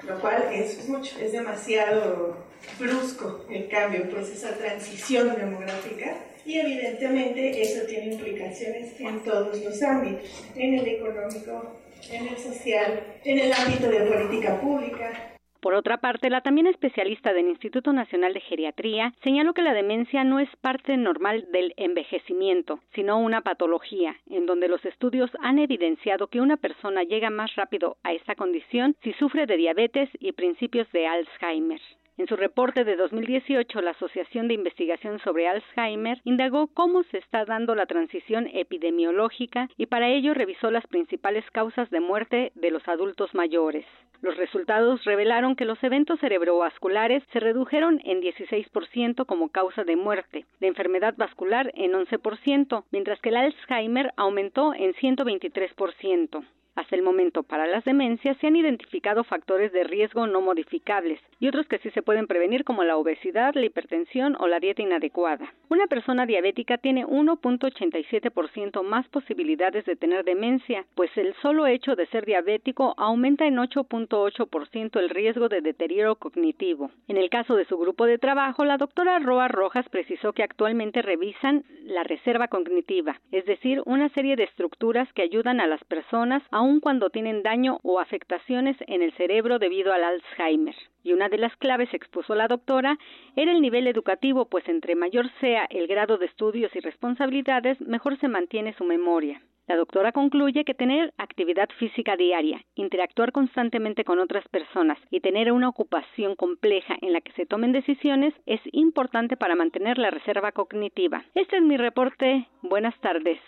lo 0.09 0.20
cual 0.20 0.44
es 0.52 0.88
mucho, 0.88 1.18
es 1.20 1.32
demasiado 1.32 2.49
brusco 2.78 3.45
el 3.51 3.69
cambio, 3.69 4.09
pues 4.11 4.31
esa 4.31 4.57
transición 4.57 5.35
demográfica. 5.37 6.16
Y 6.45 6.59
evidentemente 6.59 7.62
eso 7.62 7.87
tiene 7.87 8.15
implicaciones 8.15 8.99
en 8.99 9.23
todos 9.23 9.62
los 9.62 9.82
ámbitos, 9.82 10.45
en 10.57 10.78
el 10.78 10.89
económico, 10.89 11.77
en 12.11 12.28
el 12.28 12.39
social, 12.39 13.05
en 13.24 13.39
el 13.39 13.53
ámbito 13.53 13.89
de 13.89 14.01
política 14.01 14.61
pública. 14.61 15.31
Por 15.61 15.74
otra 15.74 15.99
parte, 15.99 16.31
la 16.31 16.41
también 16.41 16.66
especialista 16.66 17.35
del 17.35 17.49
Instituto 17.49 17.93
Nacional 17.93 18.32
de 18.32 18.41
Geriatría 18.41 19.12
señaló 19.23 19.53
que 19.53 19.61
la 19.61 19.74
demencia 19.74 20.24
no 20.24 20.41
es 20.41 20.49
parte 20.62 20.97
normal 20.97 21.47
del 21.53 21.74
envejecimiento, 21.77 22.81
sino 22.95 23.19
una 23.19 23.43
patología, 23.43 24.16
en 24.31 24.47
donde 24.47 24.69
los 24.69 24.82
estudios 24.87 25.31
han 25.43 25.59
evidenciado 25.59 26.28
que 26.28 26.41
una 26.41 26.57
persona 26.57 27.03
llega 27.03 27.28
más 27.28 27.55
rápido 27.57 27.99
a 28.03 28.15
esa 28.15 28.37
condición 28.37 28.97
si 29.03 29.12
sufre 29.15 29.45
de 29.45 29.59
diabetes 29.59 30.09
y 30.19 30.32
principios 30.32 30.91
de 30.93 31.07
Alzheimer. 31.07 31.81
En 32.19 32.27
su 32.27 32.37
reporte 32.37 32.85
de 32.85 32.97
2018, 32.97 33.81
la 33.81 33.93
Asociación 33.93 34.49
de 34.49 34.55
Investigación 34.55 35.19
sobre 35.20 35.49
Alzheimer 35.49 36.20
indagó 36.24 36.66
cómo 36.69 37.03
se 37.05 37.19
está 37.19 37.45
dando 37.45 37.74
la 37.74 37.87
transición 37.87 38.47
epidemiológica 38.53 39.69
y 39.77 39.87
para 39.87 40.09
ello 40.09 40.35
revisó 40.35 40.70
las 40.70 40.87
principales 40.87 41.45
causas 41.51 41.89
de 41.91 42.01
muerte 42.01 42.53
de 42.55 42.70
los 42.70 42.87
adultos 42.89 43.35
mayores. 43.35 43.87
Los 44.23 44.37
resultados 44.37 45.03
revelaron 45.05 45.57
que 45.57 45.65
los 45.65 45.82
eventos 45.82 46.20
cerebrovasculares 46.20 47.23
se 47.32 47.41
redujeron 47.41 48.01
en 48.05 48.20
16% 48.20 49.24
como 49.24 49.49
causa 49.49 49.85
de 49.85 49.97
muerte, 49.97 50.45
de 50.61 50.66
enfermedad 50.66 51.15
vascular 51.16 51.73
en 51.74 51.93
11%, 51.93 52.85
mientras 52.91 53.19
que 53.20 53.31
el 53.31 53.37
Alzheimer 53.37 54.12
aumentó 54.16 54.74
en 54.74 54.93
123%. 54.93 56.45
Hasta 56.81 56.97
el 56.97 57.02
momento, 57.02 57.43
para 57.43 57.66
las 57.66 57.85
demencias 57.85 58.39
se 58.39 58.47
han 58.47 58.57
identificado 58.57 59.23
factores 59.23 59.70
de 59.70 59.85
riesgo 59.85 60.27
no 60.27 60.40
modificables 60.40 61.20
y 61.39 61.47
otros 61.47 61.66
que 61.66 61.77
sí 61.81 61.90
se 61.90 62.01
pueden 62.01 62.27
prevenir 62.27 62.65
como 62.65 62.85
la 62.85 62.97
obesidad, 62.97 63.55
la 63.55 63.66
hipertensión 63.66 64.35
o 64.40 64.47
la 64.47 64.61
dieta 64.61 64.81
inadecuada. 64.81 65.52
Una 65.69 65.86
persona 65.89 66.24
diabética 66.24 66.78
tiene 66.78 67.05
1.87% 67.05 68.82
más 68.82 69.07
posibilidades 69.09 69.85
de 69.85 69.94
tener 69.94 70.24
demencia, 70.24 70.86
pues 70.94 71.11
el 71.19 71.35
solo 71.43 71.66
hecho 71.66 71.97
de 71.97 72.07
ser 72.07 72.24
diabético 72.24 72.94
aumenta 72.97 73.47
en 73.47 73.59
8.8% 73.59 74.98
el 74.98 75.11
riesgo 75.11 75.51
de 75.51 75.61
deterioro 75.61 76.16
cognitivo. 76.16 76.90
En 77.09 77.19
el 77.19 77.28
caso 77.28 77.57
de 77.57 77.66
su 77.66 77.77
grupo 77.77 78.07
de 78.07 78.16
trabajo, 78.16 78.65
la 78.65 78.78
doctora 78.78 79.19
Roa 79.19 79.48
Rojas 79.48 79.86
precisó 79.90 80.32
que 80.32 80.44
actualmente 80.44 81.02
revisan 81.02 81.62
la 81.85 82.05
reserva 82.05 82.48
cognitiva, 82.48 83.20
es 83.32 83.44
decir, 83.44 83.82
una 83.85 84.09
serie 84.11 84.36
de 84.36 84.44
estructuras 84.44 85.12
que 85.12 85.23
ayudan 85.23 85.61
a 85.61 85.66
las 85.66 85.85
personas 85.85 86.43
a 86.51 86.69
aun 86.70 86.80
cuando 86.80 87.10
tienen 87.10 87.42
daño 87.42 87.78
o 87.82 87.98
afectaciones 87.98 88.76
en 88.86 89.02
el 89.02 89.12
cerebro 89.14 89.59
debido 89.59 89.92
al 89.92 90.05
Alzheimer. 90.05 90.76
Y 91.02 91.12
una 91.12 91.28
de 91.28 91.38
las 91.38 91.56
claves, 91.56 91.92
expuso 91.92 92.34
la 92.34 92.47
doctora, 92.47 92.97
era 93.34 93.51
el 93.51 93.60
nivel 93.60 93.86
educativo, 93.86 94.44
pues 94.47 94.68
entre 94.68 94.94
mayor 94.94 95.26
sea 95.40 95.66
el 95.70 95.86
grado 95.88 96.16
de 96.16 96.26
estudios 96.26 96.74
y 96.76 96.80
responsabilidades, 96.80 97.80
mejor 97.80 98.18
se 98.20 98.28
mantiene 98.28 98.74
su 98.74 98.84
memoria. 98.84 99.42
La 99.66 99.76
doctora 99.76 100.12
concluye 100.12 100.64
que 100.64 100.74
tener 100.74 101.12
actividad 101.16 101.68
física 101.78 102.16
diaria, 102.16 102.64
interactuar 102.74 103.32
constantemente 103.32 104.05
con 104.05 104.18
otras 104.18 104.47
personas 104.48 104.98
y 105.10 105.20
tener 105.20 105.52
una 105.52 105.68
ocupación 105.68 106.34
compleja 106.34 106.97
en 107.01 107.12
la 107.12 107.20
que 107.20 107.32
se 107.32 107.47
tomen 107.47 107.72
decisiones 107.72 108.34
es 108.47 108.60
importante 108.72 109.36
para 109.36 109.55
mantener 109.55 109.98
la 109.98 110.10
reserva 110.10 110.52
cognitiva. 110.52 111.24
Este 111.34 111.56
es 111.56 111.62
mi 111.62 111.76
reporte. 111.76 112.48
Buenas 112.62 112.98
tardes. 113.01 113.38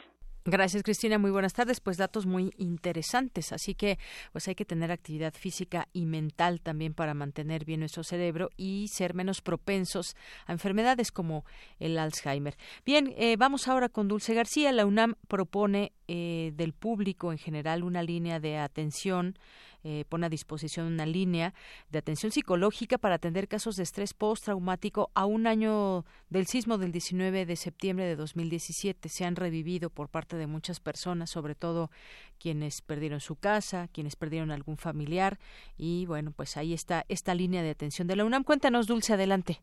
Gracias, 0.44 0.82
Cristina. 0.82 1.18
Muy 1.18 1.30
buenas 1.30 1.52
tardes. 1.52 1.78
Pues 1.78 1.96
datos 1.96 2.26
muy 2.26 2.52
interesantes. 2.56 3.52
Así 3.52 3.76
que, 3.76 3.98
pues 4.32 4.48
hay 4.48 4.56
que 4.56 4.64
tener 4.64 4.90
actividad 4.90 5.34
física 5.34 5.86
y 5.92 6.06
mental 6.06 6.60
también 6.60 6.94
para 6.94 7.14
mantener 7.14 7.64
bien 7.64 7.80
nuestro 7.80 8.02
cerebro 8.02 8.50
y 8.56 8.88
ser 8.88 9.14
menos 9.14 9.40
propensos 9.40 10.16
a 10.46 10.52
enfermedades 10.52 11.12
como 11.12 11.44
el 11.78 11.96
Alzheimer. 11.96 12.56
Bien, 12.84 13.14
eh, 13.16 13.36
vamos 13.36 13.68
ahora 13.68 13.88
con 13.88 14.08
Dulce 14.08 14.34
García. 14.34 14.72
La 14.72 14.84
UNAM 14.84 15.14
propone 15.28 15.92
eh, 16.14 16.52
del 16.56 16.74
público 16.74 17.32
en 17.32 17.38
general 17.38 17.82
una 17.82 18.02
línea 18.02 18.38
de 18.38 18.58
atención 18.58 19.38
eh, 19.82 20.04
pone 20.10 20.26
a 20.26 20.28
disposición 20.28 20.86
una 20.88 21.06
línea 21.06 21.54
de 21.88 21.98
atención 22.00 22.30
psicológica 22.30 22.98
para 22.98 23.14
atender 23.14 23.48
casos 23.48 23.76
de 23.76 23.82
estrés 23.82 24.12
postraumático 24.12 25.10
a 25.14 25.24
un 25.24 25.46
año 25.46 26.04
del 26.28 26.46
sismo 26.46 26.76
del 26.76 26.92
19 26.92 27.46
de 27.46 27.56
septiembre 27.56 28.04
de 28.04 28.16
2017. 28.16 29.08
Se 29.08 29.24
han 29.24 29.36
revivido 29.36 29.88
por 29.88 30.10
parte 30.10 30.36
de 30.36 30.46
muchas 30.46 30.80
personas, 30.80 31.30
sobre 31.30 31.54
todo 31.54 31.90
quienes 32.38 32.82
perdieron 32.82 33.20
su 33.20 33.36
casa, 33.36 33.88
quienes 33.88 34.14
perdieron 34.14 34.50
algún 34.50 34.76
familiar 34.76 35.38
y 35.78 36.04
bueno, 36.04 36.32
pues 36.32 36.58
ahí 36.58 36.74
está 36.74 37.06
esta 37.08 37.34
línea 37.34 37.62
de 37.62 37.70
atención 37.70 38.06
de 38.06 38.16
la 38.16 38.26
UNAM. 38.26 38.44
Cuéntanos, 38.44 38.86
Dulce, 38.86 39.14
adelante. 39.14 39.62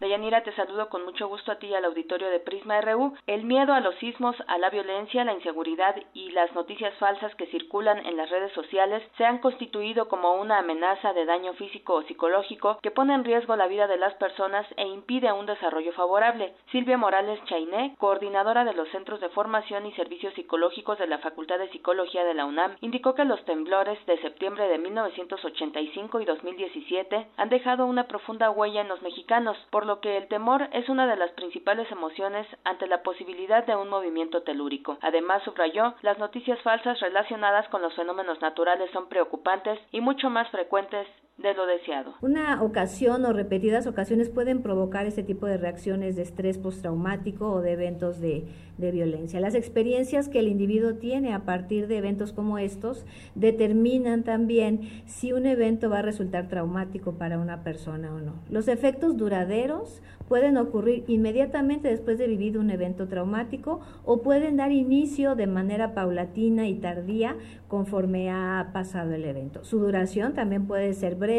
Deyanira, 0.00 0.42
te 0.42 0.52
saludo 0.52 0.88
con 0.88 1.04
mucho 1.04 1.28
gusto 1.28 1.52
a 1.52 1.56
ti 1.56 1.66
y 1.66 1.74
al 1.74 1.84
auditorio 1.84 2.30
de 2.30 2.40
Prisma 2.40 2.80
RU. 2.80 3.12
El 3.26 3.44
miedo 3.44 3.74
a 3.74 3.80
los 3.80 3.94
sismos, 3.96 4.34
a 4.46 4.56
la 4.56 4.70
violencia, 4.70 5.24
la 5.24 5.34
inseguridad 5.34 5.94
y 6.14 6.30
las 6.30 6.54
noticias 6.54 6.94
falsas 6.94 7.34
que 7.34 7.48
circulan 7.48 7.98
en 8.06 8.16
las 8.16 8.30
redes 8.30 8.50
sociales 8.54 9.02
se 9.18 9.26
han 9.26 9.40
constituido 9.40 10.08
como 10.08 10.40
una 10.40 10.60
amenaza 10.60 11.12
de 11.12 11.26
daño 11.26 11.52
físico 11.52 11.96
o 11.96 12.02
psicológico 12.04 12.78
que 12.80 12.90
pone 12.90 13.12
en 13.12 13.24
riesgo 13.24 13.56
la 13.56 13.66
vida 13.66 13.86
de 13.88 13.98
las 13.98 14.14
personas 14.14 14.66
e 14.78 14.86
impide 14.86 15.30
un 15.32 15.44
desarrollo 15.44 15.92
favorable. 15.92 16.54
Silvia 16.72 16.96
Morales 16.96 17.38
Chainé, 17.44 17.94
coordinadora 17.98 18.64
de 18.64 18.72
los 18.72 18.88
Centros 18.92 19.20
de 19.20 19.28
Formación 19.28 19.84
y 19.84 19.92
Servicios 19.92 20.32
Psicológicos 20.32 20.98
de 20.98 21.08
la 21.08 21.18
Facultad 21.18 21.58
de 21.58 21.68
Psicología 21.72 22.24
de 22.24 22.32
la 22.32 22.46
UNAM, 22.46 22.74
indicó 22.80 23.14
que 23.14 23.26
los 23.26 23.44
temblores 23.44 23.98
de 24.06 24.18
septiembre 24.22 24.66
de 24.66 24.78
1985 24.78 26.20
y 26.20 26.24
2017 26.24 27.26
han 27.36 27.48
dejado 27.50 27.84
una 27.84 28.04
profunda 28.04 28.50
huella 28.50 28.80
en 28.80 28.88
los 28.88 29.02
mexicanos, 29.02 29.58
por 29.68 29.89
lo 29.90 30.00
que 30.00 30.16
el 30.16 30.28
temor 30.28 30.68
es 30.72 30.88
una 30.88 31.08
de 31.08 31.16
las 31.16 31.32
principales 31.32 31.90
emociones 31.90 32.46
ante 32.62 32.86
la 32.86 33.02
posibilidad 33.02 33.66
de 33.66 33.74
un 33.74 33.88
movimiento 33.88 34.44
telúrico. 34.44 34.98
Además, 35.02 35.42
subrayó, 35.42 35.94
las 36.02 36.16
noticias 36.16 36.62
falsas 36.62 37.00
relacionadas 37.00 37.68
con 37.70 37.82
los 37.82 37.92
fenómenos 37.94 38.40
naturales 38.40 38.88
son 38.92 39.08
preocupantes 39.08 39.80
y 39.90 40.00
mucho 40.00 40.30
más 40.30 40.48
frecuentes 40.50 41.08
de 41.42 41.54
lo 41.54 41.66
deseado. 41.66 42.14
Una 42.20 42.62
ocasión 42.62 43.24
o 43.24 43.32
repetidas 43.32 43.86
ocasiones 43.86 44.28
pueden 44.28 44.62
provocar 44.62 45.06
este 45.06 45.22
tipo 45.22 45.46
de 45.46 45.56
reacciones 45.56 46.16
de 46.16 46.22
estrés 46.22 46.58
postraumático 46.58 47.50
o 47.50 47.62
de 47.62 47.72
eventos 47.72 48.20
de, 48.20 48.44
de, 48.76 48.90
violencia. 48.90 49.40
Las 49.40 49.54
experiencias 49.54 50.28
que 50.28 50.40
el 50.40 50.48
individuo 50.48 50.94
tiene 50.94 51.32
a 51.32 51.40
partir 51.40 51.86
de 51.86 51.98
eventos 51.98 52.32
como 52.32 52.58
estos 52.58 53.06
determinan 53.34 54.22
también 54.22 55.02
si 55.06 55.32
un 55.32 55.46
evento 55.46 55.88
va 55.88 56.00
a 56.00 56.02
resultar 56.02 56.48
traumático 56.48 57.12
para 57.12 57.38
una 57.38 57.62
persona 57.62 58.14
o 58.14 58.20
no. 58.20 58.34
Los 58.50 58.68
efectos 58.68 59.16
duraderos 59.16 60.02
pueden 60.28 60.58
ocurrir 60.58 61.04
inmediatamente 61.08 61.88
después 61.88 62.18
de 62.18 62.28
vivir 62.28 62.58
un 62.58 62.70
evento 62.70 63.08
traumático 63.08 63.80
o 64.04 64.22
pueden 64.22 64.56
dar 64.56 64.72
inicio 64.72 65.34
de 65.34 65.46
manera 65.46 65.94
paulatina 65.94 66.68
y 66.68 66.74
tardía 66.74 67.36
conforme 67.66 68.30
ha 68.30 68.70
pasado 68.72 69.14
el 69.14 69.24
evento. 69.24 69.64
Su 69.64 69.78
duración 69.78 70.34
también 70.34 70.66
puede 70.66 70.92
ser 70.94 71.14
breve 71.14 71.29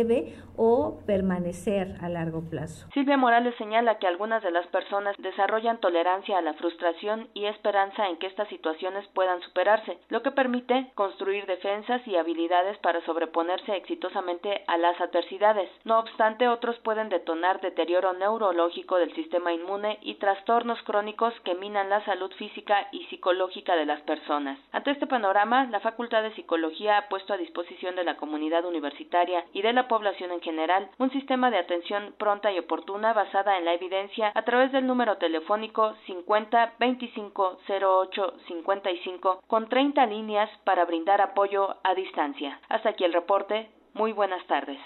o 0.57 0.99
permanecer 1.07 1.95
a 2.01 2.09
largo 2.09 2.41
plazo. 2.49 2.87
Silvia 2.93 3.17
Morales 3.17 3.55
señala 3.57 3.97
que 3.97 4.07
algunas 4.07 4.43
de 4.43 4.51
las 4.51 4.67
personas 4.67 5.15
desarrollan 5.17 5.79
tolerancia 5.79 6.37
a 6.37 6.41
la 6.41 6.53
frustración 6.53 7.29
y 7.33 7.45
esperanza 7.45 8.07
en 8.07 8.17
que 8.17 8.27
estas 8.27 8.47
situaciones 8.49 9.07
puedan 9.13 9.41
superarse, 9.41 9.97
lo 10.09 10.21
que 10.21 10.31
permite 10.31 10.91
construir 10.95 11.45
defensas 11.45 12.05
y 12.07 12.15
habilidades 12.15 12.77
para 12.79 13.03
sobreponerse 13.05 13.75
exitosamente 13.75 14.63
a 14.67 14.77
las 14.77 14.99
adversidades. 15.01 15.69
No 15.83 15.99
obstante, 15.99 16.47
otros 16.47 16.77
pueden 16.79 17.09
detonar 17.09 17.59
deterioro 17.61 18.13
neurológico 18.13 18.97
del 18.97 19.13
sistema 19.15 19.53
inmune 19.53 19.97
y 20.01 20.15
trastornos 20.15 20.81
crónicos 20.83 21.33
que 21.43 21.55
minan 21.55 21.89
la 21.89 22.03
salud 22.05 22.31
física 22.37 22.87
y 22.91 23.05
psicológica 23.05 23.75
de 23.75 23.85
las 23.85 24.01
personas. 24.01 24.59
Ante 24.71 24.91
este 24.91 25.07
panorama, 25.07 25.65
la 25.65 25.79
Facultad 25.79 26.23
de 26.23 26.35
Psicología 26.35 26.97
ha 26.97 27.09
puesto 27.09 27.33
a 27.33 27.37
disposición 27.37 27.95
de 27.95 28.03
la 28.03 28.17
comunidad 28.17 28.65
universitaria 28.65 29.43
y 29.53 29.61
de 29.61 29.73
la 29.73 29.80
población 29.87 30.31
en 30.31 30.41
general 30.41 30.89
un 30.97 31.11
sistema 31.11 31.51
de 31.51 31.57
atención 31.57 32.13
pronta 32.17 32.51
y 32.51 32.59
oportuna 32.59 33.13
basada 33.13 33.57
en 33.57 33.65
la 33.65 33.73
evidencia 33.73 34.31
a 34.35 34.43
través 34.43 34.71
del 34.71 34.87
número 34.87 35.17
telefónico 35.17 35.95
50 36.05 36.73
25 36.79 37.59
08 37.67 38.33
55 38.47 39.43
con 39.47 39.69
30 39.69 40.05
líneas 40.07 40.49
para 40.63 40.85
brindar 40.85 41.21
apoyo 41.21 41.77
a 41.83 41.93
distancia. 41.95 42.59
Hasta 42.69 42.89
aquí 42.89 43.03
el 43.03 43.13
reporte. 43.13 43.69
Muy 43.93 44.13
buenas 44.13 44.45
tardes. 44.47 44.79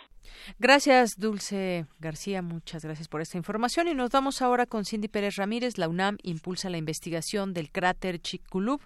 Gracias, 0.59 1.17
Dulce 1.17 1.85
García. 1.99 2.41
Muchas 2.41 2.83
gracias 2.83 3.07
por 3.07 3.21
esta 3.21 3.37
información. 3.37 3.87
Y 3.87 3.93
nos 3.93 4.09
vamos 4.09 4.41
ahora 4.41 4.65
con 4.65 4.85
Cindy 4.85 5.07
Pérez 5.07 5.35
Ramírez. 5.35 5.77
La 5.77 5.87
UNAM 5.87 6.17
impulsa 6.23 6.69
la 6.69 6.77
investigación 6.77 7.53
del 7.53 7.71
cráter 7.71 8.19
Chicxulub, 8.19 8.81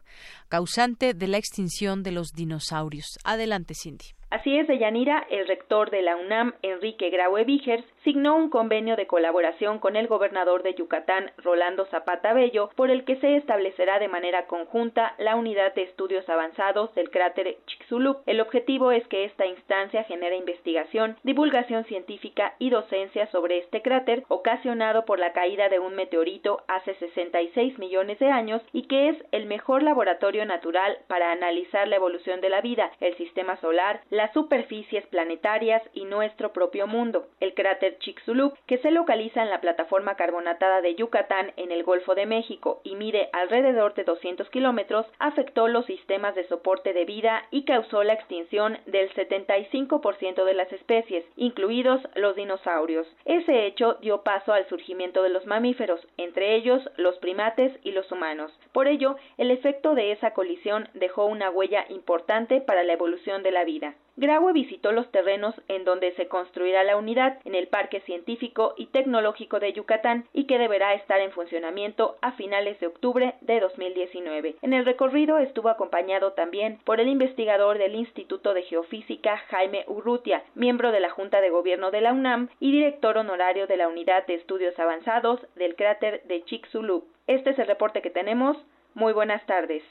causante 0.48 1.14
de 1.14 1.28
la 1.28 1.38
extinción 1.38 2.04
de 2.04 2.12
los 2.12 2.34
dinosaurios. 2.34 3.18
Adelante, 3.24 3.74
Cindy. 3.74 4.19
Así 4.32 4.56
es, 4.60 4.68
Deyanira, 4.68 5.26
el 5.32 5.48
rector 5.48 5.90
de 5.90 6.04
la 6.04 6.16
UNAM, 6.16 6.54
Enrique 6.62 7.10
Graue 7.10 7.46
Vigers, 7.46 7.84
signó 8.04 8.36
un 8.36 8.52
convenio 8.52 8.96
de 8.96 9.08
colaboración 9.08 9.80
con 9.80 9.96
el 9.96 10.06
gobernador 10.06 10.62
de 10.62 10.76
Yucatán, 10.76 11.32
Rolando 11.38 11.88
Zapata 11.88 12.34
Bello, 12.34 12.70
por 12.76 12.92
el 12.92 13.06
que 13.06 13.16
se 13.16 13.38
establecerá 13.38 13.98
de 13.98 14.08
manera 14.08 14.46
conjunta 14.46 15.16
la 15.18 15.36
unidad 15.36 15.74
de 15.74 15.82
estudios 15.82 16.30
avanzados 16.30 16.94
del 16.94 17.10
cráter 17.10 17.58
Chicxulub. 17.66 18.20
El 18.28 18.40
objetivo 18.40 18.92
es 18.92 19.08
que 19.08 19.26
esta 19.26 19.48
instancia 19.48 20.04
genere 20.04 20.38
investigación, 20.38 21.18
divulgación 21.24 21.86
científica 21.86 22.54
y 22.60 22.70
docencia 22.70 23.26
sobre 23.32 23.58
este 23.58 23.82
cráter 23.82 24.26
ocasionado 24.28 25.06
por 25.06 25.18
la 25.18 25.34
caída 25.34 25.70
de 25.70 25.80
un 25.80 25.96
meteorito 25.96 26.62
hace 26.68 26.94
66 26.94 27.80
millones 27.80 28.20
de 28.20 28.30
años 28.30 28.62
y 28.74 28.84
que 28.84 29.10
es 29.10 29.18
el 29.32 29.48
mejor 29.48 29.82
laboratorio 29.82 30.46
natural 30.46 31.00
para 31.08 31.32
analizar 31.32 31.88
la 31.88 31.96
evolución 31.96 32.42
de 32.42 32.50
la 32.50 32.62
vida, 32.62 32.92
el 33.00 33.18
sistema 33.18 33.58
solar, 33.58 34.02
las 34.20 34.34
superficies 34.34 35.08
planetarias 35.08 35.82
y 35.94 36.04
nuestro 36.04 36.52
propio 36.52 36.88
mundo. 36.88 37.28
El 37.40 37.54
cráter 37.54 38.00
Chicxulub, 38.00 38.54
que 38.68 38.78
se 38.80 38.92
localiza 38.92 39.42
en 39.42 39.50
la 39.50 39.62
plataforma 39.62 40.16
carbonatada 40.16 40.82
de 40.82 40.94
Yucatán 40.96 41.54
en 41.56 41.72
el 41.72 41.84
Golfo 41.84 42.16
de 42.16 42.26
México 42.26 42.82
y 42.84 42.98
mide 42.98 43.30
alrededor 43.32 43.94
de 43.94 44.04
200 44.04 44.50
kilómetros, 44.50 45.06
afectó 45.20 45.70
los 45.70 45.86
sistemas 45.86 46.36
de 46.36 46.46
soporte 46.50 46.92
de 46.92 47.06
vida 47.06 47.46
y 47.50 47.64
causó 47.64 48.04
la 48.04 48.12
extinción 48.12 48.78
del 48.88 49.10
75% 49.14 50.44
de 50.44 50.54
las 50.54 50.74
especies, 50.74 51.24
incluidos 51.38 52.02
los 52.16 52.36
dinosaurios. 52.36 53.08
Ese 53.24 53.68
hecho 53.68 54.00
dio 54.02 54.24
paso 54.24 54.52
al 54.52 54.68
surgimiento 54.68 55.24
de 55.24 55.30
los 55.30 55.46
mamíferos, 55.46 56.06
entre 56.18 56.56
ellos 56.56 56.84
los 56.98 57.18
primates 57.20 57.72
y 57.86 57.94
los 57.94 58.12
humanos. 58.12 58.52
Por 58.74 58.90
ello, 58.90 59.16
el 59.38 59.50
efecto 59.50 59.96
de 59.96 60.12
esa 60.12 60.34
colisión 60.34 60.90
dejó 60.94 61.24
una 61.24 61.50
huella 61.50 61.86
importante 61.88 62.60
para 62.60 62.84
la 62.84 62.92
evolución 62.92 63.44
de 63.44 63.52
la 63.52 63.64
vida. 63.64 63.96
Graue 64.20 64.52
visitó 64.52 64.92
los 64.92 65.10
terrenos 65.12 65.56
en 65.70 65.86
donde 65.86 66.14
se 66.16 66.28
construirá 66.28 66.84
la 66.84 66.98
unidad 66.98 67.40
en 67.46 67.56
el 67.56 67.70
Parque 67.70 68.02
Científico 68.02 68.74
y 68.76 68.88
Tecnológico 68.88 69.62
de 69.62 69.72
Yucatán 69.72 70.26
y 70.34 70.44
que 70.44 70.58
deberá 70.58 70.94
estar 70.94 71.22
en 71.22 71.32
funcionamiento 71.32 72.18
a 72.22 72.34
finales 72.34 72.78
de 72.82 72.88
octubre 72.88 73.36
de 73.40 73.62
2019. 73.62 74.58
En 74.62 74.74
el 74.74 74.84
recorrido 74.84 75.38
estuvo 75.38 75.70
acompañado 75.70 76.34
también 76.34 76.80
por 76.84 77.00
el 77.00 77.08
investigador 77.08 77.78
del 77.78 77.96
Instituto 77.96 78.54
de 78.54 78.64
Geofísica 78.64 79.38
Jaime 79.52 79.86
Urrutia, 79.88 80.44
miembro 80.54 80.92
de 80.92 81.00
la 81.00 81.12
Junta 81.12 81.40
de 81.40 81.50
Gobierno 81.50 81.90
de 81.90 82.02
la 82.02 82.12
UNAM 82.12 82.50
y 82.60 82.74
director 82.74 83.18
honorario 83.18 83.68
de 83.68 83.78
la 83.78 83.88
Unidad 83.88 84.28
de 84.28 84.34
Estudios 84.34 84.78
Avanzados 84.78 85.40
del 85.56 85.78
cráter 85.78 86.24
de 86.28 86.44
Chicxulub. 86.44 87.06
Este 87.28 87.52
es 87.52 87.60
el 87.60 87.68
reporte 87.68 88.02
que 88.02 88.10
tenemos. 88.10 88.58
Muy 88.96 89.14
buenas 89.14 89.46
tardes. 89.46 89.82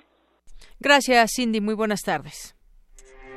Gracias, 0.80 1.30
Cindy. 1.34 1.62
Muy 1.62 1.74
buenas 1.74 2.02
tardes. 2.02 2.57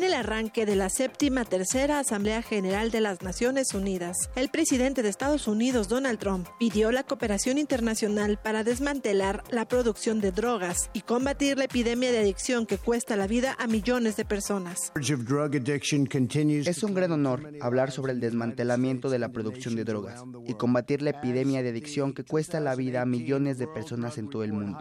En 0.00 0.06
el 0.06 0.14
arranque 0.14 0.64
de 0.64 0.76
la 0.76 0.88
séptima 0.88 1.44
tercera 1.44 1.98
Asamblea 1.98 2.40
General 2.40 2.90
de 2.90 3.02
las 3.02 3.20
Naciones 3.20 3.74
Unidas, 3.74 4.16
el 4.34 4.48
presidente 4.48 5.02
de 5.02 5.10
Estados 5.10 5.46
Unidos, 5.46 5.88
Donald 5.88 6.18
Trump, 6.18 6.48
pidió 6.58 6.90
la 6.90 7.02
cooperación 7.02 7.58
internacional 7.58 8.38
para 8.42 8.64
desmantelar 8.64 9.44
la 9.50 9.68
producción 9.68 10.22
de 10.22 10.32
drogas 10.32 10.88
y 10.94 11.02
combatir 11.02 11.58
la 11.58 11.64
epidemia 11.64 12.12
de 12.12 12.18
adicción 12.20 12.64
que 12.64 12.78
cuesta 12.78 13.14
la 13.14 13.26
vida 13.26 13.54
a 13.58 13.66
millones 13.66 14.16
de 14.16 14.24
personas. 14.24 14.90
Es 14.94 16.82
un 16.82 16.94
gran 16.94 17.12
honor 17.12 17.52
hablar 17.60 17.90
sobre 17.90 18.12
el 18.12 18.20
desmantelamiento 18.20 19.10
de 19.10 19.18
la 19.18 19.28
producción 19.28 19.76
de 19.76 19.84
drogas 19.84 20.24
y 20.46 20.54
combatir 20.54 21.02
la 21.02 21.10
epidemia 21.10 21.62
de 21.62 21.68
adicción 21.68 22.14
que 22.14 22.24
cuesta 22.24 22.58
la 22.58 22.74
vida 22.74 23.02
a 23.02 23.04
millones 23.04 23.58
de 23.58 23.66
personas 23.66 24.16
en 24.16 24.30
todo 24.30 24.44
el 24.44 24.54
mundo. 24.54 24.78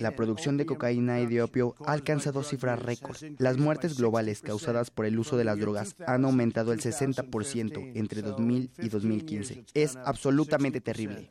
La 0.00 0.16
producción 0.16 0.56
de 0.56 0.64
cocaína 0.64 1.20
y 1.20 1.26
de 1.26 1.42
opio 1.42 1.74
ha 1.84 1.92
alcanzado 1.92 2.42
cifras 2.42 2.80
récords. 2.80 3.22
Las 3.36 3.58
muertes 3.58 3.98
globales 3.98 4.13
causadas 4.42 4.90
por 4.90 5.06
el 5.06 5.18
uso 5.18 5.36
de 5.36 5.44
las 5.44 5.58
drogas 5.58 5.96
han 6.06 6.24
aumentado 6.24 6.72
el 6.72 6.80
60% 6.80 7.92
entre 7.94 8.22
2000 8.22 8.70
y 8.78 8.88
2015. 8.88 9.64
Es 9.74 9.96
absolutamente 10.04 10.80
terrible. 10.80 11.28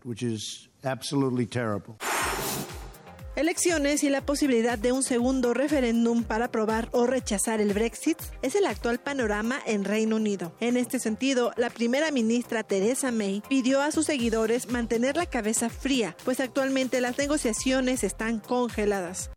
Elecciones 3.36 4.04
y 4.04 4.10
la 4.10 4.22
posibilidad 4.22 4.78
de 4.78 4.92
un 4.92 5.02
segundo 5.02 5.56
referéndum 5.56 6.24
para 6.24 6.46
aprobar 6.46 6.90
o 6.92 7.08
rechazar 7.08 7.62
el 7.62 7.74
Brexit 7.74 8.18
es 8.44 8.54
el 8.54 8.68
actual 8.68 9.00
panorama 9.00 9.60
en 9.66 9.86
Reino 9.86 10.18
Unido. 10.18 10.54
En 10.60 10.78
este 10.78 11.00
sentido, 11.00 11.52
la 11.58 11.72
primera 11.72 12.12
ministra 12.12 12.62
Theresa 12.62 13.12
May 13.12 13.42
pidió 13.50 13.82
a 13.82 13.92
sus 13.92 14.06
seguidores 14.06 14.70
mantener 14.70 15.18
la 15.18 15.26
cabeza 15.26 15.70
fría, 15.70 16.16
pues 16.26 16.40
actualmente 16.40 17.02
las 17.02 17.18
negociaciones 17.18 18.04
están 18.04 18.40
congeladas. 18.40 19.32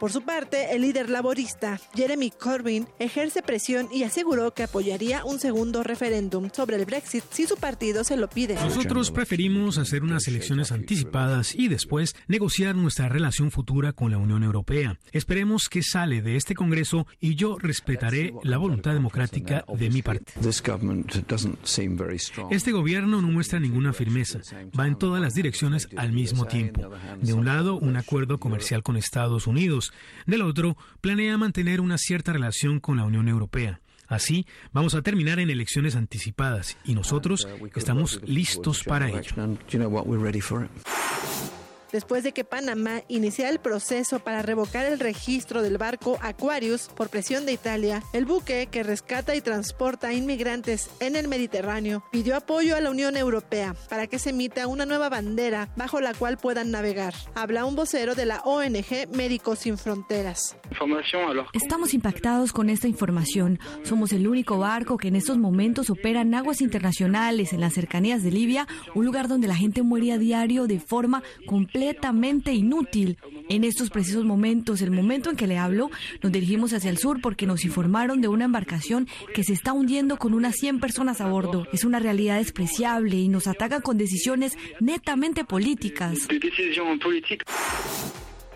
Por 0.00 0.10
su 0.10 0.22
parte, 0.22 0.74
el 0.74 0.80
líder 0.80 1.10
laborista 1.10 1.78
Jeremy 1.94 2.30
Corbyn 2.30 2.88
ejerce 2.98 3.42
presión 3.42 3.86
y 3.92 4.04
aseguró 4.04 4.54
que 4.54 4.62
apoyaría 4.62 5.26
un 5.26 5.38
segundo 5.38 5.82
referéndum 5.82 6.48
sobre 6.54 6.76
el 6.76 6.86
Brexit 6.86 7.22
si 7.30 7.46
su 7.46 7.56
partido 7.56 8.02
se 8.02 8.16
lo 8.16 8.30
pide. 8.30 8.54
Nosotros 8.54 9.10
preferimos 9.10 9.76
hacer 9.76 10.02
unas 10.02 10.26
elecciones 10.26 10.72
anticipadas 10.72 11.54
y 11.54 11.68
después 11.68 12.16
negociar 12.28 12.76
nuestra 12.76 13.10
relación 13.10 13.50
futura 13.50 13.92
con 13.92 14.10
la 14.10 14.16
Unión 14.16 14.42
Europea. 14.42 14.98
Esperemos 15.12 15.68
que 15.68 15.82
sale 15.82 16.22
de 16.22 16.36
este 16.36 16.54
Congreso 16.54 17.06
y 17.20 17.34
yo 17.34 17.58
respetaré 17.58 18.32
la 18.42 18.56
voluntad 18.56 18.94
democrática 18.94 19.66
de 19.68 19.90
mi 19.90 20.00
parte. 20.00 20.32
Este 22.50 22.72
gobierno 22.72 23.20
no 23.20 23.28
muestra 23.28 23.60
ninguna 23.60 23.92
firmeza, 23.92 24.40
va 24.78 24.86
en 24.86 24.96
todas 24.96 25.20
las 25.20 25.34
direcciones 25.34 25.88
al 25.94 26.12
mismo 26.12 26.46
tiempo. 26.46 26.90
De 27.20 27.34
un 27.34 27.44
lado, 27.44 27.76
un 27.76 27.98
acuerdo 27.98 28.38
comercial 28.38 28.82
con 28.82 28.96
Estados 28.96 29.46
Unidos, 29.46 29.89
del 30.26 30.42
otro, 30.42 30.76
planea 31.00 31.36
mantener 31.38 31.80
una 31.80 31.98
cierta 31.98 32.32
relación 32.32 32.80
con 32.80 32.96
la 32.96 33.04
Unión 33.04 33.28
Europea. 33.28 33.80
Así, 34.06 34.44
vamos 34.72 34.96
a 34.96 35.02
terminar 35.02 35.38
en 35.38 35.50
elecciones 35.50 35.94
anticipadas 35.94 36.76
y 36.84 36.94
nosotros 36.94 37.46
estamos 37.76 38.20
listos 38.24 38.82
para 38.82 39.08
ello. 39.08 39.56
Después 41.92 42.22
de 42.22 42.32
que 42.32 42.44
Panamá 42.44 43.02
iniciara 43.08 43.50
el 43.50 43.58
proceso 43.58 44.20
para 44.20 44.42
revocar 44.42 44.86
el 44.86 45.00
registro 45.00 45.62
del 45.62 45.76
barco 45.76 46.18
Aquarius 46.22 46.88
por 46.88 47.08
presión 47.08 47.46
de 47.46 47.52
Italia, 47.52 48.02
el 48.12 48.26
buque 48.26 48.68
que 48.70 48.82
rescata 48.82 49.34
y 49.34 49.40
transporta 49.40 50.12
inmigrantes 50.12 50.90
en 51.00 51.16
el 51.16 51.26
Mediterráneo 51.26 52.04
pidió 52.12 52.36
apoyo 52.36 52.76
a 52.76 52.80
la 52.80 52.90
Unión 52.90 53.16
Europea 53.16 53.74
para 53.88 54.06
que 54.06 54.18
se 54.18 54.30
emita 54.30 54.68
una 54.68 54.86
nueva 54.86 55.08
bandera 55.08 55.68
bajo 55.76 56.00
la 56.00 56.14
cual 56.14 56.38
puedan 56.38 56.70
navegar. 56.70 57.14
Habla 57.34 57.64
un 57.64 57.74
vocero 57.74 58.14
de 58.14 58.26
la 58.26 58.40
ONG 58.44 59.08
Médicos 59.12 59.60
Sin 59.60 59.76
Fronteras. 59.76 60.56
Estamos 61.52 61.94
impactados 61.94 62.52
con 62.52 62.70
esta 62.70 62.86
información. 62.86 63.58
Somos 63.82 64.12
el 64.12 64.28
único 64.28 64.58
barco 64.58 64.96
que 64.96 65.08
en 65.08 65.16
estos 65.16 65.38
momentos 65.38 65.90
opera 65.90 66.20
en 66.20 66.34
aguas 66.34 66.60
internacionales 66.60 67.52
en 67.52 67.60
las 67.60 67.74
cercanías 67.74 68.22
de 68.22 68.30
Libia, 68.30 68.68
un 68.94 69.04
lugar 69.04 69.26
donde 69.26 69.48
la 69.48 69.56
gente 69.56 69.82
muere 69.82 70.12
a 70.12 70.18
diario 70.18 70.66
de 70.66 70.78
forma 70.78 71.22
completamente 71.80 72.52
inútil. 72.52 73.16
En 73.48 73.64
estos 73.64 73.88
precisos 73.88 74.26
momentos, 74.26 74.82
el 74.82 74.90
momento 74.90 75.30
en 75.30 75.36
que 75.36 75.46
le 75.46 75.56
hablo, 75.56 75.90
nos 76.22 76.30
dirigimos 76.30 76.74
hacia 76.74 76.90
el 76.90 76.98
sur 76.98 77.22
porque 77.22 77.46
nos 77.46 77.64
informaron 77.64 78.20
de 78.20 78.28
una 78.28 78.44
embarcación 78.44 79.08
que 79.34 79.44
se 79.44 79.54
está 79.54 79.72
hundiendo 79.72 80.18
con 80.18 80.34
unas 80.34 80.56
100 80.56 80.78
personas 80.78 81.22
a 81.22 81.26
bordo. 81.26 81.66
Es 81.72 81.84
una 81.84 81.98
realidad 81.98 82.36
despreciable 82.36 83.16
y 83.16 83.28
nos 83.28 83.46
atacan 83.46 83.80
con 83.80 83.96
decisiones 83.96 84.58
netamente 84.78 85.44
políticas. 85.46 86.28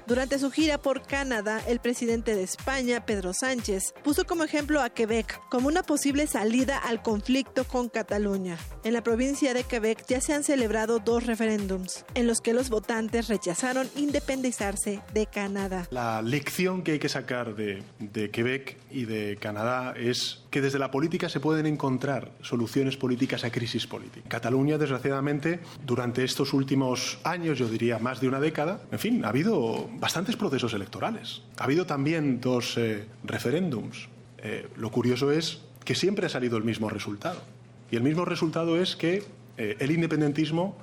Durante 0.06 0.38
su 0.38 0.50
gira 0.50 0.76
por 0.76 1.02
Canadá, 1.02 1.62
el 1.66 1.80
presidente 1.80 2.34
de 2.34 2.42
España, 2.42 3.06
Pedro 3.06 3.32
Sánchez, 3.32 3.94
puso 4.02 4.26
como 4.26 4.44
ejemplo 4.44 4.82
a 4.82 4.90
Quebec 4.90 5.40
como 5.48 5.68
una 5.68 5.82
posible 5.82 6.26
salida 6.26 6.76
al 6.76 7.00
conflicto 7.00 7.64
con 7.64 7.88
Cataluña. 7.88 8.58
En 8.84 8.92
la 8.92 9.02
provincia 9.02 9.54
de 9.54 9.64
Quebec 9.64 10.04
ya 10.06 10.20
se 10.20 10.34
han 10.34 10.44
celebrado 10.44 10.98
dos 10.98 11.24
referéndums, 11.24 12.04
en 12.14 12.26
los 12.26 12.42
que 12.42 12.52
los 12.52 12.68
votantes 12.68 13.28
rechazaron 13.28 13.88
independizarse 13.96 15.00
de 15.14 15.26
Canadá. 15.26 15.88
La 15.90 16.20
lección 16.20 16.82
que 16.82 16.92
hay 16.92 16.98
que 16.98 17.08
sacar 17.08 17.54
de, 17.54 17.82
de 17.98 18.30
Quebec 18.30 18.76
y 18.90 19.06
de 19.06 19.38
Canadá 19.40 19.94
es 19.96 20.43
que 20.54 20.60
desde 20.60 20.78
la 20.78 20.92
política 20.92 21.28
se 21.28 21.40
pueden 21.40 21.66
encontrar 21.66 22.30
soluciones 22.40 22.96
políticas 22.96 23.42
a 23.42 23.50
crisis 23.50 23.88
políticas. 23.88 24.28
Cataluña, 24.28 24.78
desgraciadamente, 24.78 25.58
durante 25.84 26.22
estos 26.22 26.52
últimos 26.52 27.18
años, 27.24 27.58
yo 27.58 27.66
diría 27.66 27.98
más 27.98 28.20
de 28.20 28.28
una 28.28 28.38
década, 28.38 28.80
en 28.92 29.00
fin, 29.00 29.24
ha 29.24 29.30
habido 29.30 29.90
bastantes 29.98 30.36
procesos 30.36 30.72
electorales. 30.72 31.42
Ha 31.58 31.64
habido 31.64 31.86
también 31.86 32.40
dos 32.40 32.78
eh, 32.78 33.04
referéndums. 33.24 34.08
Eh, 34.38 34.68
lo 34.76 34.92
curioso 34.92 35.32
es 35.32 35.60
que 35.84 35.96
siempre 35.96 36.26
ha 36.26 36.28
salido 36.28 36.56
el 36.56 36.62
mismo 36.62 36.88
resultado. 36.88 37.42
Y 37.90 37.96
el 37.96 38.04
mismo 38.04 38.24
resultado 38.24 38.80
es 38.80 38.94
que 38.94 39.24
eh, 39.56 39.76
el 39.80 39.90
independentismo 39.90 40.76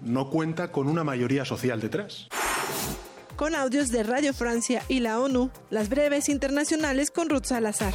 no 0.00 0.30
cuenta 0.30 0.72
con 0.72 0.88
una 0.88 1.04
mayoría 1.04 1.44
social 1.44 1.78
detrás 1.78 2.28
con 3.36 3.54
audios 3.54 3.90
de 3.90 4.02
Radio 4.02 4.34
Francia 4.34 4.82
y 4.86 5.00
la 5.00 5.18
ONU, 5.18 5.50
las 5.70 5.88
breves 5.88 6.28
internacionales 6.28 7.10
con 7.10 7.30
Ruth 7.30 7.46
Salazar. 7.46 7.94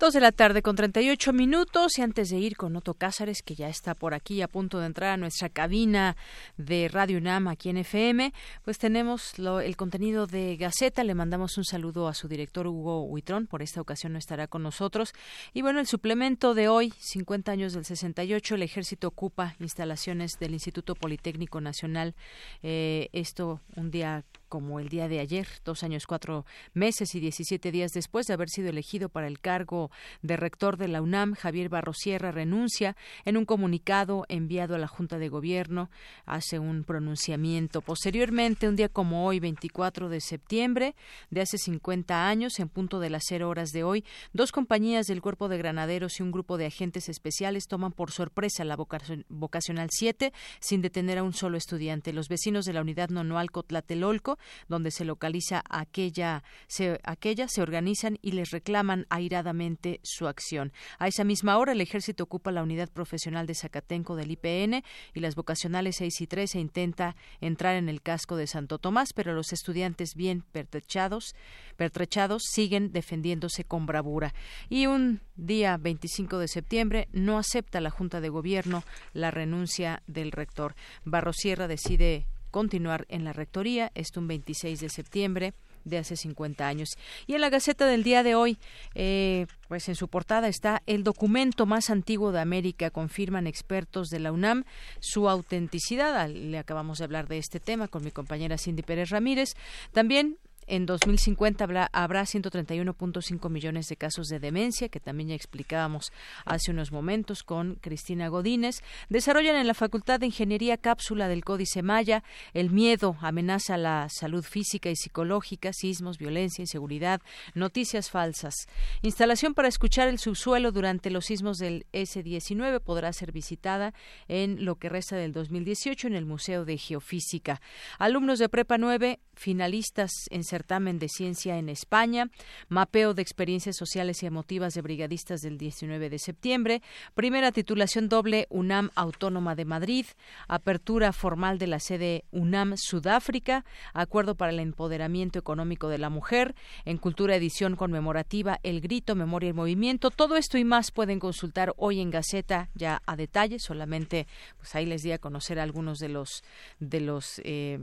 Dos 0.00 0.14
de 0.14 0.20
la 0.20 0.32
tarde 0.32 0.62
con 0.62 0.76
38 0.76 1.34
minutos 1.34 1.98
y 1.98 2.00
antes 2.00 2.30
de 2.30 2.38
ir 2.38 2.56
con 2.56 2.74
Otto 2.74 2.94
Cázares, 2.94 3.42
que 3.42 3.54
ya 3.54 3.68
está 3.68 3.94
por 3.94 4.14
aquí 4.14 4.40
a 4.40 4.48
punto 4.48 4.80
de 4.80 4.86
entrar 4.86 5.10
a 5.10 5.16
nuestra 5.18 5.50
cabina 5.50 6.16
de 6.56 6.88
Radio 6.88 7.18
UNAM 7.18 7.48
aquí 7.48 7.68
en 7.68 7.76
FM, 7.76 8.32
pues 8.64 8.78
tenemos 8.78 9.34
el 9.38 9.76
contenido 9.76 10.26
de 10.26 10.56
Gaceta. 10.56 11.04
Le 11.04 11.14
mandamos 11.14 11.58
un 11.58 11.66
saludo 11.66 12.08
a 12.08 12.14
su 12.14 12.28
director 12.28 12.66
Hugo 12.66 13.02
Huitrón, 13.02 13.46
por 13.46 13.60
esta 13.60 13.82
ocasión 13.82 14.14
no 14.14 14.18
estará 14.18 14.46
con 14.46 14.62
nosotros. 14.62 15.12
Y 15.52 15.60
bueno, 15.60 15.80
el 15.80 15.86
suplemento 15.86 16.54
de 16.54 16.68
hoy, 16.68 16.94
50 16.98 17.52
años 17.52 17.74
del 17.74 17.84
68, 17.84 18.54
el 18.54 18.62
ejército 18.62 19.06
ocupa 19.06 19.54
instalaciones 19.58 20.38
del 20.40 20.54
Instituto 20.54 20.94
Politécnico 20.94 21.60
Nacional. 21.60 22.14
Eh, 22.62 23.10
esto 23.12 23.60
un 23.76 23.90
día 23.90 24.24
como 24.50 24.80
el 24.80 24.88
día 24.88 25.08
de 25.08 25.20
ayer, 25.20 25.46
dos 25.64 25.84
años, 25.84 26.06
cuatro 26.06 26.44
meses 26.74 27.14
y 27.14 27.20
diecisiete 27.20 27.70
días 27.70 27.92
después 27.92 28.26
de 28.26 28.34
haber 28.34 28.50
sido 28.50 28.68
elegido 28.68 29.08
para 29.08 29.28
el 29.28 29.40
cargo 29.40 29.90
de 30.22 30.36
rector 30.36 30.76
de 30.76 30.88
la 30.88 31.00
UNAM, 31.00 31.34
Javier 31.34 31.68
Barrosierra 31.68 32.32
renuncia. 32.32 32.96
En 33.24 33.36
un 33.36 33.44
comunicado 33.44 34.26
enviado 34.28 34.74
a 34.74 34.78
la 34.78 34.88
Junta 34.88 35.18
de 35.18 35.28
Gobierno, 35.28 35.88
hace 36.26 36.58
un 36.58 36.82
pronunciamiento. 36.82 37.80
Posteriormente, 37.80 38.68
un 38.68 38.74
día 38.74 38.88
como 38.88 39.24
hoy, 39.24 39.38
24 39.38 40.08
de 40.08 40.20
septiembre 40.20 40.96
de 41.30 41.42
hace 41.42 41.56
50 41.56 42.28
años, 42.28 42.58
en 42.58 42.68
punto 42.68 42.98
de 42.98 43.10
las 43.10 43.22
cero 43.28 43.48
horas 43.48 43.70
de 43.70 43.84
hoy, 43.84 44.04
dos 44.32 44.50
compañías 44.50 45.06
del 45.06 45.22
Cuerpo 45.22 45.48
de 45.48 45.58
Granaderos 45.58 46.18
y 46.18 46.24
un 46.24 46.32
grupo 46.32 46.58
de 46.58 46.66
agentes 46.66 47.08
especiales 47.08 47.68
toman 47.68 47.92
por 47.92 48.10
sorpresa 48.10 48.64
la 48.64 48.76
vocacional 48.76 49.90
7 49.92 50.32
sin 50.58 50.82
detener 50.82 51.18
a 51.18 51.22
un 51.22 51.34
solo 51.34 51.56
estudiante. 51.56 52.12
Los 52.12 52.28
vecinos 52.28 52.64
de 52.64 52.72
la 52.72 52.80
unidad 52.80 53.10
Nonoalco 53.10 53.62
Tlatelolco 53.62 54.39
donde 54.68 54.90
se 54.90 55.04
localiza 55.04 55.62
aquella 55.68 56.42
se, 56.66 57.00
aquella 57.04 57.48
se 57.48 57.62
organizan 57.62 58.18
y 58.22 58.32
les 58.32 58.50
reclaman 58.50 59.06
airadamente 59.10 60.00
su 60.02 60.26
acción. 60.26 60.72
A 60.98 61.08
esa 61.08 61.24
misma 61.24 61.58
hora 61.58 61.72
el 61.72 61.80
ejército 61.80 62.24
ocupa 62.24 62.52
la 62.52 62.62
unidad 62.62 62.88
profesional 62.90 63.46
de 63.46 63.54
Zacatenco 63.54 64.16
del 64.16 64.30
IPN 64.30 64.82
y 65.14 65.20
las 65.20 65.34
vocacionales 65.34 65.96
6 65.96 66.20
y 66.20 66.26
3 66.26 66.54
e 66.54 66.60
intenta 66.60 67.16
entrar 67.40 67.76
en 67.76 67.88
el 67.88 68.02
casco 68.02 68.36
de 68.36 68.46
Santo 68.46 68.78
Tomás, 68.78 69.12
pero 69.12 69.34
los 69.34 69.52
estudiantes 69.52 70.14
bien 70.14 70.42
pertrechados, 70.52 71.34
pertrechados 71.76 72.42
siguen 72.50 72.92
defendiéndose 72.92 73.64
con 73.64 73.86
bravura. 73.86 74.34
Y 74.68 74.86
un 74.86 75.20
día 75.36 75.76
25 75.76 76.38
de 76.38 76.48
septiembre 76.48 77.08
no 77.12 77.38
acepta 77.38 77.80
la 77.80 77.90
Junta 77.90 78.20
de 78.20 78.28
Gobierno 78.28 78.84
la 79.12 79.30
renuncia 79.30 80.02
del 80.06 80.32
rector. 80.32 80.74
Barrosierra 81.04 81.68
decide 81.68 82.26
continuar 82.50 83.06
en 83.08 83.24
la 83.24 83.32
rectoría, 83.32 83.90
esto 83.94 84.20
un 84.20 84.28
26 84.28 84.80
de 84.80 84.88
septiembre 84.88 85.54
de 85.84 85.98
hace 85.98 86.16
50 86.16 86.66
años. 86.66 86.90
Y 87.26 87.34
en 87.34 87.40
la 87.40 87.50
Gaceta 87.50 87.86
del 87.86 88.02
día 88.02 88.22
de 88.22 88.34
hoy, 88.34 88.58
eh, 88.94 89.46
pues 89.68 89.88
en 89.88 89.94
su 89.94 90.08
portada 90.08 90.48
está 90.48 90.82
el 90.86 91.04
documento 91.04 91.66
más 91.66 91.90
antiguo 91.90 92.32
de 92.32 92.40
América, 92.40 92.90
confirman 92.90 93.46
expertos 93.46 94.08
de 94.08 94.20
la 94.20 94.32
UNAM 94.32 94.64
su 95.00 95.28
autenticidad. 95.28 96.28
Le 96.28 96.58
acabamos 96.58 96.98
de 96.98 97.04
hablar 97.04 97.28
de 97.28 97.38
este 97.38 97.60
tema 97.60 97.88
con 97.88 98.04
mi 98.04 98.10
compañera 98.10 98.58
Cindy 98.58 98.82
Pérez 98.82 99.10
Ramírez. 99.10 99.54
También 99.92 100.38
en 100.70 100.86
2050 100.86 101.64
habrá, 101.64 101.90
habrá 101.92 102.22
131.5 102.22 103.50
millones 103.50 103.88
de 103.88 103.96
casos 103.96 104.28
de 104.28 104.38
demencia, 104.38 104.88
que 104.88 105.00
también 105.00 105.30
ya 105.30 105.34
explicábamos 105.34 106.12
hace 106.44 106.70
unos 106.70 106.92
momentos 106.92 107.42
con 107.42 107.74
Cristina 107.74 108.28
Godínez. 108.28 108.82
Desarrollan 109.08 109.56
en 109.56 109.66
la 109.66 109.74
Facultad 109.74 110.20
de 110.20 110.26
Ingeniería 110.26 110.76
cápsula 110.76 111.26
del 111.26 111.44
Códice 111.44 111.82
Maya. 111.82 112.22
El 112.54 112.70
miedo 112.70 113.16
amenaza 113.20 113.76
la 113.76 114.08
salud 114.10 114.44
física 114.44 114.90
y 114.90 114.96
psicológica, 114.96 115.72
sismos, 115.72 116.18
violencia, 116.18 116.62
inseguridad, 116.62 117.20
noticias 117.54 118.08
falsas. 118.08 118.54
Instalación 119.02 119.54
para 119.54 119.66
escuchar 119.66 120.06
el 120.06 120.20
subsuelo 120.20 120.70
durante 120.70 121.10
los 121.10 121.26
sismos 121.26 121.58
del 121.58 121.86
S-19 121.92 122.80
podrá 122.80 123.12
ser 123.12 123.32
visitada 123.32 123.92
en 124.28 124.64
lo 124.64 124.76
que 124.76 124.88
resta 124.88 125.16
del 125.16 125.32
2018 125.32 126.06
en 126.06 126.14
el 126.14 126.26
Museo 126.26 126.64
de 126.64 126.78
Geofísica. 126.78 127.60
Alumnos 127.98 128.38
de 128.38 128.48
Prepa 128.48 128.78
9, 128.78 129.18
finalistas 129.34 130.12
en 130.30 130.44
certamen 130.60 130.98
de 130.98 131.08
ciencia 131.08 131.56
en 131.56 131.70
España, 131.70 132.28
mapeo 132.68 133.14
de 133.14 133.22
experiencias 133.22 133.76
sociales 133.76 134.22
y 134.22 134.26
emotivas 134.26 134.74
de 134.74 134.82
brigadistas 134.82 135.40
del 135.40 135.56
19 135.56 136.10
de 136.10 136.18
septiembre, 136.18 136.82
primera 137.14 137.50
titulación 137.50 138.10
doble 138.10 138.46
UNAM 138.50 138.90
Autónoma 138.94 139.54
de 139.54 139.64
Madrid, 139.64 140.04
apertura 140.48 141.14
formal 141.14 141.58
de 141.58 141.66
la 141.66 141.80
sede 141.80 142.24
UNAM 142.30 142.74
Sudáfrica, 142.76 143.64
acuerdo 143.94 144.34
para 144.34 144.52
el 144.52 144.58
empoderamiento 144.60 145.38
económico 145.38 145.88
de 145.88 145.96
la 145.96 146.10
mujer, 146.10 146.54
en 146.84 146.98
cultura 146.98 147.36
edición 147.36 147.74
conmemorativa 147.74 148.60
El 148.62 148.82
Grito, 148.82 149.14
Memoria 149.14 149.48
y 149.48 149.54
Movimiento, 149.54 150.10
todo 150.10 150.36
esto 150.36 150.58
y 150.58 150.64
más 150.64 150.90
pueden 150.90 151.20
consultar 151.20 151.72
hoy 151.78 152.00
en 152.00 152.10
Gaceta 152.10 152.68
ya 152.74 153.00
a 153.06 153.16
detalle, 153.16 153.58
solamente 153.60 154.26
pues 154.58 154.74
ahí 154.74 154.84
les 154.84 155.02
di 155.02 155.12
a 155.12 155.18
conocer 155.18 155.58
algunos 155.58 155.96
de 155.96 156.10
los 156.10 156.44
de 156.80 157.00
los 157.00 157.40
eh, 157.44 157.78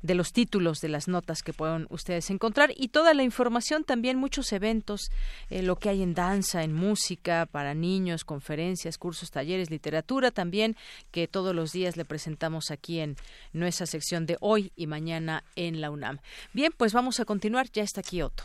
de 0.00 0.14
los 0.14 0.32
títulos 0.32 0.80
de 0.80 0.88
las 0.88 1.08
notas 1.08 1.42
que 1.42 1.52
pueden 1.52 1.86
ustedes 1.90 2.30
encontrar 2.30 2.72
y 2.76 2.88
toda 2.88 3.14
la 3.14 3.22
información 3.22 3.84
también 3.84 4.16
muchos 4.16 4.52
eventos 4.52 5.10
eh, 5.50 5.62
lo 5.62 5.76
que 5.76 5.88
hay 5.88 6.02
en 6.02 6.14
danza 6.14 6.62
en 6.62 6.72
música 6.72 7.46
para 7.46 7.74
niños 7.74 8.24
conferencias 8.24 8.98
cursos 8.98 9.30
talleres 9.30 9.70
literatura 9.70 10.30
también 10.30 10.76
que 11.10 11.28
todos 11.28 11.54
los 11.54 11.72
días 11.72 11.96
le 11.96 12.04
presentamos 12.04 12.70
aquí 12.70 13.00
en 13.00 13.16
nuestra 13.52 13.86
sección 13.86 14.26
de 14.26 14.36
hoy 14.40 14.72
y 14.76 14.86
mañana 14.86 15.44
en 15.56 15.80
la 15.80 15.90
UNAM 15.90 16.18
bien 16.52 16.72
pues 16.76 16.92
vamos 16.92 17.20
a 17.20 17.24
continuar 17.24 17.70
ya 17.70 17.82
está 17.82 18.00
aquí 18.00 18.22
Otto 18.22 18.44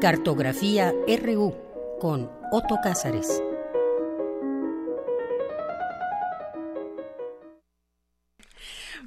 Cartografía 0.00 0.92
RU 1.08 1.54
con 1.98 2.30
Otto 2.52 2.76
Cázares. 2.82 3.42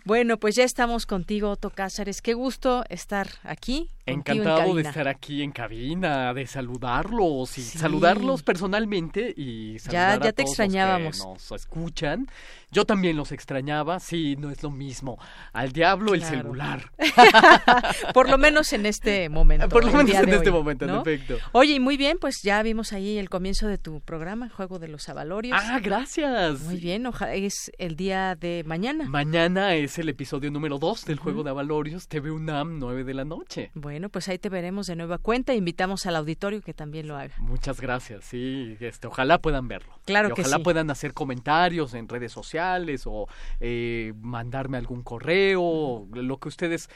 Bueno, 0.10 0.40
pues 0.40 0.56
ya 0.56 0.64
estamos 0.64 1.06
contigo, 1.06 1.52
Otto 1.52 1.69
Cázares. 1.69 2.23
Qué 2.23 2.34
gusto 2.34 2.84
estar 2.90 3.27
aquí. 3.44 3.91
Encantado 4.11 4.76
de 4.76 4.81
estar 4.84 5.07
aquí 5.07 5.41
en 5.44 5.52
cabina, 5.52 6.34
de 6.34 6.45
saludarlos 6.48 7.57
y 7.57 7.61
saludarlos 7.61 8.44
personalmente 8.44 9.34
y 9.36 9.77
saludar 9.80 10.19
ya, 10.19 10.23
ya 10.26 10.30
a 10.30 10.34
te 10.34 10.44
todos 10.44 10.49
extrañábamos. 10.52 11.18
Los 11.18 11.26
que 11.26 11.30
nos 11.30 11.52
escuchan. 11.52 12.27
Yo 12.72 12.86
también 12.86 13.18
los 13.18 13.31
extrañaba, 13.31 13.99
sí, 13.99 14.36
no 14.38 14.52
es 14.52 14.61
lo 14.61 14.69
mismo. 14.69 15.18
Al 15.53 15.72
diablo 15.72 16.14
el 16.14 16.23
celular. 16.23 16.91
Por 18.14 18.30
lo 18.30 18.38
menos 18.38 18.72
en 18.73 18.86
este 18.86 19.27
momento. 19.30 19.68
Por 19.69 19.86
lo 19.86 19.91
menos 19.91 20.14
en 20.15 20.30
este 20.30 20.49
hoy, 20.49 20.56
momento, 20.56 20.86
en 20.86 20.91
¿no? 20.91 21.02
efecto. 21.02 21.36
Oye, 21.52 21.73
y 21.73 21.80
muy 21.80 21.98
bien, 21.98 22.18
pues 22.22 22.41
ya 22.44 22.61
vimos 22.61 22.94
ahí 22.94 23.18
el 23.18 23.27
comienzo 23.30 23.68
de 23.68 23.77
tu 23.80 24.02
programa, 24.02 24.49
Juego 24.49 24.77
de 24.77 24.88
los 24.88 25.10
Avalorios. 25.10 25.60
Ah, 25.60 25.80
gracias. 25.81 26.61
Muy 26.61 26.77
bien, 26.77 27.06
oja- 27.07 27.34
es 27.34 27.72
el 27.80 27.95
día 27.95 28.36
de 28.36 28.64
mañana. 28.65 29.06
Mañana 29.06 29.73
es 29.73 29.98
el 29.98 30.10
episodio 30.10 30.52
número 30.52 30.77
2 30.77 31.06
del 31.06 31.18
juego 31.18 31.44
de 31.44 31.49
Avalorios, 31.49 32.07
TV 32.07 32.30
UNAM, 32.31 32.77
9 32.80 33.03
de 33.03 33.14
la 33.15 33.26
noche. 33.26 33.72
Bueno, 33.73 33.98
Bueno, 33.99 34.11
pues 34.11 34.30
ahí 34.30 34.39
te 34.39 34.47
veremos 34.47 34.88
de 34.88 34.95
nueva 34.95 35.17
cuenta. 35.17 35.53
Invitamos 35.53 36.05
al 36.05 36.15
auditorio 36.15 36.61
que 36.61 36.73
también 36.73 37.05
lo 37.09 37.17
haga. 37.17 37.34
Muchas 37.39 37.81
gracias. 37.81 38.23
Sí, 38.23 38.77
este, 38.80 39.07
ojalá 39.07 39.39
puedan 39.39 39.67
verlo. 39.67 39.93
Claro 40.05 40.34
que 40.34 40.39
ojalá 40.39 40.59
puedan 40.59 40.89
hacer 40.89 41.13
comentarios 41.13 41.93
en 41.93 42.07
redes 42.07 42.31
sociales 42.31 43.03
o 43.05 43.27
eh, 43.59 44.13
mandarme 44.21 44.77
algún 44.77 45.03
correo, 45.03 46.07
lo 46.13 46.38
que 46.38 46.47
ustedes 46.47 46.89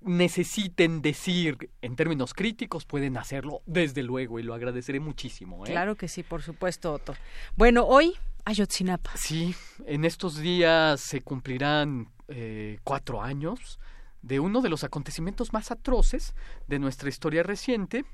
necesiten 0.00 1.02
decir 1.02 1.68
en 1.82 1.94
términos 1.94 2.32
críticos, 2.32 2.86
pueden 2.86 3.18
hacerlo 3.18 3.60
desde 3.66 4.02
luego 4.02 4.38
y 4.38 4.42
lo 4.42 4.54
agradeceré 4.54 4.98
muchísimo. 4.98 5.66
¿eh? 5.66 5.70
Claro 5.70 5.94
que 5.96 6.08
sí, 6.08 6.22
por 6.22 6.40
supuesto, 6.40 6.94
Otto. 6.94 7.14
Bueno, 7.54 7.84
hoy 7.84 8.14
Ayotzinapa. 8.46 9.10
Sí, 9.14 9.54
en 9.84 10.06
estos 10.06 10.38
días 10.38 11.02
se 11.02 11.20
cumplirán 11.20 12.08
eh, 12.28 12.78
cuatro 12.82 13.20
años 13.20 13.78
de 14.26 14.40
uno 14.40 14.60
de 14.60 14.68
los 14.68 14.82
acontecimientos 14.82 15.52
más 15.52 15.70
atroces 15.70 16.34
de 16.66 16.78
nuestra 16.78 17.08
historia 17.08 17.44
reciente, 17.44 18.04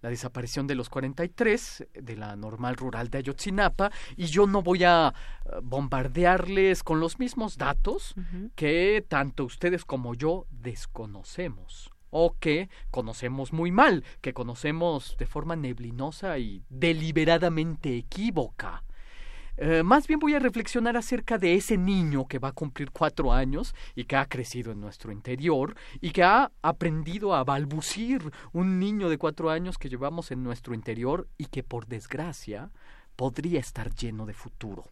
la 0.00 0.10
desaparición 0.10 0.66
de 0.66 0.74
los 0.74 0.88
43 0.88 1.86
de 1.94 2.16
la 2.16 2.34
normal 2.34 2.76
rural 2.76 3.08
de 3.08 3.18
Ayotzinapa 3.18 3.92
y 4.16 4.26
yo 4.26 4.48
no 4.48 4.62
voy 4.62 4.82
a 4.82 5.14
eh, 5.44 5.50
bombardearles 5.62 6.82
con 6.82 6.98
los 6.98 7.20
mismos 7.20 7.56
datos 7.56 8.14
que 8.56 9.04
tanto 9.08 9.44
ustedes 9.44 9.84
como 9.84 10.14
yo 10.14 10.46
desconocemos 10.50 11.92
o 12.10 12.36
que 12.38 12.68
conocemos 12.90 13.52
muy 13.52 13.70
mal, 13.70 14.04
que 14.20 14.34
conocemos 14.34 15.16
de 15.18 15.26
forma 15.26 15.54
neblinosa 15.54 16.36
y 16.38 16.64
deliberadamente 16.68 17.96
equívoca. 17.96 18.82
Eh, 19.58 19.82
más 19.82 20.06
bien 20.06 20.18
voy 20.18 20.34
a 20.34 20.38
reflexionar 20.38 20.96
acerca 20.96 21.36
de 21.36 21.54
ese 21.54 21.76
niño 21.76 22.26
que 22.26 22.38
va 22.38 22.48
a 22.48 22.52
cumplir 22.52 22.90
cuatro 22.90 23.32
años 23.32 23.74
y 23.94 24.04
que 24.04 24.16
ha 24.16 24.26
crecido 24.26 24.72
en 24.72 24.80
nuestro 24.80 25.12
interior 25.12 25.76
y 26.00 26.10
que 26.10 26.22
ha 26.22 26.50
aprendido 26.62 27.34
a 27.34 27.44
balbucir 27.44 28.32
un 28.52 28.78
niño 28.78 29.10
de 29.10 29.18
cuatro 29.18 29.50
años 29.50 29.76
que 29.76 29.90
llevamos 29.90 30.30
en 30.30 30.42
nuestro 30.42 30.74
interior 30.74 31.28
y 31.36 31.46
que 31.46 31.62
por 31.62 31.86
desgracia 31.86 32.70
podría 33.14 33.60
estar 33.60 33.94
lleno 33.94 34.24
de 34.24 34.32
futuro. 34.32 34.84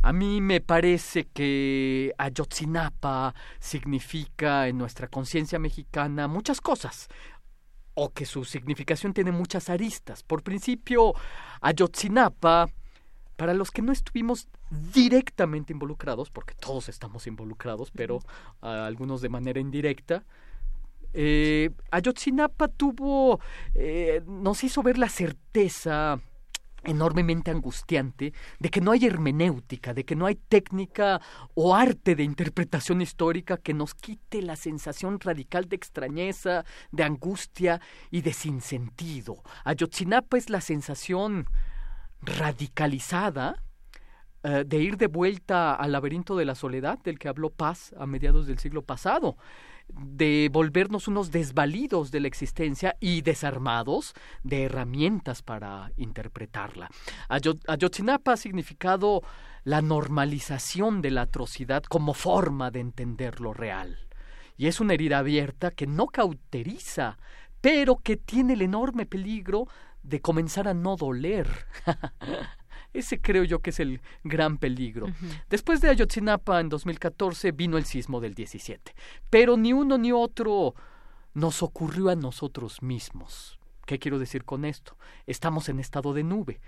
A 0.00 0.12
mí 0.12 0.40
me 0.40 0.60
parece 0.60 1.26
que 1.26 2.12
Ayotzinapa 2.18 3.34
significa 3.60 4.66
en 4.66 4.78
nuestra 4.78 5.06
conciencia 5.06 5.58
mexicana 5.58 6.26
muchas 6.28 6.60
cosas 6.60 7.08
o 7.94 8.10
que 8.10 8.24
su 8.24 8.44
significación 8.44 9.12
tiene 9.12 9.32
muchas 9.32 9.68
aristas. 9.68 10.22
Por 10.22 10.42
principio, 10.42 11.14
Ayotzinapa 11.60 12.68
para 13.36 13.54
los 13.54 13.70
que 13.70 13.82
no 13.82 13.92
estuvimos 13.92 14.48
directamente 14.70 15.72
involucrados, 15.72 16.30
porque 16.30 16.54
todos 16.54 16.88
estamos 16.88 17.26
involucrados, 17.26 17.90
pero 17.90 18.20
algunos 18.60 19.20
de 19.20 19.28
manera 19.28 19.60
indirecta, 19.60 20.24
eh, 21.14 21.70
Ayotzinapa 21.90 22.68
tuvo, 22.68 23.40
eh, 23.74 24.22
nos 24.26 24.64
hizo 24.64 24.82
ver 24.82 24.98
la 24.98 25.08
certeza 25.08 26.20
enormemente 26.84 27.50
angustiante 27.50 28.32
de 28.58 28.68
que 28.68 28.80
no 28.80 28.90
hay 28.90 29.06
hermenéutica, 29.06 29.94
de 29.94 30.04
que 30.04 30.16
no 30.16 30.26
hay 30.26 30.34
técnica 30.34 31.20
o 31.54 31.76
arte 31.76 32.16
de 32.16 32.24
interpretación 32.24 33.00
histórica 33.00 33.56
que 33.56 33.74
nos 33.74 33.94
quite 33.94 34.42
la 34.42 34.56
sensación 34.56 35.20
radical 35.20 35.68
de 35.68 35.76
extrañeza, 35.76 36.64
de 36.90 37.04
angustia 37.04 37.80
y 38.10 38.22
de 38.22 38.32
sinsentido. 38.32 39.42
Ayotzinapa 39.64 40.38
es 40.38 40.50
la 40.50 40.60
sensación 40.60 41.46
radicalizada 42.22 43.62
eh, 44.44 44.64
de 44.66 44.78
ir 44.78 44.96
de 44.96 45.06
vuelta 45.06 45.74
al 45.74 45.92
laberinto 45.92 46.36
de 46.36 46.44
la 46.44 46.54
soledad 46.54 46.98
del 46.98 47.18
que 47.18 47.28
habló 47.28 47.50
Paz 47.50 47.94
a 47.98 48.06
mediados 48.06 48.46
del 48.46 48.58
siglo 48.58 48.82
pasado, 48.82 49.36
de 49.88 50.48
volvernos 50.52 51.06
unos 51.06 51.30
desvalidos 51.30 52.10
de 52.10 52.20
la 52.20 52.28
existencia 52.28 52.96
y 52.98 53.22
desarmados 53.22 54.14
de 54.42 54.64
herramientas 54.64 55.42
para 55.42 55.92
interpretarla. 55.96 56.88
Ayotzinapa 57.28 58.32
ha 58.32 58.36
significado 58.36 59.22
la 59.64 59.80
normalización 59.80 61.02
de 61.02 61.12
la 61.12 61.22
atrocidad 61.22 61.84
como 61.84 62.14
forma 62.14 62.70
de 62.70 62.80
entender 62.80 63.40
lo 63.40 63.52
real. 63.52 64.08
Y 64.56 64.66
es 64.66 64.80
una 64.80 64.94
herida 64.94 65.18
abierta 65.18 65.70
que 65.70 65.86
no 65.86 66.06
cauteriza, 66.06 67.16
pero 67.60 67.96
que 67.96 68.16
tiene 68.16 68.54
el 68.54 68.62
enorme 68.62 69.06
peligro 69.06 69.68
de 70.02 70.20
comenzar 70.20 70.68
a 70.68 70.74
no 70.74 70.96
doler. 70.96 71.48
Ese 72.92 73.20
creo 73.20 73.44
yo 73.44 73.60
que 73.60 73.70
es 73.70 73.80
el 73.80 74.02
gran 74.22 74.58
peligro. 74.58 75.06
Después 75.48 75.80
de 75.80 75.88
Ayotzinapa 75.88 76.60
en 76.60 76.68
2014 76.68 77.52
vino 77.52 77.78
el 77.78 77.86
sismo 77.86 78.20
del 78.20 78.34
17, 78.34 78.94
pero 79.30 79.56
ni 79.56 79.72
uno 79.72 79.96
ni 79.96 80.12
otro 80.12 80.74
nos 81.32 81.62
ocurrió 81.62 82.10
a 82.10 82.16
nosotros 82.16 82.82
mismos. 82.82 83.58
¿Qué 83.86 83.98
quiero 83.98 84.18
decir 84.18 84.44
con 84.44 84.64
esto? 84.64 84.96
Estamos 85.26 85.68
en 85.68 85.80
estado 85.80 86.12
de 86.12 86.22
nube. 86.22 86.60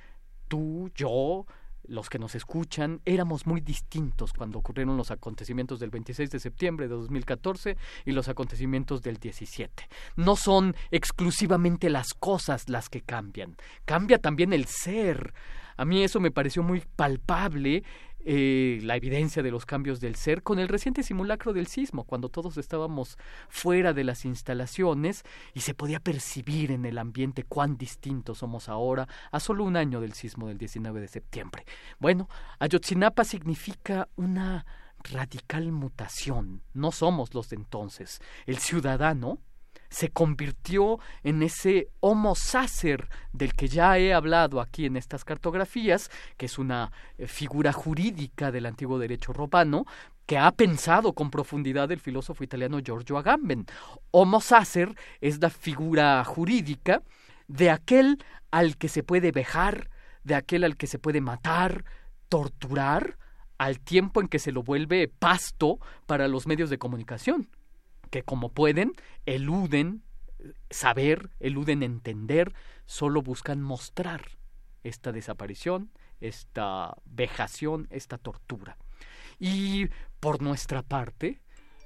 Tú, 0.48 0.90
yo, 0.94 1.46
los 1.86 2.08
que 2.08 2.18
nos 2.18 2.34
escuchan, 2.34 3.00
éramos 3.04 3.46
muy 3.46 3.60
distintos 3.60 4.32
cuando 4.32 4.58
ocurrieron 4.58 4.96
los 4.96 5.10
acontecimientos 5.10 5.80
del 5.80 5.90
26 5.90 6.30
de 6.30 6.40
septiembre 6.40 6.88
de 6.88 6.94
2014 6.94 7.76
y 8.04 8.12
los 8.12 8.28
acontecimientos 8.28 9.02
del 9.02 9.16
17. 9.16 9.88
No 10.16 10.36
son 10.36 10.74
exclusivamente 10.90 11.90
las 11.90 12.14
cosas 12.14 12.68
las 12.68 12.88
que 12.88 13.00
cambian, 13.00 13.56
cambia 13.84 14.18
también 14.18 14.52
el 14.52 14.66
ser. 14.66 15.34
A 15.76 15.84
mí 15.84 16.02
eso 16.02 16.20
me 16.20 16.30
pareció 16.30 16.62
muy 16.62 16.82
palpable 16.96 17.82
eh, 18.24 18.78
la 18.82 18.96
evidencia 18.96 19.42
de 19.42 19.50
los 19.50 19.66
cambios 19.66 20.00
del 20.00 20.16
ser 20.16 20.42
con 20.42 20.58
el 20.58 20.68
reciente 20.68 21.02
simulacro 21.02 21.52
del 21.52 21.66
sismo, 21.66 22.04
cuando 22.04 22.28
todos 22.28 22.56
estábamos 22.56 23.18
fuera 23.48 23.92
de 23.92 24.04
las 24.04 24.24
instalaciones 24.24 25.22
y 25.52 25.60
se 25.60 25.74
podía 25.74 26.00
percibir 26.00 26.70
en 26.70 26.84
el 26.84 26.98
ambiente 26.98 27.42
cuán 27.42 27.76
distintos 27.76 28.38
somos 28.38 28.68
ahora 28.68 29.08
a 29.30 29.40
solo 29.40 29.64
un 29.64 29.76
año 29.76 30.00
del 30.00 30.14
sismo 30.14 30.48
del 30.48 30.58
19 30.58 31.00
de 31.00 31.08
septiembre. 31.08 31.64
Bueno, 31.98 32.28
Ayotzinapa 32.58 33.24
significa 33.24 34.08
una 34.16 34.64
radical 35.04 35.70
mutación. 35.70 36.62
No 36.72 36.92
somos 36.92 37.34
los 37.34 37.50
de 37.50 37.56
entonces. 37.56 38.20
El 38.46 38.58
ciudadano, 38.58 39.38
se 39.94 40.10
convirtió 40.10 40.98
en 41.22 41.44
ese 41.44 41.88
homo 42.00 42.34
sacer 42.34 43.08
del 43.32 43.54
que 43.54 43.68
ya 43.68 43.96
he 43.96 44.12
hablado 44.12 44.60
aquí 44.60 44.86
en 44.86 44.96
estas 44.96 45.24
cartografías, 45.24 46.10
que 46.36 46.46
es 46.46 46.58
una 46.58 46.90
eh, 47.16 47.28
figura 47.28 47.72
jurídica 47.72 48.50
del 48.50 48.66
antiguo 48.66 48.98
derecho 48.98 49.32
romano, 49.32 49.86
que 50.26 50.36
ha 50.36 50.50
pensado 50.50 51.12
con 51.12 51.30
profundidad 51.30 51.92
el 51.92 52.00
filósofo 52.00 52.42
italiano 52.42 52.80
Giorgio 52.80 53.18
Agamben. 53.18 53.66
Homo 54.10 54.40
sacer 54.40 54.96
es 55.20 55.40
la 55.40 55.50
figura 55.50 56.24
jurídica 56.24 57.02
de 57.46 57.70
aquel 57.70 58.18
al 58.50 58.76
que 58.76 58.88
se 58.88 59.04
puede 59.04 59.30
vejar, 59.30 59.90
de 60.24 60.34
aquel 60.34 60.64
al 60.64 60.76
que 60.76 60.88
se 60.88 60.98
puede 60.98 61.20
matar, 61.20 61.84
torturar, 62.28 63.16
al 63.58 63.78
tiempo 63.78 64.20
en 64.20 64.26
que 64.26 64.40
se 64.40 64.50
lo 64.50 64.64
vuelve 64.64 65.06
pasto 65.06 65.78
para 66.06 66.26
los 66.26 66.48
medios 66.48 66.68
de 66.68 66.78
comunicación 66.78 67.48
que 68.14 68.22
como 68.22 68.50
pueden, 68.50 68.92
eluden 69.26 70.04
saber, 70.70 71.30
eluden 71.40 71.82
entender, 71.82 72.54
solo 72.86 73.22
buscan 73.22 73.60
mostrar 73.60 74.38
esta 74.84 75.10
desaparición, 75.10 75.90
esta 76.20 76.94
vejación, 77.06 77.88
esta 77.90 78.16
tortura. 78.16 78.78
Y 79.40 79.88
por 80.20 80.42
nuestra 80.42 80.82
parte, 80.82 81.40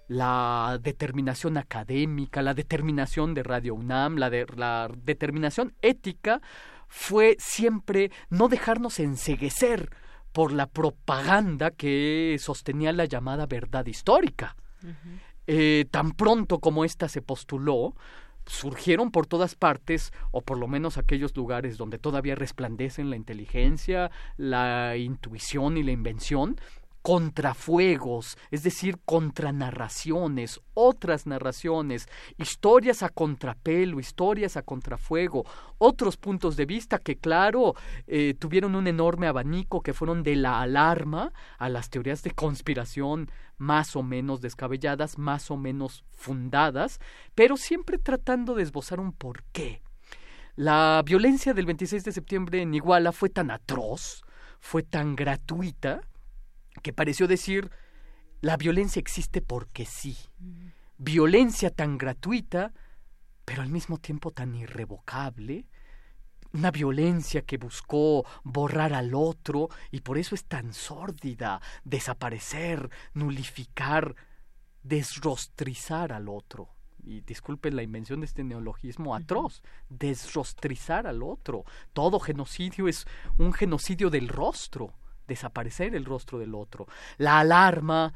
la 0.06 0.78
determinación 0.82 1.56
académica, 1.56 2.42
la 2.42 2.52
determinación 2.52 3.32
de 3.32 3.42
Radio 3.42 3.74
UNAM, 3.74 4.18
la, 4.18 4.28
la 4.28 4.90
determinación 5.02 5.72
ética 5.80 6.42
fue 6.88 7.36
siempre 7.38 8.10
no 8.28 8.48
dejarnos 8.48 9.00
enseguecer 9.00 9.88
por 10.32 10.52
la 10.52 10.66
propaganda 10.66 11.70
que 11.70 12.36
sostenía 12.38 12.92
la 12.92 13.06
llamada 13.06 13.46
verdad 13.46 13.86
histórica. 13.86 14.56
Eh, 15.50 15.86
tan 15.90 16.12
pronto 16.12 16.58
como 16.58 16.84
ésta 16.84 17.08
se 17.08 17.22
postuló, 17.22 17.94
surgieron 18.44 19.10
por 19.10 19.26
todas 19.26 19.54
partes, 19.54 20.12
o 20.30 20.42
por 20.42 20.58
lo 20.58 20.68
menos 20.68 20.98
aquellos 20.98 21.34
lugares 21.34 21.78
donde 21.78 21.98
todavía 21.98 22.34
resplandecen 22.34 23.08
la 23.08 23.16
inteligencia, 23.16 24.10
la 24.36 24.98
intuición 24.98 25.78
y 25.78 25.82
la 25.82 25.92
invención, 25.92 26.60
contrafuegos, 27.02 28.36
es 28.50 28.62
decir, 28.62 28.98
contranarraciones, 29.04 30.60
otras 30.74 31.26
narraciones, 31.26 32.08
historias 32.36 33.02
a 33.02 33.08
contrapelo, 33.08 34.00
historias 34.00 34.56
a 34.56 34.62
contrafuego, 34.62 35.44
otros 35.78 36.16
puntos 36.16 36.56
de 36.56 36.66
vista 36.66 36.98
que, 36.98 37.16
claro, 37.16 37.74
eh, 38.06 38.34
tuvieron 38.38 38.74
un 38.74 38.86
enorme 38.86 39.26
abanico 39.26 39.82
que 39.82 39.94
fueron 39.94 40.22
de 40.22 40.36
la 40.36 40.60
alarma 40.60 41.32
a 41.58 41.68
las 41.68 41.90
teorías 41.90 42.22
de 42.22 42.32
conspiración 42.32 43.30
más 43.56 43.96
o 43.96 44.02
menos 44.02 44.40
descabelladas, 44.40 45.18
más 45.18 45.50
o 45.50 45.56
menos 45.56 46.04
fundadas, 46.12 47.00
pero 47.34 47.56
siempre 47.56 47.98
tratando 47.98 48.54
de 48.54 48.62
esbozar 48.62 49.00
un 49.00 49.12
porqué. 49.12 49.82
La 50.56 51.02
violencia 51.04 51.54
del 51.54 51.66
26 51.66 52.04
de 52.04 52.12
septiembre 52.12 52.62
en 52.62 52.74
Iguala 52.74 53.12
fue 53.12 53.28
tan 53.28 53.50
atroz, 53.50 54.22
fue 54.58 54.82
tan 54.82 55.14
gratuita, 55.14 56.02
que 56.78 56.92
pareció 56.92 57.26
decir 57.26 57.70
la 58.40 58.56
violencia 58.56 59.00
existe 59.00 59.40
porque 59.40 59.84
sí. 59.84 60.16
Violencia 60.98 61.70
tan 61.70 61.98
gratuita 61.98 62.72
pero 63.48 63.62
al 63.62 63.70
mismo 63.70 63.96
tiempo 63.96 64.30
tan 64.30 64.54
irrevocable, 64.54 65.64
una 66.52 66.70
violencia 66.70 67.46
que 67.46 67.56
buscó 67.56 68.26
borrar 68.44 68.92
al 68.92 69.14
otro 69.14 69.70
y 69.90 70.02
por 70.02 70.18
eso 70.18 70.34
es 70.34 70.44
tan 70.44 70.74
sórdida, 70.74 71.62
desaparecer, 71.82 72.90
nulificar, 73.14 74.14
desrostrizar 74.82 76.12
al 76.12 76.28
otro. 76.28 76.68
Y 77.02 77.22
disculpen 77.22 77.74
la 77.74 77.82
invención 77.82 78.20
de 78.20 78.26
este 78.26 78.44
neologismo 78.44 79.14
atroz, 79.14 79.62
desrostrizar 79.88 81.06
al 81.06 81.22
otro. 81.22 81.64
Todo 81.94 82.20
genocidio 82.20 82.86
es 82.86 83.06
un 83.38 83.54
genocidio 83.54 84.10
del 84.10 84.28
rostro, 84.28 84.92
desaparecer 85.28 85.94
el 85.94 86.04
rostro 86.04 86.40
del 86.40 86.54
otro. 86.54 86.88
La 87.18 87.38
alarma, 87.38 88.12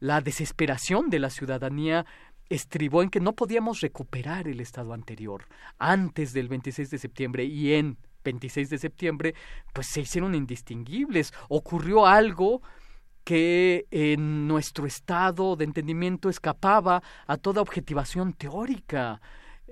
la 0.00 0.20
desesperación 0.20 1.08
de 1.08 1.20
la 1.20 1.30
ciudadanía 1.30 2.04
estribó 2.48 3.02
en 3.02 3.10
que 3.10 3.20
no 3.20 3.34
podíamos 3.34 3.80
recuperar 3.80 4.48
el 4.48 4.60
estado 4.60 4.92
anterior 4.92 5.46
antes 5.78 6.32
del 6.32 6.48
26 6.48 6.90
de 6.90 6.98
septiembre 6.98 7.44
y 7.44 7.74
en 7.74 7.98
26 8.24 8.70
de 8.70 8.78
septiembre 8.78 9.34
pues 9.72 9.86
se 9.88 10.00
hicieron 10.00 10.34
indistinguibles. 10.34 11.32
Ocurrió 11.48 12.06
algo 12.06 12.62
que 13.24 13.86
en 13.90 14.46
nuestro 14.46 14.86
estado 14.86 15.56
de 15.56 15.64
entendimiento 15.64 16.28
escapaba 16.28 17.02
a 17.26 17.36
toda 17.36 17.62
objetivación 17.62 18.32
teórica. 18.32 19.20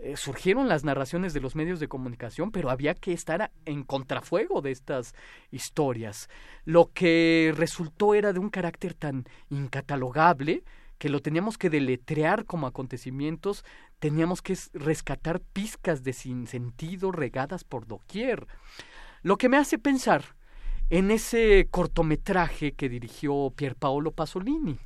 Eh, 0.04 0.18
surgieron 0.18 0.68
las 0.68 0.84
narraciones 0.84 1.32
de 1.32 1.40
los 1.40 1.56
medios 1.56 1.80
de 1.80 1.88
comunicación, 1.88 2.50
pero 2.50 2.68
había 2.68 2.92
que 2.92 3.14
estar 3.14 3.50
en 3.64 3.84
contrafuego 3.84 4.60
de 4.60 4.70
estas 4.70 5.14
historias. 5.50 6.28
Lo 6.66 6.92
que 6.92 7.54
resultó 7.56 8.14
era 8.14 8.34
de 8.34 8.38
un 8.38 8.50
carácter 8.50 8.92
tan 8.92 9.24
incatalogable 9.48 10.62
que 10.98 11.08
lo 11.08 11.20
teníamos 11.20 11.56
que 11.56 11.70
deletrear 11.70 12.44
como 12.44 12.66
acontecimientos, 12.66 13.64
teníamos 13.98 14.42
que 14.42 14.58
rescatar 14.74 15.40
pizcas 15.40 16.04
de 16.04 16.12
sinsentido 16.12 17.10
regadas 17.10 17.64
por 17.64 17.86
doquier. 17.86 18.46
Lo 19.22 19.38
que 19.38 19.48
me 19.48 19.56
hace 19.56 19.78
pensar 19.78 20.36
en 20.90 21.10
ese 21.10 21.66
cortometraje 21.70 22.72
que 22.72 22.90
dirigió 22.90 23.54
Pierpaolo 23.56 24.12
Pasolini, 24.12 24.78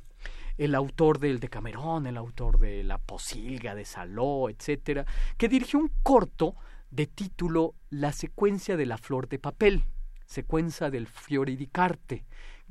el 0.59 0.75
autor 0.75 1.19
del 1.19 1.39
Decamerón, 1.39 2.05
el 2.05 2.17
autor 2.17 2.59
de 2.59 2.83
La 2.83 2.97
Posilga, 2.97 3.75
de 3.75 3.85
Saló, 3.85 4.49
etcétera, 4.49 5.05
que 5.37 5.47
dirigió 5.47 5.79
un 5.79 5.89
corto 6.03 6.55
de 6.91 7.07
título 7.07 7.75
La 7.89 8.11
secuencia 8.11 8.75
de 8.75 8.85
la 8.85 8.97
flor 8.97 9.29
de 9.29 9.39
papel, 9.39 9.85
secuencia 10.25 10.89
del 10.89 11.07
Fiori 11.07 11.55
di 11.55 11.67
Carte, 11.67 12.25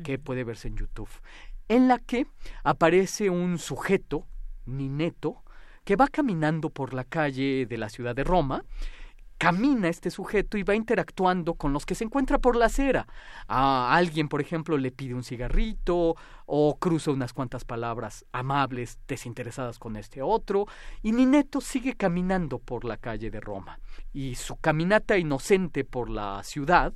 que 0.04 0.18
puede 0.18 0.44
verse 0.44 0.68
en 0.68 0.76
YouTube, 0.76 1.08
en 1.66 1.88
la 1.88 1.98
que 1.98 2.26
aparece 2.62 3.30
un 3.30 3.58
sujeto, 3.58 4.26
Nineto, 4.66 5.42
que 5.84 5.96
va 5.96 6.08
caminando 6.08 6.68
por 6.68 6.92
la 6.92 7.04
calle 7.04 7.64
de 7.64 7.78
la 7.78 7.88
ciudad 7.88 8.14
de 8.14 8.22
Roma 8.22 8.64
camina 9.38 9.88
este 9.88 10.10
sujeto 10.10 10.58
y 10.58 10.64
va 10.64 10.74
interactuando 10.74 11.54
con 11.54 11.72
los 11.72 11.86
que 11.86 11.94
se 11.94 12.04
encuentra 12.04 12.38
por 12.38 12.56
la 12.56 12.66
acera. 12.66 13.06
A 13.46 13.94
alguien, 13.94 14.28
por 14.28 14.40
ejemplo, 14.40 14.76
le 14.76 14.90
pide 14.90 15.14
un 15.14 15.22
cigarrito 15.22 16.16
o 16.46 16.78
cruza 16.78 17.12
unas 17.12 17.32
cuantas 17.32 17.64
palabras 17.64 18.26
amables, 18.32 18.98
desinteresadas 19.06 19.78
con 19.78 19.96
este 19.96 20.22
otro, 20.22 20.66
y 21.02 21.12
Nineto 21.12 21.60
sigue 21.60 21.94
caminando 21.94 22.58
por 22.58 22.84
la 22.84 22.96
calle 22.96 23.30
de 23.30 23.40
Roma. 23.40 23.78
Y 24.12 24.34
su 24.34 24.56
caminata 24.56 25.16
inocente 25.16 25.84
por 25.84 26.10
la 26.10 26.42
ciudad 26.42 26.92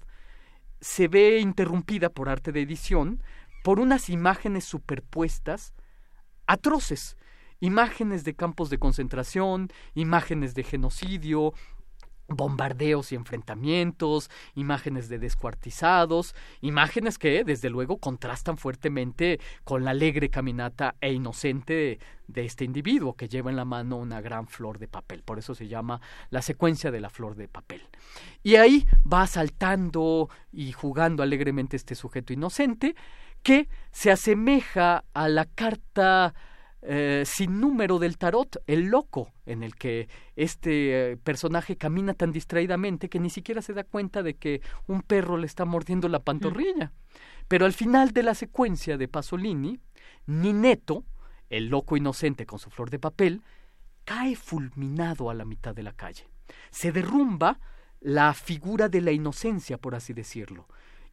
se 0.81 1.07
ve 1.07 1.39
interrumpida 1.39 2.11
por 2.11 2.29
arte 2.29 2.51
de 2.51 2.63
edición 2.63 3.23
por 3.63 3.79
unas 3.79 4.11
imágenes 4.11 4.65
superpuestas 4.65 5.75
atroces, 6.47 7.17
imágenes 7.61 8.25
de 8.25 8.35
campos 8.35 8.71
de 8.71 8.79
concentración, 8.79 9.69
imágenes 9.95 10.55
de 10.55 10.65
genocidio, 10.65 11.55
bombardeos 12.37 13.13
y 13.13 13.15
enfrentamientos, 13.15 14.31
imágenes 14.55 15.09
de 15.09 15.19
descuartizados, 15.19 16.35
imágenes 16.61 17.19
que 17.19 17.45
desde 17.45 17.71
luego 17.71 17.99
contrastan 17.99 18.57
fuertemente 18.57 19.41
con 19.65 19.85
la 19.85 19.91
alegre 19.93 20.31
caminata 20.31 20.95
e 21.01 21.13
inocente 21.13 21.99
de 22.27 22.45
este 22.45 22.65
individuo 22.65 23.15
que 23.15 23.29
lleva 23.29 23.51
en 23.51 23.57
la 23.57 23.65
mano 23.65 23.97
una 23.97 24.21
gran 24.21 24.47
flor 24.47 24.79
de 24.79 24.89
papel. 24.89 25.23
Por 25.23 25.39
eso 25.39 25.55
se 25.55 25.69
llama 25.69 26.01
la 26.31 26.43
secuencia 26.43 26.91
de 26.91 27.01
la 27.01 27.11
flor 27.11 27.35
de 27.35 27.49
papel. 27.49 27.83
Y 28.43 28.57
ahí 28.57 28.87
va 29.11 29.27
saltando 29.27 30.29
y 30.53 30.73
jugando 30.73 31.23
alegremente 31.23 31.77
este 31.77 31.95
sujeto 31.95 32.33
inocente 32.33 32.95
que 33.43 33.69
se 33.91 34.11
asemeja 34.11 35.05
a 35.13 35.29
la 35.29 35.47
carta 35.47 36.35
eh, 36.85 37.23
sin 37.25 37.61
número 37.61 38.01
del 38.01 38.19
tarot, 38.19 38.61
el 38.67 38.87
loco, 38.87 39.33
en 39.47 39.63
el 39.63 39.77
que 39.77 40.09
este 40.35 41.13
eh, 41.13 41.17
personaje 41.17 41.77
camina 41.77 42.13
tan 42.13 42.33
distraídamente 42.33 43.09
que 43.09 43.21
ni 43.21 43.31
siquiera 43.31 43.63
se 43.63 43.73
da 43.73 43.85
cuenta 43.85 44.25
de 44.25 44.35
que 44.35 44.63
un 44.89 45.03
perro 45.03 45.37
le 45.37 45.47
está 45.47 45.65
mordiendo 45.65 46.09
la 46.09 46.25
pantorrilla. 46.25 46.93
Pero 47.47 47.67
al 47.67 47.73
final 47.73 48.11
de 48.11 48.25
la 48.25 48.35
secuencia 48.35 48.97
de 48.97 49.07
Pasolini, 49.07 49.79
Nineto, 50.27 51.05
el 51.51 51.69
loco 51.69 51.97
inocente 51.97 52.47
con 52.47 52.59
su 52.59 52.69
flor 52.69 52.91
de 52.91 52.99
papel, 52.99 53.43
cae 54.05 54.35
fulminado 54.35 55.31
a 55.31 55.35
la 55.35 55.45
mitad 55.45 55.77
de 55.77 55.85
la 55.85 55.93
calle. 55.93 56.29
Se 56.71 56.91
derrumba 56.91 57.61
la 58.01 58.35
figura 58.35 58.89
de 58.89 59.03
la 59.03 59.13
inocencia, 59.13 59.79
por 59.79 59.95
así 59.95 60.13
decirlo. 60.15 60.67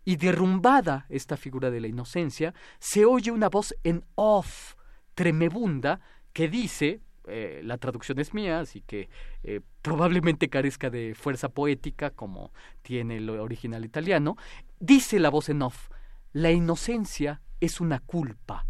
Y 0.03 0.15
derrumbada 0.15 1.05
esta 1.09 1.37
figura 1.37 1.69
de 1.69 1.81
la 1.81 1.87
inocencia, 1.87 2.55
se 2.79 3.05
oye 3.05 3.29
una 3.29 3.49
voz 3.49 3.75
en 3.83 4.03
off 4.15 4.73
tremebunda 5.19 5.99
que 6.31 6.47
dice, 6.47 7.01
eh, 7.27 7.59
la 7.65 7.77
traducción 7.77 8.19
es 8.19 8.33
mía, 8.33 8.61
así 8.61 8.79
que 8.79 9.09
eh, 9.43 9.59
probablemente 9.81 10.47
carezca 10.47 10.89
de 10.89 11.13
fuerza 11.13 11.49
poética 11.49 12.11
como 12.11 12.53
tiene 12.83 13.17
el 13.17 13.29
original 13.29 13.83
italiano, 13.83 14.37
dice 14.79 15.19
la 15.19 15.29
voz 15.29 15.49
en 15.49 15.61
off, 15.61 15.89
la 16.31 16.51
inocencia 16.51 17.41
es 17.59 17.81
una 17.81 17.99
culpa. 17.99 18.65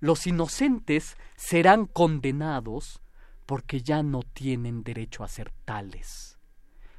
Los 0.00 0.26
inocentes 0.26 1.18
serán 1.36 1.84
condenados 1.84 3.02
porque 3.44 3.82
ya 3.82 4.02
no 4.02 4.22
tienen 4.22 4.84
derecho 4.84 5.24
a 5.24 5.28
ser 5.28 5.52
tales. 5.66 6.38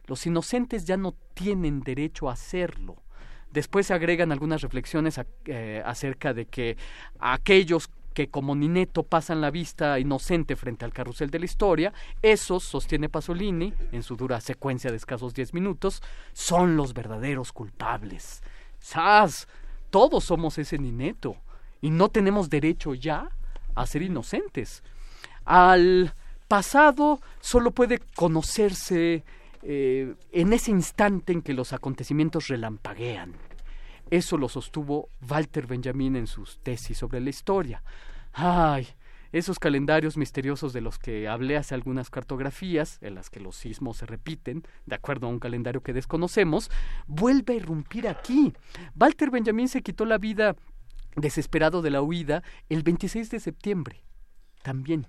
Los 0.06 0.24
inocentes 0.28 0.86
ya 0.86 0.98
no 0.98 1.16
tienen 1.34 1.80
derecho 1.80 2.30
a 2.30 2.36
serlo. 2.36 3.02
Después 3.50 3.88
se 3.88 3.96
agregan 3.96 4.32
algunas 4.32 4.62
reflexiones 4.62 5.20
eh, 5.46 5.82
acerca 5.84 6.36
de 6.36 6.46
que 6.46 6.78
aquellos 7.18 7.90
que 8.14 8.30
como 8.30 8.56
Nineto 8.56 9.04
pasan 9.04 9.42
la 9.42 9.52
vista 9.52 10.00
inocente 10.00 10.56
frente 10.56 10.86
al 10.86 10.94
carrusel 10.94 11.30
de 11.30 11.40
la 11.40 11.46
historia, 11.46 11.94
esos, 12.22 12.64
sostiene 12.64 13.10
Pasolini, 13.10 13.74
en 13.92 14.04
su 14.04 14.16
dura 14.16 14.40
secuencia 14.42 14.92
de 14.92 14.98
escasos 14.98 15.34
diez 15.34 15.54
minutos, 15.54 16.02
son 16.32 16.78
los 16.78 16.94
verdaderos 16.94 17.52
culpables. 17.52 18.42
¡Sas! 18.80 19.48
Todos 19.90 20.24
somos 20.24 20.58
ese 20.58 20.78
Nineto 20.78 21.36
y 21.82 21.90
no 21.90 22.10
tenemos 22.10 22.50
derecho 22.50 22.94
ya 22.94 23.30
a 23.76 23.86
ser 23.86 24.02
inocentes. 24.02 24.84
Al 25.46 26.14
pasado 26.48 27.20
solo 27.42 27.72
puede 27.72 28.00
conocerse 28.16 29.24
eh, 29.64 30.16
en 30.32 30.54
ese 30.54 30.72
instante 30.72 31.34
en 31.34 31.42
que 31.42 31.54
los 31.54 31.74
acontecimientos 31.74 32.48
relampaguean. 32.48 33.34
Eso 34.14 34.38
lo 34.38 34.48
sostuvo 34.48 35.10
Walter 35.28 35.66
Benjamin 35.66 36.16
en 36.16 36.28
sus 36.28 36.60
tesis 36.60 37.00
sobre 37.00 37.20
la 37.20 37.32
historia. 37.32 37.82
Ay, 38.32 38.88
esos 39.32 39.58
calendarios 39.58 40.18
misteriosos 40.18 40.72
de 40.72 40.82
los 40.82 41.00
que 41.00 41.28
hablé 41.28 41.58
hace 41.58 41.74
algunas 41.74 42.12
cartografías, 42.12 43.00
en 43.02 43.16
las 43.16 43.32
que 43.32 43.40
los 43.40 43.56
sismos 43.56 43.98
se 43.98 44.06
repiten, 44.06 44.62
de 44.86 44.94
acuerdo 44.94 45.26
a 45.26 45.32
un 45.32 45.40
calendario 45.40 45.82
que 45.82 45.94
desconocemos, 45.94 46.70
vuelve 47.08 47.54
a 47.54 47.56
irrumpir 47.56 48.08
aquí. 48.08 48.54
Walter 48.96 49.32
Benjamin 49.32 49.68
se 49.68 49.82
quitó 49.82 50.06
la 50.06 50.20
vida 50.20 50.56
desesperado 51.16 51.82
de 51.82 51.90
la 51.90 52.04
huida 52.04 52.44
el 52.70 52.84
26 52.84 53.32
de 53.32 53.40
septiembre. 53.40 54.04
También. 54.62 55.08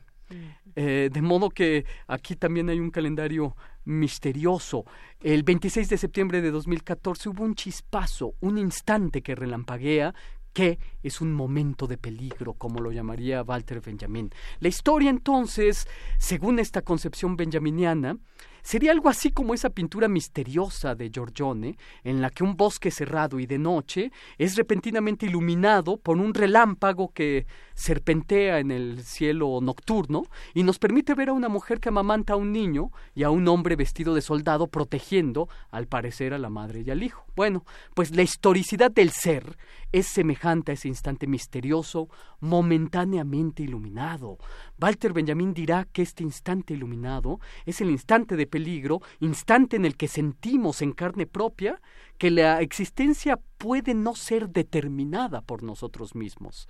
Eh, 0.77 1.11
de 1.13 1.21
modo 1.21 1.51
que 1.51 1.85
aquí 2.07 2.37
también 2.37 2.71
hay 2.71 2.81
un 2.81 2.91
calendario 2.91 3.55
misterioso. 3.85 4.85
El 5.21 5.43
26 5.43 5.89
de 5.89 5.99
septiembre 5.99 6.41
de 6.43 6.51
2014 6.51 7.29
hubo 7.29 7.45
un 7.45 7.55
chispazo, 7.55 8.35
un 8.41 8.59
instante 8.59 9.23
que 9.23 9.35
relampaguea 9.35 10.15
que 10.53 10.79
es 11.03 11.21
un 11.21 11.33
momento 11.33 11.87
de 11.87 11.99
peligro, 11.99 12.55
como 12.55 12.81
lo 12.81 12.93
llamaría 12.93 13.43
Walter 13.43 13.81
Benjamin. 13.81 14.31
La 14.61 14.69
historia 14.69 15.11
entonces, 15.11 15.87
según 16.19 16.61
esta 16.61 16.83
concepción 16.83 17.37
benjaminiana, 17.37 18.17
Sería 18.65 18.93
algo 18.93 19.11
así 19.11 19.31
como 19.31 19.53
esa 19.53 19.69
pintura 19.69 20.09
misteriosa 20.09 20.95
de 20.95 21.11
Giorgione, 21.11 21.77
en 22.03 22.23
la 22.23 22.31
que 22.31 22.45
un 22.45 22.57
bosque 22.57 22.91
cerrado 22.91 23.39
y 23.39 23.45
de 23.45 23.59
noche 23.59 24.11
es 24.39 24.57
repentinamente 24.57 25.27
iluminado 25.27 25.99
por 25.99 26.17
un 26.17 26.33
relámpago 26.33 27.13
que 27.13 27.47
serpentea 27.75 28.61
en 28.61 28.71
el 28.71 29.03
cielo 29.05 29.59
nocturno 29.61 30.23
y 30.55 30.63
nos 30.63 30.79
permite 30.79 31.15
ver 31.15 31.29
a 31.29 31.35
una 31.35 31.51
mujer 31.51 31.79
que 31.79 31.91
amamanta 31.91 32.33
a 32.33 32.37
un 32.37 32.53
niño 32.53 32.91
y 33.15 33.25
a 33.25 33.29
un 33.29 33.47
hombre 33.49 33.77
vestido 33.77 34.15
de 34.15 34.23
soldado 34.23 34.67
protegiendo, 34.69 35.47
al 35.71 35.87
parecer, 35.87 36.33
a 36.33 36.39
la 36.39 36.49
madre 36.49 36.85
y 36.87 36.91
al 36.91 37.03
hijo. 37.03 37.27
Bueno, 37.37 37.67
pues 37.93 38.17
la 38.17 38.23
historicidad 38.23 38.91
del 38.91 39.11
ser 39.11 39.59
es 39.93 40.07
semejante 40.07 40.73
a 40.73 40.75
ese 40.75 40.89
instante 40.89 41.27
misterioso, 41.27 42.09
momentáneamente 42.41 43.63
iluminado. 43.63 44.39
Walter 44.81 45.13
Benjamin 45.13 45.53
dirá 45.53 45.87
que 45.93 46.03
este 46.03 46.23
instante 46.23 46.75
iluminado 46.75 47.41
es 47.67 47.81
el 47.81 47.91
instante 47.91 48.37
de 48.37 48.47
peligro, 48.55 49.03
instante 49.19 49.75
en 49.75 49.85
el 49.85 49.97
que 49.97 50.07
sentimos 50.07 50.81
en 50.81 50.93
carne 50.93 51.27
propia 51.27 51.81
que 52.19 52.31
la 52.31 52.61
existencia 52.61 53.37
puede 53.59 53.95
no 53.95 54.15
ser 54.15 54.49
determinada 54.49 55.41
por 55.41 55.65
nosotros 55.65 56.15
mismos. 56.15 56.69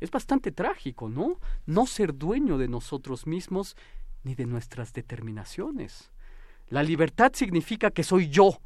Es 0.00 0.10
bastante 0.10 0.52
trágico, 0.52 1.10
¿no? 1.10 1.38
No 1.66 1.84
ser 1.84 2.14
dueño 2.14 2.56
de 2.56 2.68
nosotros 2.68 3.26
mismos 3.26 3.76
ni 4.24 4.34
de 4.34 4.46
nuestras 4.46 4.94
determinaciones. 4.94 6.12
La 6.70 6.82
libertad 6.82 7.32
significa 7.34 7.90
que 7.90 8.04
soy 8.04 8.30
yo 8.30 8.58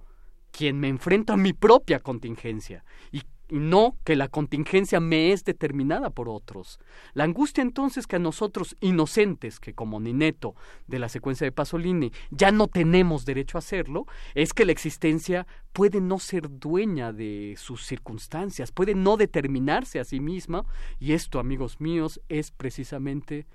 quien 0.52 0.78
me 0.78 0.86
enfrenta 0.86 1.32
a 1.32 1.36
mi 1.36 1.52
propia 1.52 1.98
contingencia 1.98 2.84
y 3.10 3.22
y 3.52 3.58
no 3.58 3.98
que 4.02 4.16
la 4.16 4.28
contingencia 4.28 4.98
me 4.98 5.30
es 5.32 5.44
determinada 5.44 6.08
por 6.08 6.30
otros. 6.30 6.80
La 7.12 7.24
angustia 7.24 7.60
entonces 7.60 8.06
que 8.06 8.16
a 8.16 8.18
nosotros 8.18 8.76
inocentes, 8.80 9.60
que 9.60 9.74
como 9.74 10.00
Nineto 10.00 10.54
de 10.86 10.98
la 10.98 11.10
secuencia 11.10 11.44
de 11.44 11.52
Pasolini 11.52 12.12
ya 12.30 12.50
no 12.50 12.66
tenemos 12.66 13.26
derecho 13.26 13.58
a 13.58 13.60
hacerlo, 13.60 14.06
es 14.34 14.54
que 14.54 14.64
la 14.64 14.72
existencia 14.72 15.46
puede 15.74 16.00
no 16.00 16.18
ser 16.18 16.48
dueña 16.48 17.12
de 17.12 17.54
sus 17.58 17.84
circunstancias, 17.84 18.72
puede 18.72 18.94
no 18.94 19.18
determinarse 19.18 20.00
a 20.00 20.04
sí 20.04 20.18
misma, 20.18 20.64
y 20.98 21.12
esto, 21.12 21.38
amigos 21.38 21.78
míos, 21.78 22.22
es 22.30 22.52
precisamente 22.52 23.46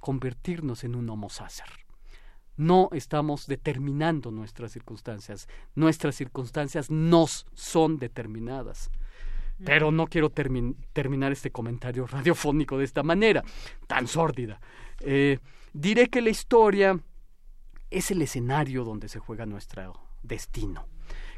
convertirnos 0.00 0.82
en 0.82 0.96
un 0.96 1.08
homo 1.08 1.30
sacer 1.30 1.68
no 2.56 2.88
estamos 2.92 3.46
determinando 3.46 4.30
nuestras 4.30 4.72
circunstancias. 4.72 5.46
Nuestras 5.74 6.14
circunstancias 6.14 6.90
nos 6.90 7.46
son 7.52 7.98
determinadas. 7.98 8.90
Pero 9.64 9.90
no 9.90 10.06
quiero 10.06 10.30
terminar 10.30 11.32
este 11.32 11.50
comentario 11.50 12.06
radiofónico 12.10 12.78
de 12.78 12.84
esta 12.84 13.02
manera, 13.02 13.42
tan 13.86 14.06
sórdida. 14.06 14.60
Eh, 15.00 15.38
diré 15.72 16.08
que 16.08 16.20
la 16.20 16.30
historia 16.30 16.98
es 17.90 18.10
el 18.10 18.22
escenario 18.22 18.84
donde 18.84 19.08
se 19.08 19.18
juega 19.18 19.46
nuestro 19.46 20.00
destino. 20.22 20.86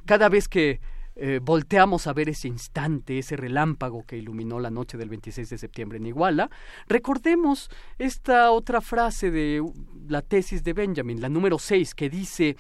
Cada 0.04 0.28
vez 0.28 0.48
que 0.48 0.80
eh, 1.20 1.40
volteamos 1.42 2.06
a 2.06 2.12
ver 2.12 2.28
ese 2.28 2.46
instante, 2.46 3.18
ese 3.18 3.36
relámpago 3.36 4.04
que 4.06 4.16
iluminó 4.16 4.60
la 4.60 4.70
noche 4.70 4.96
del 4.96 5.08
26 5.08 5.50
de 5.50 5.58
septiembre 5.58 5.98
en 5.98 6.06
Iguala, 6.06 6.48
recordemos 6.86 7.68
esta 7.98 8.52
otra 8.52 8.80
frase 8.80 9.32
de 9.32 9.60
la 10.06 10.22
tesis 10.22 10.62
de 10.62 10.72
Benjamin, 10.72 11.20
la 11.20 11.28
número 11.28 11.58
6, 11.58 11.94
que 11.96 12.08
dice, 12.08 12.56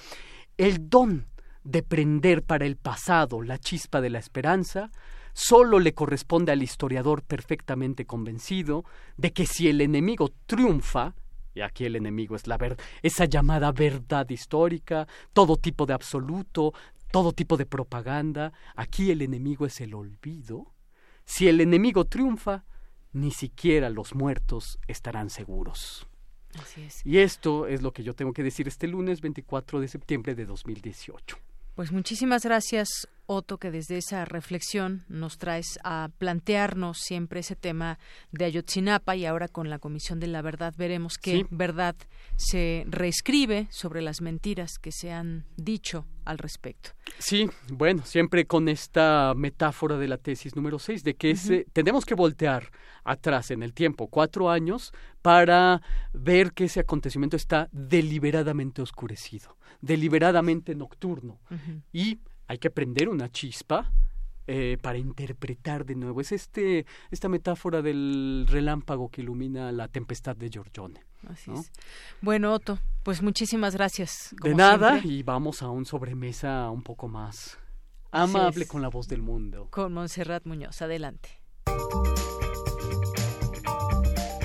el 0.56 0.90
don 0.90 1.28
de 1.62 1.84
prender 1.84 2.42
para 2.42 2.66
el 2.66 2.76
pasado 2.76 3.42
la 3.42 3.58
chispa 3.58 4.00
de 4.00 4.10
la 4.10 4.18
esperanza 4.18 4.90
solo 5.38 5.78
le 5.78 5.94
corresponde 5.94 6.50
al 6.50 6.64
historiador 6.64 7.22
perfectamente 7.22 8.06
convencido 8.06 8.84
de 9.16 9.32
que 9.32 9.46
si 9.46 9.68
el 9.68 9.80
enemigo 9.80 10.32
triunfa, 10.46 11.14
y 11.54 11.60
aquí 11.60 11.84
el 11.84 11.94
enemigo 11.94 12.34
es 12.34 12.48
la 12.48 12.58
verdad, 12.58 12.78
esa 13.02 13.24
llamada 13.24 13.70
verdad 13.70 14.28
histórica, 14.28 15.06
todo 15.32 15.56
tipo 15.56 15.86
de 15.86 15.94
absoluto, 15.94 16.74
todo 17.12 17.32
tipo 17.32 17.56
de 17.56 17.66
propaganda, 17.66 18.52
aquí 18.74 19.12
el 19.12 19.22
enemigo 19.22 19.64
es 19.64 19.80
el 19.80 19.94
olvido. 19.94 20.74
Si 21.24 21.46
el 21.46 21.60
enemigo 21.60 22.04
triunfa, 22.04 22.64
ni 23.12 23.30
siquiera 23.30 23.90
los 23.90 24.16
muertos 24.16 24.80
estarán 24.88 25.30
seguros. 25.30 26.08
Así 26.60 26.82
es. 26.82 27.06
Y 27.06 27.18
esto 27.18 27.68
es 27.68 27.80
lo 27.80 27.92
que 27.92 28.02
yo 28.02 28.14
tengo 28.14 28.32
que 28.32 28.42
decir 28.42 28.66
este 28.66 28.88
lunes 28.88 29.20
24 29.20 29.78
de 29.78 29.86
septiembre 29.86 30.34
de 30.34 30.46
2018. 30.46 31.38
Pues 31.76 31.92
muchísimas 31.92 32.42
gracias, 32.42 33.06
Otto, 33.30 33.58
que 33.58 33.70
desde 33.70 33.98
esa 33.98 34.24
reflexión 34.24 35.04
nos 35.08 35.36
traes 35.36 35.78
a 35.84 36.08
plantearnos 36.16 36.96
siempre 36.98 37.40
ese 37.40 37.56
tema 37.56 37.98
de 38.32 38.46
Ayotzinapa 38.46 39.16
y 39.16 39.26
ahora 39.26 39.48
con 39.48 39.68
la 39.68 39.78
Comisión 39.78 40.18
de 40.18 40.28
la 40.28 40.40
Verdad 40.40 40.72
veremos 40.78 41.18
qué 41.18 41.46
verdad 41.50 41.94
se 42.36 42.86
reescribe 42.88 43.68
sobre 43.70 44.00
las 44.00 44.22
mentiras 44.22 44.78
que 44.80 44.92
se 44.92 45.12
han 45.12 45.44
dicho 45.58 46.06
al 46.24 46.38
respecto. 46.38 46.90
Sí, 47.18 47.50
bueno, 47.70 48.02
siempre 48.06 48.46
con 48.46 48.66
esta 48.66 49.34
metáfora 49.36 49.98
de 49.98 50.08
la 50.08 50.16
tesis 50.16 50.56
número 50.56 50.78
6, 50.78 51.04
de 51.04 51.14
que 51.14 51.34
tenemos 51.74 52.06
que 52.06 52.14
voltear 52.14 52.70
atrás 53.04 53.50
en 53.50 53.62
el 53.62 53.74
tiempo, 53.74 54.08
cuatro 54.08 54.48
años, 54.48 54.92
para 55.20 55.82
ver 56.14 56.52
que 56.52 56.64
ese 56.64 56.80
acontecimiento 56.80 57.36
está 57.36 57.68
deliberadamente 57.72 58.80
oscurecido 58.80 59.58
deliberadamente 59.80 60.74
nocturno. 60.74 61.38
Y 61.92 62.18
hay 62.48 62.58
que 62.58 62.70
prender 62.70 63.08
una 63.08 63.30
chispa 63.30 63.92
eh, 64.46 64.78
para 64.80 64.98
interpretar 64.98 65.84
de 65.84 65.94
nuevo. 65.94 66.20
Es 66.22 66.32
este, 66.32 66.86
esta 67.10 67.28
metáfora 67.28 67.82
del 67.82 68.46
relámpago 68.48 69.10
que 69.10 69.20
ilumina 69.20 69.70
la 69.70 69.88
tempestad 69.88 70.34
de 70.34 70.48
Giorgione. 70.48 71.04
Así 71.28 71.50
es. 71.52 71.70
Bueno, 72.22 72.54
Otto, 72.54 72.78
pues 73.02 73.22
muchísimas 73.22 73.74
gracias. 73.74 74.34
de 74.42 74.54
nada, 74.54 75.00
y 75.04 75.22
vamos 75.22 75.62
a 75.62 75.68
un 75.68 75.84
sobremesa 75.84 76.70
un 76.70 76.82
poco 76.82 77.08
más 77.08 77.58
amable 78.10 78.66
con 78.66 78.80
la 78.80 78.88
voz 78.88 79.06
del 79.06 79.20
mundo. 79.20 79.68
Con 79.70 79.92
Montserrat 79.92 80.46
Muñoz, 80.46 80.80
adelante. 80.80 81.28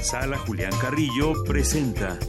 Sala 0.01 0.37
Julián 0.37 0.73
Carrillo 0.81 1.31
presenta 1.45 2.19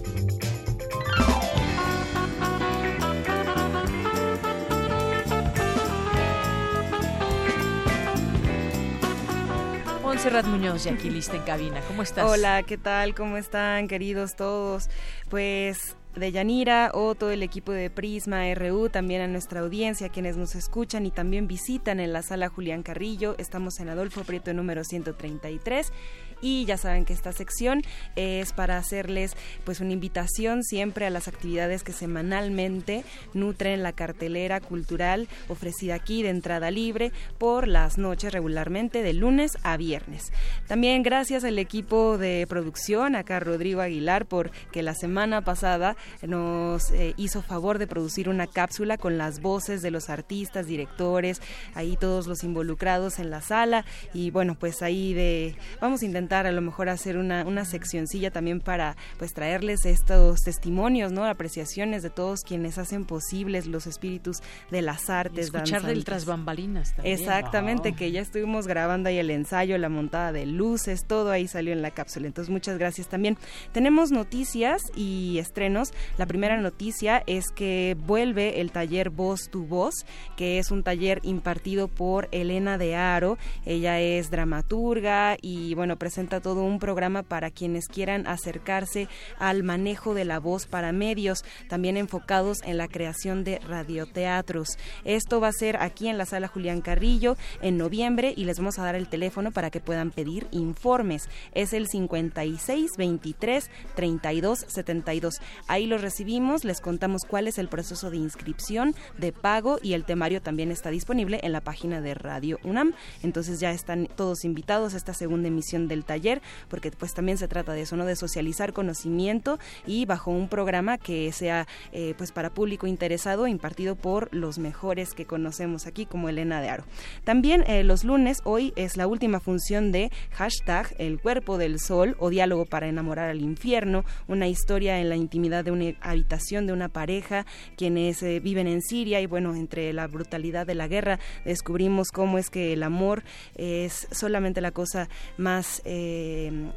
Montserrat 10.14 10.46
Muñoz, 10.46 10.86
y 10.86 10.90
aquí 10.90 11.10
lista 11.10 11.34
en 11.34 11.42
cabina. 11.42 11.80
¿Cómo 11.88 12.02
estás? 12.02 12.24
Hola, 12.24 12.62
¿qué 12.62 12.78
tal? 12.78 13.16
¿Cómo 13.16 13.36
están, 13.36 13.88
queridos 13.88 14.36
todos? 14.36 14.88
Pues 15.28 15.96
de 16.16 16.32
Yanira 16.32 16.90
o 16.94 17.14
todo 17.14 17.30
el 17.30 17.42
equipo 17.42 17.72
de 17.72 17.90
Prisma 17.90 18.52
RU, 18.54 18.88
también 18.88 19.20
a 19.20 19.26
nuestra 19.26 19.60
audiencia, 19.60 20.08
quienes 20.08 20.36
nos 20.36 20.54
escuchan 20.54 21.06
y 21.06 21.10
también 21.10 21.48
visitan 21.48 22.00
en 22.00 22.12
la 22.12 22.22
sala 22.22 22.48
Julián 22.48 22.82
Carrillo. 22.82 23.34
Estamos 23.38 23.80
en 23.80 23.88
Adolfo 23.88 24.22
Prieto 24.22 24.54
número 24.54 24.84
133 24.84 25.92
y 26.40 26.66
ya 26.66 26.76
saben 26.76 27.04
que 27.04 27.14
esta 27.14 27.32
sección 27.32 27.82
es 28.16 28.52
para 28.52 28.76
hacerles 28.76 29.34
pues 29.64 29.80
una 29.80 29.92
invitación 29.92 30.62
siempre 30.62 31.06
a 31.06 31.10
las 31.10 31.26
actividades 31.26 31.82
que 31.82 31.92
semanalmente 31.92 33.02
nutren 33.32 33.82
la 33.82 33.92
cartelera 33.92 34.60
cultural 34.60 35.26
ofrecida 35.48 35.94
aquí 35.94 36.22
de 36.22 36.28
entrada 36.28 36.70
libre 36.70 37.12
por 37.38 37.66
las 37.66 37.96
noches 37.96 38.32
regularmente 38.32 39.02
de 39.02 39.14
lunes 39.14 39.52
a 39.62 39.76
viernes. 39.76 40.32
También 40.66 41.02
gracias 41.02 41.44
al 41.44 41.58
equipo 41.58 42.18
de 42.18 42.46
producción, 42.48 43.16
acá 43.16 43.40
Rodrigo 43.40 43.80
Aguilar, 43.80 44.26
por 44.26 44.50
que 44.70 44.82
la 44.82 44.94
semana 44.94 45.42
pasada 45.42 45.96
nos 46.22 46.90
eh, 46.90 47.14
hizo 47.16 47.42
favor 47.42 47.78
de 47.78 47.86
producir 47.86 48.28
una 48.28 48.46
cápsula 48.46 48.98
con 48.98 49.18
las 49.18 49.40
voces 49.40 49.82
de 49.82 49.90
los 49.90 50.10
artistas, 50.10 50.66
directores, 50.66 51.40
ahí 51.74 51.96
todos 51.96 52.26
los 52.26 52.44
involucrados 52.44 53.18
en 53.18 53.30
la 53.30 53.40
sala 53.40 53.84
y 54.12 54.30
bueno, 54.30 54.56
pues 54.58 54.82
ahí 54.82 55.14
de 55.14 55.56
vamos 55.80 56.02
a 56.02 56.04
intentar 56.06 56.46
a 56.46 56.52
lo 56.52 56.60
mejor 56.60 56.88
hacer 56.88 57.16
una, 57.16 57.44
una 57.44 57.64
seccioncilla 57.64 58.30
también 58.30 58.60
para 58.60 58.96
pues 59.18 59.32
traerles 59.32 59.84
estos 59.84 60.40
testimonios, 60.42 61.12
¿no? 61.12 61.24
Apreciaciones 61.24 62.02
de 62.02 62.10
todos 62.10 62.42
quienes 62.42 62.78
hacen 62.78 63.04
posibles 63.04 63.66
los 63.66 63.86
espíritus 63.86 64.38
de 64.70 64.82
las 64.82 65.10
artes. 65.10 65.38
Y 65.52 65.56
escuchar 65.56 65.82
del 65.82 66.04
tras 66.04 66.24
bambalinas 66.24 66.94
también. 66.94 67.18
Exactamente, 67.18 67.94
que 67.94 68.10
ya 68.10 68.20
estuvimos 68.20 68.66
grabando 68.66 69.08
ahí 69.08 69.18
el 69.18 69.30
ensayo, 69.30 69.78
la 69.78 69.88
montada 69.88 70.32
de 70.32 70.46
luces, 70.46 71.06
todo 71.06 71.30
ahí 71.30 71.48
salió 71.48 71.72
en 71.72 71.82
la 71.82 71.90
cápsula. 71.90 72.26
Entonces 72.26 72.50
muchas 72.50 72.78
gracias 72.78 73.08
también. 73.08 73.36
Tenemos 73.72 74.10
noticias 74.10 74.82
y 74.94 75.38
estrenos. 75.38 75.92
La 76.18 76.26
primera 76.26 76.60
noticia 76.60 77.22
es 77.26 77.46
que 77.54 77.96
vuelve 78.06 78.60
el 78.60 78.70
taller 78.70 79.10
Voz 79.10 79.48
tu 79.50 79.66
Voz, 79.66 79.94
que 80.36 80.58
es 80.58 80.70
un 80.70 80.82
taller 80.82 81.20
impartido 81.22 81.88
por 81.88 82.28
Elena 82.32 82.78
de 82.78 82.96
Aro. 82.96 83.38
Ella 83.64 84.00
es 84.00 84.30
dramaturga 84.30 85.36
y 85.40 85.74
bueno, 85.74 85.96
presenta 85.96 86.40
todo 86.40 86.62
un 86.62 86.78
programa 86.78 87.22
para 87.22 87.50
quienes 87.50 87.86
quieran 87.88 88.26
acercarse 88.26 89.08
al 89.38 89.62
manejo 89.62 90.14
de 90.14 90.24
la 90.24 90.40
voz 90.40 90.66
para 90.66 90.92
medios, 90.92 91.44
también 91.68 91.96
enfocados 91.96 92.58
en 92.64 92.78
la 92.78 92.88
creación 92.88 93.44
de 93.44 93.58
radioteatros. 93.58 94.68
Esto 95.04 95.40
va 95.40 95.48
a 95.48 95.52
ser 95.52 95.76
aquí 95.76 96.08
en 96.08 96.18
la 96.18 96.26
sala 96.26 96.48
Julián 96.48 96.80
Carrillo 96.80 97.36
en 97.62 97.76
noviembre 97.78 98.34
y 98.36 98.44
les 98.44 98.58
vamos 98.58 98.78
a 98.78 98.84
dar 98.84 98.94
el 98.94 99.08
teléfono 99.08 99.52
para 99.52 99.70
que 99.70 99.80
puedan 99.80 100.10
pedir 100.10 100.46
informes. 100.50 101.28
Es 101.52 101.72
el 101.72 101.88
56 101.88 102.92
23 102.96 103.70
32 103.94 104.64
72. 104.68 105.34
Ahí 105.68 105.83
ahí 105.84 105.86
los 105.86 106.00
recibimos, 106.00 106.64
les 106.64 106.80
contamos 106.80 107.22
cuál 107.28 107.46
es 107.46 107.58
el 107.58 107.68
proceso 107.68 108.10
de 108.10 108.16
inscripción, 108.16 108.94
de 109.18 109.32
pago 109.32 109.78
y 109.82 109.92
el 109.92 110.04
temario 110.04 110.40
también 110.40 110.70
está 110.70 110.90
disponible 110.90 111.40
en 111.42 111.52
la 111.52 111.60
página 111.60 112.00
de 112.00 112.14
Radio 112.14 112.58
UNAM. 112.64 112.94
Entonces 113.22 113.60
ya 113.60 113.70
están 113.70 114.08
todos 114.16 114.44
invitados 114.44 114.94
a 114.94 114.96
esta 114.96 115.12
segunda 115.12 115.48
emisión 115.48 115.86
del 115.86 116.04
taller, 116.04 116.40
porque 116.68 116.90
pues 116.90 117.12
también 117.12 117.36
se 117.36 117.48
trata 117.48 117.72
de 117.72 117.82
eso, 117.82 117.96
¿no? 117.96 118.06
De 118.06 118.16
socializar 118.16 118.72
conocimiento 118.72 119.58
y 119.86 120.06
bajo 120.06 120.30
un 120.30 120.48
programa 120.48 120.96
que 120.96 121.30
sea 121.32 121.66
eh, 121.92 122.14
pues 122.16 122.32
para 122.32 122.50
público 122.50 122.86
interesado, 122.86 123.46
impartido 123.46 123.94
por 123.94 124.34
los 124.34 124.58
mejores 124.58 125.12
que 125.12 125.26
conocemos 125.26 125.86
aquí, 125.86 126.06
como 126.06 126.28
Elena 126.28 126.62
de 126.62 126.70
Aro. 126.70 126.84
También 127.24 127.64
eh, 127.66 127.84
los 127.84 128.04
lunes, 128.04 128.38
hoy 128.44 128.72
es 128.76 128.96
la 128.96 129.06
última 129.06 129.40
función 129.40 129.92
de 129.92 130.10
hashtag 130.30 130.94
El 130.98 131.20
cuerpo 131.20 131.58
del 131.58 131.78
sol 131.78 132.16
o 132.18 132.30
diálogo 132.30 132.64
para 132.64 132.88
enamorar 132.88 133.28
al 133.28 133.42
infierno, 133.42 134.04
una 134.28 134.48
historia 134.48 134.98
en 134.98 135.08
la 135.08 135.16
intimidad 135.16 135.64
de 135.64 135.73
una 135.74 135.94
habitación 136.00 136.66
de 136.66 136.72
una 136.72 136.88
pareja, 136.88 137.44
quienes 137.76 138.22
eh, 138.22 138.40
viven 138.40 138.66
en 138.66 138.80
Siria 138.80 139.20
y 139.20 139.26
bueno, 139.26 139.54
entre 139.54 139.92
la 139.92 140.06
brutalidad 140.06 140.66
de 140.66 140.74
la 140.74 140.88
guerra 140.88 141.18
descubrimos 141.44 142.08
cómo 142.10 142.38
es 142.38 142.50
que 142.50 142.72
el 142.72 142.82
amor 142.82 143.22
es 143.56 144.08
solamente 144.10 144.60
la 144.60 144.70
cosa 144.70 145.08
más 145.36 145.82
eh, 145.84 146.70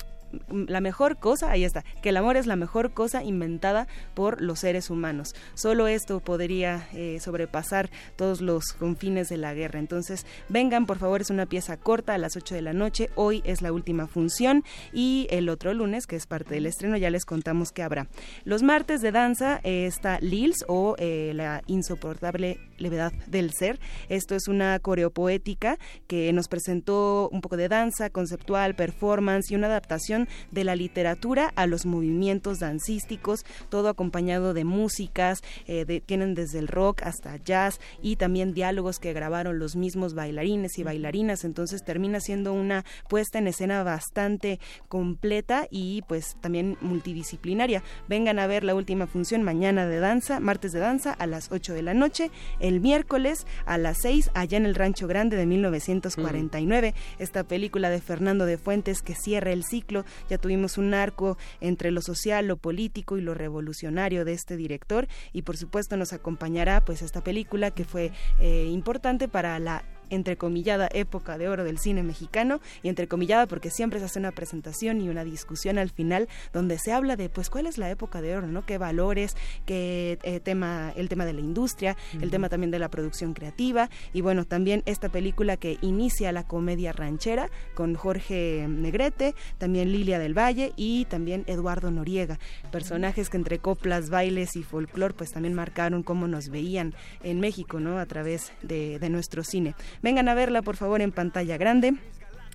la 0.49 0.82
mejor 0.82 1.18
cosa, 1.18 1.52
ahí 1.52 1.64
está, 1.64 1.84
que 2.02 2.10
el 2.10 2.18
amor 2.18 2.38
es 2.38 2.45
la 2.45 2.56
mejor 2.56 2.91
cosa 2.91 3.24
inventada 3.24 3.88
por 4.14 4.41
los 4.41 4.60
seres 4.60 4.90
humanos. 4.90 5.34
Solo 5.54 5.88
esto 5.88 6.20
podría 6.20 6.88
eh, 6.94 7.20
sobrepasar 7.20 7.90
todos 8.16 8.41
los 8.41 8.74
confines 8.74 9.30
de 9.30 9.38
la 9.38 9.54
guerra. 9.54 9.80
Entonces, 9.80 10.26
vengan, 10.49 10.86
por 10.86 10.98
favor, 10.98 11.22
es 11.22 11.30
una 11.30 11.45
pieza 11.45 11.78
corta 11.78 12.14
a 12.14 12.18
las 12.18 12.36
8 12.36 12.56
de 12.56 12.62
la 12.62 12.74
noche. 12.74 13.10
Hoy 13.16 13.41
es 13.45 13.62
la 13.62 13.72
última 13.72 14.08
función 14.08 14.64
y 14.94 15.28
el 15.30 15.49
otro 15.49 15.74
lunes, 15.74 16.08
que 16.08 16.16
es 16.16 16.28
parte 16.28 16.56
del 16.56 16.66
estreno, 16.66 16.98
ya 16.98 17.10
les 17.10 17.26
contamos 17.26 17.72
que 17.72 17.84
habrá. 17.84 18.08
Los 18.44 18.64
martes 18.64 19.02
de 19.02 19.12
danza 19.12 19.60
eh, 19.64 19.86
está 19.86 20.20
Lils 20.20 20.66
o 20.68 20.95
eh, 20.98 21.32
la 21.36 21.62
insoportable 21.68 22.60
levedad 22.78 23.12
del 23.28 23.52
ser. 23.54 23.80
Esto 24.10 24.36
es 24.36 24.48
una 24.48 24.80
coreopoética 24.80 25.78
que 26.08 26.32
nos 26.34 26.48
presentó 26.48 27.30
un 27.32 27.41
poco 27.41 27.58
de 27.58 27.68
danza 27.68 28.10
conceptual, 28.10 28.76
performance 28.76 29.52
y 29.52 29.56
una 29.56 29.68
adaptación 29.68 30.16
de 30.52 30.64
la 30.64 30.76
literatura 30.76 31.52
a 31.56 31.68
los 31.68 31.85
movimientos 31.85 32.60
dancísticos, 32.60 33.45
todo 33.69 33.89
acompañado 33.89 34.53
de 34.53 34.64
músicas, 34.64 35.41
eh, 35.68 36.02
tienen 36.06 36.34
desde 36.34 36.60
el 36.60 36.68
rock 36.68 37.03
hasta 37.03 37.38
jazz 37.38 37.80
y 38.02 38.15
también 38.15 38.53
diálogos 38.53 38.99
que 38.99 39.14
grabaron 39.14 39.60
los 39.60 39.76
mismos 39.76 40.14
bailarines 40.14 40.80
y 40.80 40.84
bailarinas, 40.84 41.44
entonces 41.44 41.84
termina 41.84 42.19
siendo 42.19 42.53
una 42.53 42.85
puesta 43.10 43.39
en 43.39 43.48
escena 43.48 43.84
bastante 43.84 44.60
completa 44.88 45.68
y 45.69 46.03
pues 46.07 46.38
también 46.41 46.77
multidisciplinaria. 46.81 47.84
Vengan 48.07 48.39
a 48.39 48.48
ver 48.48 48.64
la 48.64 48.76
última 48.76 49.07
función 49.07 49.44
mañana 49.44 49.85
de 49.85 49.99
danza, 49.99 50.39
martes 50.39 50.72
de 50.72 50.80
danza 50.80 51.11
a 51.14 51.27
las 51.27 51.52
8 51.52 51.73
de 51.73 51.81
la 51.81 51.94
noche, 51.94 52.31
el 52.60 52.80
miércoles 52.80 53.45
a 53.65 53.77
las 53.77 53.98
6 54.02 54.31
allá 54.34 54.57
en 54.57 54.65
el 54.65 54.76
Rancho 54.76 55.07
Grande 55.07 55.38
de 55.38 55.45
1949, 55.45 56.94
esta 57.19 57.44
película 57.44 57.89
de 57.89 58.02
Fernando 58.02 58.45
de 58.45 58.57
Fuentes 58.57 59.02
que 59.02 59.15
cierra 59.15 59.52
el 59.52 59.64
ciclo 59.64 60.06
ya 60.29 60.38
tuvimos 60.38 60.77
un 60.77 60.93
arco 60.93 61.38
entre 61.61 61.91
lo 61.91 62.01
social, 62.01 62.47
lo 62.47 62.57
político 62.57 63.17
y 63.17 63.21
lo 63.21 63.34
revolucionario 63.34 64.25
de 64.25 64.34
este 64.34 64.57
director. 64.57 65.07
Y 65.34 65.43
por 65.43 65.57
supuesto 65.57 65.97
nos 65.97 66.13
acompañará 66.13 66.84
pues 66.84 67.01
esta 67.01 67.23
película 67.23 67.71
que 67.71 67.85
fue 67.85 68.11
eh, 68.39 68.69
importante 68.71 69.27
para 69.27 69.59
la 69.59 69.84
entrecomillada 70.09 70.89
época 70.93 71.38
de 71.38 71.49
oro 71.49 71.63
del 71.63 71.79
cine 71.79 72.03
mexicano 72.03 72.59
y 72.84 72.89
entrecomillada 72.89 73.47
porque 73.47 73.69
siempre 73.69 73.99
se 73.99 74.05
hace 74.05 74.19
una 74.19 74.31
presentación 74.31 75.01
y 75.01 75.09
una 75.09 75.23
discusión 75.23 75.77
al 75.77 75.89
final 75.89 76.27
donde 76.53 76.77
se 76.79 76.91
habla 76.91 77.15
de 77.15 77.29
pues 77.29 77.49
cuál 77.49 77.67
es 77.67 77.77
la 77.77 77.89
época 77.89 78.21
de 78.21 78.35
oro, 78.35 78.47
¿no? 78.47 78.65
Qué 78.65 78.77
valores, 78.77 79.35
qué 79.65 80.19
eh, 80.23 80.39
tema, 80.39 80.91
el 80.95 81.09
tema 81.09 81.25
de 81.25 81.34
la 81.34 81.41
industria, 81.41 81.97
el 82.21 82.29
tema 82.29 82.49
también 82.49 82.71
de 82.71 82.79
la 82.79 82.89
producción 82.89 83.34
creativa 83.34 83.89
y 84.13 84.21
bueno, 84.21 84.45
también 84.45 84.84
esta 84.85 85.09
película 85.09 85.57
que 85.57 85.77
inicia 85.81 86.31
la 86.31 86.43
comedia 86.43 86.93
ranchera 86.93 87.49
con 87.73 87.95
Jorge 87.95 88.65
Negrete, 88.67 89.35
también 89.57 89.91
Lilia 89.91 90.19
del 90.19 90.38
Valle 90.38 90.73
y 90.75 91.05
también 91.05 91.43
Eduardo 91.47 91.91
Noriega, 91.91 92.39
personajes 92.71 93.29
que 93.29 93.38
entre 93.38 93.59
coplas, 93.59 94.09
bailes 94.09 94.55
y 94.55 94.63
folclor 94.63 95.13
pues 95.13 95.31
también 95.31 95.53
marcaron 95.53 96.03
cómo 96.03 96.27
nos 96.27 96.49
veían 96.49 96.93
en 97.23 97.39
México, 97.39 97.79
¿no? 97.79 97.99
A 97.99 98.05
través 98.05 98.51
de, 98.61 98.99
de 98.99 99.09
nuestro 99.09 99.43
cine. 99.43 99.75
Vengan 100.02 100.30
a 100.30 100.34
verla, 100.34 100.61
por 100.61 100.76
favor, 100.76 101.02
en 101.02 101.11
pantalla 101.11 101.57
grande. 101.57 101.95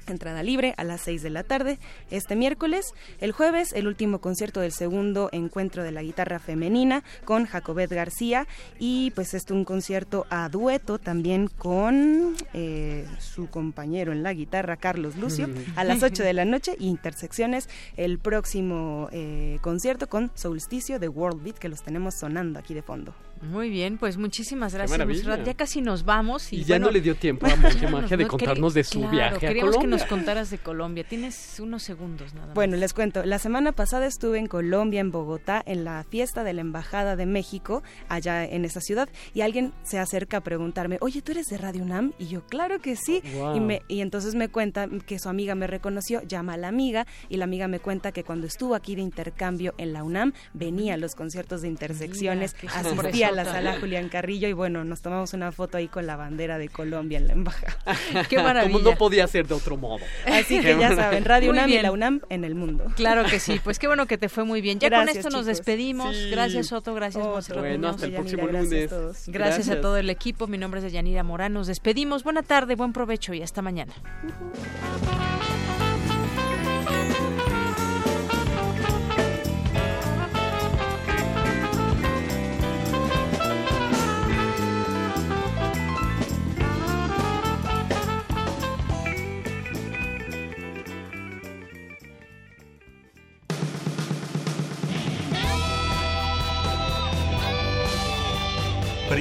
Entrada 0.08 0.42
libre 0.42 0.74
a 0.78 0.84
las 0.84 1.00
6 1.02 1.22
de 1.22 1.30
la 1.30 1.44
tarde 1.44 1.78
este 2.10 2.34
miércoles. 2.34 2.92
El 3.20 3.32
jueves, 3.32 3.72
el 3.72 3.86
último 3.86 4.20
concierto 4.20 4.60
del 4.60 4.72
segundo 4.72 5.28
encuentro 5.32 5.84
de 5.84 5.92
la 5.92 6.02
guitarra 6.02 6.38
femenina 6.40 7.04
con 7.24 7.46
Jacobet 7.46 7.90
García. 7.90 8.46
Y 8.78 9.12
pues 9.12 9.34
es 9.34 9.48
un 9.50 9.64
concierto 9.64 10.26
a 10.28 10.48
dueto 10.48 10.98
también 10.98 11.46
con 11.46 12.34
eh, 12.52 13.06
su 13.20 13.48
compañero 13.48 14.12
en 14.12 14.22
la 14.22 14.32
guitarra, 14.32 14.76
Carlos 14.76 15.16
Lucio, 15.16 15.48
a 15.76 15.84
las 15.84 16.02
8 16.02 16.22
de 16.22 16.32
la 16.32 16.44
noche. 16.44 16.74
Y 16.78 16.88
intersecciones 16.88 17.68
el 17.96 18.18
próximo 18.18 19.08
eh, 19.12 19.58
concierto 19.60 20.08
con 20.08 20.32
Solsticio 20.34 20.98
de 20.98 21.08
World 21.08 21.42
Beat, 21.44 21.58
que 21.58 21.68
los 21.68 21.82
tenemos 21.82 22.14
sonando 22.18 22.58
aquí 22.58 22.74
de 22.74 22.82
fondo. 22.82 23.14
Muy 23.42 23.70
bien, 23.70 23.98
pues 23.98 24.18
muchísimas 24.18 24.72
gracias. 24.72 25.24
Ya 25.44 25.54
casi 25.54 25.80
nos 25.80 26.04
vamos. 26.04 26.52
Y, 26.52 26.62
ya 26.62 26.78
no 26.78 26.90
le 26.90 27.00
dio 27.00 27.16
tiempo 27.16 27.46
a 27.46 27.56
Monje 27.56 27.88
Magia 27.88 28.16
de 28.16 28.26
contarnos 28.28 28.72
de 28.72 28.84
su 28.84 29.08
viaje 29.08 29.48
a 29.48 29.54
Colombia. 29.54 29.80
que 29.80 29.86
nos 29.88 30.04
contaras 30.04 30.50
de 30.50 30.58
Colombia. 30.58 31.04
Tienes 31.04 31.58
unos 31.58 31.82
segundos 31.82 32.34
nada 32.34 32.46
más. 32.46 32.54
Bueno, 32.54 32.76
les 32.76 32.94
cuento. 32.94 33.24
La 33.24 33.40
semana 33.40 33.72
pasada 33.72 34.06
estuve 34.06 34.38
en 34.38 34.46
Colombia, 34.46 35.00
en 35.00 35.10
Bogotá, 35.10 35.60
en 35.66 35.82
la 35.82 36.04
fiesta 36.04 36.44
de 36.44 36.52
la 36.52 36.60
Embajada 36.60 37.16
de 37.16 37.26
México, 37.26 37.82
allá 38.08 38.44
en 38.44 38.64
esa 38.64 38.80
ciudad, 38.80 39.08
y 39.34 39.40
alguien 39.40 39.72
se 39.82 39.98
acerca 39.98 40.36
a 40.36 40.40
preguntarme, 40.42 40.98
oye, 41.00 41.20
¿tú 41.20 41.32
eres 41.32 41.46
de 41.48 41.58
Radio 41.58 41.82
UNAM? 41.82 42.12
Y 42.20 42.26
yo, 42.26 42.46
claro 42.46 42.80
que 42.80 42.94
sí. 42.94 43.22
Y, 43.54 43.60
me, 43.60 43.82
y 43.88 44.02
entonces 44.02 44.36
me 44.36 44.48
cuenta 44.48 44.88
que 45.04 45.18
su 45.18 45.28
amiga 45.28 45.56
me 45.56 45.66
reconoció, 45.66 46.22
llama 46.22 46.54
a 46.54 46.56
la 46.56 46.68
amiga, 46.68 47.06
y 47.28 47.38
la 47.38 47.44
amiga 47.44 47.66
me 47.66 47.80
cuenta 47.80 48.12
que 48.12 48.22
cuando 48.22 48.46
estuvo 48.46 48.76
aquí 48.76 48.94
de 48.94 49.02
intercambio 49.02 49.74
en 49.78 49.92
la 49.92 50.04
UNAM, 50.04 50.32
venía 50.54 50.94
a 50.94 50.96
los 50.96 51.16
conciertos 51.16 51.62
de 51.62 51.68
intersecciones, 51.68 52.54
asistía 52.68 53.31
a 53.32 53.36
la 53.36 53.44
sala 53.44 53.76
Julián 53.80 54.08
Carrillo 54.08 54.48
y 54.48 54.52
bueno, 54.52 54.84
nos 54.84 55.02
tomamos 55.02 55.32
una 55.32 55.52
foto 55.52 55.78
ahí 55.78 55.88
con 55.88 56.06
la 56.06 56.16
bandera 56.16 56.58
de 56.58 56.68
Colombia 56.68 57.18
en 57.18 57.26
la 57.26 57.32
embajada. 57.32 57.76
Qué 58.28 58.38
maravilla. 58.38 58.78
Como 58.78 58.90
no 58.90 58.96
podía 58.96 59.26
ser 59.26 59.46
de 59.46 59.54
otro 59.54 59.76
modo. 59.76 60.04
Así 60.26 60.60
que 60.60 60.78
ya 60.78 60.94
saben, 60.94 61.24
Radio 61.24 61.50
UNAM 61.50 61.70
y 61.70 61.78
la 61.80 61.92
UNAM 61.92 62.20
en 62.28 62.44
el 62.44 62.54
mundo. 62.54 62.84
Claro 62.96 63.24
que 63.24 63.38
sí, 63.38 63.60
pues 63.64 63.78
qué 63.78 63.86
bueno 63.86 64.06
que 64.06 64.18
te 64.18 64.28
fue 64.28 64.44
muy 64.44 64.60
bien. 64.60 64.78
Ya 64.78 64.90
con 64.90 65.08
esto 65.08 65.30
nos 65.30 65.46
despedimos. 65.46 66.16
Gracias 66.30 66.68
Soto, 66.68 66.94
gracias 66.94 67.24
oh, 67.24 67.40
Bueno, 67.58 67.88
hasta 67.88 68.06
el 68.06 68.12
próximo 68.12 68.46
lunes. 68.46 68.70
Gracias, 68.70 69.28
gracias, 69.28 69.68
a 69.68 69.80
todo 69.80 69.96
el 69.96 70.10
equipo. 70.10 70.46
Mi 70.46 70.58
nombre 70.58 70.84
es 70.84 70.92
Yanira 70.92 71.22
Morán. 71.22 71.52
Nos 71.52 71.66
despedimos. 71.66 72.24
Buena 72.24 72.42
tarde, 72.42 72.74
buen 72.74 72.92
provecho 72.92 73.34
y 73.34 73.42
hasta 73.42 73.62
mañana. 73.62 73.92